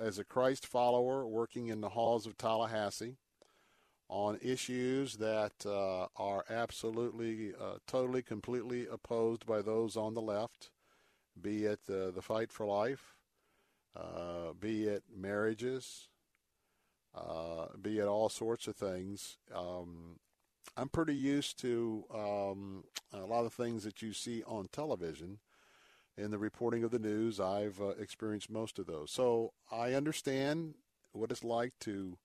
as 0.00 0.18
a 0.18 0.24
Christ 0.24 0.66
follower 0.66 1.26
working 1.26 1.68
in 1.68 1.82
the 1.82 1.90
halls 1.90 2.26
of 2.26 2.38
Tallahassee 2.38 3.16
on 4.08 4.38
issues 4.40 5.18
that 5.18 5.52
uh, 5.66 6.06
are 6.16 6.44
absolutely, 6.48 7.52
uh, 7.60 7.74
totally, 7.86 8.22
completely 8.22 8.86
opposed 8.90 9.44
by 9.44 9.60
those 9.60 9.96
on 9.96 10.14
the 10.14 10.22
left, 10.22 10.70
be 11.38 11.66
it 11.66 11.80
the 11.86 12.12
fight 12.22 12.50
for 12.50 12.64
life, 12.64 13.16
uh, 13.94 14.54
be 14.58 14.84
it 14.84 15.02
marriages, 15.14 16.08
uh, 17.14 17.66
be 17.80 17.98
it 17.98 18.06
all 18.06 18.30
sorts 18.30 18.66
of 18.66 18.76
things. 18.76 19.36
Um, 19.54 20.18
I'm 20.76 20.88
pretty 20.88 21.14
used 21.14 21.58
to 21.60 22.04
um, 22.14 22.84
a 23.12 23.26
lot 23.26 23.44
of 23.44 23.52
things 23.52 23.84
that 23.84 24.00
you 24.00 24.12
see 24.12 24.42
on 24.44 24.68
television. 24.72 25.38
In 26.18 26.32
the 26.32 26.38
reporting 26.38 26.82
of 26.82 26.90
the 26.90 26.98
news, 26.98 27.38
I've 27.38 27.80
uh, 27.80 27.90
experienced 27.90 28.50
most 28.50 28.80
of 28.80 28.86
those. 28.86 29.12
So 29.12 29.52
I 29.70 29.92
understand 29.92 30.74
what 31.12 31.30
it's 31.30 31.44
like 31.44 31.74
to 31.82 32.18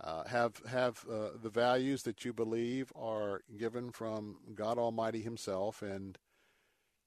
uh, 0.00 0.24
have 0.24 0.62
have 0.66 1.04
uh, 1.10 1.28
the 1.42 1.50
values 1.50 2.04
that 2.04 2.24
you 2.24 2.32
believe 2.32 2.90
are 2.96 3.42
given 3.58 3.90
from 3.90 4.38
God 4.54 4.78
Almighty 4.78 5.20
Himself, 5.20 5.82
and 5.82 6.16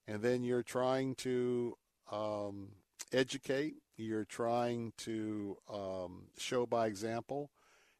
and 0.07 0.21
then 0.21 0.43
you're 0.43 0.63
trying 0.63 1.15
to 1.15 1.75
um, 2.11 2.69
educate. 3.11 3.75
You're 3.97 4.25
trying 4.25 4.93
to 4.97 5.57
um, 5.71 6.27
show 6.37 6.67
by 6.67 6.85
example 6.85 7.49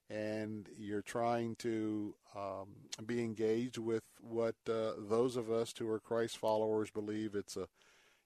and 0.09 0.67
you're 0.77 1.01
trying 1.01 1.55
to 1.57 2.15
um, 2.35 2.69
be 3.05 3.23
engaged 3.23 3.77
with 3.77 4.03
what 4.21 4.55
uh, 4.67 4.91
those 4.97 5.35
of 5.35 5.51
us 5.51 5.73
who 5.77 5.87
are 5.89 5.99
Christ 5.99 6.37
followers 6.37 6.89
believe 6.89 7.35
it's 7.35 7.55
a 7.55 7.67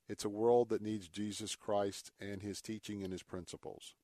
it's 0.07 0.25
a 0.25 0.29
world 0.29 0.69
that 0.69 0.81
needs 0.81 1.07
Jesus 1.07 1.55
Christ 1.55 2.11
and 2.19 2.41
his 2.41 2.61
teaching 2.61 3.03
and 3.03 3.11
his 3.11 3.23
principles. 3.23 3.95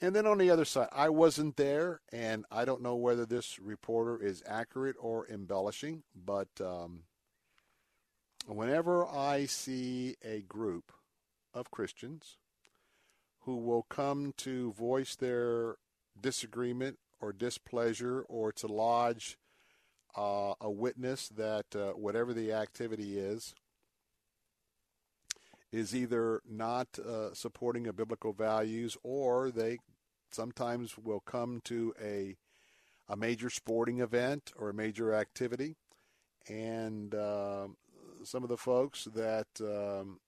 And 0.00 0.14
then 0.14 0.26
on 0.26 0.38
the 0.38 0.50
other 0.50 0.64
side, 0.64 0.88
I 0.90 1.08
wasn't 1.08 1.56
there, 1.56 2.00
and 2.12 2.44
I 2.50 2.64
don't 2.64 2.82
know 2.82 2.96
whether 2.96 3.24
this 3.24 3.60
reporter 3.60 4.20
is 4.20 4.42
accurate 4.46 4.96
or 4.98 5.28
embellishing, 5.28 6.02
but 6.14 6.48
um, 6.60 7.04
whenever 8.46 9.06
I 9.06 9.46
see 9.46 10.16
a 10.24 10.40
group 10.40 10.92
of 11.54 11.70
Christians 11.70 12.36
who 13.42 13.56
will 13.56 13.84
come 13.84 14.34
to 14.38 14.72
voice 14.72 15.14
their 15.14 15.76
disagreement 16.20 16.98
or 17.20 17.32
displeasure 17.32 18.22
or 18.28 18.52
to 18.52 18.66
lodge 18.66 19.38
uh, 20.16 20.54
a 20.60 20.70
witness 20.70 21.28
that 21.28 21.66
uh, 21.74 21.90
whatever 21.92 22.32
the 22.32 22.52
activity 22.52 23.18
is 23.18 23.54
is 25.72 25.94
either 25.94 26.40
not 26.48 26.86
uh, 27.00 27.34
supporting 27.34 27.88
of 27.88 27.96
biblical 27.96 28.32
values 28.32 28.96
or 29.02 29.50
they 29.50 29.78
sometimes 30.30 30.96
will 30.96 31.20
come 31.20 31.60
to 31.64 31.92
a 32.00 32.36
a 33.08 33.16
major 33.16 33.50
sporting 33.50 34.00
event 34.00 34.52
or 34.56 34.70
a 34.70 34.74
major 34.74 35.12
activity. 35.12 35.76
And 36.48 37.14
um, 37.14 37.76
some 38.24 38.42
of 38.42 38.48
the 38.48 38.56
folks 38.56 39.04
that 39.14 39.46
um, 39.60 40.20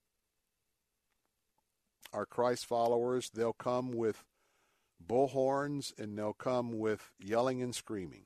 are 2.13 2.25
Christ 2.25 2.65
followers 2.65 3.29
they'll 3.29 3.53
come 3.53 3.91
with 3.91 4.23
bullhorns, 5.05 5.97
and 5.97 6.17
they'll 6.17 6.33
come 6.33 6.77
with 6.77 7.11
yelling 7.19 7.61
and 7.61 7.73
screaming. 7.73 8.23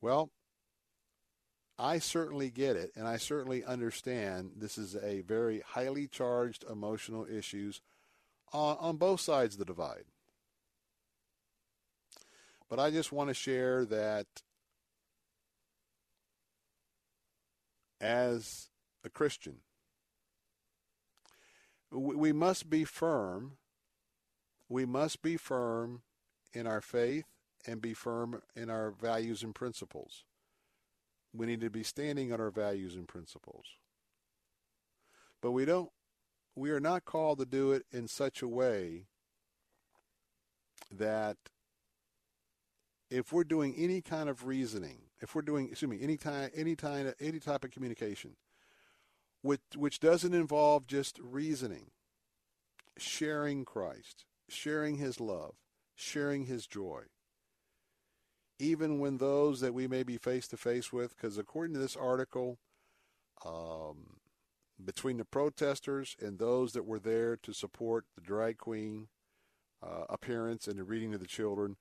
Well, 0.00 0.30
I 1.78 1.98
certainly 1.98 2.50
get 2.50 2.76
it, 2.76 2.92
and 2.96 3.06
I 3.06 3.18
certainly 3.18 3.64
understand 3.64 4.52
this 4.56 4.78
is 4.78 4.96
a 4.96 5.20
very 5.20 5.60
highly 5.60 6.08
charged 6.08 6.64
emotional 6.68 7.24
issues 7.24 7.80
on, 8.52 8.76
on 8.80 8.96
both 8.96 9.20
sides 9.20 9.54
of 9.54 9.58
the 9.60 9.64
divide. 9.64 10.04
But 12.68 12.80
I 12.80 12.90
just 12.90 13.12
want 13.12 13.28
to 13.28 13.34
share 13.34 13.84
that 13.86 14.26
as 18.00 18.68
a 19.04 19.08
Christian, 19.08 19.58
we 21.90 22.32
must 22.32 22.68
be 22.68 22.84
firm 22.84 23.57
we 24.68 24.84
must 24.84 25.22
be 25.22 25.36
firm 25.36 26.02
in 26.52 26.66
our 26.66 26.80
faith 26.80 27.24
and 27.66 27.80
be 27.80 27.94
firm 27.94 28.42
in 28.54 28.70
our 28.70 28.90
values 28.90 29.42
and 29.42 29.54
principles. 29.54 30.24
We 31.32 31.46
need 31.46 31.60
to 31.60 31.70
be 31.70 31.82
standing 31.82 32.32
on 32.32 32.40
our 32.40 32.50
values 32.50 32.94
and 32.94 33.06
principles. 33.06 33.66
But 35.40 35.52
we 35.52 35.64
don't 35.64 35.90
we 36.54 36.70
are 36.70 36.80
not 36.80 37.04
called 37.04 37.38
to 37.38 37.46
do 37.46 37.70
it 37.72 37.84
in 37.92 38.08
such 38.08 38.42
a 38.42 38.48
way 38.48 39.06
that 40.90 41.36
if 43.10 43.32
we're 43.32 43.44
doing 43.44 43.74
any 43.76 44.00
kind 44.00 44.28
of 44.28 44.46
reasoning, 44.46 45.02
if 45.20 45.34
we're 45.34 45.42
doing 45.42 45.68
excuse 45.68 45.90
me, 45.90 45.98
any 46.00 46.16
time 46.16 46.50
any 46.54 46.74
time 46.74 47.12
any 47.20 47.38
type 47.38 47.64
of 47.64 47.70
communication 47.70 48.36
which 49.42 49.60
which 49.76 50.00
doesn't 50.00 50.34
involve 50.34 50.86
just 50.86 51.18
reasoning, 51.20 51.90
sharing 52.96 53.64
Christ, 53.64 54.24
sharing 54.48 54.96
his 54.96 55.20
love, 55.20 55.54
sharing 55.94 56.46
his 56.46 56.66
joy. 56.66 57.02
Even 58.58 58.98
when 58.98 59.18
those 59.18 59.60
that 59.60 59.74
we 59.74 59.86
may 59.86 60.02
be 60.02 60.16
face 60.16 60.48
to 60.48 60.56
face 60.56 60.92
with, 60.92 61.16
because 61.16 61.38
according 61.38 61.74
to 61.74 61.80
this 61.80 61.96
article, 61.96 62.58
um, 63.46 64.18
between 64.84 65.16
the 65.16 65.24
protesters 65.24 66.16
and 66.20 66.38
those 66.38 66.72
that 66.72 66.84
were 66.84 66.98
there 66.98 67.36
to 67.36 67.52
support 67.52 68.04
the 68.14 68.20
drag 68.20 68.58
queen 68.58 69.08
uh, 69.82 70.04
appearance 70.08 70.66
and 70.66 70.78
the 70.78 70.84
reading 70.84 71.12
to 71.12 71.18
the 71.18 71.26
children, 71.26 71.76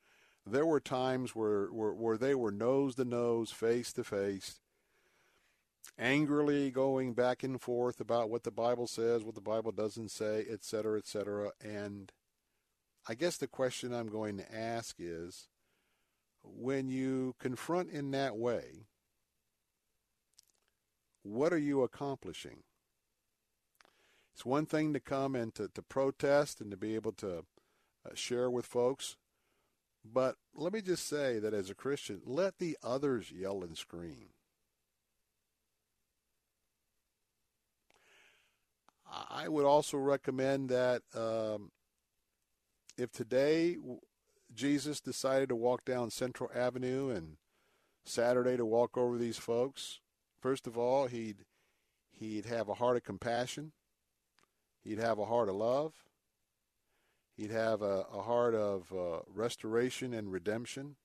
there 0.46 0.66
were 0.66 0.80
times 0.80 1.36
where, 1.36 1.68
where, 1.68 1.94
where 1.94 2.18
they 2.18 2.36
were 2.36 2.52
nose 2.52 2.96
to 2.96 3.06
nose, 3.06 3.52
face 3.52 3.92
to 3.94 4.04
face, 4.04 4.62
angrily 6.00 6.72
going 6.72 7.14
back 7.14 7.44
and 7.44 7.62
forth 7.62 8.00
about 8.00 8.30
what 8.30 8.44
the 8.44 8.52
Bible 8.52 8.88
says, 8.88 9.24
what 9.24 9.36
the 9.36 9.42
Bible 9.42 9.72
doesn't 9.72 10.10
say, 10.10 10.46
etc., 10.50 11.00
etc. 11.00 11.52
And 11.62 12.12
I 13.08 13.16
guess 13.16 13.38
the 13.38 13.48
question 13.48 13.94
I'm 13.94 14.10
going 14.10 14.38
to 14.38 14.56
ask 14.56 14.98
is 15.00 15.48
when 16.44 16.90
you 16.90 17.36
confront 17.40 17.90
in 17.90 18.12
that 18.12 18.36
way, 18.36 18.88
what 21.24 21.54
are 21.54 21.58
you 21.58 21.84
accomplishing? 21.84 22.64
It's 24.34 24.46
one 24.46 24.66
thing 24.66 24.94
to 24.94 25.00
come 25.00 25.36
and 25.36 25.54
to, 25.56 25.70
to 25.74 25.82
protest 25.82 26.62
and 26.62 26.70
to 26.72 26.78
be 26.78 26.96
able 26.96 27.14
to 27.14 27.46
uh, 28.06 28.14
share 28.14 28.50
with 28.50 28.66
folks. 28.66 29.16
But 30.06 30.36
let 30.54 30.74
me 30.74 30.82
just 30.82 31.08
say 31.08 31.40
that 31.40 31.54
as 31.54 31.70
a 31.70 31.76
Christian, 31.76 32.22
let 32.26 32.60
the 32.60 32.78
others 32.84 33.32
yell 33.32 33.64
and 33.64 33.78
scream. 33.78 34.30
I 39.30 39.48
would 39.48 39.66
also 39.66 39.98
recommend 39.98 40.70
that 40.70 41.02
um, 41.16 41.72
if 42.98 43.12
today 43.12 43.78
Jesus 44.54 45.00
decided 45.00 45.50
to 45.50 45.56
walk 45.56 45.86
down 45.86 46.10
Central 46.10 46.50
Avenue 46.54 47.10
and 47.10 47.38
Saturday 48.06 48.58
to 48.58 48.66
walk 48.66 48.98
over 48.98 49.18
these 49.18 49.38
folks, 49.38 50.00
first 50.40 50.68
of 50.68 50.78
all, 50.78 51.08
he'd 51.08 51.46
he'd 52.12 52.46
have 52.46 52.70
a 52.70 52.76
heart 52.76 52.98
of 52.98 53.04
compassion. 53.04 53.72
He'd 54.84 55.00
have 55.00 55.20
a 55.20 55.26
heart 55.26 55.50
of 55.50 55.56
love. 55.56 55.94
He'd 57.36 57.52
have 57.52 57.82
a, 57.82 58.06
a 58.12 58.22
heart 58.24 58.56
of 58.56 58.92
uh, 58.92 59.20
restoration 59.28 60.14
and 60.14 60.32
redemption. 60.32 60.96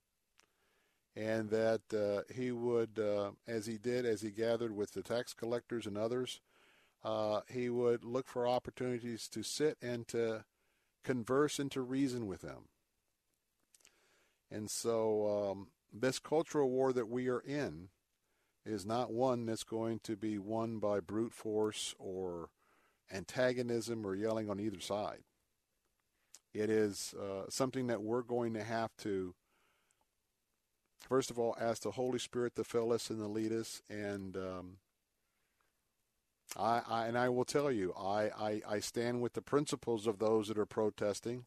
And 1.15 1.51
that 1.51 1.83
uh, 1.93 2.33
he 2.33 2.53
would, 2.53 2.99
uh, 2.99 3.33
as 3.47 3.67
he 3.67 3.77
did, 3.77 4.07
as 4.07 4.23
he 4.23 4.31
gathered 4.31 4.75
with 4.75 4.93
the 4.93 5.03
tax 5.03 5.35
collectors 5.35 5.87
and 5.87 5.99
others, 5.99 6.41
uh, 7.05 7.41
he 7.51 7.69
would 7.69 8.03
look 8.03 8.29
for 8.29 8.47
opportunities 8.47 9.29
to 9.29 9.43
sit 9.43 9.77
and 9.83 10.09
to 10.09 10.45
converse 11.03 11.59
and 11.59 11.71
to 11.73 11.81
reason 11.81 12.27
with 12.27 12.41
them. 12.41 12.69
And 14.51 14.71
so, 14.71 15.51
um, 15.51 15.69
this 15.93 16.19
cultural 16.19 16.71
war 16.71 16.93
that 16.93 17.09
we 17.09 17.29
are 17.29 17.41
in 17.41 17.89
is 18.65 18.87
not 18.87 19.13
one 19.13 19.47
that's 19.47 19.65
going 19.65 20.01
to 20.05 20.17
be 20.17 20.39
won 20.39 20.79
by 20.79 21.01
brute 21.01 21.35
force 21.35 21.95
or 21.99 22.51
antagonism 23.13 24.07
or 24.07 24.15
yelling 24.15 24.49
on 24.49 24.61
either 24.61 24.81
side. 24.81 25.21
It 26.55 26.71
is 26.71 27.15
uh, 27.19 27.49
something 27.49 27.87
that 27.87 28.03
we're 28.03 28.23
going 28.23 28.55
to 28.55 28.63
have 28.63 28.91
to, 28.99 29.35
first 31.09 31.31
of 31.31 31.39
all, 31.39 31.57
ask 31.59 31.83
the 31.83 31.93
Holy 31.93 32.19
Spirit 32.19 32.55
to 32.57 32.65
fill 32.65 32.93
us 32.93 33.11
and 33.11 33.19
to 33.19 33.27
lead 33.27 33.53
us. 33.53 33.83
And 33.89 34.37
um, 34.37 34.77
I, 36.57 36.83
I, 36.87 37.07
and 37.07 37.17
I 37.17 37.29
will 37.29 37.45
tell 37.45 37.71
you, 37.71 37.95
I, 37.95 38.31
I, 38.39 38.61
I 38.69 38.81
stand 38.81 39.23
with 39.23 39.33
the 39.33 39.43
principles 39.43 40.07
of 40.07 40.19
those 40.19 40.49
that 40.49 40.59
are 40.59 40.67
protesting. 40.67 41.47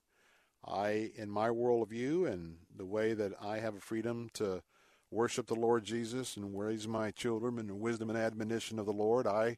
I, 0.68 1.12
in 1.16 1.30
my 1.30 1.50
worldview 1.50 2.32
and 2.32 2.58
the 2.76 2.86
way 2.86 3.14
that 3.14 3.34
I 3.40 3.60
have 3.60 3.76
a 3.76 3.80
freedom 3.80 4.30
to 4.34 4.64
worship 5.12 5.46
the 5.46 5.56
Lord 5.56 5.84
Jesus 5.84 6.36
and 6.36 6.58
raise 6.58 6.88
my 6.88 7.12
children 7.12 7.60
in 7.60 7.68
the 7.68 7.76
wisdom 7.76 8.10
and 8.10 8.18
admonition 8.18 8.80
of 8.80 8.86
the 8.86 8.94
Lord, 8.94 9.28
I 9.28 9.58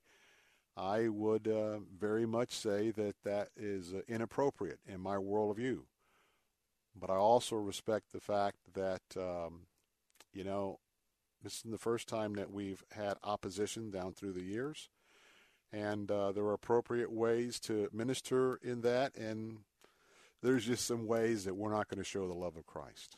I 0.75 1.07
would 1.07 1.47
uh, 1.47 1.79
very 1.97 2.27
much 2.27 2.51
say 2.51 2.91
that 2.91 3.15
that 3.23 3.49
is 3.57 3.93
uh, 3.93 4.01
inappropriate 4.07 4.79
in 4.85 4.99
my 5.01 5.15
worldview. 5.15 5.79
But 6.95 7.09
I 7.09 7.15
also 7.15 7.55
respect 7.55 8.11
the 8.11 8.19
fact 8.19 8.57
that, 8.75 9.01
um, 9.15 9.61
you 10.33 10.43
know, 10.43 10.79
this 11.41 11.55
is 11.55 11.71
the 11.71 11.79
first 11.79 12.07
time 12.07 12.35
that 12.35 12.51
we've 12.51 12.83
had 12.91 13.17
opposition 13.23 13.89
down 13.89 14.13
through 14.13 14.33
the 14.33 14.43
years. 14.43 14.89
And 15.71 16.09
uh, 16.09 16.31
there 16.31 16.43
are 16.45 16.53
appropriate 16.53 17.11
ways 17.11 17.59
to 17.61 17.89
minister 17.91 18.59
in 18.63 18.81
that. 18.81 19.15
And 19.15 19.59
there's 20.41 20.65
just 20.65 20.85
some 20.85 21.07
ways 21.07 21.45
that 21.45 21.55
we're 21.55 21.71
not 21.71 21.87
going 21.87 21.99
to 21.99 22.03
show 22.03 22.27
the 22.27 22.33
love 22.33 22.57
of 22.57 22.65
Christ. 22.65 23.17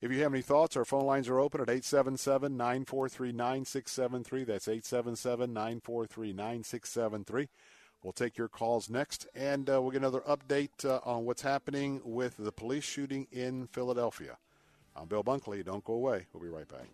If 0.00 0.12
you 0.12 0.22
have 0.22 0.34
any 0.34 0.42
thoughts, 0.42 0.76
our 0.76 0.84
phone 0.84 1.06
lines 1.06 1.28
are 1.28 1.40
open 1.40 1.60
at 1.60 1.70
877 1.70 2.56
943 2.56 3.32
9673. 3.32 4.44
That's 4.44 4.68
877 4.68 5.52
943 5.52 6.32
9673. 6.32 7.48
We'll 8.02 8.12
take 8.12 8.36
your 8.36 8.48
calls 8.48 8.90
next, 8.90 9.26
and 9.34 9.68
uh, 9.68 9.80
we'll 9.80 9.90
get 9.90 10.02
another 10.02 10.20
update 10.20 10.84
uh, 10.84 11.00
on 11.04 11.24
what's 11.24 11.42
happening 11.42 12.00
with 12.04 12.36
the 12.36 12.52
police 12.52 12.84
shooting 12.84 13.26
in 13.32 13.66
Philadelphia. 13.68 14.36
I'm 14.94 15.08
Bill 15.08 15.24
Bunkley. 15.24 15.64
Don't 15.64 15.82
go 15.82 15.94
away. 15.94 16.26
We'll 16.32 16.42
be 16.42 16.50
right 16.50 16.68
back. 16.68 16.88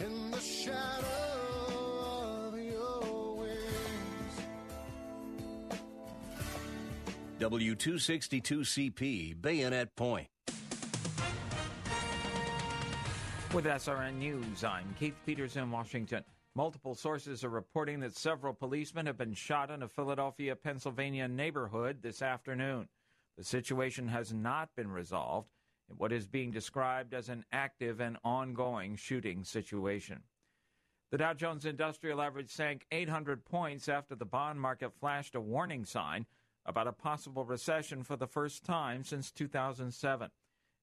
In 0.00 0.30
the 0.30 0.40
shadow. 0.40 1.30
W262CP, 7.40 9.40
Bayonet 9.40 9.96
Point. 9.96 10.28
With 13.54 13.64
SRN 13.64 14.18
News, 14.18 14.62
I'm 14.62 14.94
Keith 14.98 15.14
Peters 15.24 15.56
in 15.56 15.70
Washington. 15.70 16.22
Multiple 16.54 16.94
sources 16.94 17.42
are 17.42 17.48
reporting 17.48 18.00
that 18.00 18.14
several 18.14 18.52
policemen 18.52 19.06
have 19.06 19.16
been 19.16 19.32
shot 19.32 19.70
in 19.70 19.82
a 19.82 19.88
Philadelphia, 19.88 20.54
Pennsylvania 20.54 21.28
neighborhood 21.28 22.02
this 22.02 22.20
afternoon. 22.20 22.86
The 23.38 23.44
situation 23.44 24.06
has 24.08 24.34
not 24.34 24.68
been 24.76 24.90
resolved 24.90 25.48
in 25.90 25.96
what 25.96 26.12
is 26.12 26.26
being 26.26 26.50
described 26.50 27.12
as 27.12 27.28
an 27.28 27.44
active 27.52 28.00
and 28.00 28.16
ongoing 28.24 28.96
shooting 28.96 29.44
situation. 29.44 30.22
The 31.10 31.18
Dow 31.18 31.34
Jones 31.34 31.66
Industrial 31.66 32.22
Average 32.22 32.50
sank 32.50 32.86
800 32.92 33.44
points 33.44 33.88
after 33.88 34.14
the 34.14 34.24
bond 34.24 34.60
market 34.60 34.92
flashed 34.94 35.34
a 35.34 35.40
warning 35.40 35.84
sign 35.84 36.26
about 36.64 36.86
a 36.86 36.92
possible 36.92 37.44
recession 37.44 38.04
for 38.04 38.16
the 38.16 38.28
first 38.28 38.64
time 38.64 39.02
since 39.02 39.32
2007. 39.32 40.30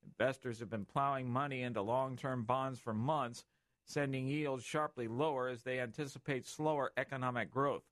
Investors 0.05 0.59
have 0.59 0.69
been 0.69 0.85
plowing 0.85 1.29
money 1.29 1.63
into 1.63 1.81
long 1.81 2.17
term 2.17 2.43
bonds 2.43 2.79
for 2.79 2.93
months, 2.93 3.45
sending 3.85 4.27
yields 4.27 4.63
sharply 4.63 5.07
lower 5.07 5.47
as 5.47 5.63
they 5.63 5.79
anticipate 5.79 6.45
slower 6.45 6.91
economic 6.97 7.49
growth. 7.49 7.83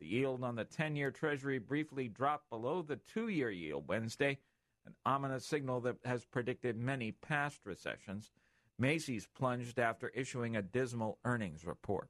The 0.00 0.06
yield 0.06 0.42
on 0.42 0.56
the 0.56 0.64
10 0.64 0.96
year 0.96 1.10
Treasury 1.10 1.58
briefly 1.58 2.08
dropped 2.08 2.48
below 2.48 2.82
the 2.82 2.96
two 2.96 3.28
year 3.28 3.50
yield 3.50 3.88
Wednesday, 3.88 4.38
an 4.86 4.94
ominous 5.06 5.46
signal 5.46 5.80
that 5.80 5.96
has 6.04 6.24
predicted 6.24 6.76
many 6.76 7.12
past 7.12 7.60
recessions. 7.64 8.32
Macy's 8.78 9.26
plunged 9.34 9.78
after 9.78 10.08
issuing 10.08 10.56
a 10.56 10.62
dismal 10.62 11.18
earnings 11.24 11.64
report. 11.64 12.08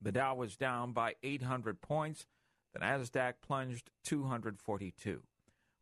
The 0.00 0.12
Dow 0.12 0.34
was 0.34 0.56
down 0.56 0.92
by 0.92 1.14
800 1.22 1.80
points 1.80 2.26
the 2.72 2.80
Nasdaq 2.80 3.34
plunged 3.40 3.90
242. 4.04 5.22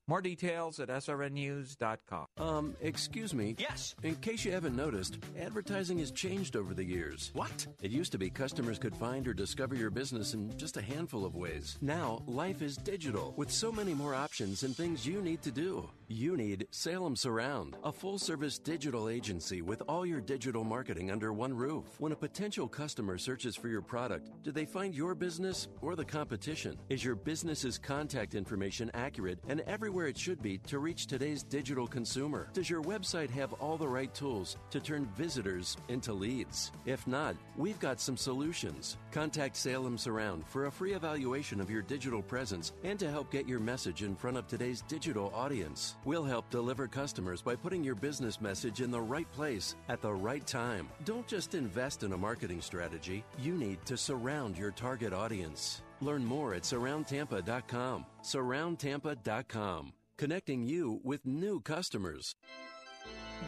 More 0.09 0.23
details 0.23 0.79
at 0.79 0.89
srnnews.com. 0.89 2.27
Um, 2.39 2.77
excuse 2.81 3.35
me. 3.35 3.57
Yes. 3.59 3.97
In 4.05 4.15
case 4.17 4.45
you 4.45 4.53
haven't 4.53 4.77
noticed, 4.77 5.19
advertising 5.37 5.99
has 5.99 6.13
changed 6.13 6.55
over 6.55 6.75
the 6.75 6.85
years. 6.85 7.33
What? 7.35 7.67
It 7.83 7.91
used 7.91 8.13
to 8.13 8.19
be 8.19 8.31
customers 8.31 8.79
could 8.79 8.97
find 8.97 9.27
or 9.27 9.35
discover 9.35 9.75
your 9.75 9.91
business 9.91 10.33
in 10.33 10.57
just 10.57 10.77
a 10.77 10.83
handful 10.83 11.25
of 11.25 11.35
ways. 11.35 11.77
Now, 11.81 12.23
life 12.27 12.63
is 12.63 12.77
digital 12.77 13.35
with 13.37 13.51
so 13.51 13.73
many 13.73 13.95
more 13.95 14.15
options 14.15 14.63
and 14.63 14.77
things 14.77 15.05
you 15.05 15.21
need 15.23 15.43
to 15.43 15.51
do. 15.51 15.89
You 16.09 16.37
need 16.37 16.69
Salem 16.71 17.17
Surround, 17.17 17.77
a 17.83 17.91
full 17.91 18.17
service 18.17 18.61
digital 18.61 19.09
agency 19.09 19.61
with 19.61 19.83
all 19.89 20.07
your 20.07 20.21
digital 20.21 20.63
marketing 20.63 21.11
under 21.11 21.33
one 21.33 21.53
roof. 21.53 21.97
When 21.99 22.13
a 22.13 22.17
potential 22.17 22.69
customer 22.69 23.19
searches 23.19 23.57
for 23.57 23.67
your 23.67 23.83
product, 23.83 24.31
do 24.45 24.53
they 24.53 24.67
find 24.67 24.95
your 24.95 25.17
business 25.17 25.67
or 25.83 25.97
the 25.97 26.05
competition? 26.05 26.79
Is 26.91 27.03
your 27.03 27.17
business's 27.17 27.77
contact 27.77 28.37
information 28.37 28.89
accurate 28.95 29.41
and 29.49 29.63
everywhere 29.63 30.07
it 30.07 30.17
should 30.17 30.41
be 30.41 30.59
to 30.59 30.79
reach 30.79 31.09
today's 31.09 31.43
digital 31.43 31.89
consumer? 31.89 32.51
Does 32.53 32.71
your 32.71 32.83
website 32.83 33.31
have 33.31 33.53
all 33.55 33.77
the 33.77 33.89
right 33.89 34.15
tools 34.15 34.59
to 34.71 34.79
turn 34.79 35.09
visitors 35.17 35.77
into 35.89 36.13
leads? 36.13 36.71
If 36.85 37.05
not, 37.09 37.35
we've 37.57 37.81
got 37.81 38.01
some 38.01 38.17
solutions. 38.17 38.97
Contact 39.11 39.57
Salem 39.57 39.99
Surround 39.99 40.47
for 40.47 40.67
a 40.67 40.71
free 40.71 40.93
evaluation 40.93 41.61
of 41.61 41.69
your 41.69 41.83
digital 41.83 42.23
presence 42.23 42.75
and 42.85 42.97
to 43.01 43.11
help 43.11 43.33
get 43.33 43.49
your 43.49 43.59
message 43.59 44.05
in 44.05 44.15
front 44.15 44.37
of 44.37 44.47
today's 44.47 44.83
digital 44.83 45.33
audience. 45.35 45.96
We'll 46.07 46.23
help 46.23 46.49
deliver 46.51 46.87
customers 46.87 47.43
by 47.43 47.57
putting 47.57 47.83
your 47.83 47.97
business 47.97 48.41
message 48.41 48.81
in 48.81 48.93
the 48.93 49.01
right 49.01 49.29
place 49.33 49.75
at 49.89 50.01
the 50.01 50.15
right 50.15 50.47
time. 50.47 50.89
Don't 51.05 51.27
just 51.27 51.57
invest 51.57 52.05
in 52.05 52.13
a 52.13 52.17
marketing 52.17 52.61
strategy, 52.61 53.25
you 53.41 53.55
need 53.55 53.85
to 53.87 53.97
surround 53.97 54.57
your 54.57 54.71
target 54.71 55.13
audience. 55.13 55.83
Learn 56.01 56.25
more 56.25 56.55
at 56.55 56.63
surroundtampa.com. 56.63 58.07
Surroundtampa.com, 58.23 59.93
connecting 60.17 60.63
you 60.63 61.01
with 61.03 61.27
new 61.27 61.59
customers. 61.59 62.37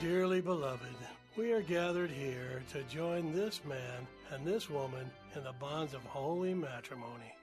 Dearly 0.00 0.40
beloved, 0.40 0.96
we 1.36 1.52
are 1.52 1.62
gathered 1.62 2.10
here 2.10 2.64
to 2.72 2.82
join 2.92 3.32
this 3.32 3.60
man 3.64 4.04
and 4.32 4.44
this 4.44 4.68
woman 4.68 5.08
in 5.36 5.44
the 5.44 5.54
bonds 5.60 5.94
of 5.94 6.02
holy 6.02 6.54
matrimony. 6.54 7.37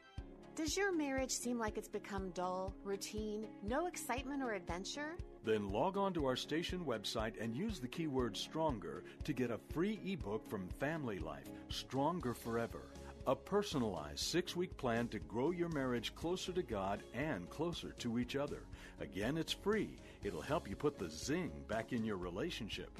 Does 0.55 0.77
your 0.77 0.95
marriage 0.95 1.31
seem 1.31 1.59
like 1.59 1.77
it's 1.77 1.89
become 1.89 2.29
dull, 2.29 2.73
routine, 2.85 3.45
no 3.61 3.87
excitement 3.87 4.41
or 4.41 4.53
adventure? 4.53 5.17
Then 5.43 5.69
log 5.69 5.97
on 5.97 6.13
to 6.13 6.25
our 6.27 6.37
station 6.37 6.85
website 6.85 7.33
and 7.41 7.53
use 7.53 7.81
the 7.81 7.89
keyword 7.89 8.37
stronger 8.37 9.03
to 9.25 9.33
get 9.33 9.51
a 9.51 9.59
free 9.73 9.99
ebook 10.05 10.49
from 10.49 10.69
Family 10.79 11.19
Life 11.19 11.49
Stronger 11.67 12.33
Forever. 12.33 12.83
A 13.27 13.35
personalized 13.35 14.19
six 14.19 14.55
week 14.55 14.77
plan 14.77 15.09
to 15.09 15.19
grow 15.19 15.51
your 15.51 15.67
marriage 15.69 16.15
closer 16.15 16.53
to 16.53 16.63
God 16.63 17.03
and 17.13 17.49
closer 17.49 17.91
to 17.97 18.17
each 18.17 18.37
other. 18.37 18.63
Again, 19.01 19.37
it's 19.37 19.51
free. 19.51 19.99
It'll 20.23 20.41
help 20.41 20.69
you 20.69 20.77
put 20.77 20.97
the 20.97 21.09
zing 21.09 21.51
back 21.67 21.91
in 21.91 22.05
your 22.05 22.17
relationship. 22.17 22.97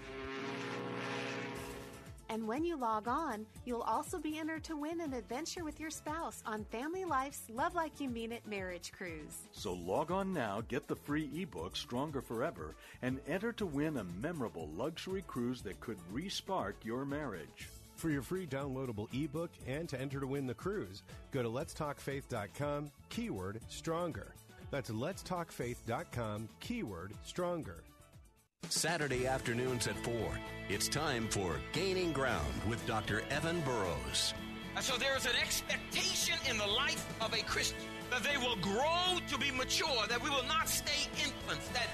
And 2.29 2.47
when 2.47 2.65
you 2.65 2.75
log 2.77 3.07
on, 3.07 3.45
you'll 3.65 3.81
also 3.81 4.17
be 4.17 4.39
entered 4.39 4.63
to 4.65 4.75
win 4.75 5.01
an 5.01 5.13
adventure 5.13 5.63
with 5.63 5.79
your 5.79 5.89
spouse 5.89 6.41
on 6.45 6.65
Family 6.65 7.05
Life's 7.05 7.43
Love 7.53 7.75
Like 7.75 7.99
You 7.99 8.09
Mean 8.09 8.31
It 8.31 8.45
marriage 8.47 8.91
cruise. 8.91 9.43
So 9.51 9.73
log 9.73 10.11
on 10.11 10.33
now, 10.33 10.61
get 10.67 10.87
the 10.87 10.95
free 10.95 11.29
ebook 11.33 11.75
Stronger 11.75 12.21
Forever, 12.21 12.75
and 13.01 13.19
enter 13.27 13.51
to 13.53 13.65
win 13.65 13.97
a 13.97 14.03
memorable 14.21 14.69
luxury 14.75 15.23
cruise 15.27 15.61
that 15.61 15.79
could 15.79 15.97
respark 16.13 16.73
your 16.83 17.05
marriage. 17.05 17.69
For 17.95 18.09
your 18.09 18.21
free 18.21 18.45
downloadable 18.45 19.07
ebook 19.13 19.51
and 19.67 19.87
to 19.89 19.99
enter 19.99 20.19
to 20.19 20.27
win 20.27 20.47
the 20.47 20.53
cruise, 20.53 21.03
go 21.31 21.41
to 21.41 21.49
letstalkfaith.com, 21.49 22.91
keyword 23.09 23.61
stronger. 23.69 24.33
That's 24.71 24.89
letstalkfaith.com, 24.89 26.49
keyword 26.59 27.13
stronger. 27.23 27.77
Saturday 28.69 29.27
afternoons 29.27 29.87
at 29.87 29.97
4. 30.03 30.13
It's 30.69 30.87
time 30.87 31.27
for 31.27 31.57
Gaining 31.71 32.11
Ground 32.11 32.53
with 32.67 32.85
Dr. 32.87 33.21
Evan 33.29 33.61
Burrows. 33.61 34.33
So 34.81 34.97
there 34.97 35.15
is 35.15 35.25
an 35.25 35.35
expectation 35.41 36.35
in 36.49 36.57
the 36.57 36.67
life 36.67 37.05
of 37.21 37.33
a 37.33 37.43
Christian 37.43 37.79
that 38.09 38.23
they 38.23 38.37
will 38.37 38.57
grow 38.57 39.19
to 39.27 39.37
be 39.37 39.51
mature, 39.51 40.07
that 40.09 40.21
we 40.21 40.29
will 40.29 40.45
not 40.47 40.67
stay 40.67 41.09
infants, 41.17 41.67
that 41.69 41.87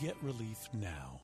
Get 0.00 0.16
relief 0.22 0.68
now. 0.72 1.20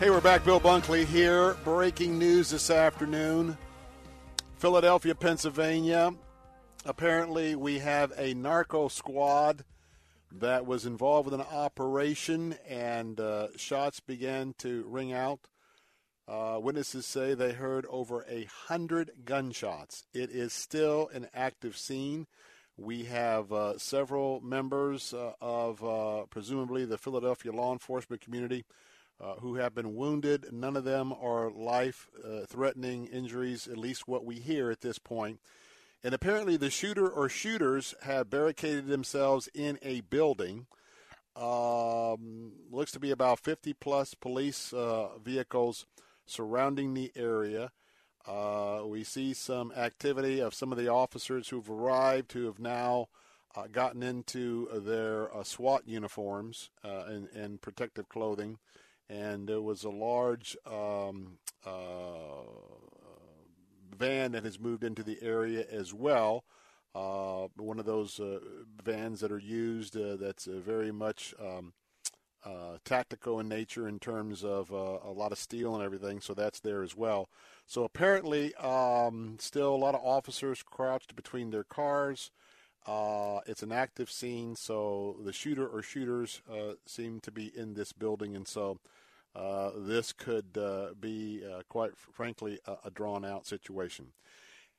Hey, 0.00 0.08
we're 0.08 0.22
back. 0.22 0.42
Bill 0.42 0.58
Bunkley 0.58 1.04
here. 1.04 1.54
Breaking 1.64 2.18
news 2.18 2.48
this 2.48 2.70
afternoon 2.70 3.58
Philadelphia, 4.56 5.14
Pennsylvania. 5.14 6.14
Apparently, 6.86 7.56
we 7.56 7.78
have 7.80 8.14
a 8.16 8.32
narco 8.32 8.88
squad 8.88 9.64
that 10.40 10.66
was 10.66 10.86
involved 10.86 11.30
with 11.30 11.40
an 11.40 11.46
operation, 11.50 12.56
and 12.68 13.18
uh, 13.20 13.48
shots 13.56 14.00
began 14.00 14.54
to 14.58 14.84
ring 14.88 15.12
out. 15.12 15.40
Uh, 16.28 16.58
witnesses 16.60 17.06
say 17.06 17.34
they 17.34 17.52
heard 17.52 17.86
over 17.88 18.24
a 18.28 18.48
hundred 18.66 19.10
gunshots. 19.24 20.04
It 20.12 20.30
is 20.30 20.52
still 20.52 21.08
an 21.14 21.28
active 21.32 21.76
scene. 21.76 22.26
We 22.76 23.04
have 23.04 23.52
uh, 23.52 23.78
several 23.78 24.40
members 24.40 25.14
uh, 25.14 25.32
of 25.40 25.82
uh, 25.84 26.26
presumably 26.28 26.84
the 26.84 26.98
Philadelphia 26.98 27.52
law 27.52 27.72
enforcement 27.72 28.20
community 28.20 28.64
uh, 29.20 29.34
who 29.36 29.54
have 29.54 29.74
been 29.74 29.94
wounded. 29.94 30.52
None 30.52 30.76
of 30.76 30.84
them 30.84 31.12
are 31.12 31.50
life 31.50 32.08
threatening 32.48 33.06
injuries, 33.06 33.66
at 33.66 33.78
least 33.78 34.08
what 34.08 34.24
we 34.24 34.36
hear 34.36 34.70
at 34.70 34.80
this 34.80 34.98
point. 34.98 35.40
And 36.06 36.14
apparently, 36.14 36.56
the 36.56 36.70
shooter 36.70 37.08
or 37.08 37.28
shooters 37.28 37.92
have 38.02 38.30
barricaded 38.30 38.86
themselves 38.86 39.48
in 39.52 39.76
a 39.82 40.02
building. 40.02 40.68
Um, 41.34 42.52
looks 42.70 42.92
to 42.92 43.00
be 43.00 43.10
about 43.10 43.40
50 43.40 43.72
plus 43.72 44.14
police 44.14 44.72
uh, 44.72 45.18
vehicles 45.18 45.84
surrounding 46.24 46.94
the 46.94 47.10
area. 47.16 47.72
Uh, 48.24 48.82
we 48.86 49.02
see 49.02 49.34
some 49.34 49.72
activity 49.72 50.38
of 50.38 50.54
some 50.54 50.70
of 50.70 50.78
the 50.78 50.86
officers 50.86 51.48
who've 51.48 51.68
arrived 51.68 52.34
who 52.34 52.46
have 52.46 52.60
now 52.60 53.08
uh, 53.56 53.66
gotten 53.66 54.04
into 54.04 54.68
their 54.84 55.36
uh, 55.36 55.42
SWAT 55.42 55.88
uniforms 55.88 56.70
uh, 56.84 57.02
and, 57.08 57.28
and, 57.30 57.60
protective 57.60 58.08
clothing. 58.08 58.58
And 59.10 59.48
there 59.48 59.60
was 59.60 59.82
a 59.82 59.90
large 59.90 60.56
um, 60.70 61.38
uh, 61.66 62.44
van 63.96 64.32
that 64.32 64.44
has 64.44 64.60
moved 64.60 64.84
into 64.84 65.02
the 65.02 65.18
area 65.22 65.64
as 65.70 65.92
well. 65.92 66.44
Uh, 66.94 67.48
one 67.56 67.78
of 67.78 67.84
those 67.84 68.18
uh, 68.20 68.38
vans 68.82 69.20
that 69.20 69.30
are 69.30 69.38
used 69.38 69.96
uh, 69.96 70.16
that's 70.16 70.46
uh, 70.46 70.58
very 70.64 70.90
much 70.90 71.34
um, 71.38 71.74
uh, 72.44 72.78
tactical 72.84 73.38
in 73.38 73.48
nature 73.48 73.86
in 73.86 73.98
terms 73.98 74.42
of 74.44 74.70
a 74.70 75.10
lot 75.10 75.32
of 75.32 75.38
steel 75.38 75.74
and 75.74 75.84
everything, 75.84 76.20
so 76.20 76.32
that's 76.32 76.60
there 76.60 76.82
as 76.82 76.96
well. 76.96 77.28
So 77.66 77.84
apparently, 77.84 78.54
um, 78.54 79.36
still 79.40 79.74
a 79.74 79.76
lot 79.76 79.94
of 79.94 80.00
officers 80.04 80.62
crouched 80.62 81.16
between 81.16 81.50
their 81.50 81.64
cars. 81.64 82.30
Uh, 82.86 83.40
it's 83.46 83.64
an 83.64 83.72
active 83.72 84.08
scene, 84.10 84.54
so 84.54 85.16
the 85.24 85.32
shooter 85.32 85.66
or 85.66 85.82
shooters 85.82 86.40
uh, 86.50 86.74
seem 86.86 87.18
to 87.20 87.32
be 87.32 87.50
in 87.54 87.74
this 87.74 87.92
building, 87.92 88.36
and 88.36 88.46
so 88.46 88.78
uh, 89.36 89.70
this 89.76 90.12
could 90.12 90.56
uh, 90.56 90.88
be, 90.98 91.42
uh, 91.44 91.60
quite 91.68 91.90
frankly, 91.96 92.58
a, 92.66 92.76
a 92.86 92.90
drawn 92.90 93.24
out 93.24 93.46
situation. 93.46 94.06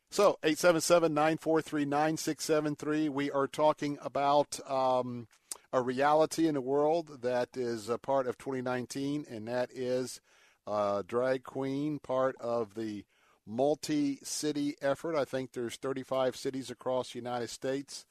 So, 0.10 0.40
877 0.42 1.14
943 1.14 1.86
9673. 1.86 3.10
We 3.10 3.30
are 3.30 3.46
talking 3.46 4.00
about 4.02 4.60
um, 4.70 5.28
a 5.72 5.82
reality 5.82 6.48
in 6.48 6.56
the 6.56 6.62
world 6.62 7.22
that 7.22 7.50
is 7.56 7.88
a 7.88 8.00
part 8.00 8.26
of 8.26 8.38
2019, 8.40 9.26
and 9.30 9.48
that 9.48 9.70
is 9.72 10.22
uh, 10.66 11.04
drag 11.06 11.44
queen, 11.44 12.00
part 12.00 12.36
of 12.40 12.74
the 12.74 13.06
multi 13.46 14.18
city 14.24 14.76
effort. 14.82 15.16
I 15.16 15.26
think 15.26 15.52
there's 15.52 15.76
35 15.76 16.36
cities 16.36 16.72
across 16.72 17.12
the 17.12 17.20
United 17.20 17.50
States 17.50 18.06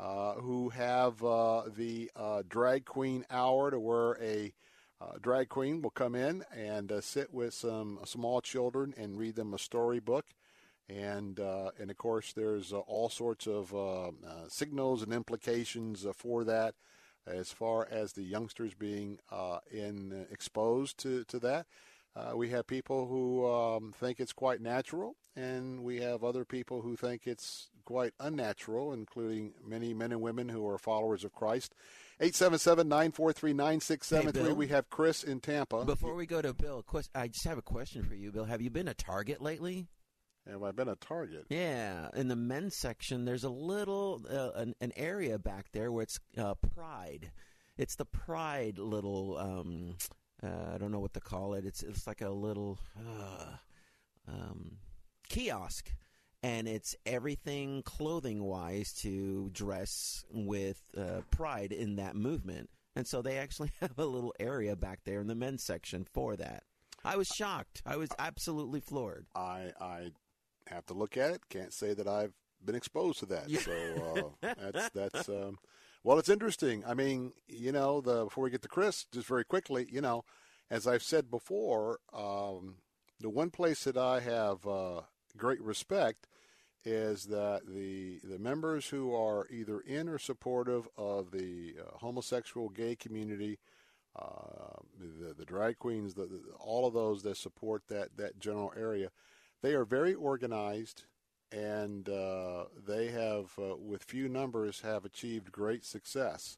uh, 0.00 0.34
who 0.34 0.70
have 0.70 1.18
the 1.18 2.10
drag 2.48 2.86
queen 2.86 3.24
hour 3.30 3.70
to 3.70 3.78
where 3.78 4.20
a 4.20 4.52
uh, 5.02 5.18
drag 5.20 5.48
queen 5.48 5.82
will 5.82 5.90
come 5.90 6.14
in 6.14 6.44
and 6.54 6.92
uh, 6.92 7.00
sit 7.00 7.32
with 7.32 7.54
some 7.54 7.98
small 8.04 8.40
children 8.40 8.94
and 8.96 9.18
read 9.18 9.34
them 9.34 9.54
a 9.54 9.58
storybook. 9.58 10.26
And 10.88 11.40
uh, 11.40 11.70
and 11.78 11.90
of 11.90 11.96
course, 11.96 12.32
there's 12.32 12.72
all 12.72 13.08
sorts 13.08 13.46
of 13.46 13.72
signals 14.48 15.02
and 15.02 15.12
implications 15.12 16.04
for 16.14 16.44
that, 16.44 16.74
as 17.26 17.50
far 17.50 17.88
as 17.90 18.12
the 18.12 18.22
youngsters 18.22 18.74
being 18.74 19.18
in 19.70 20.26
exposed 20.30 20.98
to, 20.98 21.24
to 21.24 21.38
that. 21.38 21.66
Uh, 22.14 22.32
we 22.36 22.50
have 22.50 22.66
people 22.66 23.06
who 23.06 23.50
um, 23.50 23.94
think 23.98 24.20
it's 24.20 24.34
quite 24.34 24.60
natural, 24.60 25.16
and 25.34 25.82
we 25.82 26.00
have 26.00 26.22
other 26.22 26.44
people 26.44 26.82
who 26.82 26.94
think 26.94 27.26
it's 27.26 27.70
quite 27.84 28.12
unnatural, 28.20 28.92
including 28.92 29.52
many 29.64 29.94
men 29.94 30.12
and 30.12 30.20
women 30.20 30.48
who 30.48 30.66
are 30.68 30.78
followers 30.78 31.24
of 31.24 31.32
Christ. 31.32 31.74
877 32.20 32.88
943 32.88 33.52
9673. 33.52 34.52
We 34.54 34.68
have 34.68 34.88
Chris 34.90 35.24
in 35.24 35.40
Tampa. 35.40 35.84
Before 35.84 36.14
we 36.14 36.26
go 36.26 36.40
to 36.40 36.52
Bill, 36.52 36.84
I 37.14 37.28
just 37.28 37.44
have 37.44 37.58
a 37.58 37.62
question 37.62 38.04
for 38.04 38.14
you, 38.14 38.30
Bill. 38.30 38.44
Have 38.44 38.62
you 38.62 38.70
been 38.70 38.88
a 38.88 38.94
Target 38.94 39.42
lately? 39.42 39.88
Have 40.48 40.62
I 40.62 40.72
been 40.72 40.88
a 40.88 40.96
Target? 40.96 41.46
Yeah, 41.48 42.08
in 42.14 42.28
the 42.28 42.36
men's 42.36 42.76
section, 42.76 43.24
there's 43.24 43.44
a 43.44 43.48
little 43.48 44.22
uh, 44.28 44.60
an, 44.60 44.74
an, 44.80 44.92
area 44.96 45.38
back 45.38 45.66
there 45.72 45.92
where 45.92 46.02
it's 46.02 46.18
uh, 46.36 46.54
Pride. 46.54 47.30
It's 47.78 47.94
the 47.94 48.04
Pride 48.04 48.78
little 48.78 49.38
um, 49.38 49.96
uh, 50.42 50.74
I 50.74 50.78
don't 50.78 50.90
know 50.90 50.98
what 50.98 51.14
to 51.14 51.20
call 51.20 51.54
it. 51.54 51.64
It's 51.64 51.82
it's 51.82 52.06
like 52.06 52.20
a 52.20 52.30
little 52.30 52.78
uh, 52.98 53.56
um, 54.28 54.78
kiosk, 55.28 55.92
and 56.42 56.66
it's 56.68 56.96
everything 57.06 57.82
clothing 57.82 58.42
wise 58.42 58.92
to 58.92 59.50
dress 59.52 60.24
with 60.30 60.82
uh, 60.96 61.20
pride 61.30 61.72
in 61.72 61.96
that 61.96 62.16
movement. 62.16 62.70
And 62.96 63.06
so 63.06 63.22
they 63.22 63.38
actually 63.38 63.70
have 63.80 63.98
a 63.98 64.04
little 64.04 64.34
area 64.40 64.76
back 64.76 65.00
there 65.04 65.20
in 65.20 65.28
the 65.28 65.34
men's 65.34 65.62
section 65.62 66.06
for 66.12 66.36
that. 66.36 66.64
I 67.04 67.16
was 67.16 67.28
shocked. 67.28 67.82
I 67.84 67.96
was 67.96 68.10
absolutely 68.18 68.80
floored. 68.80 69.26
I 69.34 69.72
I 69.80 70.12
have 70.68 70.86
to 70.86 70.94
look 70.94 71.16
at 71.16 71.32
it. 71.32 71.48
Can't 71.48 71.72
say 71.72 71.94
that 71.94 72.06
I've 72.06 72.32
been 72.64 72.76
exposed 72.76 73.18
to 73.20 73.26
that. 73.26 73.48
Yeah. 73.48 73.60
So 73.60 74.34
uh, 74.42 74.54
that's 74.72 74.90
that's. 74.90 75.28
Um, 75.28 75.58
well, 76.04 76.18
it's 76.18 76.28
interesting. 76.28 76.84
I 76.86 76.94
mean, 76.94 77.32
you 77.48 77.72
know, 77.72 78.00
the 78.00 78.24
before 78.24 78.44
we 78.44 78.50
get 78.50 78.62
to 78.62 78.68
Chris, 78.68 79.06
just 79.12 79.26
very 79.26 79.44
quickly, 79.44 79.88
you 79.90 80.00
know, 80.00 80.24
as 80.70 80.86
I've 80.86 81.02
said 81.02 81.30
before, 81.30 81.98
um, 82.12 82.76
the 83.20 83.30
one 83.30 83.50
place 83.50 83.84
that 83.84 83.96
I 83.96 84.20
have 84.20 84.66
uh, 84.66 85.02
great 85.36 85.60
respect 85.62 86.26
is 86.84 87.26
that 87.26 87.62
the 87.66 88.18
the 88.24 88.38
members 88.38 88.88
who 88.88 89.14
are 89.14 89.46
either 89.50 89.80
in 89.80 90.08
or 90.08 90.18
supportive 90.18 90.88
of 90.96 91.30
the 91.30 91.74
uh, 91.80 91.98
homosexual 91.98 92.68
gay 92.68 92.96
community, 92.96 93.58
uh, 94.16 94.80
the 94.98 95.32
the 95.34 95.44
drag 95.44 95.78
queens, 95.78 96.14
the, 96.14 96.26
the, 96.26 96.40
all 96.58 96.86
of 96.86 96.94
those 96.94 97.22
that 97.22 97.36
support 97.36 97.82
that 97.88 98.16
that 98.16 98.38
general 98.40 98.72
area, 98.76 99.10
they 99.62 99.74
are 99.74 99.84
very 99.84 100.14
organized 100.14 101.04
and 101.52 102.08
uh, 102.08 102.64
they 102.86 103.08
have, 103.08 103.52
uh, 103.58 103.76
with 103.76 104.02
few 104.02 104.28
numbers, 104.28 104.80
have 104.80 105.04
achieved 105.04 105.52
great 105.52 105.84
success 105.84 106.56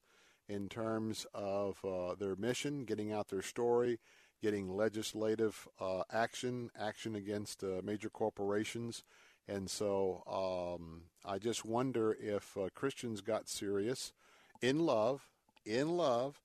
in 0.48 0.68
terms 0.68 1.26
of 1.34 1.84
uh, 1.84 2.14
their 2.14 2.36
mission, 2.36 2.84
getting 2.84 3.12
out 3.12 3.28
their 3.28 3.42
story, 3.42 3.98
getting 4.44 4.76
legislative 4.76 5.66
uh, 5.80 6.02
action, 6.12 6.70
action 6.78 7.16
against 7.16 7.64
uh, 7.64 7.80
major 7.82 8.10
corporations. 8.10 9.02
And 9.48 9.70
so 9.70 10.76
um, 10.78 11.04
I 11.24 11.38
just 11.38 11.64
wonder 11.64 12.14
if 12.20 12.54
uh, 12.54 12.68
Christians 12.74 13.22
got 13.22 13.48
serious 13.48 14.12
in 14.60 14.80
love, 14.80 15.26
in 15.64 15.96
love, 15.96 16.42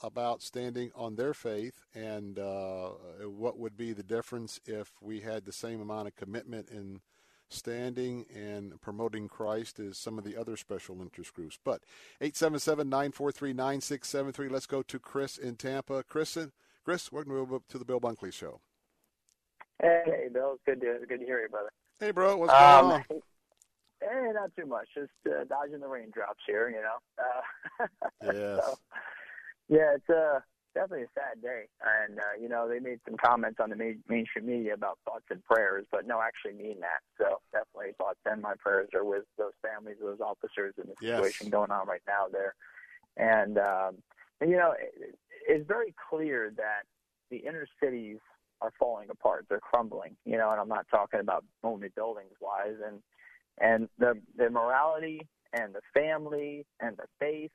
about 0.00 0.42
standing 0.42 0.92
on 0.94 1.16
their 1.16 1.34
faith 1.34 1.82
and 1.92 2.38
what 2.38 3.58
would 3.58 3.76
be 3.76 3.92
the 3.92 4.04
difference 4.04 4.60
if 4.64 4.92
we 5.02 5.20
had 5.20 5.44
the 5.44 5.52
same 5.52 5.80
amount 5.80 6.06
of 6.06 6.14
commitment 6.14 6.70
in 6.70 7.00
standing 7.52 8.24
and 8.34 8.80
promoting 8.80 9.28
Christ 9.28 9.78
as 9.78 9.98
some 9.98 10.18
of 10.18 10.24
the 10.24 10.36
other 10.36 10.56
special 10.56 11.00
interest 11.02 11.34
groups. 11.34 11.58
But 11.62 11.82
877-943-9673. 12.22 14.50
Let's 14.50 14.66
go 14.66 14.82
to 14.82 14.98
Chris 14.98 15.36
in 15.36 15.56
Tampa. 15.56 16.02
Chris, 16.08 16.38
Chris, 16.84 17.12
welcome 17.12 17.30
to 17.30 17.38
move 17.38 17.52
up 17.52 17.62
to 17.68 17.78
the 17.78 17.84
Bill 17.84 18.00
Bunkley 18.00 18.32
Show. 18.32 18.60
Hey, 19.80 20.28
Bill. 20.32 20.54
It's 20.54 20.62
good 20.66 20.80
to 20.80 21.06
good 21.06 21.20
to 21.20 21.24
hear 21.24 21.40
you, 21.40 21.48
brother. 21.48 21.70
Hey, 22.00 22.10
bro. 22.10 22.36
What's 22.36 22.52
going 22.52 22.62
um, 22.62 22.92
on? 22.92 23.04
Hey, 24.00 24.32
not 24.34 24.50
too 24.58 24.66
much. 24.66 24.88
Just 24.92 25.10
uh, 25.26 25.44
dodging 25.44 25.78
the 25.78 25.86
raindrops 25.86 26.42
here, 26.44 26.68
you 26.68 26.82
know. 26.82 26.98
Uh, 27.22 27.86
yes. 28.32 28.64
so, 28.64 28.78
yeah, 29.68 29.94
it's 29.94 30.10
uh, 30.10 30.40
definitely 30.74 31.04
a 31.04 31.14
sad 31.14 31.40
day. 31.40 31.66
And, 31.80 32.18
uh, 32.18 32.34
you 32.40 32.48
know, 32.48 32.68
they 32.68 32.80
made 32.80 32.98
some 33.08 33.16
comments 33.16 33.60
on 33.60 33.70
the 33.70 33.76
main, 33.76 34.02
mainstream 34.08 34.46
media 34.46 34.74
about 34.74 34.98
thoughts 35.04 35.26
and 35.30 35.42
prayers, 35.44 35.86
but 35.92 36.04
no, 36.04 36.20
actually 36.20 36.60
mean 36.60 36.80
that. 36.80 37.00
So 37.16 37.38
definitely 37.52 37.94
thoughts 37.96 38.18
and 38.26 38.42
my 38.42 38.54
prayers 38.58 38.88
are 38.92 39.04
with 39.04 39.22
those 39.38 39.52
families, 39.62 39.98
those 40.02 40.20
officers 40.20 40.74
in 40.78 40.88
the 40.88 40.94
situation 41.00 41.46
yes. 41.46 41.52
going 41.52 41.70
on 41.70 41.86
right 41.86 42.02
now 42.08 42.26
there. 42.32 42.54
And, 43.16 43.58
um, 43.58 43.98
and 44.40 44.50
you 44.50 44.56
know, 44.56 44.74
it's 45.46 45.66
very 45.66 45.94
clear 46.10 46.52
that 46.56 46.82
the 47.30 47.38
inner 47.38 47.66
cities 47.82 48.18
are 48.60 48.72
falling 48.78 49.08
apart. 49.10 49.46
They're 49.48 49.60
crumbling, 49.60 50.16
you 50.24 50.38
know, 50.38 50.50
and 50.50 50.60
I'm 50.60 50.68
not 50.68 50.86
talking 50.90 51.20
about 51.20 51.44
only 51.64 51.88
buildings 51.88 52.34
wise. 52.40 52.76
And, 52.86 53.00
and 53.60 53.88
the, 53.98 54.14
the 54.36 54.50
morality 54.50 55.26
and 55.52 55.74
the 55.74 55.80
family 55.92 56.64
and 56.80 56.96
the 56.96 57.06
faith 57.18 57.50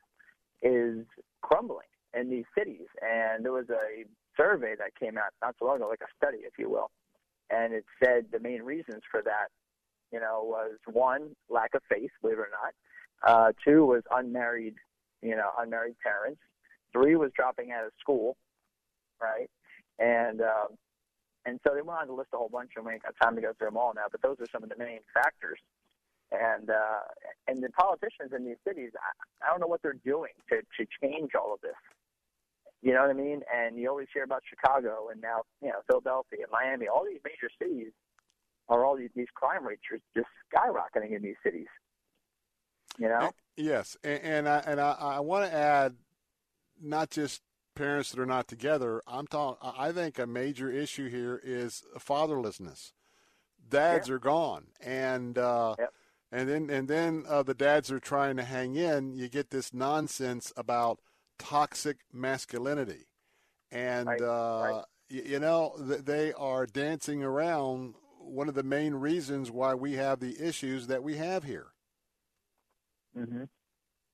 is 0.61 1.05
crumbling 1.41 1.88
in 2.14 2.30
these 2.30 2.45
cities. 2.57 2.88
And 3.01 3.45
there 3.45 3.53
was 3.53 3.69
a 3.69 4.05
survey 4.35 4.76
that 4.77 4.95
came 4.99 5.18
out 5.18 5.31
not 5.41 5.55
so 5.59 5.65
long 5.65 5.77
ago, 5.77 5.88
like 5.89 6.01
a 6.01 6.26
study, 6.26 6.39
if 6.43 6.53
you 6.59 6.69
will, 6.69 6.91
and 7.49 7.73
it 7.73 7.85
said 8.03 8.26
the 8.31 8.39
main 8.39 8.61
reasons 8.61 9.01
for 9.09 9.22
that, 9.23 9.47
you 10.11 10.19
know, 10.19 10.41
was 10.43 10.77
one, 10.91 11.35
lack 11.49 11.73
of 11.73 11.81
faith, 11.89 12.11
believe 12.22 12.38
it 12.38 12.41
or 12.41 12.49
not. 12.51 12.73
Uh, 13.23 13.51
two 13.65 13.85
was 13.85 14.03
unmarried, 14.11 14.76
you 15.22 15.35
know, 15.35 15.49
unmarried 15.57 15.95
parents. 16.03 16.41
Three 16.97 17.15
was 17.15 17.31
dropping 17.35 17.71
out 17.71 17.85
of 17.85 17.91
school, 17.99 18.37
right? 19.21 19.49
And 19.99 20.41
um, 20.41 20.69
and 21.45 21.59
so 21.65 21.73
they 21.73 21.81
went 21.81 21.99
on 21.99 22.07
to 22.07 22.13
list 22.13 22.29
a 22.33 22.37
whole 22.37 22.49
bunch, 22.49 22.71
and 22.75 22.85
we 22.85 22.93
ain't 22.93 23.03
got 23.03 23.13
time 23.21 23.35
to 23.35 23.41
go 23.41 23.53
through 23.57 23.67
them 23.67 23.77
all 23.77 23.93
now. 23.95 24.05
But 24.11 24.21
those 24.21 24.37
are 24.39 24.47
some 24.51 24.63
of 24.63 24.69
the 24.69 24.77
main 24.77 24.99
factors. 25.13 25.59
And 26.31 26.69
uh, 26.69 27.07
and 27.47 27.63
the 27.63 27.69
politicians 27.69 28.33
in 28.35 28.43
these 28.45 28.57
cities, 28.67 28.91
I, 28.95 29.47
I 29.47 29.49
don't 29.49 29.61
know 29.61 29.67
what 29.67 29.81
they're 29.81 30.01
doing 30.05 30.33
to 30.49 30.57
to 30.57 30.85
change 31.01 31.31
all 31.35 31.53
of 31.53 31.61
this. 31.61 31.79
You 32.81 32.93
know 32.93 33.01
what 33.01 33.09
I 33.09 33.13
mean? 33.13 33.41
And 33.53 33.77
you 33.77 33.89
always 33.89 34.07
hear 34.13 34.23
about 34.23 34.43
Chicago 34.47 35.07
and 35.11 35.19
now, 35.19 35.41
you 35.61 35.69
know, 35.69 35.79
Philadelphia, 35.87 36.45
Miami, 36.51 36.87
all 36.87 37.05
these 37.05 37.19
major 37.23 37.49
cities 37.61 37.91
are 38.69 38.85
all 38.85 38.95
these, 38.95 39.09
these 39.15 39.27
crime 39.33 39.65
rates 39.65 39.81
are 39.91 39.99
just 40.15 40.27
skyrocketing 40.53 41.15
in 41.15 41.21
these 41.23 41.35
cities. 41.43 41.67
You 42.99 43.09
know? 43.09 43.31
Yes, 43.55 43.97
and, 44.03 44.21
and 44.23 44.49
I 44.49 44.63
and 44.65 44.79
I, 44.79 44.91
I 44.99 45.19
want 45.21 45.49
to 45.49 45.53
add, 45.55 45.95
not 46.81 47.09
just 47.09 47.41
parents 47.75 48.11
that 48.11 48.19
are 48.19 48.25
not 48.25 48.47
together. 48.47 49.01
I'm 49.07 49.27
talking. 49.27 49.69
I 49.77 49.91
think 49.91 50.19
a 50.19 50.27
major 50.27 50.69
issue 50.69 51.09
here 51.09 51.39
is 51.43 51.83
fatherlessness. 51.97 52.93
Dads 53.69 54.07
yeah. 54.07 54.15
are 54.15 54.19
gone, 54.19 54.67
and 54.81 55.37
uh, 55.37 55.75
yep. 55.77 55.93
and 56.31 56.47
then 56.47 56.69
and 56.69 56.87
then 56.87 57.25
uh, 57.27 57.43
the 57.43 57.53
dads 57.53 57.91
are 57.91 57.99
trying 57.99 58.37
to 58.37 58.43
hang 58.43 58.75
in. 58.75 59.15
You 59.15 59.27
get 59.27 59.49
this 59.49 59.73
nonsense 59.73 60.53
about 60.55 60.99
toxic 61.37 61.97
masculinity. 62.11 63.07
And, 63.71 64.07
right, 64.07 64.21
uh, 64.21 64.61
right. 64.71 64.83
you 65.09 65.39
know, 65.39 65.73
they 65.77 66.33
are 66.33 66.65
dancing 66.65 67.23
around 67.23 67.95
one 68.19 68.49
of 68.49 68.55
the 68.55 68.63
main 68.63 68.95
reasons 68.95 69.51
why 69.51 69.73
we 69.73 69.93
have 69.93 70.19
the 70.19 70.37
issues 70.41 70.87
that 70.87 71.03
we 71.03 71.17
have 71.17 71.43
here. 71.43 71.67
Mm-hmm. 73.17 73.43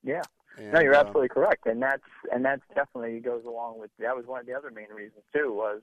Yeah. 0.04 0.24
And, 0.58 0.74
no, 0.74 0.82
you're 0.82 0.96
uh, 0.96 1.00
absolutely 1.00 1.30
correct, 1.30 1.66
and 1.66 1.82
that's 1.82 2.04
and 2.32 2.46
that's 2.46 2.62
definitely 2.76 3.20
goes 3.20 3.44
along 3.46 3.80
with 3.80 3.90
that 4.00 4.16
was 4.16 4.26
one 4.26 4.40
of 4.40 4.46
the 4.46 4.54
other 4.54 4.70
main 4.70 4.90
reasons 4.90 5.24
too 5.34 5.54
was, 5.54 5.82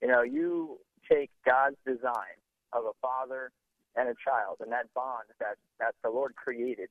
you 0.00 0.08
know, 0.08 0.22
you 0.22 0.78
take 1.10 1.30
God's 1.44 1.76
design 1.86 2.40
of 2.72 2.84
a 2.84 2.92
father 3.02 3.52
and 3.94 4.08
a 4.08 4.14
child, 4.22 4.56
and 4.60 4.72
that 4.72 4.92
bond 4.94 5.24
that 5.40 5.56
that 5.80 5.94
the 6.02 6.10
Lord 6.10 6.34
created 6.36 6.88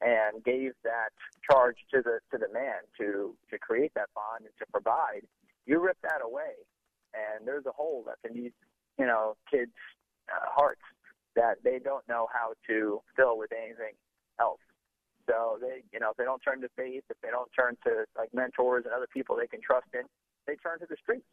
and 0.00 0.44
gave 0.44 0.72
that 0.84 1.10
charge 1.48 1.76
to 1.94 2.02
the 2.02 2.18
to 2.30 2.38
the 2.38 2.52
man 2.52 2.82
to 2.98 3.36
to 3.50 3.58
create 3.58 3.92
that 3.94 4.08
bond 4.14 4.44
and 4.44 4.54
to 4.58 4.66
provide, 4.72 5.22
you 5.66 5.80
rip 5.80 5.98
that 6.02 6.20
away, 6.24 6.54
and 7.14 7.46
there's 7.46 7.66
a 7.66 7.72
hole 7.72 8.04
that's 8.06 8.20
in 8.28 8.42
these 8.42 8.52
you 8.98 9.06
know 9.06 9.36
kids' 9.50 9.70
uh, 10.32 10.50
hearts 10.50 10.82
that 11.36 11.56
they 11.62 11.78
don't 11.78 12.06
know 12.08 12.26
how 12.32 12.54
to 12.66 13.00
fill 13.14 13.38
with 13.38 13.52
anything 13.52 13.94
else. 14.40 14.60
So 15.28 15.58
they, 15.60 15.82
you 15.92 15.98
know, 15.98 16.10
if 16.10 16.16
they 16.16 16.24
don't 16.24 16.40
turn 16.40 16.60
to 16.62 16.70
faith, 16.76 17.02
if 17.10 17.18
they 17.22 17.30
don't 17.30 17.50
turn 17.52 17.76
to 17.84 18.06
like 18.16 18.32
mentors 18.32 18.84
and 18.86 18.94
other 18.94 19.10
people 19.12 19.36
they 19.36 19.46
can 19.50 19.60
trust 19.60 19.90
in, 19.92 20.06
they 20.46 20.54
turn 20.56 20.78
to 20.80 20.86
the 20.88 20.96
streets. 21.02 21.26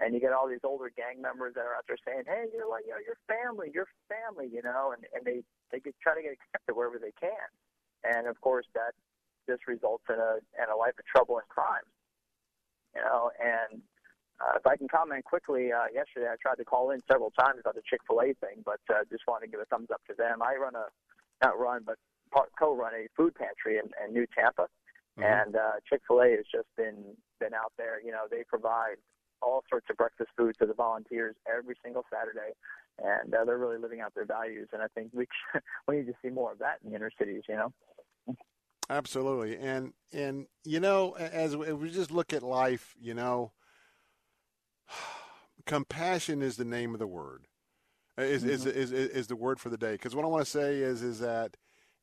And 0.00 0.14
you 0.14 0.20
get 0.20 0.32
all 0.32 0.48
these 0.48 0.64
older 0.64 0.88
gang 0.88 1.20
members 1.20 1.52
that 1.54 1.64
are 1.64 1.76
out 1.76 1.84
there 1.88 2.00
saying, 2.06 2.24
"Hey, 2.24 2.48
you're 2.52 2.68
like, 2.68 2.84
you 2.88 2.92
know, 2.96 3.04
your 3.04 3.20
family, 3.28 3.68
your 3.72 3.88
family," 4.08 4.48
you 4.48 4.62
know, 4.62 4.92
and 4.96 5.04
and 5.12 5.24
they 5.24 5.44
they 5.72 5.80
get, 5.80 5.94
try 6.00 6.14
to 6.14 6.22
get 6.22 6.32
accepted 6.32 6.72
wherever 6.76 6.98
they 6.98 7.12
can. 7.20 7.48
And 8.04 8.26
of 8.26 8.40
course, 8.40 8.64
that 8.74 8.96
just 9.48 9.66
results 9.68 10.04
in 10.08 10.16
a 10.16 10.40
in 10.56 10.68
a 10.72 10.76
life 10.76 10.96
of 10.98 11.04
trouble 11.04 11.36
and 11.36 11.48
crime. 11.48 11.84
You 12.96 13.02
know, 13.02 13.30
and 13.36 13.82
uh, 14.40 14.56
if 14.56 14.66
I 14.66 14.76
can 14.76 14.88
comment 14.88 15.24
quickly, 15.24 15.72
uh, 15.72 15.92
yesterday 15.92 16.32
I 16.32 16.36
tried 16.40 16.56
to 16.56 16.64
call 16.64 16.90
in 16.90 17.00
several 17.04 17.30
times 17.32 17.60
about 17.60 17.74
the 17.76 17.84
Chick 17.84 18.00
Fil 18.08 18.20
A 18.20 18.32
thing, 18.40 18.64
but 18.64 18.80
uh, 18.88 19.04
just 19.10 19.28
want 19.28 19.44
to 19.44 19.48
give 19.48 19.60
a 19.60 19.66
thumbs 19.66 19.88
up 19.92 20.00
to 20.08 20.14
them. 20.16 20.40
I 20.40 20.56
run 20.56 20.74
a 20.74 20.88
not 21.44 21.58
run, 21.58 21.82
but 21.84 21.96
co-run 22.58 22.92
a 22.94 23.06
food 23.16 23.34
pantry 23.34 23.78
in, 23.78 23.90
in 24.04 24.12
New 24.12 24.26
Tampa, 24.34 24.68
mm-hmm. 25.18 25.22
and 25.22 25.56
uh, 25.56 25.72
Chick 25.88 26.02
Fil 26.06 26.22
A 26.22 26.30
has 26.30 26.46
just 26.52 26.68
been 26.76 27.16
been 27.38 27.54
out 27.54 27.72
there. 27.78 28.00
You 28.04 28.12
know, 28.12 28.24
they 28.30 28.44
provide 28.48 28.96
all 29.42 29.62
sorts 29.68 29.86
of 29.90 29.96
breakfast 29.96 30.30
food 30.36 30.54
to 30.60 30.66
the 30.66 30.74
volunteers 30.74 31.34
every 31.48 31.74
single 31.82 32.04
Saturday, 32.12 32.52
and 32.98 33.34
uh, 33.34 33.44
they're 33.44 33.58
really 33.58 33.78
living 33.78 34.00
out 34.00 34.14
their 34.14 34.26
values. 34.26 34.68
And 34.72 34.82
I 34.82 34.86
think 34.94 35.10
we 35.12 35.26
we 35.88 35.96
need 35.96 36.06
to 36.06 36.14
see 36.22 36.30
more 36.30 36.52
of 36.52 36.58
that 36.58 36.78
in 36.84 36.90
the 36.90 36.96
inner 36.96 37.10
cities. 37.18 37.42
You 37.48 37.56
know. 37.56 37.72
Absolutely, 38.88 39.56
and 39.56 39.92
and 40.12 40.46
you 40.64 40.80
know, 40.80 41.12
as 41.12 41.56
we 41.56 41.90
just 41.90 42.10
look 42.10 42.32
at 42.32 42.42
life, 42.42 42.94
you 43.00 43.14
know, 43.14 43.52
compassion 45.66 46.42
is 46.42 46.56
the 46.56 46.64
name 46.64 46.94
of 46.94 46.98
the 46.98 47.06
word. 47.06 47.46
Is, 48.18 48.42
mm-hmm. 48.42 48.50
is, 48.50 48.66
is, 48.66 48.92
is, 48.92 49.08
is 49.10 49.26
the 49.28 49.36
word 49.36 49.60
for 49.60 49.70
the 49.70 49.78
day? 49.78 49.92
Because 49.92 50.14
what 50.14 50.24
I 50.24 50.28
want 50.28 50.44
to 50.44 50.50
say 50.50 50.78
is 50.78 51.02
is 51.02 51.20
that 51.20 51.56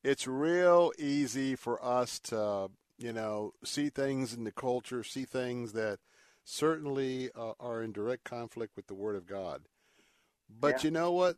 it's 0.07 0.25
real 0.25 0.93
easy 0.97 1.53
for 1.53 1.83
us 1.83 2.17
to 2.17 2.69
you 2.97 3.11
know 3.11 3.53
see 3.63 3.89
things 3.89 4.33
in 4.33 4.45
the 4.45 4.51
culture, 4.51 5.03
see 5.03 5.25
things 5.25 5.73
that 5.73 5.99
certainly 6.45 7.29
uh, 7.35 7.51
are 7.59 7.83
in 7.83 7.91
direct 7.91 8.23
conflict 8.23 8.77
with 8.77 8.87
the 8.87 8.95
Word 8.95 9.17
of 9.17 9.27
God. 9.27 9.63
But 10.49 10.77
yeah. 10.77 10.81
you 10.83 10.91
know 10.91 11.11
what? 11.11 11.35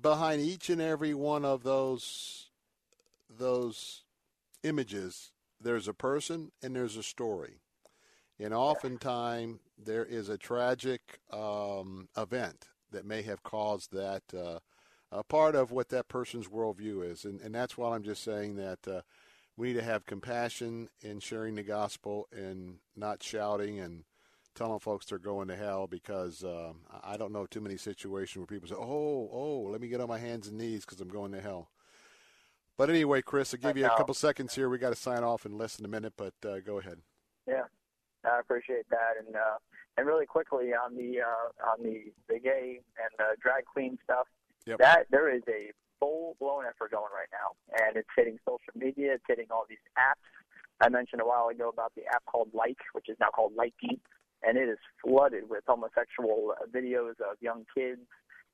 Behind 0.00 0.40
each 0.40 0.70
and 0.70 0.80
every 0.80 1.12
one 1.12 1.44
of 1.44 1.62
those 1.62 2.48
those 3.28 4.04
images, 4.62 5.32
there's 5.60 5.86
a 5.86 5.92
person 5.92 6.52
and 6.62 6.74
there's 6.74 6.96
a 6.96 7.02
story, 7.02 7.60
and 8.40 8.54
oftentimes 8.54 9.60
there 9.76 10.06
is 10.06 10.30
a 10.30 10.38
tragic 10.38 11.20
um, 11.30 12.08
event 12.16 12.68
that 12.92 13.04
may 13.04 13.20
have 13.22 13.42
caused 13.42 13.92
that. 13.92 14.22
Uh, 14.32 14.60
a 15.14 15.22
part 15.22 15.54
of 15.54 15.70
what 15.70 15.88
that 15.90 16.08
person's 16.08 16.48
worldview 16.48 17.08
is, 17.08 17.24
and, 17.24 17.40
and 17.40 17.54
that's 17.54 17.78
why 17.78 17.94
I'm 17.94 18.02
just 18.02 18.24
saying 18.24 18.56
that 18.56 18.86
uh, 18.88 19.00
we 19.56 19.68
need 19.68 19.78
to 19.78 19.84
have 19.84 20.06
compassion 20.06 20.88
in 21.02 21.20
sharing 21.20 21.54
the 21.54 21.62
gospel 21.62 22.26
and 22.32 22.78
not 22.96 23.22
shouting 23.22 23.78
and 23.78 24.04
telling 24.54 24.80
folks 24.80 25.06
they're 25.06 25.18
going 25.18 25.48
to 25.48 25.56
hell 25.56 25.86
because 25.86 26.42
um, 26.42 26.80
I 27.02 27.16
don't 27.16 27.32
know 27.32 27.46
too 27.46 27.60
many 27.60 27.76
situations 27.76 28.38
where 28.38 28.46
people 28.46 28.68
say, 28.68 28.74
"Oh, 28.74 29.28
oh, 29.32 29.68
let 29.70 29.80
me 29.80 29.88
get 29.88 30.00
on 30.00 30.08
my 30.08 30.18
hands 30.18 30.48
and 30.48 30.58
knees 30.58 30.84
because 30.84 31.00
I'm 31.00 31.08
going 31.08 31.32
to 31.32 31.40
hell." 31.40 31.70
But 32.76 32.90
anyway, 32.90 33.22
Chris, 33.22 33.54
I'll 33.54 33.60
give 33.60 33.76
you 33.76 33.86
a 33.86 33.96
couple 33.96 34.14
seconds 34.14 34.54
here. 34.54 34.68
We 34.68 34.78
got 34.78 34.90
to 34.90 34.96
sign 34.96 35.22
off 35.22 35.46
in 35.46 35.56
less 35.56 35.76
than 35.76 35.86
a 35.86 35.88
minute, 35.88 36.14
but 36.16 36.34
uh, 36.44 36.58
go 36.58 36.78
ahead. 36.78 36.98
Yeah, 37.46 37.62
I 38.24 38.40
appreciate 38.40 38.88
that, 38.90 39.24
and 39.24 39.36
uh, 39.36 39.58
and 39.96 40.06
really 40.06 40.26
quickly 40.26 40.72
on 40.72 40.96
the 40.96 41.20
uh, 41.20 41.70
on 41.70 41.82
the 41.84 42.12
the 42.28 42.40
gay 42.40 42.80
and 42.98 43.10
the 43.18 43.36
drag 43.40 43.64
queen 43.64 43.96
stuff. 44.02 44.26
Yep. 44.66 44.78
That 44.78 45.06
there 45.10 45.34
is 45.34 45.42
a 45.48 45.72
full 46.00 46.36
blown 46.40 46.64
effort 46.64 46.90
going 46.90 47.12
right 47.14 47.28
now, 47.32 47.56
and 47.84 47.96
it's 47.96 48.08
hitting 48.16 48.38
social 48.48 48.72
media. 48.74 49.14
It's 49.14 49.24
hitting 49.28 49.46
all 49.50 49.64
these 49.68 49.78
apps. 49.98 50.24
I 50.80 50.88
mentioned 50.88 51.22
a 51.22 51.26
while 51.26 51.48
ago 51.48 51.68
about 51.68 51.92
the 51.94 52.02
app 52.12 52.24
called 52.26 52.48
Like, 52.52 52.78
which 52.92 53.08
is 53.08 53.16
now 53.20 53.28
called 53.28 53.52
Likee 53.56 54.00
and 54.46 54.58
it 54.58 54.68
is 54.68 54.78
flooded 55.02 55.48
with 55.48 55.64
homosexual 55.66 56.54
videos 56.72 57.18
of 57.20 57.36
young 57.40 57.64
kids, 57.76 58.02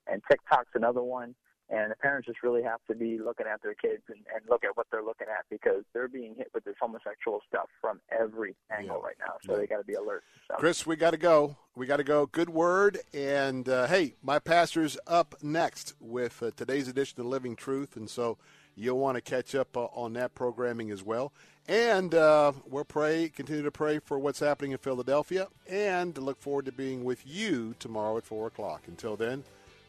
and 0.07 0.21
TikTok's 0.31 0.71
another 0.73 1.03
one. 1.03 1.35
And 1.71 1.89
the 1.89 1.95
parents 1.95 2.27
just 2.27 2.43
really 2.43 2.63
have 2.63 2.81
to 2.89 2.95
be 2.95 3.17
looking 3.17 3.47
at 3.47 3.61
their 3.63 3.73
kids 3.73 4.03
and, 4.09 4.19
and 4.35 4.43
look 4.49 4.65
at 4.65 4.75
what 4.75 4.87
they're 4.91 5.03
looking 5.03 5.27
at 5.27 5.45
because 5.49 5.83
they're 5.93 6.09
being 6.09 6.35
hit 6.35 6.51
with 6.53 6.65
this 6.65 6.75
homosexual 6.81 7.41
stuff 7.47 7.69
from 7.79 8.01
every 8.11 8.55
angle 8.69 8.99
yeah. 9.01 9.07
right 9.07 9.15
now. 9.19 9.33
So 9.45 9.53
yeah. 9.53 9.59
they 9.59 9.67
got 9.67 9.77
to 9.77 9.85
be 9.85 9.93
alert. 9.93 10.23
So. 10.49 10.55
Chris, 10.55 10.85
we 10.85 10.97
got 10.97 11.11
to 11.11 11.17
go. 11.17 11.55
We 11.75 11.85
got 11.85 11.97
to 11.97 12.03
go. 12.03 12.25
Good 12.25 12.49
word. 12.49 12.99
And 13.13 13.69
uh, 13.69 13.87
hey, 13.87 14.15
my 14.21 14.37
pastor's 14.37 14.97
up 15.07 15.35
next 15.41 15.93
with 16.01 16.43
uh, 16.43 16.51
today's 16.57 16.89
edition 16.89 17.21
of 17.21 17.27
Living 17.27 17.55
Truth. 17.55 17.95
And 17.95 18.09
so 18.09 18.37
you'll 18.75 18.99
want 18.99 19.15
to 19.15 19.21
catch 19.21 19.55
up 19.55 19.77
uh, 19.77 19.85
on 19.85 20.11
that 20.13 20.35
programming 20.35 20.91
as 20.91 21.03
well. 21.03 21.31
And 21.69 22.13
uh, 22.13 22.51
we'll 22.67 22.83
pray, 22.83 23.29
continue 23.29 23.63
to 23.63 23.71
pray 23.71 23.99
for 23.99 24.19
what's 24.19 24.39
happening 24.39 24.71
in 24.71 24.77
Philadelphia, 24.77 25.47
and 25.69 26.17
look 26.17 26.41
forward 26.41 26.65
to 26.65 26.71
being 26.71 27.05
with 27.05 27.25
you 27.25 27.75
tomorrow 27.79 28.17
at 28.17 28.25
4 28.25 28.47
o'clock. 28.47 28.81
Until 28.87 29.15
then, 29.15 29.43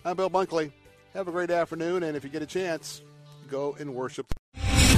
I'm 0.05 0.17
Bill 0.17 0.31
Bunkley. 0.31 0.71
Have 1.15 1.29
a 1.29 1.31
great 1.31 1.51
afternoon, 1.51 2.05
and 2.05 2.17
if 2.17 2.25
you 2.25 2.31
get 2.31 2.41
a 2.41 2.47
chance, 2.47 3.03
go 3.51 3.77
and 3.79 3.95
worship. 3.95 4.33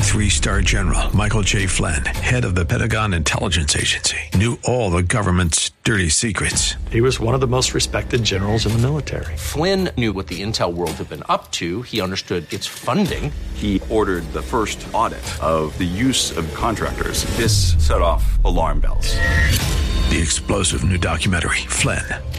Three 0.05 0.29
star 0.29 0.61
general 0.61 1.15
Michael 1.17 1.43
J. 1.43 1.67
Flynn, 1.67 2.05
head 2.05 2.45
of 2.45 2.55
the 2.55 2.65
Pentagon 2.65 3.13
Intelligence 3.13 3.75
Agency, 3.75 4.19
knew 4.35 4.57
all 4.63 4.93
the 4.93 5.03
government's 5.03 5.73
dirty 5.83 6.09
secrets. 6.09 6.77
He 6.93 7.01
was 7.01 7.19
one 7.19 7.35
of 7.35 7.41
the 7.41 7.49
most 7.49 7.75
respected 7.75 8.23
generals 8.23 8.65
in 8.65 8.71
the 8.73 8.79
military. 8.79 9.37
Flynn 9.37 9.89
knew 9.97 10.13
what 10.13 10.29
the 10.29 10.41
intel 10.41 10.73
world 10.73 10.93
had 10.93 11.09
been 11.09 11.25
up 11.29 11.51
to, 11.53 11.83
he 11.83 12.01
understood 12.01 12.51
its 12.53 12.67
funding. 12.67 13.33
He 13.55 13.83
ordered 13.91 14.23
the 14.33 14.43
first 14.43 14.87
audit 14.93 15.25
of 15.43 15.77
the 15.79 15.85
use 15.85 16.37
of 16.37 16.53
contractors. 16.55 17.25
This 17.37 17.75
set 17.85 18.01
off 18.01 18.23
alarm 18.45 18.79
bells. 18.79 19.17
The 20.11 20.21
explosive 20.23 20.85
new 20.85 20.99
documentary, 20.99 21.67
Flynn, 21.67 22.05